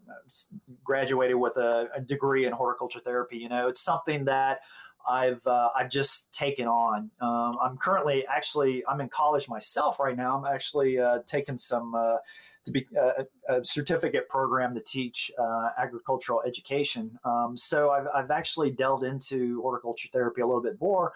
graduated 0.84 1.36
with 1.36 1.56
a, 1.56 1.88
a, 1.94 2.00
degree 2.00 2.46
in 2.46 2.52
horticulture 2.52 3.00
therapy 3.00 3.36
you 3.36 3.48
know 3.48 3.68
it's 3.68 3.80
something 3.80 4.24
that 4.26 4.60
I've 5.08 5.46
uh, 5.46 5.70
I've 5.74 5.90
just 5.90 6.32
taken 6.34 6.66
on. 6.66 7.10
Um, 7.20 7.56
I'm 7.62 7.76
currently 7.78 8.26
actually 8.26 8.84
I'm 8.86 9.00
in 9.00 9.08
college 9.08 9.48
myself 9.48 9.98
right 9.98 10.16
now. 10.16 10.36
I'm 10.36 10.52
actually 10.52 10.98
uh, 10.98 11.20
taking 11.26 11.56
some 11.56 11.94
uh, 11.94 12.16
to 12.64 12.72
be 12.72 12.86
a, 13.00 13.24
a 13.48 13.64
certificate 13.64 14.28
program 14.28 14.74
to 14.74 14.80
teach 14.80 15.30
uh, 15.38 15.70
agricultural 15.78 16.42
education. 16.46 17.18
Um, 17.24 17.56
so 17.56 17.90
I've, 17.90 18.06
I've 18.14 18.30
actually 18.30 18.70
delved 18.70 19.04
into 19.04 19.60
horticulture 19.62 20.08
therapy 20.12 20.40
a 20.40 20.46
little 20.46 20.62
bit 20.62 20.80
more. 20.80 21.12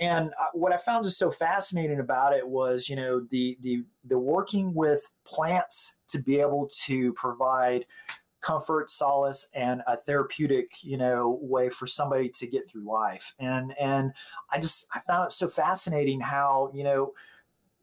And 0.00 0.30
uh, 0.30 0.46
what 0.52 0.72
I 0.72 0.76
found 0.76 1.04
just 1.04 1.18
so 1.18 1.30
fascinating 1.30 2.00
about 2.00 2.32
it 2.32 2.46
was, 2.46 2.88
you 2.88 2.96
know, 2.96 3.20
the 3.30 3.58
the 3.62 3.84
the 4.04 4.18
working 4.18 4.74
with 4.74 5.10
plants 5.24 5.96
to 6.08 6.18
be 6.18 6.40
able 6.40 6.70
to 6.86 7.12
provide 7.14 7.84
comfort, 8.40 8.90
solace, 8.90 9.48
and 9.54 9.82
a 9.86 9.96
therapeutic, 9.96 10.70
you 10.82 10.96
know, 10.96 11.38
way 11.42 11.68
for 11.68 11.86
somebody 11.86 12.28
to 12.28 12.46
get 12.46 12.68
through 12.68 12.84
life. 12.84 13.34
And 13.38 13.76
and 13.78 14.12
I 14.50 14.60
just 14.60 14.86
I 14.94 15.00
found 15.00 15.26
it 15.26 15.32
so 15.32 15.48
fascinating 15.48 16.20
how 16.20 16.70
you 16.74 16.84
know 16.84 17.12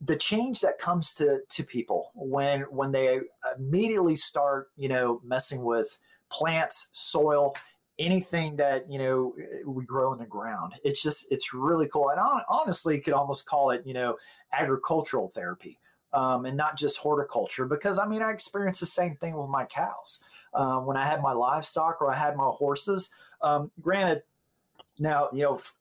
the 0.06 0.16
change 0.16 0.62
that 0.62 0.78
comes 0.78 1.14
to 1.16 1.40
to 1.50 1.64
people 1.64 2.12
when 2.16 2.62
when 2.64 2.92
they 2.92 3.22
immediately 3.58 4.16
start 4.16 4.70
you 4.78 4.90
know 4.90 5.22
messing 5.24 5.64
with 5.64 5.98
plants 6.30 6.90
soil 6.94 7.56
anything 7.98 8.56
that 8.58 8.90
you 8.92 9.00
know 9.00 9.34
we 9.66 9.86
grow 9.86 10.12
in 10.14 10.20
the 10.20 10.26
ground. 10.26 10.74
It's 10.84 11.02
just 11.02 11.28
it's 11.32 11.54
really 11.54 11.88
cool. 11.88 12.10
And 12.10 12.20
honestly 12.50 12.96
you 12.96 13.02
could 13.02 13.14
almost 13.14 13.46
call 13.46 13.72
it 13.72 13.84
you 13.86 13.94
know 13.94 14.18
agricultural 14.52 15.30
therapy 15.30 15.80
um, 16.16 16.46
and 16.46 16.58
not 16.58 16.78
just 16.78 16.98
horticulture 16.98 17.66
because 17.66 18.00
i 18.00 18.08
mean 18.08 18.22
i 18.22 18.32
experienced 18.32 18.80
the 18.80 18.86
same 18.86 19.16
thing 19.16 19.36
with 19.36 19.50
my 19.50 19.66
cows. 19.66 20.22
Um, 20.54 20.86
when 20.86 20.98
i 20.98 21.06
had 21.06 21.22
my 21.22 21.34
livestock 21.34 22.02
or 22.02 22.12
i 22.12 22.16
had 22.16 22.36
my 22.36 22.46
horses 22.46 23.10
um, 23.42 23.72
granted 23.82 24.24
now 24.98 25.30
you 25.34 25.44
know 25.44 25.56
f- 25.56 25.76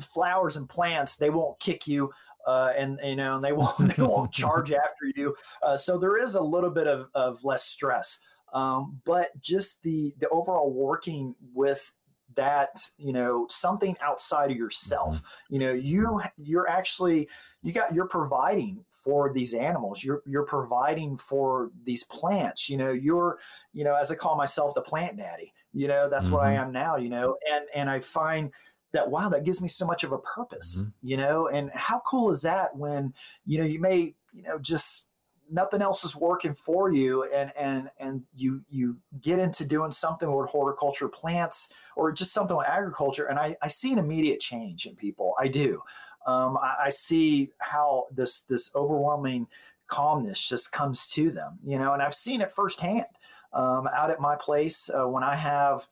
flowers 0.00 0.56
and 0.56 0.68
plants 0.68 1.16
they 1.16 1.30
won't 1.30 1.58
kick 1.58 1.88
you 1.88 2.12
uh, 2.48 2.72
and 2.78 2.98
you 3.04 3.14
know 3.14 3.36
and 3.36 3.44
they 3.44 3.52
won't 3.60 3.94
they 3.94 4.02
won't 4.02 4.32
charge 4.32 4.72
after 4.72 5.12
you. 5.14 5.36
Uh, 5.62 5.76
so 5.76 5.98
there 5.98 6.16
is 6.16 6.34
a 6.34 6.40
little 6.40 6.70
bit 6.70 6.86
of, 6.86 7.08
of 7.14 7.44
less 7.44 7.64
stress, 7.64 8.18
um, 8.54 9.00
but 9.04 9.38
just 9.40 9.82
the 9.82 10.14
the 10.18 10.28
overall 10.30 10.72
working 10.72 11.34
with 11.52 11.92
that 12.36 12.80
you 12.96 13.12
know 13.12 13.46
something 13.50 13.96
outside 14.00 14.50
of 14.50 14.56
yourself. 14.56 15.16
Mm-hmm. 15.16 15.54
You 15.54 15.60
know 15.60 15.72
you 15.72 16.22
you're 16.38 16.68
actually 16.68 17.28
you 17.62 17.72
got 17.72 17.94
you're 17.94 18.08
providing 18.08 18.82
for 19.04 19.32
these 19.32 19.54
animals 19.54 20.02
you're 20.02 20.22
you're 20.26 20.44
providing 20.44 21.16
for 21.16 21.70
these 21.84 22.02
plants 22.04 22.68
you 22.68 22.76
know 22.76 22.90
you're 22.90 23.38
you 23.72 23.84
know 23.84 23.94
as 23.94 24.10
i 24.10 24.14
call 24.14 24.36
myself 24.36 24.74
the 24.74 24.82
plant 24.82 25.16
daddy 25.16 25.52
you 25.72 25.86
know 25.86 26.08
that's 26.08 26.26
mm-hmm. 26.26 26.34
what 26.34 26.44
i 26.44 26.54
mm-hmm. 26.54 26.64
am 26.64 26.72
now 26.72 26.96
you 26.96 27.08
know 27.08 27.36
and 27.50 27.64
and 27.74 27.88
i 27.88 28.00
find 28.00 28.50
that 28.92 29.10
wow 29.10 29.28
that 29.28 29.44
gives 29.44 29.60
me 29.60 29.68
so 29.68 29.86
much 29.86 30.04
of 30.04 30.12
a 30.12 30.18
purpose 30.18 30.82
mm-hmm. 30.82 31.08
you 31.08 31.16
know? 31.16 31.48
And 31.48 31.70
how 31.72 32.00
cool 32.00 32.30
is 32.30 32.42
that 32.42 32.76
when 32.76 33.14
you 33.44 33.58
know 33.58 33.64
you 33.64 33.80
may 33.80 34.14
you 34.32 34.42
know 34.42 34.58
just 34.58 35.08
nothing 35.50 35.82
else 35.82 36.04
is 36.04 36.14
working 36.14 36.54
for 36.54 36.92
you 36.92 37.24
and 37.24 37.52
and 37.56 37.90
and 37.98 38.22
you 38.34 38.62
you 38.68 38.96
get 39.20 39.38
into 39.38 39.64
doing 39.64 39.90
something 39.90 40.30
with 40.30 40.50
horticulture 40.50 41.08
plants 41.08 41.72
or 41.96 42.12
just 42.12 42.32
something 42.32 42.56
with 42.56 42.66
agriculture 42.66 43.26
and 43.26 43.38
i, 43.38 43.56
I 43.62 43.68
see 43.68 43.92
an 43.92 43.98
immediate 43.98 44.40
change 44.40 44.86
in 44.86 44.94
people. 44.94 45.34
I 45.38 45.48
do. 45.48 45.82
Um, 46.26 46.58
I, 46.58 46.86
I 46.86 46.88
see 46.90 47.50
how 47.58 48.06
this 48.12 48.42
this 48.42 48.70
overwhelming 48.74 49.46
calmness 49.86 50.46
just 50.46 50.70
comes 50.72 51.06
to 51.12 51.30
them 51.30 51.58
you 51.64 51.78
know? 51.78 51.92
And 51.94 52.02
i've 52.02 52.14
seen 52.14 52.40
it 52.40 52.50
firsthand 52.50 53.06
um, 53.52 53.88
out 53.94 54.10
at 54.10 54.20
my 54.20 54.36
place 54.36 54.90
uh, 54.90 55.08
when 55.08 55.22
i 55.22 55.34
have 55.34 55.88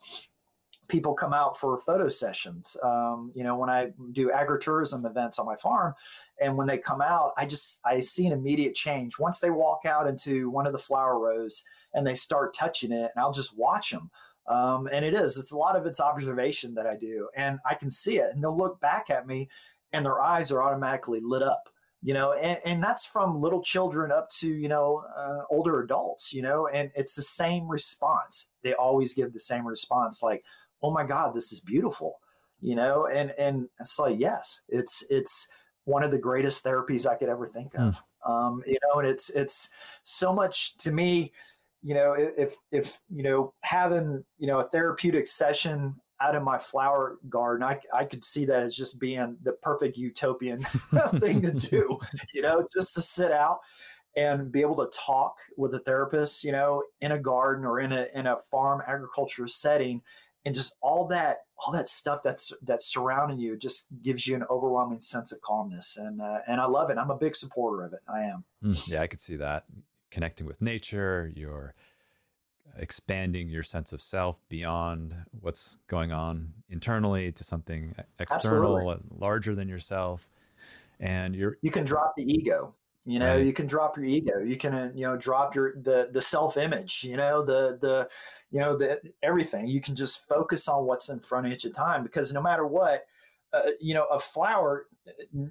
people 0.88 1.14
come 1.14 1.32
out 1.32 1.58
for 1.58 1.78
photo 1.78 2.08
sessions. 2.08 2.76
Um, 2.82 3.32
you 3.34 3.44
know, 3.44 3.56
when 3.56 3.70
I 3.70 3.92
do 4.12 4.30
agritourism 4.30 5.04
events 5.04 5.38
on 5.38 5.46
my 5.46 5.56
farm, 5.56 5.94
and 6.40 6.56
when 6.56 6.66
they 6.66 6.78
come 6.78 7.00
out, 7.00 7.32
I 7.36 7.46
just 7.46 7.80
I 7.84 8.00
see 8.00 8.26
an 8.26 8.32
immediate 8.32 8.74
change 8.74 9.18
once 9.18 9.40
they 9.40 9.50
walk 9.50 9.80
out 9.86 10.06
into 10.06 10.50
one 10.50 10.66
of 10.66 10.72
the 10.72 10.78
flower 10.78 11.18
rows 11.18 11.64
and 11.94 12.06
they 12.06 12.14
start 12.14 12.54
touching 12.54 12.92
it, 12.92 13.10
and 13.14 13.18
I'll 13.22 13.32
just 13.32 13.56
watch 13.56 13.90
them. 13.90 14.10
Um, 14.48 14.88
and 14.92 15.04
it 15.04 15.14
is 15.14 15.38
it's 15.38 15.52
a 15.52 15.56
lot 15.56 15.76
of 15.76 15.86
it's 15.86 16.00
observation 16.00 16.74
that 16.74 16.86
I 16.86 16.96
do, 16.96 17.28
and 17.36 17.58
I 17.68 17.74
can 17.74 17.90
see 17.90 18.18
it, 18.18 18.32
and 18.32 18.42
they'll 18.42 18.56
look 18.56 18.80
back 18.80 19.10
at 19.10 19.26
me, 19.26 19.48
and 19.92 20.04
their 20.04 20.20
eyes 20.20 20.50
are 20.52 20.62
automatically 20.62 21.20
lit 21.20 21.42
up 21.42 21.68
you 22.02 22.14
know 22.14 22.32
and, 22.34 22.58
and 22.64 22.82
that's 22.82 23.04
from 23.04 23.40
little 23.40 23.62
children 23.62 24.12
up 24.12 24.30
to 24.30 24.48
you 24.48 24.68
know 24.68 25.04
uh, 25.16 25.42
older 25.50 25.82
adults 25.82 26.32
you 26.32 26.42
know 26.42 26.68
and 26.68 26.90
it's 26.94 27.14
the 27.14 27.22
same 27.22 27.68
response 27.68 28.50
they 28.62 28.74
always 28.74 29.12
give 29.14 29.32
the 29.32 29.40
same 29.40 29.66
response 29.66 30.22
like 30.22 30.44
oh 30.82 30.90
my 30.90 31.04
god 31.04 31.34
this 31.34 31.52
is 31.52 31.60
beautiful 31.60 32.18
you 32.60 32.74
know 32.74 33.06
and 33.06 33.32
and 33.38 33.68
it's 33.80 33.98
like 33.98 34.16
yes 34.18 34.60
it's 34.68 35.04
it's 35.10 35.48
one 35.84 36.02
of 36.02 36.10
the 36.10 36.18
greatest 36.18 36.64
therapies 36.64 37.06
i 37.06 37.14
could 37.14 37.28
ever 37.28 37.46
think 37.46 37.74
of 37.74 37.96
mm. 38.26 38.30
um, 38.30 38.62
you 38.66 38.78
know 38.82 38.98
and 38.98 39.08
it's 39.08 39.30
it's 39.30 39.70
so 40.02 40.32
much 40.32 40.76
to 40.76 40.90
me 40.90 41.32
you 41.82 41.94
know 41.94 42.14
if 42.14 42.56
if 42.72 43.00
you 43.10 43.22
know 43.22 43.52
having 43.62 44.24
you 44.38 44.46
know 44.46 44.60
a 44.60 44.64
therapeutic 44.64 45.26
session 45.26 45.94
out 46.20 46.34
of 46.34 46.42
my 46.42 46.58
flower 46.58 47.18
garden 47.28 47.62
i, 47.62 47.78
I 47.94 48.04
could 48.04 48.24
see 48.24 48.44
that 48.46 48.62
as 48.62 48.74
just 48.74 48.98
being 48.98 49.36
the 49.42 49.52
perfect 49.52 49.96
utopian 49.96 50.62
thing 51.20 51.42
to 51.42 51.52
do 51.52 51.98
you 52.34 52.42
know 52.42 52.66
just 52.74 52.94
to 52.94 53.02
sit 53.02 53.30
out 53.30 53.60
and 54.16 54.50
be 54.50 54.62
able 54.62 54.76
to 54.76 54.90
talk 54.96 55.36
with 55.58 55.74
a 55.74 55.80
therapist 55.80 56.42
you 56.42 56.52
know 56.52 56.82
in 57.02 57.12
a 57.12 57.18
garden 57.18 57.66
or 57.66 57.80
in 57.80 57.92
a 57.92 58.06
in 58.14 58.26
a 58.26 58.38
farm 58.50 58.82
agriculture 58.86 59.46
setting 59.46 60.00
and 60.46 60.54
just 60.54 60.76
all 60.80 61.06
that 61.08 61.40
all 61.58 61.72
that 61.72 61.88
stuff 61.88 62.22
that's 62.22 62.52
that's 62.62 62.86
surrounding 62.86 63.38
you 63.38 63.56
just 63.56 63.88
gives 64.02 64.26
you 64.26 64.36
an 64.36 64.44
overwhelming 64.48 65.00
sense 65.00 65.32
of 65.32 65.40
calmness 65.40 65.98
and 65.98 66.22
uh, 66.22 66.38
and 66.46 66.60
I 66.60 66.66
love 66.66 66.88
it. 66.88 66.96
I'm 66.96 67.10
a 67.10 67.16
big 67.16 67.36
supporter 67.36 67.82
of 67.82 67.92
it. 67.92 68.00
I 68.08 68.20
am. 68.20 68.44
Mm, 68.62 68.88
yeah, 68.88 69.02
I 69.02 69.08
could 69.08 69.20
see 69.20 69.36
that 69.36 69.64
connecting 70.10 70.46
with 70.46 70.62
nature. 70.62 71.30
You're 71.34 71.72
expanding 72.78 73.48
your 73.48 73.62
sense 73.62 73.92
of 73.92 74.00
self 74.00 74.36
beyond 74.48 75.16
what's 75.40 75.76
going 75.88 76.12
on 76.12 76.52
internally 76.70 77.32
to 77.32 77.44
something 77.44 77.94
external, 78.18 78.78
Absolutely. 78.78 79.18
larger 79.18 79.54
than 79.54 79.68
yourself, 79.68 80.30
and 81.00 81.34
you're 81.34 81.58
you 81.60 81.72
can 81.72 81.84
drop 81.84 82.14
the 82.16 82.22
ego 82.22 82.72
you 83.06 83.18
know 83.18 83.36
right. 83.36 83.46
you 83.46 83.52
can 83.52 83.66
drop 83.66 83.96
your 83.96 84.04
ego 84.04 84.40
you 84.40 84.56
can 84.56 84.74
uh, 84.74 84.90
you 84.94 85.06
know 85.06 85.16
drop 85.16 85.54
your 85.54 85.74
the 85.82 86.08
the 86.12 86.20
self 86.20 86.56
image 86.56 87.04
you 87.04 87.16
know 87.16 87.42
the 87.42 87.78
the 87.80 88.08
you 88.50 88.60
know 88.60 88.76
the 88.76 89.00
everything 89.22 89.66
you 89.66 89.80
can 89.80 89.94
just 89.94 90.26
focus 90.26 90.68
on 90.68 90.84
what's 90.84 91.08
in 91.08 91.20
front 91.20 91.46
of 91.46 91.50
you 91.50 91.56
at 91.56 91.62
the 91.62 91.70
time 91.70 92.02
because 92.02 92.32
no 92.32 92.42
matter 92.42 92.66
what 92.66 93.06
uh, 93.52 93.70
you 93.80 93.94
know 93.94 94.04
a 94.04 94.18
flower 94.18 94.86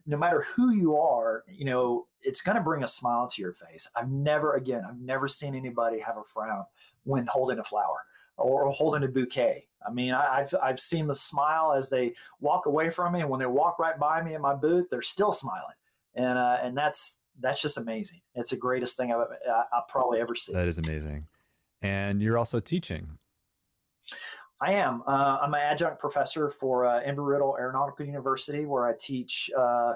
no 0.06 0.18
matter 0.18 0.46
who 0.56 0.72
you 0.72 0.98
are 0.98 1.44
you 1.48 1.66
know 1.66 2.06
it's 2.22 2.42
going 2.42 2.58
to 2.58 2.64
bring 2.64 2.84
a 2.84 2.88
smile 2.88 3.28
to 3.28 3.42
your 3.42 3.54
face 3.54 3.90
i've 3.96 4.10
never 4.10 4.56
again 4.56 4.84
i've 4.88 5.00
never 5.00 5.28
seen 5.28 5.56
anybody 5.56 6.00
have 6.00 6.18
a 6.18 6.24
frown 6.24 6.66
when 7.06 7.26
holding 7.28 7.60
a 7.60 7.64
flower 7.64 8.00
or 8.38 8.70
holding 8.70 9.04
a 9.04 9.08
bouquet. 9.08 9.68
I 9.86 9.92
mean, 9.92 10.14
I, 10.14 10.40
have 10.40 10.56
I've 10.62 10.80
seen 10.80 11.08
the 11.08 11.16
smile 11.16 11.74
as 11.74 11.90
they 11.90 12.16
walk 12.40 12.66
away 12.66 12.90
from 12.90 13.14
me, 13.14 13.22
and 13.22 13.30
when 13.30 13.40
they 13.40 13.46
walk 13.46 13.80
right 13.80 13.98
by 13.98 14.22
me 14.22 14.34
in 14.34 14.42
my 14.42 14.56
booth, 14.56 14.90
they're 14.90 15.02
still 15.02 15.32
smiling, 15.32 15.76
and 16.16 16.38
uh, 16.38 16.58
and 16.62 16.76
that's 16.76 17.18
that's 17.40 17.62
just 17.62 17.78
amazing. 17.78 18.22
It's 18.36 18.52
the 18.52 18.58
greatest 18.58 18.98
thing 18.98 19.12
I've 19.12 19.28
I, 19.50 19.82
probably 19.88 20.20
ever 20.20 20.36
seen. 20.36 20.56
That 20.56 20.68
is 20.68 20.78
amazing, 20.78 21.28
and 21.82 22.22
you're 22.22 22.38
also 22.38 22.60
teaching. 22.60 23.18
I 24.62 24.74
am. 24.74 25.04
Uh, 25.06 25.40
I'm 25.42 25.54
an 25.54 25.60
adjunct 25.60 26.00
professor 26.00 26.50
for 26.50 26.86
uh, 26.86 27.02
Embry-Riddle 27.04 27.58
Aeronautical 27.60 28.06
University, 28.06 28.66
where 28.66 28.88
I 28.88 28.94
teach 28.98 29.52
uh, 29.58 29.96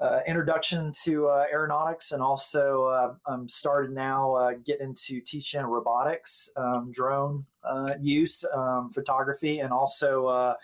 uh, 0.00 0.20
introduction 0.26 0.92
to 1.04 1.28
uh, 1.28 1.44
aeronautics, 1.52 2.12
and 2.12 2.22
also 2.22 2.84
uh, 2.84 3.14
I'm 3.26 3.48
started 3.48 3.92
now 3.92 4.34
uh, 4.34 4.52
getting 4.64 4.88
into 4.88 5.20
teaching 5.20 5.62
robotics, 5.62 6.50
um, 6.56 6.90
drone 6.92 7.44
uh, 7.62 7.94
use, 8.00 8.44
um, 8.52 8.90
photography, 8.90 9.60
and 9.60 9.72
also 9.72 10.26
uh, 10.26 10.54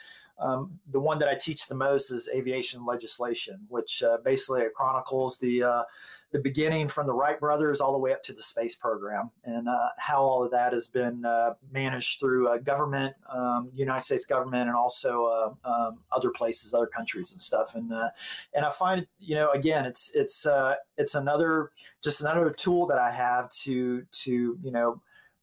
um, 0.41 0.78
the 0.91 1.01
one 1.01 1.18
that 1.18 1.28
I 1.28 1.34
teach 1.34 1.68
the 1.68 1.74
most 1.74 2.11
is 2.11 2.28
aviation 2.34 2.84
legislation, 2.84 3.61
which 3.68 4.03
basically 4.24 4.62
it 4.62 4.74
chronicles 4.74 5.38
the 5.38 5.84
the 6.32 6.38
beginning 6.38 6.86
from 6.86 7.07
the 7.07 7.12
Wright 7.12 7.41
brothers 7.41 7.80
all 7.80 7.93
the 7.93 7.99
way 7.99 8.12
up 8.12 8.22
to 8.24 8.32
the 8.32 8.43
space 8.43 8.76
program, 8.76 9.30
and 9.45 9.68
uh, 9.68 9.88
how 9.99 10.20
all 10.20 10.45
of 10.45 10.53
that 10.53 10.72
has 10.72 10.86
been 10.86 11.24
uh, 11.24 11.55
managed 11.72 12.20
through 12.20 12.49
uh, 12.49 12.59
government, 12.59 13.14
um, 13.28 13.70
United 13.74 14.03
States 14.03 14.24
government, 14.24 14.68
and 14.68 14.76
also 14.76 15.24
uh, 15.24 15.68
um, 15.68 15.99
other 16.12 16.30
places, 16.30 16.72
other 16.72 16.86
countries, 16.86 17.32
and 17.32 17.43
stuff. 17.43 17.74
And 17.74 17.93
uh, 17.93 18.11
and 18.55 18.64
I 18.64 18.70
find, 18.70 19.07
you 19.18 19.34
know, 19.34 19.51
again, 19.51 19.84
it's 19.84 20.12
it's 20.14 20.47
uh, 20.47 20.76
it's 20.97 21.16
another 21.16 21.72
just 22.03 22.20
another 22.20 22.51
tool 22.51 22.86
that 22.86 22.99
I 22.99 23.11
have 23.11 23.51
to 23.64 24.05
to 24.12 24.59
you 24.62 24.70
know 24.70 25.03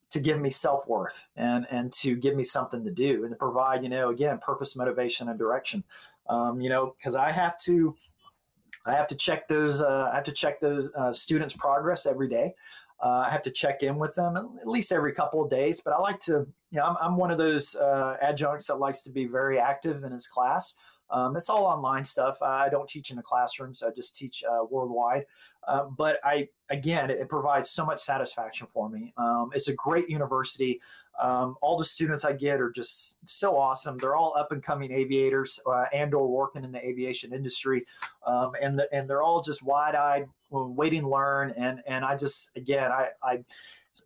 to 0.09 0.19
give 0.19 0.39
me 0.39 0.49
self 0.49 0.87
worth 0.87 1.25
and 1.35 1.67
and 1.69 1.91
to 1.91 2.15
give 2.15 2.35
me 2.35 2.43
something 2.43 2.83
to 2.83 2.91
do 2.91 3.23
and 3.23 3.31
to 3.31 3.37
provide, 3.37 3.83
you 3.83 3.89
know, 3.89 4.09
again, 4.09 4.39
purpose, 4.39 4.75
motivation, 4.75 5.29
and 5.29 5.37
direction. 5.37 5.83
Um, 6.29 6.59
you 6.59 6.69
know, 6.69 6.95
because 6.97 7.15
I 7.15 7.31
have 7.31 7.57
to 7.59 7.95
I 8.85 8.93
have 8.93 9.07
to 9.07 9.15
check 9.15 9.47
those. 9.47 9.81
Uh, 9.81 10.09
I 10.11 10.15
have 10.15 10.23
to 10.25 10.31
check 10.31 10.59
those 10.59 10.89
uh, 10.95 11.11
students' 11.11 11.53
progress 11.53 12.05
every 12.05 12.29
day. 12.29 12.55
Uh, 12.99 13.25
I 13.27 13.29
have 13.29 13.43
to 13.43 13.51
check 13.51 13.83
in 13.83 13.97
with 13.97 14.15
them 14.15 14.35
at 14.35 14.67
least 14.67 14.91
every 14.91 15.13
couple 15.13 15.43
of 15.43 15.51
days. 15.51 15.81
But 15.81 15.93
I 15.93 15.99
like 15.99 16.19
to, 16.21 16.47
you 16.71 16.79
know, 16.79 16.83
I'm, 16.83 16.95
I'm 16.99 17.17
one 17.17 17.29
of 17.29 17.37
those 17.37 17.75
uh, 17.75 18.17
adjuncts 18.21 18.67
that 18.67 18.79
likes 18.79 19.03
to 19.03 19.11
be 19.11 19.25
very 19.25 19.59
active 19.59 20.03
in 20.03 20.11
his 20.11 20.25
class. 20.25 20.73
Um, 21.09 21.35
it's 21.37 21.49
all 21.49 21.65
online 21.65 22.05
stuff. 22.05 22.41
I 22.41 22.69
don't 22.69 22.89
teach 22.89 23.11
in 23.11 23.17
the 23.17 23.23
classroom, 23.23 23.73
so 23.73 23.87
I 23.87 23.91
just 23.91 24.15
teach 24.15 24.43
uh, 24.43 24.65
worldwide. 24.69 25.25
Uh, 25.67 25.83
but 25.83 26.19
I, 26.23 26.47
again, 26.69 27.09
it, 27.09 27.27
provides 27.27 27.69
so 27.69 27.85
much 27.85 27.99
satisfaction 27.99 28.67
for 28.67 28.89
me. 28.89 29.13
Um, 29.17 29.51
it's 29.53 29.67
a 29.67 29.73
great 29.73 30.09
university. 30.09 30.79
Um, 31.21 31.55
all 31.61 31.77
the 31.77 31.83
students 31.83 32.23
I 32.23 32.33
get 32.33 32.61
are 32.61 32.71
just 32.71 33.17
so 33.25 33.57
awesome. 33.57 33.97
They're 33.97 34.15
all 34.15 34.33
up 34.37 34.51
and 34.51 34.63
coming 34.63 34.91
aviators 34.91 35.59
uh, 35.65 35.85
and 35.93 36.13
or 36.13 36.27
working 36.27 36.63
in 36.63 36.71
the 36.71 36.85
aviation 36.85 37.33
industry, 37.33 37.85
um, 38.25 38.51
and 38.61 38.79
the, 38.79 38.87
and 38.93 39.09
they're 39.09 39.23
all 39.23 39.41
just 39.41 39.63
wide 39.63 39.95
eyed, 39.95 40.27
waiting 40.51 41.01
to 41.01 41.09
learn. 41.09 41.53
And 41.57 41.81
and 41.87 42.05
I 42.05 42.15
just 42.15 42.51
again, 42.55 42.91
I, 42.91 43.09
I 43.23 43.43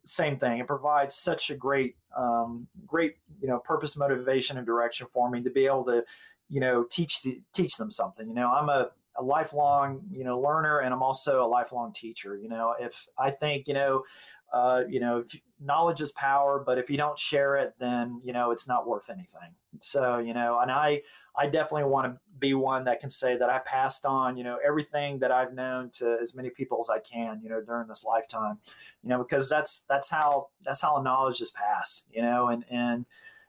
same 0.06 0.38
thing. 0.38 0.60
It 0.60 0.68
provides 0.68 1.16
such 1.16 1.50
a 1.50 1.56
great 1.56 1.96
um, 2.16 2.68
great 2.88 3.18
you 3.42 3.48
know 3.50 3.60
purpose, 3.60 3.98
motivation, 3.98 4.58
and 4.58 4.66
direction 4.66 5.06
for 5.08 5.30
me 5.30 5.42
to 5.44 5.50
be 5.50 5.66
able 5.66 5.84
to 5.86 6.06
you 6.50 6.62
know 6.62 6.86
teach 6.90 7.22
the, 7.24 7.42
teach 7.54 7.76
them 7.76 7.92
something. 7.92 8.28
You 8.28 8.36
know, 8.36 8.52
I'm 8.52 8.70
a 8.70 8.92
a 9.18 9.24
lifelong 9.24 10.02
you 10.12 10.24
know 10.24 10.40
learner 10.40 10.80
and 10.80 10.94
i'm 10.94 11.04
also 11.04 11.46
a 11.46 11.48
lifelong 11.48 11.92
teacher 11.94 12.38
you 12.38 12.48
know 12.48 12.76
if 12.80 13.08
i 13.18 13.30
think 13.30 13.68
you 13.68 13.74
know 13.74 14.04
uh, 14.52 14.84
you 14.90 15.00
know, 15.00 15.24
knowledge 15.60 16.02
is 16.02 16.12
power, 16.12 16.62
but 16.66 16.78
if 16.78 16.90
you 16.90 16.98
don't 16.98 17.18
share 17.18 17.56
it, 17.56 17.74
then 17.80 18.20
you 18.24 18.34
know 18.34 18.52
it's 18.52 18.68
not 18.68 18.88
worth 18.88 19.10
anything. 19.10 19.56
So 19.80 20.18
you 20.18 20.34
know, 20.34 20.60
and 20.60 20.70
I 20.70 21.04
I 21.36 21.48
definitely 21.48 21.90
want 21.90 22.14
to 22.14 22.20
be 22.38 22.54
one 22.54 22.84
that 22.86 23.00
can 23.00 23.10
say 23.10 23.38
that 23.38 23.50
I 23.50 23.60
passed 23.60 24.06
on 24.06 24.36
you 24.36 24.44
know 24.44 24.58
everything 24.66 25.20
that 25.20 25.32
I've 25.32 25.54
known 25.54 25.90
to 25.94 26.18
as 26.22 26.36
many 26.36 26.50
people 26.50 26.80
as 26.82 26.90
I 26.90 27.00
can 27.00 27.40
you 27.42 27.50
know 27.50 27.62
during 27.62 27.88
this 27.88 28.04
lifetime, 28.04 28.58
you 29.04 29.10
know, 29.10 29.20
because 29.20 29.48
that's 29.48 29.86
that's 29.88 30.10
how 30.10 30.50
that's 30.66 30.82
how 30.82 31.02
knowledge 31.02 31.40
is 31.40 31.52
passed, 31.52 32.06
you 32.12 32.22
know, 32.22 32.48
and 32.48 32.66
and 32.70 33.06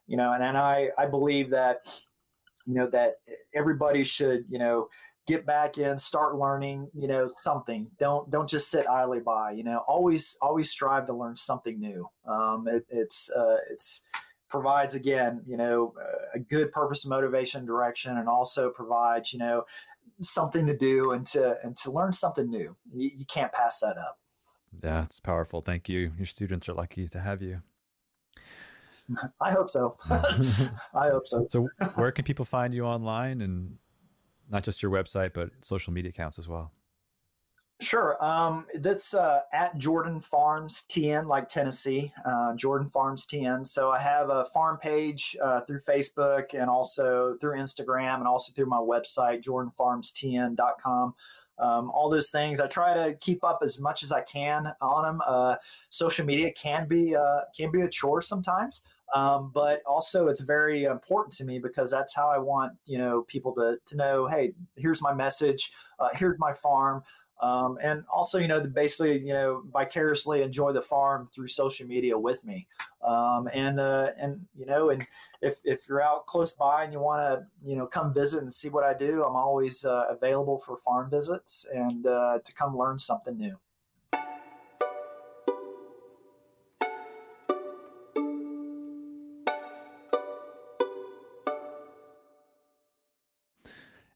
you 0.06 0.16
know, 0.16 0.32
and 0.32 0.44
and 0.44 0.56
I 0.56 0.90
I 0.96 1.06
believe 1.06 1.50
that 1.50 2.04
you 2.64 2.74
know 2.74 2.86
that 2.86 3.16
everybody 3.54 4.04
should 4.04 4.44
you 4.48 4.60
know 4.60 4.88
get 5.26 5.46
back 5.46 5.78
in 5.78 5.96
start 5.98 6.36
learning 6.36 6.88
you 6.94 7.06
know 7.08 7.30
something. 7.32 7.88
Don't 7.98 8.30
don't 8.30 8.48
just 8.48 8.70
sit 8.70 8.88
idly 8.88 9.20
by 9.20 9.52
you 9.52 9.64
know 9.64 9.82
always 9.86 10.36
always 10.40 10.70
strive 10.70 11.06
to 11.06 11.12
learn 11.12 11.36
something 11.36 11.78
new. 11.78 12.08
Um, 12.26 12.66
it, 12.68 12.84
it's 12.88 13.30
uh, 13.30 13.56
it's 13.70 14.02
provides 14.48 14.94
again 14.94 15.42
you 15.46 15.56
know 15.56 15.94
a 16.34 16.38
good 16.38 16.72
purpose 16.72 17.06
motivation 17.06 17.64
direction 17.64 18.18
and 18.18 18.28
also 18.28 18.70
provides 18.70 19.32
you 19.32 19.38
know 19.38 19.64
something 20.20 20.66
to 20.66 20.76
do 20.76 21.12
and 21.12 21.26
to 21.26 21.56
and 21.62 21.76
to 21.78 21.90
learn 21.90 22.12
something 22.12 22.50
new. 22.50 22.76
You, 22.92 23.10
you 23.16 23.24
can't 23.26 23.52
pass 23.52 23.80
that 23.80 23.96
up. 23.98 24.18
Yeah 24.82 25.04
it's 25.04 25.20
powerful. 25.20 25.60
Thank 25.60 25.88
you. 25.88 26.12
Your 26.16 26.26
students 26.26 26.68
are 26.68 26.74
lucky 26.74 27.08
to 27.08 27.20
have 27.20 27.42
you. 27.42 27.62
I 29.40 29.52
hope 29.52 29.70
so. 29.70 29.96
I 30.10 31.08
hope 31.08 31.26
so. 31.26 31.46
so, 31.50 31.68
where 31.94 32.12
can 32.12 32.24
people 32.24 32.44
find 32.44 32.74
you 32.74 32.84
online 32.84 33.40
and 33.40 33.78
not 34.50 34.64
just 34.64 34.82
your 34.82 34.90
website, 34.90 35.32
but 35.34 35.50
social 35.62 35.92
media 35.92 36.10
accounts 36.10 36.38
as 36.38 36.48
well. 36.48 36.72
Sure. 37.82 38.16
Um, 38.24 38.66
that's 38.74 39.12
uh, 39.12 39.40
at 39.52 39.76
Jordan 39.76 40.20
Farms 40.20 40.84
TN, 40.88 41.26
like 41.26 41.48
Tennessee, 41.48 42.12
uh, 42.24 42.54
Jordan 42.54 42.88
Farms 42.88 43.26
TN. 43.26 43.66
So 43.66 43.90
I 43.90 43.98
have 43.98 44.30
a 44.30 44.44
farm 44.54 44.78
page 44.78 45.36
uh, 45.42 45.62
through 45.62 45.80
Facebook 45.80 46.54
and 46.54 46.70
also 46.70 47.34
through 47.40 47.58
Instagram 47.58 48.16
and 48.16 48.28
also 48.28 48.52
through 48.52 48.66
my 48.66 48.76
website, 48.76 49.42
jordanfarmstn.com. 49.42 51.14
Um, 51.58 51.90
all 51.90 52.08
those 52.08 52.30
things. 52.30 52.60
I 52.60 52.68
try 52.68 52.94
to 52.94 53.14
keep 53.14 53.42
up 53.42 53.60
as 53.62 53.80
much 53.80 54.04
as 54.04 54.12
I 54.12 54.22
can 54.22 54.72
on 54.80 55.04
them. 55.04 55.20
Uh, 55.26 55.56
social 55.90 56.24
media 56.24 56.52
can 56.52 56.86
be 56.86 57.16
uh, 57.16 57.42
can 57.56 57.70
be 57.70 57.82
a 57.82 57.88
chore 57.88 58.22
sometimes, 58.22 58.82
um, 59.12 59.50
but 59.54 59.82
also, 59.86 60.28
it's 60.28 60.40
very 60.40 60.84
important 60.84 61.34
to 61.34 61.44
me 61.44 61.58
because 61.58 61.90
that's 61.90 62.14
how 62.14 62.28
I 62.28 62.38
want 62.38 62.72
you 62.84 62.98
know 62.98 63.22
people 63.22 63.54
to 63.54 63.78
to 63.86 63.96
know. 63.96 64.26
Hey, 64.26 64.54
here's 64.76 65.02
my 65.02 65.14
message. 65.14 65.72
Uh, 65.98 66.08
here's 66.14 66.38
my 66.38 66.52
farm. 66.52 67.02
Um, 67.42 67.76
and 67.82 68.04
also, 68.12 68.38
you 68.38 68.46
know, 68.46 68.60
basically, 68.60 69.18
you 69.18 69.32
know, 69.32 69.64
vicariously 69.72 70.42
enjoy 70.42 70.72
the 70.72 70.80
farm 70.80 71.26
through 71.26 71.48
social 71.48 71.88
media 71.88 72.16
with 72.16 72.44
me. 72.44 72.68
Um, 73.04 73.48
and 73.52 73.80
uh, 73.80 74.10
and 74.16 74.46
you 74.56 74.64
know, 74.64 74.90
and 74.90 75.04
if 75.40 75.56
if 75.64 75.88
you're 75.88 76.00
out 76.00 76.26
close 76.26 76.54
by 76.54 76.84
and 76.84 76.92
you 76.92 77.00
want 77.00 77.20
to, 77.20 77.68
you 77.68 77.76
know, 77.76 77.86
come 77.86 78.14
visit 78.14 78.42
and 78.42 78.54
see 78.54 78.68
what 78.68 78.84
I 78.84 78.94
do, 78.94 79.24
I'm 79.24 79.34
always 79.34 79.84
uh, 79.84 80.04
available 80.08 80.60
for 80.60 80.78
farm 80.78 81.10
visits 81.10 81.66
and 81.74 82.06
uh, 82.06 82.38
to 82.44 82.54
come 82.54 82.78
learn 82.78 83.00
something 83.00 83.36
new. 83.36 83.58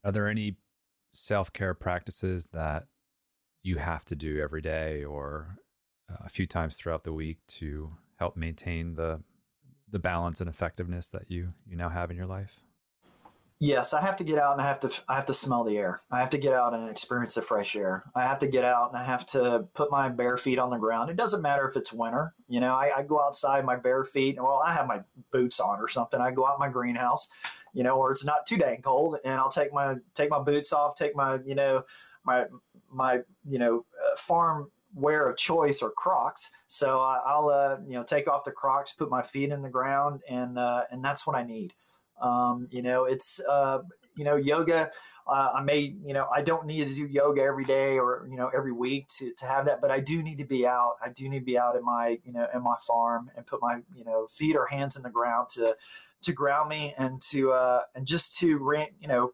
Are 0.07 0.13
there 0.13 0.29
any 0.29 0.57
self 1.13 1.53
care 1.53 1.75
practices 1.75 2.47
that 2.53 2.85
you 3.65 3.79
have 3.79 4.05
to 4.05 4.15
do 4.15 4.41
every 4.41 4.63
day 4.63 5.03
or 5.03 5.59
uh, 6.09 6.19
a 6.25 6.29
few 6.29 6.47
times 6.47 6.77
throughout 6.77 7.03
the 7.03 7.13
week 7.13 7.39
to 7.49 7.91
help 8.15 8.37
maintain 8.37 8.95
the 8.95 9.21
the 9.91 9.99
balance 9.99 10.41
and 10.41 10.49
effectiveness 10.49 11.09
that 11.09 11.29
you 11.29 11.55
you 11.67 11.77
now 11.77 11.89
have 11.89 12.13
in 12.13 12.17
your 12.17 12.27
life? 12.27 12.61
Yes, 13.59 13.95
I 13.95 14.01
have 14.03 14.17
to 14.19 14.25
get 14.25 14.39
out 14.39 14.53
and 14.53 14.61
I 14.61 14.69
have 14.69 14.79
to 14.81 14.93
I 15.09 15.17
have 15.17 15.27
to 15.27 15.35
smell 15.35 15.65
the 15.65 15.77
air. 15.77 15.99
I 16.09 16.21
have 16.21 16.31
to 16.31 16.39
get 16.39 16.53
out 16.53 16.73
and 16.73 16.89
experience 16.89 17.35
the 17.35 17.43
fresh 17.43 17.75
air. 17.75 18.05
I 18.15 18.29
have 18.29 18.39
to 18.41 18.47
get 18.47 18.65
out 18.65 18.93
and 18.93 19.03
I 19.03 19.05
have 19.05 19.27
to 19.29 19.67
put 19.75 19.91
my 19.91 20.09
bare 20.09 20.37
feet 20.37 20.61
on 20.61 20.71
the 20.71 20.77
ground. 20.77 21.11
It 21.11 21.17
doesn't 21.17 21.43
matter 21.43 21.69
if 21.69 21.77
it's 21.77 21.93
winter. 21.93 22.33
You 22.49 22.61
know, 22.61 22.75
I, 22.75 22.99
I 22.99 23.03
go 23.03 23.21
outside 23.21 23.65
my 23.65 23.75
bare 23.75 24.05
feet. 24.05 24.37
Well, 24.37 24.63
I 24.65 24.73
have 24.73 24.87
my 24.87 25.01
boots 25.33 25.59
on 25.59 25.81
or 25.81 25.89
something. 25.89 26.21
I 26.21 26.31
go 26.31 26.47
out 26.47 26.61
my 26.61 26.69
greenhouse 26.69 27.29
you 27.77 27.83
know, 27.83 27.97
or 27.97 28.11
it's 28.11 28.24
not 28.24 28.47
too 28.47 28.57
dang 28.57 28.81
cold, 28.81 29.18
and 29.22 29.35
I'll 29.35 29.51
take 29.51 29.70
my 29.70 29.97
take 30.14 30.31
my 30.31 30.39
boots 30.39 30.72
off, 30.72 30.97
take 30.97 31.14
my 31.14 31.39
you 31.45 31.55
know 31.55 31.85
my 32.24 32.47
my 32.91 33.20
you 33.47 33.59
know 33.59 33.85
uh, 34.03 34.16
farm 34.16 34.70
wear 34.95 35.29
of 35.29 35.37
choice 35.37 35.82
or 35.82 35.90
Crocs. 35.90 36.51
So 36.69 37.01
I, 37.01 37.39
will 37.39 37.51
uh, 37.51 37.77
you 37.86 37.93
know 37.93 38.03
take 38.03 38.28
off 38.28 38.44
the 38.44 38.51
Crocs, 38.51 38.94
put 38.94 39.11
my 39.11 39.20
feet 39.20 39.51
in 39.51 39.61
the 39.61 39.69
ground, 39.69 40.23
and 40.27 40.59
uh, 40.59 40.85
and 40.90 41.05
that's 41.05 41.27
what 41.27 41.36
I 41.36 41.43
need. 41.43 41.74
Um, 42.19 42.66
you 42.70 42.81
know, 42.81 43.05
it's 43.05 43.40
uh, 43.40 43.81
you 44.16 44.24
know 44.24 44.36
yoga. 44.36 44.90
Uh, 45.27 45.51
I 45.57 45.62
may 45.62 45.81
you 45.81 46.15
know 46.15 46.28
I 46.35 46.40
don't 46.40 46.65
need 46.65 46.89
to 46.89 46.94
do 46.94 47.07
yoga 47.07 47.43
every 47.43 47.65
day 47.65 47.98
or 47.98 48.27
you 48.31 48.39
know 48.39 48.51
every 48.57 48.73
week 48.73 49.09
to, 49.19 49.35
to 49.35 49.44
have 49.44 49.66
that, 49.66 49.82
but 49.82 49.90
I 49.90 50.01
do 50.01 50.23
need 50.23 50.39
to 50.39 50.47
be 50.47 50.66
out. 50.66 50.94
I 51.05 51.11
do 51.11 51.28
need 51.28 51.40
to 51.40 51.44
be 51.44 51.59
out 51.59 51.77
in 51.77 51.85
my 51.85 52.20
you 52.24 52.32
know 52.32 52.47
in 52.55 52.62
my 52.62 52.77
farm 52.86 53.31
and 53.36 53.44
put 53.44 53.61
my 53.61 53.81
you 53.94 54.05
know 54.05 54.28
feet 54.28 54.57
or 54.57 54.65
hands 54.65 54.97
in 54.97 55.03
the 55.03 55.11
ground 55.11 55.51
to 55.51 55.77
to 56.22 56.32
ground 56.32 56.68
me 56.68 56.94
and 56.98 57.20
to 57.30 57.52
uh, 57.52 57.82
and 57.94 58.06
just 58.06 58.38
to 58.38 58.59
re- 58.59 58.93
you 59.01 59.09
know 59.09 59.32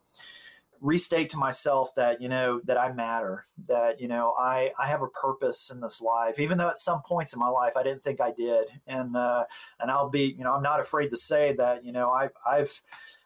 restate 0.83 1.29
to 1.29 1.37
myself 1.37 1.95
that 1.95 2.21
you 2.21 2.27
know 2.27 2.59
that 2.65 2.77
I 2.77 2.91
matter, 2.91 3.45
that 3.67 4.01
you 4.01 4.07
know 4.07 4.33
I 4.37 4.71
I 4.77 4.87
have 4.87 5.01
a 5.01 5.07
purpose 5.07 5.71
in 5.71 5.79
this 5.79 6.01
life, 6.01 6.39
even 6.39 6.57
though 6.57 6.69
at 6.69 6.77
some 6.77 7.01
points 7.01 7.33
in 7.33 7.39
my 7.39 7.49
life 7.49 7.73
I 7.75 7.83
didn't 7.83 8.03
think 8.03 8.21
I 8.21 8.31
did, 8.31 8.67
and 8.85 9.15
uh, 9.15 9.45
and 9.79 9.89
I'll 9.89 10.09
be 10.09 10.35
you 10.37 10.43
know 10.43 10.53
I'm 10.53 10.63
not 10.63 10.79
afraid 10.79 11.09
to 11.09 11.17
say 11.17 11.53
that 11.53 11.85
you 11.85 11.91
know 11.91 12.11
I've 12.11 12.33
I've 12.45 12.81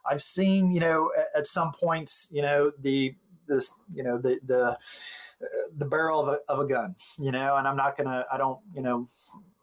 I've 0.06 0.22
seen 0.22 0.72
you 0.72 0.80
know 0.80 1.12
at, 1.18 1.28
at 1.40 1.48
some 1.48 1.72
points 1.72 2.28
you 2.32 2.42
know 2.42 2.72
the 2.80 3.16
this 3.48 3.74
you 3.94 4.04
know 4.04 4.18
the 4.18 4.40
the 4.46 4.78
the 5.76 5.86
barrel 5.86 6.20
of 6.20 6.28
a, 6.28 6.40
of 6.52 6.60
a 6.60 6.68
gun 6.68 6.96
you 7.20 7.32
know 7.32 7.58
and 7.58 7.68
i'm 7.68 7.76
not 7.76 7.96
gonna 7.96 8.26
i 8.32 8.38
don't 8.38 8.60
you 8.74 8.82
know 8.82 9.06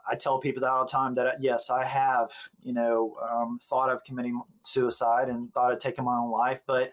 I 0.08 0.14
tell 0.16 0.38
people 0.38 0.60
that 0.62 0.70
all 0.70 0.84
the 0.84 0.90
time 0.90 1.14
that 1.14 1.42
yes, 1.42 1.70
I 1.70 1.84
have, 1.84 2.32
you 2.62 2.72
know, 2.72 3.16
um, 3.30 3.58
thought 3.60 3.90
of 3.90 4.04
committing 4.04 4.42
suicide 4.64 5.28
and 5.28 5.52
thought 5.52 5.72
of 5.72 5.78
taking 5.78 6.04
my 6.04 6.16
own 6.16 6.30
life, 6.30 6.62
but 6.66 6.90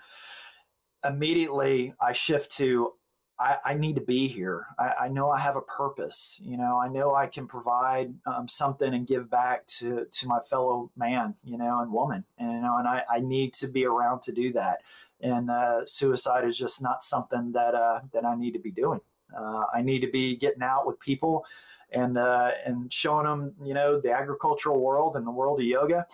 immediately 1.04 1.94
I 2.00 2.14
shift 2.14 2.52
to 2.58 2.94
I, 3.42 3.58
I 3.66 3.74
need 3.74 3.96
to 3.96 4.02
be 4.02 4.28
here. 4.28 4.68
I, 4.78 4.94
I, 5.02 5.08
know 5.08 5.32
I 5.32 5.40
have 5.40 5.56
a 5.56 5.62
purpose. 5.62 6.40
You 6.44 6.58
know, 6.58 6.80
I 6.80 6.88
know 6.88 7.16
I 7.16 7.26
can 7.26 7.48
provide 7.48 8.14
um, 8.28 8.48
something 8.48 8.94
and 8.94 9.08
give 9.08 9.32
back 9.32 9.66
to 9.80 10.06
to 10.06 10.28
my 10.28 10.40
fellow 10.48 10.92
man, 10.96 11.34
you 11.44 11.58
know, 11.58 11.80
and 11.80 11.92
woman. 11.92 12.24
And 12.38 12.54
you 12.54 12.62
know, 12.62 12.78
and 12.78 12.88
I, 12.88 13.02
I 13.10 13.20
need 13.20 13.54
to 13.56 13.68
be 13.68 13.84
around 13.86 14.22
to 14.24 14.32
do 14.32 14.54
that. 14.54 14.82
And 15.22 15.50
uh, 15.50 15.86
suicide 15.86 16.46
is 16.46 16.56
just 16.56 16.84
not 16.84 17.04
something 17.04 17.52
that 17.54 17.74
uh, 17.74 18.02
that 18.14 18.26
I 18.26 18.36
need 18.36 18.52
to 18.52 18.60
be 18.60 18.72
doing. 18.72 19.02
Uh, 19.36 19.64
I 19.74 19.82
need 19.82 20.02
to 20.02 20.12
be 20.12 20.36
getting 20.36 20.62
out 20.62 20.86
with 20.86 21.00
people 21.00 21.46
and 21.92 22.18
uh, 22.18 22.52
and 22.66 22.92
showing 22.92 23.26
them, 23.26 23.54
you 23.64 23.74
know, 23.74 24.00
the 24.00 24.12
agricultural 24.12 24.80
world 24.80 25.16
and 25.16 25.26
the 25.26 25.32
world 25.32 25.60
of 25.60 25.66
yoga 25.66 26.08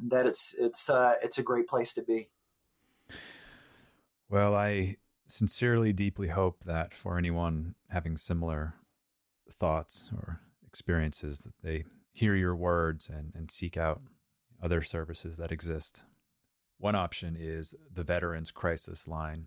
that 0.00 0.26
it's 0.26 0.54
it's 0.58 0.88
uh, 0.88 1.14
it's 1.22 1.38
a 1.38 1.42
great 1.42 1.68
place 1.68 1.92
to 1.94 2.02
be. 2.02 2.28
Well, 4.28 4.54
I 4.54 4.96
sincerely, 5.26 5.92
deeply 5.92 6.28
hope 6.28 6.64
that 6.64 6.94
for 6.94 7.18
anyone 7.18 7.74
having 7.88 8.16
similar 8.16 8.74
thoughts 9.50 10.10
or 10.16 10.40
experiences, 10.66 11.38
that 11.38 11.54
they 11.62 11.84
hear 12.12 12.34
your 12.34 12.56
words 12.56 13.08
and, 13.12 13.32
and 13.34 13.50
seek 13.50 13.76
out 13.76 14.00
other 14.62 14.82
services 14.82 15.36
that 15.36 15.52
exist. 15.52 16.02
One 16.78 16.94
option 16.94 17.36
is 17.38 17.74
the 17.92 18.04
Veterans 18.04 18.50
Crisis 18.50 19.08
Line. 19.08 19.46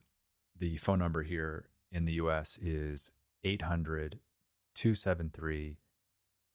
The 0.58 0.78
phone 0.78 1.00
number 1.00 1.24
here 1.24 1.70
in 1.92 2.06
the 2.06 2.14
US 2.14 2.58
is 2.62 3.12
800 3.44 4.20
273 4.76 5.78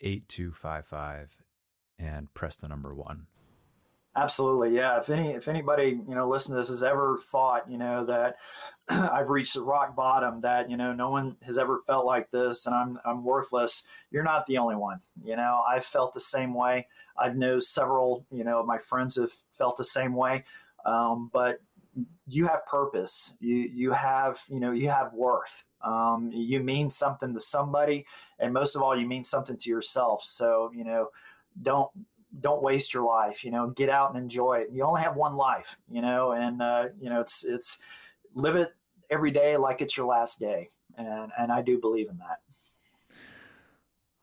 8255 0.01 1.36
and 1.99 2.32
press 2.35 2.57
the 2.57 2.69
number 2.69 2.95
one. 2.95 3.27
Absolutely, 4.16 4.77
yeah. 4.77 4.99
If 5.01 5.11
any 5.11 5.31
if 5.31 5.49
anybody 5.49 6.01
you 6.09 6.15
know 6.15 6.28
listen 6.28 6.55
to 6.55 6.61
this 6.61 6.69
has 6.69 6.85
ever 6.85 7.19
thought 7.19 7.69
you 7.69 7.78
know 7.78 8.05
that 8.05 8.36
I've 8.89 9.28
reached 9.28 9.55
the 9.55 9.62
rock 9.62 9.97
bottom, 9.97 10.41
that 10.43 10.70
you 10.70 10.77
know 10.77 10.93
no 10.93 11.11
one 11.11 11.36
has 11.43 11.59
ever 11.59 11.81
felt 11.85 12.07
like 12.07 12.31
this, 12.31 12.66
and 12.66 12.77
I'm 12.77 12.99
I'm 13.05 13.24
worthless. 13.24 13.82
You're 14.12 14.23
not 14.23 14.47
the 14.47 14.59
only 14.59 14.77
one. 14.77 15.01
You 15.24 15.35
know 15.35 15.62
I've 15.69 15.85
felt 15.85 16.15
the 16.15 16.20
same 16.20 16.55
way. 16.55 16.86
I've 17.19 17.36
know 17.36 17.59
several 17.59 18.24
you 18.31 18.45
know 18.45 18.62
my 18.62 18.78
friends 18.78 19.16
have 19.16 19.32
felt 19.51 19.77
the 19.77 19.85
same 19.85 20.15
way. 20.15 20.45
Um, 20.86 21.31
but 21.32 21.61
you 22.28 22.47
have 22.47 22.66
purpose. 22.66 23.35
You 23.41 23.57
you 23.57 23.91
have 23.93 24.43
you 24.49 24.61
know 24.61 24.70
you 24.70 24.91
have 24.91 25.12
worth. 25.12 25.65
Um, 25.85 26.31
you 26.32 26.61
mean 26.61 26.90
something 26.90 27.35
to 27.35 27.40
somebody, 27.40 28.06
and 28.39 28.52
most 28.52 28.74
of 28.74 28.82
all, 28.82 28.97
you 28.97 29.06
mean 29.06 29.24
something 29.24 29.56
to 29.56 29.70
yourself. 29.70 30.24
So 30.24 30.70
you 30.74 30.85
know, 30.85 31.09
don't 31.62 31.90
don't 32.40 32.62
waste 32.62 32.94
your 32.94 33.05
life. 33.05 33.44
You 33.44 33.51
know, 33.51 33.69
get 33.69 33.89
out 33.89 34.11
and 34.15 34.19
enjoy 34.19 34.59
it. 34.59 34.69
You 34.73 34.85
only 34.85 35.02
have 35.02 35.16
one 35.16 35.36
life. 35.36 35.78
You 35.90 36.02
know, 36.02 36.32
and 36.32 36.62
uh, 36.62 36.86
you 37.01 37.11
know 37.11 37.20
it's 37.20 37.44
it's 37.44 37.78
live 38.35 38.56
it 38.56 38.74
every 39.11 39.31
day 39.31 39.56
like 39.56 39.81
it's 39.81 39.97
your 39.97 40.06
last 40.06 40.40
day, 40.40 40.69
and 40.97 41.31
and 41.39 41.52
I 41.52 41.62
do 41.62 41.78
believe 41.78 42.09
in 42.09 42.19
that. 42.19 42.39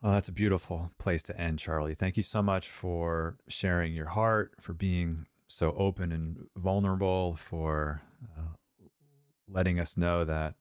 Well, 0.02 0.12
that's 0.12 0.28
a 0.28 0.32
beautiful 0.32 0.90
place 0.98 1.22
to 1.24 1.40
end, 1.40 1.60
Charley. 1.60 1.94
Thank 1.94 2.16
you 2.16 2.24
so 2.24 2.42
much 2.42 2.68
for 2.68 3.36
sharing 3.46 3.94
your 3.94 4.08
heart, 4.08 4.52
for 4.60 4.72
being 4.72 5.26
so 5.46 5.72
open 5.78 6.10
and 6.10 6.48
vulnerable, 6.56 7.36
for 7.36 8.02
uh, 8.36 8.86
letting 9.48 9.78
us 9.78 9.96
know 9.96 10.24
that 10.24 10.54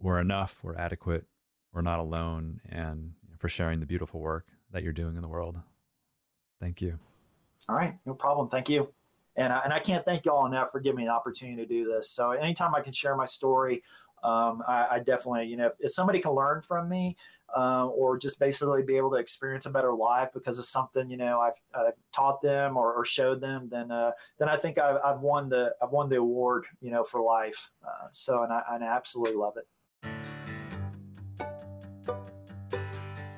we're 0.00 0.20
enough, 0.20 0.58
we're 0.62 0.76
adequate, 0.76 1.24
we're 1.72 1.82
not 1.82 1.98
alone, 1.98 2.60
and 2.68 3.12
for 3.38 3.48
sharing 3.48 3.80
the 3.80 3.86
beautiful 3.86 4.20
work 4.20 4.46
that 4.72 4.82
you're 4.82 4.92
doing 4.92 5.16
in 5.16 5.22
the 5.22 5.28
world. 5.28 5.58
Thank 6.60 6.80
you. 6.80 6.98
All 7.68 7.76
right, 7.76 7.96
no 8.06 8.14
problem. 8.14 8.48
Thank 8.48 8.68
you. 8.68 8.92
And 9.36 9.52
I, 9.52 9.60
and 9.60 9.72
I 9.72 9.78
can't 9.78 10.04
thank 10.04 10.24
y'all 10.24 10.46
enough 10.46 10.72
for 10.72 10.80
giving 10.80 10.98
me 10.98 11.04
the 11.04 11.12
opportunity 11.12 11.62
to 11.62 11.68
do 11.68 11.84
this. 11.86 12.10
So 12.10 12.30
anytime 12.30 12.74
I 12.74 12.80
can 12.80 12.92
share 12.92 13.14
my 13.14 13.26
story, 13.26 13.82
um, 14.22 14.62
I, 14.66 14.86
I, 14.92 14.98
definitely, 15.00 15.46
you 15.46 15.56
know, 15.56 15.66
if, 15.66 15.74
if, 15.78 15.92
somebody 15.92 16.20
can 16.20 16.32
learn 16.32 16.62
from 16.62 16.88
me 16.88 17.16
uh, 17.54 17.86
or 17.86 18.16
just 18.16 18.40
basically 18.40 18.82
be 18.82 18.96
able 18.96 19.10
to 19.10 19.16
experience 19.16 19.66
a 19.66 19.70
better 19.70 19.92
life 19.92 20.30
because 20.32 20.58
of 20.58 20.64
something, 20.64 21.10
you 21.10 21.18
know, 21.18 21.38
I've, 21.38 21.60
I've 21.74 21.92
taught 22.12 22.40
them 22.40 22.78
or, 22.78 22.94
or, 22.94 23.04
showed 23.04 23.42
them, 23.42 23.68
then 23.70 23.90
uh, 23.90 24.12
then 24.38 24.48
I 24.48 24.56
think 24.56 24.78
I've, 24.78 24.96
I've, 25.04 25.20
won 25.20 25.50
the 25.50 25.74
I've 25.82 25.90
won 25.90 26.08
the 26.08 26.16
award, 26.16 26.64
you 26.80 26.90
know, 26.90 27.04
for 27.04 27.20
life. 27.20 27.70
Uh, 27.86 28.08
so 28.10 28.42
and 28.42 28.52
I, 28.52 28.62
and 28.70 28.82
I 28.82 28.88
absolutely 28.88 29.36
love 29.36 29.58
it. 29.58 29.68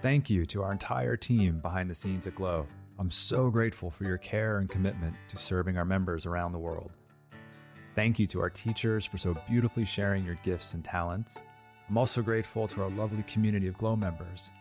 Thank 0.00 0.30
you 0.30 0.46
to 0.46 0.62
our 0.62 0.70
entire 0.70 1.16
team 1.16 1.58
behind 1.58 1.90
the 1.90 1.94
scenes 1.94 2.28
at 2.28 2.36
Glo. 2.36 2.68
I'm 3.00 3.10
so 3.10 3.50
grateful 3.50 3.90
for 3.90 4.04
your 4.04 4.16
care 4.16 4.58
and 4.58 4.70
commitment 4.70 5.16
to 5.26 5.36
serving 5.36 5.76
our 5.76 5.84
members 5.84 6.24
around 6.24 6.52
the 6.52 6.58
world. 6.58 6.92
Thank 7.96 8.20
you 8.20 8.28
to 8.28 8.40
our 8.40 8.48
teachers 8.48 9.04
for 9.04 9.18
so 9.18 9.36
beautifully 9.48 9.84
sharing 9.84 10.24
your 10.24 10.38
gifts 10.44 10.74
and 10.74 10.84
talents. 10.84 11.42
I'm 11.88 11.98
also 11.98 12.22
grateful 12.22 12.68
to 12.68 12.82
our 12.84 12.90
lovely 12.90 13.24
community 13.24 13.66
of 13.66 13.76
Glo 13.76 13.96
members. 13.96 14.52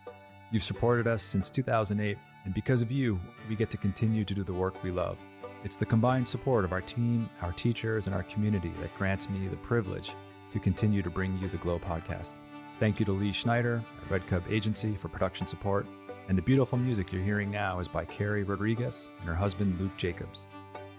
You've 0.50 0.64
supported 0.64 1.06
us 1.06 1.22
since 1.22 1.52
2008, 1.52 2.18
and 2.46 2.54
because 2.56 2.82
of 2.82 2.92
you, 2.92 3.20
we 3.48 3.56
get 3.56 3.70
to 3.70 3.78
continue 3.78 4.26
to 4.26 4.34
do 4.34 4.44
the 4.44 4.54
work 4.54 4.82
we 4.84 4.90
love. 4.90 5.20
It's 5.64 5.76
the 5.76 5.86
combined 5.86 6.28
support 6.28 6.66
of 6.66 6.72
our 6.72 6.82
team, 6.82 7.30
our 7.44 7.52
teachers, 7.52 8.08
and 8.08 8.16
our 8.16 8.24
community 8.24 8.72
that 8.82 8.96
grants 8.98 9.30
me 9.30 9.48
the 9.48 9.58
privilege 9.58 10.16
to 10.50 10.60
continue 10.60 11.04
to 11.04 11.12
bring 11.12 11.38
you 11.38 11.48
the 11.48 11.58
Glo 11.58 11.78
podcast. 11.78 12.40
Thank 12.80 13.00
you 13.00 13.06
to 13.06 13.12
Lee 13.12 13.32
Schneider, 13.32 13.84
our 14.04 14.08
Red 14.10 14.28
Cup 14.28 14.44
agency, 14.52 14.96
for 14.96 15.08
production 15.08 15.48
support. 15.48 15.88
And 16.30 16.38
the 16.38 16.42
beautiful 16.42 16.78
music 16.78 17.12
you're 17.12 17.24
hearing 17.24 17.50
now 17.50 17.80
is 17.80 17.88
by 17.88 18.06
Carrie 18.06 18.44
Rodriguez 18.44 19.10
and 19.20 19.28
her 19.30 19.36
husband 19.36 19.80
Luke 19.80 19.96
Jacobs. 19.98 20.48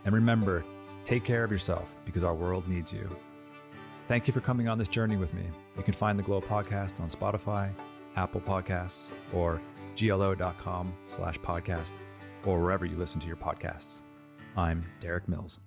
And 0.04 0.14
remember, 0.14 0.64
take 1.04 1.24
care 1.24 1.44
of 1.44 1.52
yourself 1.52 1.86
because 2.04 2.24
our 2.24 2.34
world 2.34 2.66
needs 2.66 2.92
you. 2.92 3.08
Thank 4.08 4.26
you 4.26 4.32
for 4.32 4.40
coming 4.40 4.68
on 4.68 4.78
this 4.78 4.88
journey 4.88 5.16
with 5.16 5.34
me. 5.34 5.44
You 5.76 5.82
can 5.82 5.94
find 5.94 6.18
the 6.18 6.22
Glo 6.22 6.40
podcast 6.40 7.00
on 7.00 7.10
Spotify, 7.10 7.70
Apple 8.16 8.40
Podcasts, 8.40 9.10
or 9.32 9.60
glo.com 9.96 10.94
slash 11.08 11.38
podcast, 11.40 11.92
or 12.44 12.60
wherever 12.60 12.86
you 12.86 12.96
listen 12.96 13.20
to 13.20 13.26
your 13.26 13.36
podcasts. 13.36 14.02
I'm 14.56 14.82
Derik 15.00 15.28
Mills. 15.28 15.60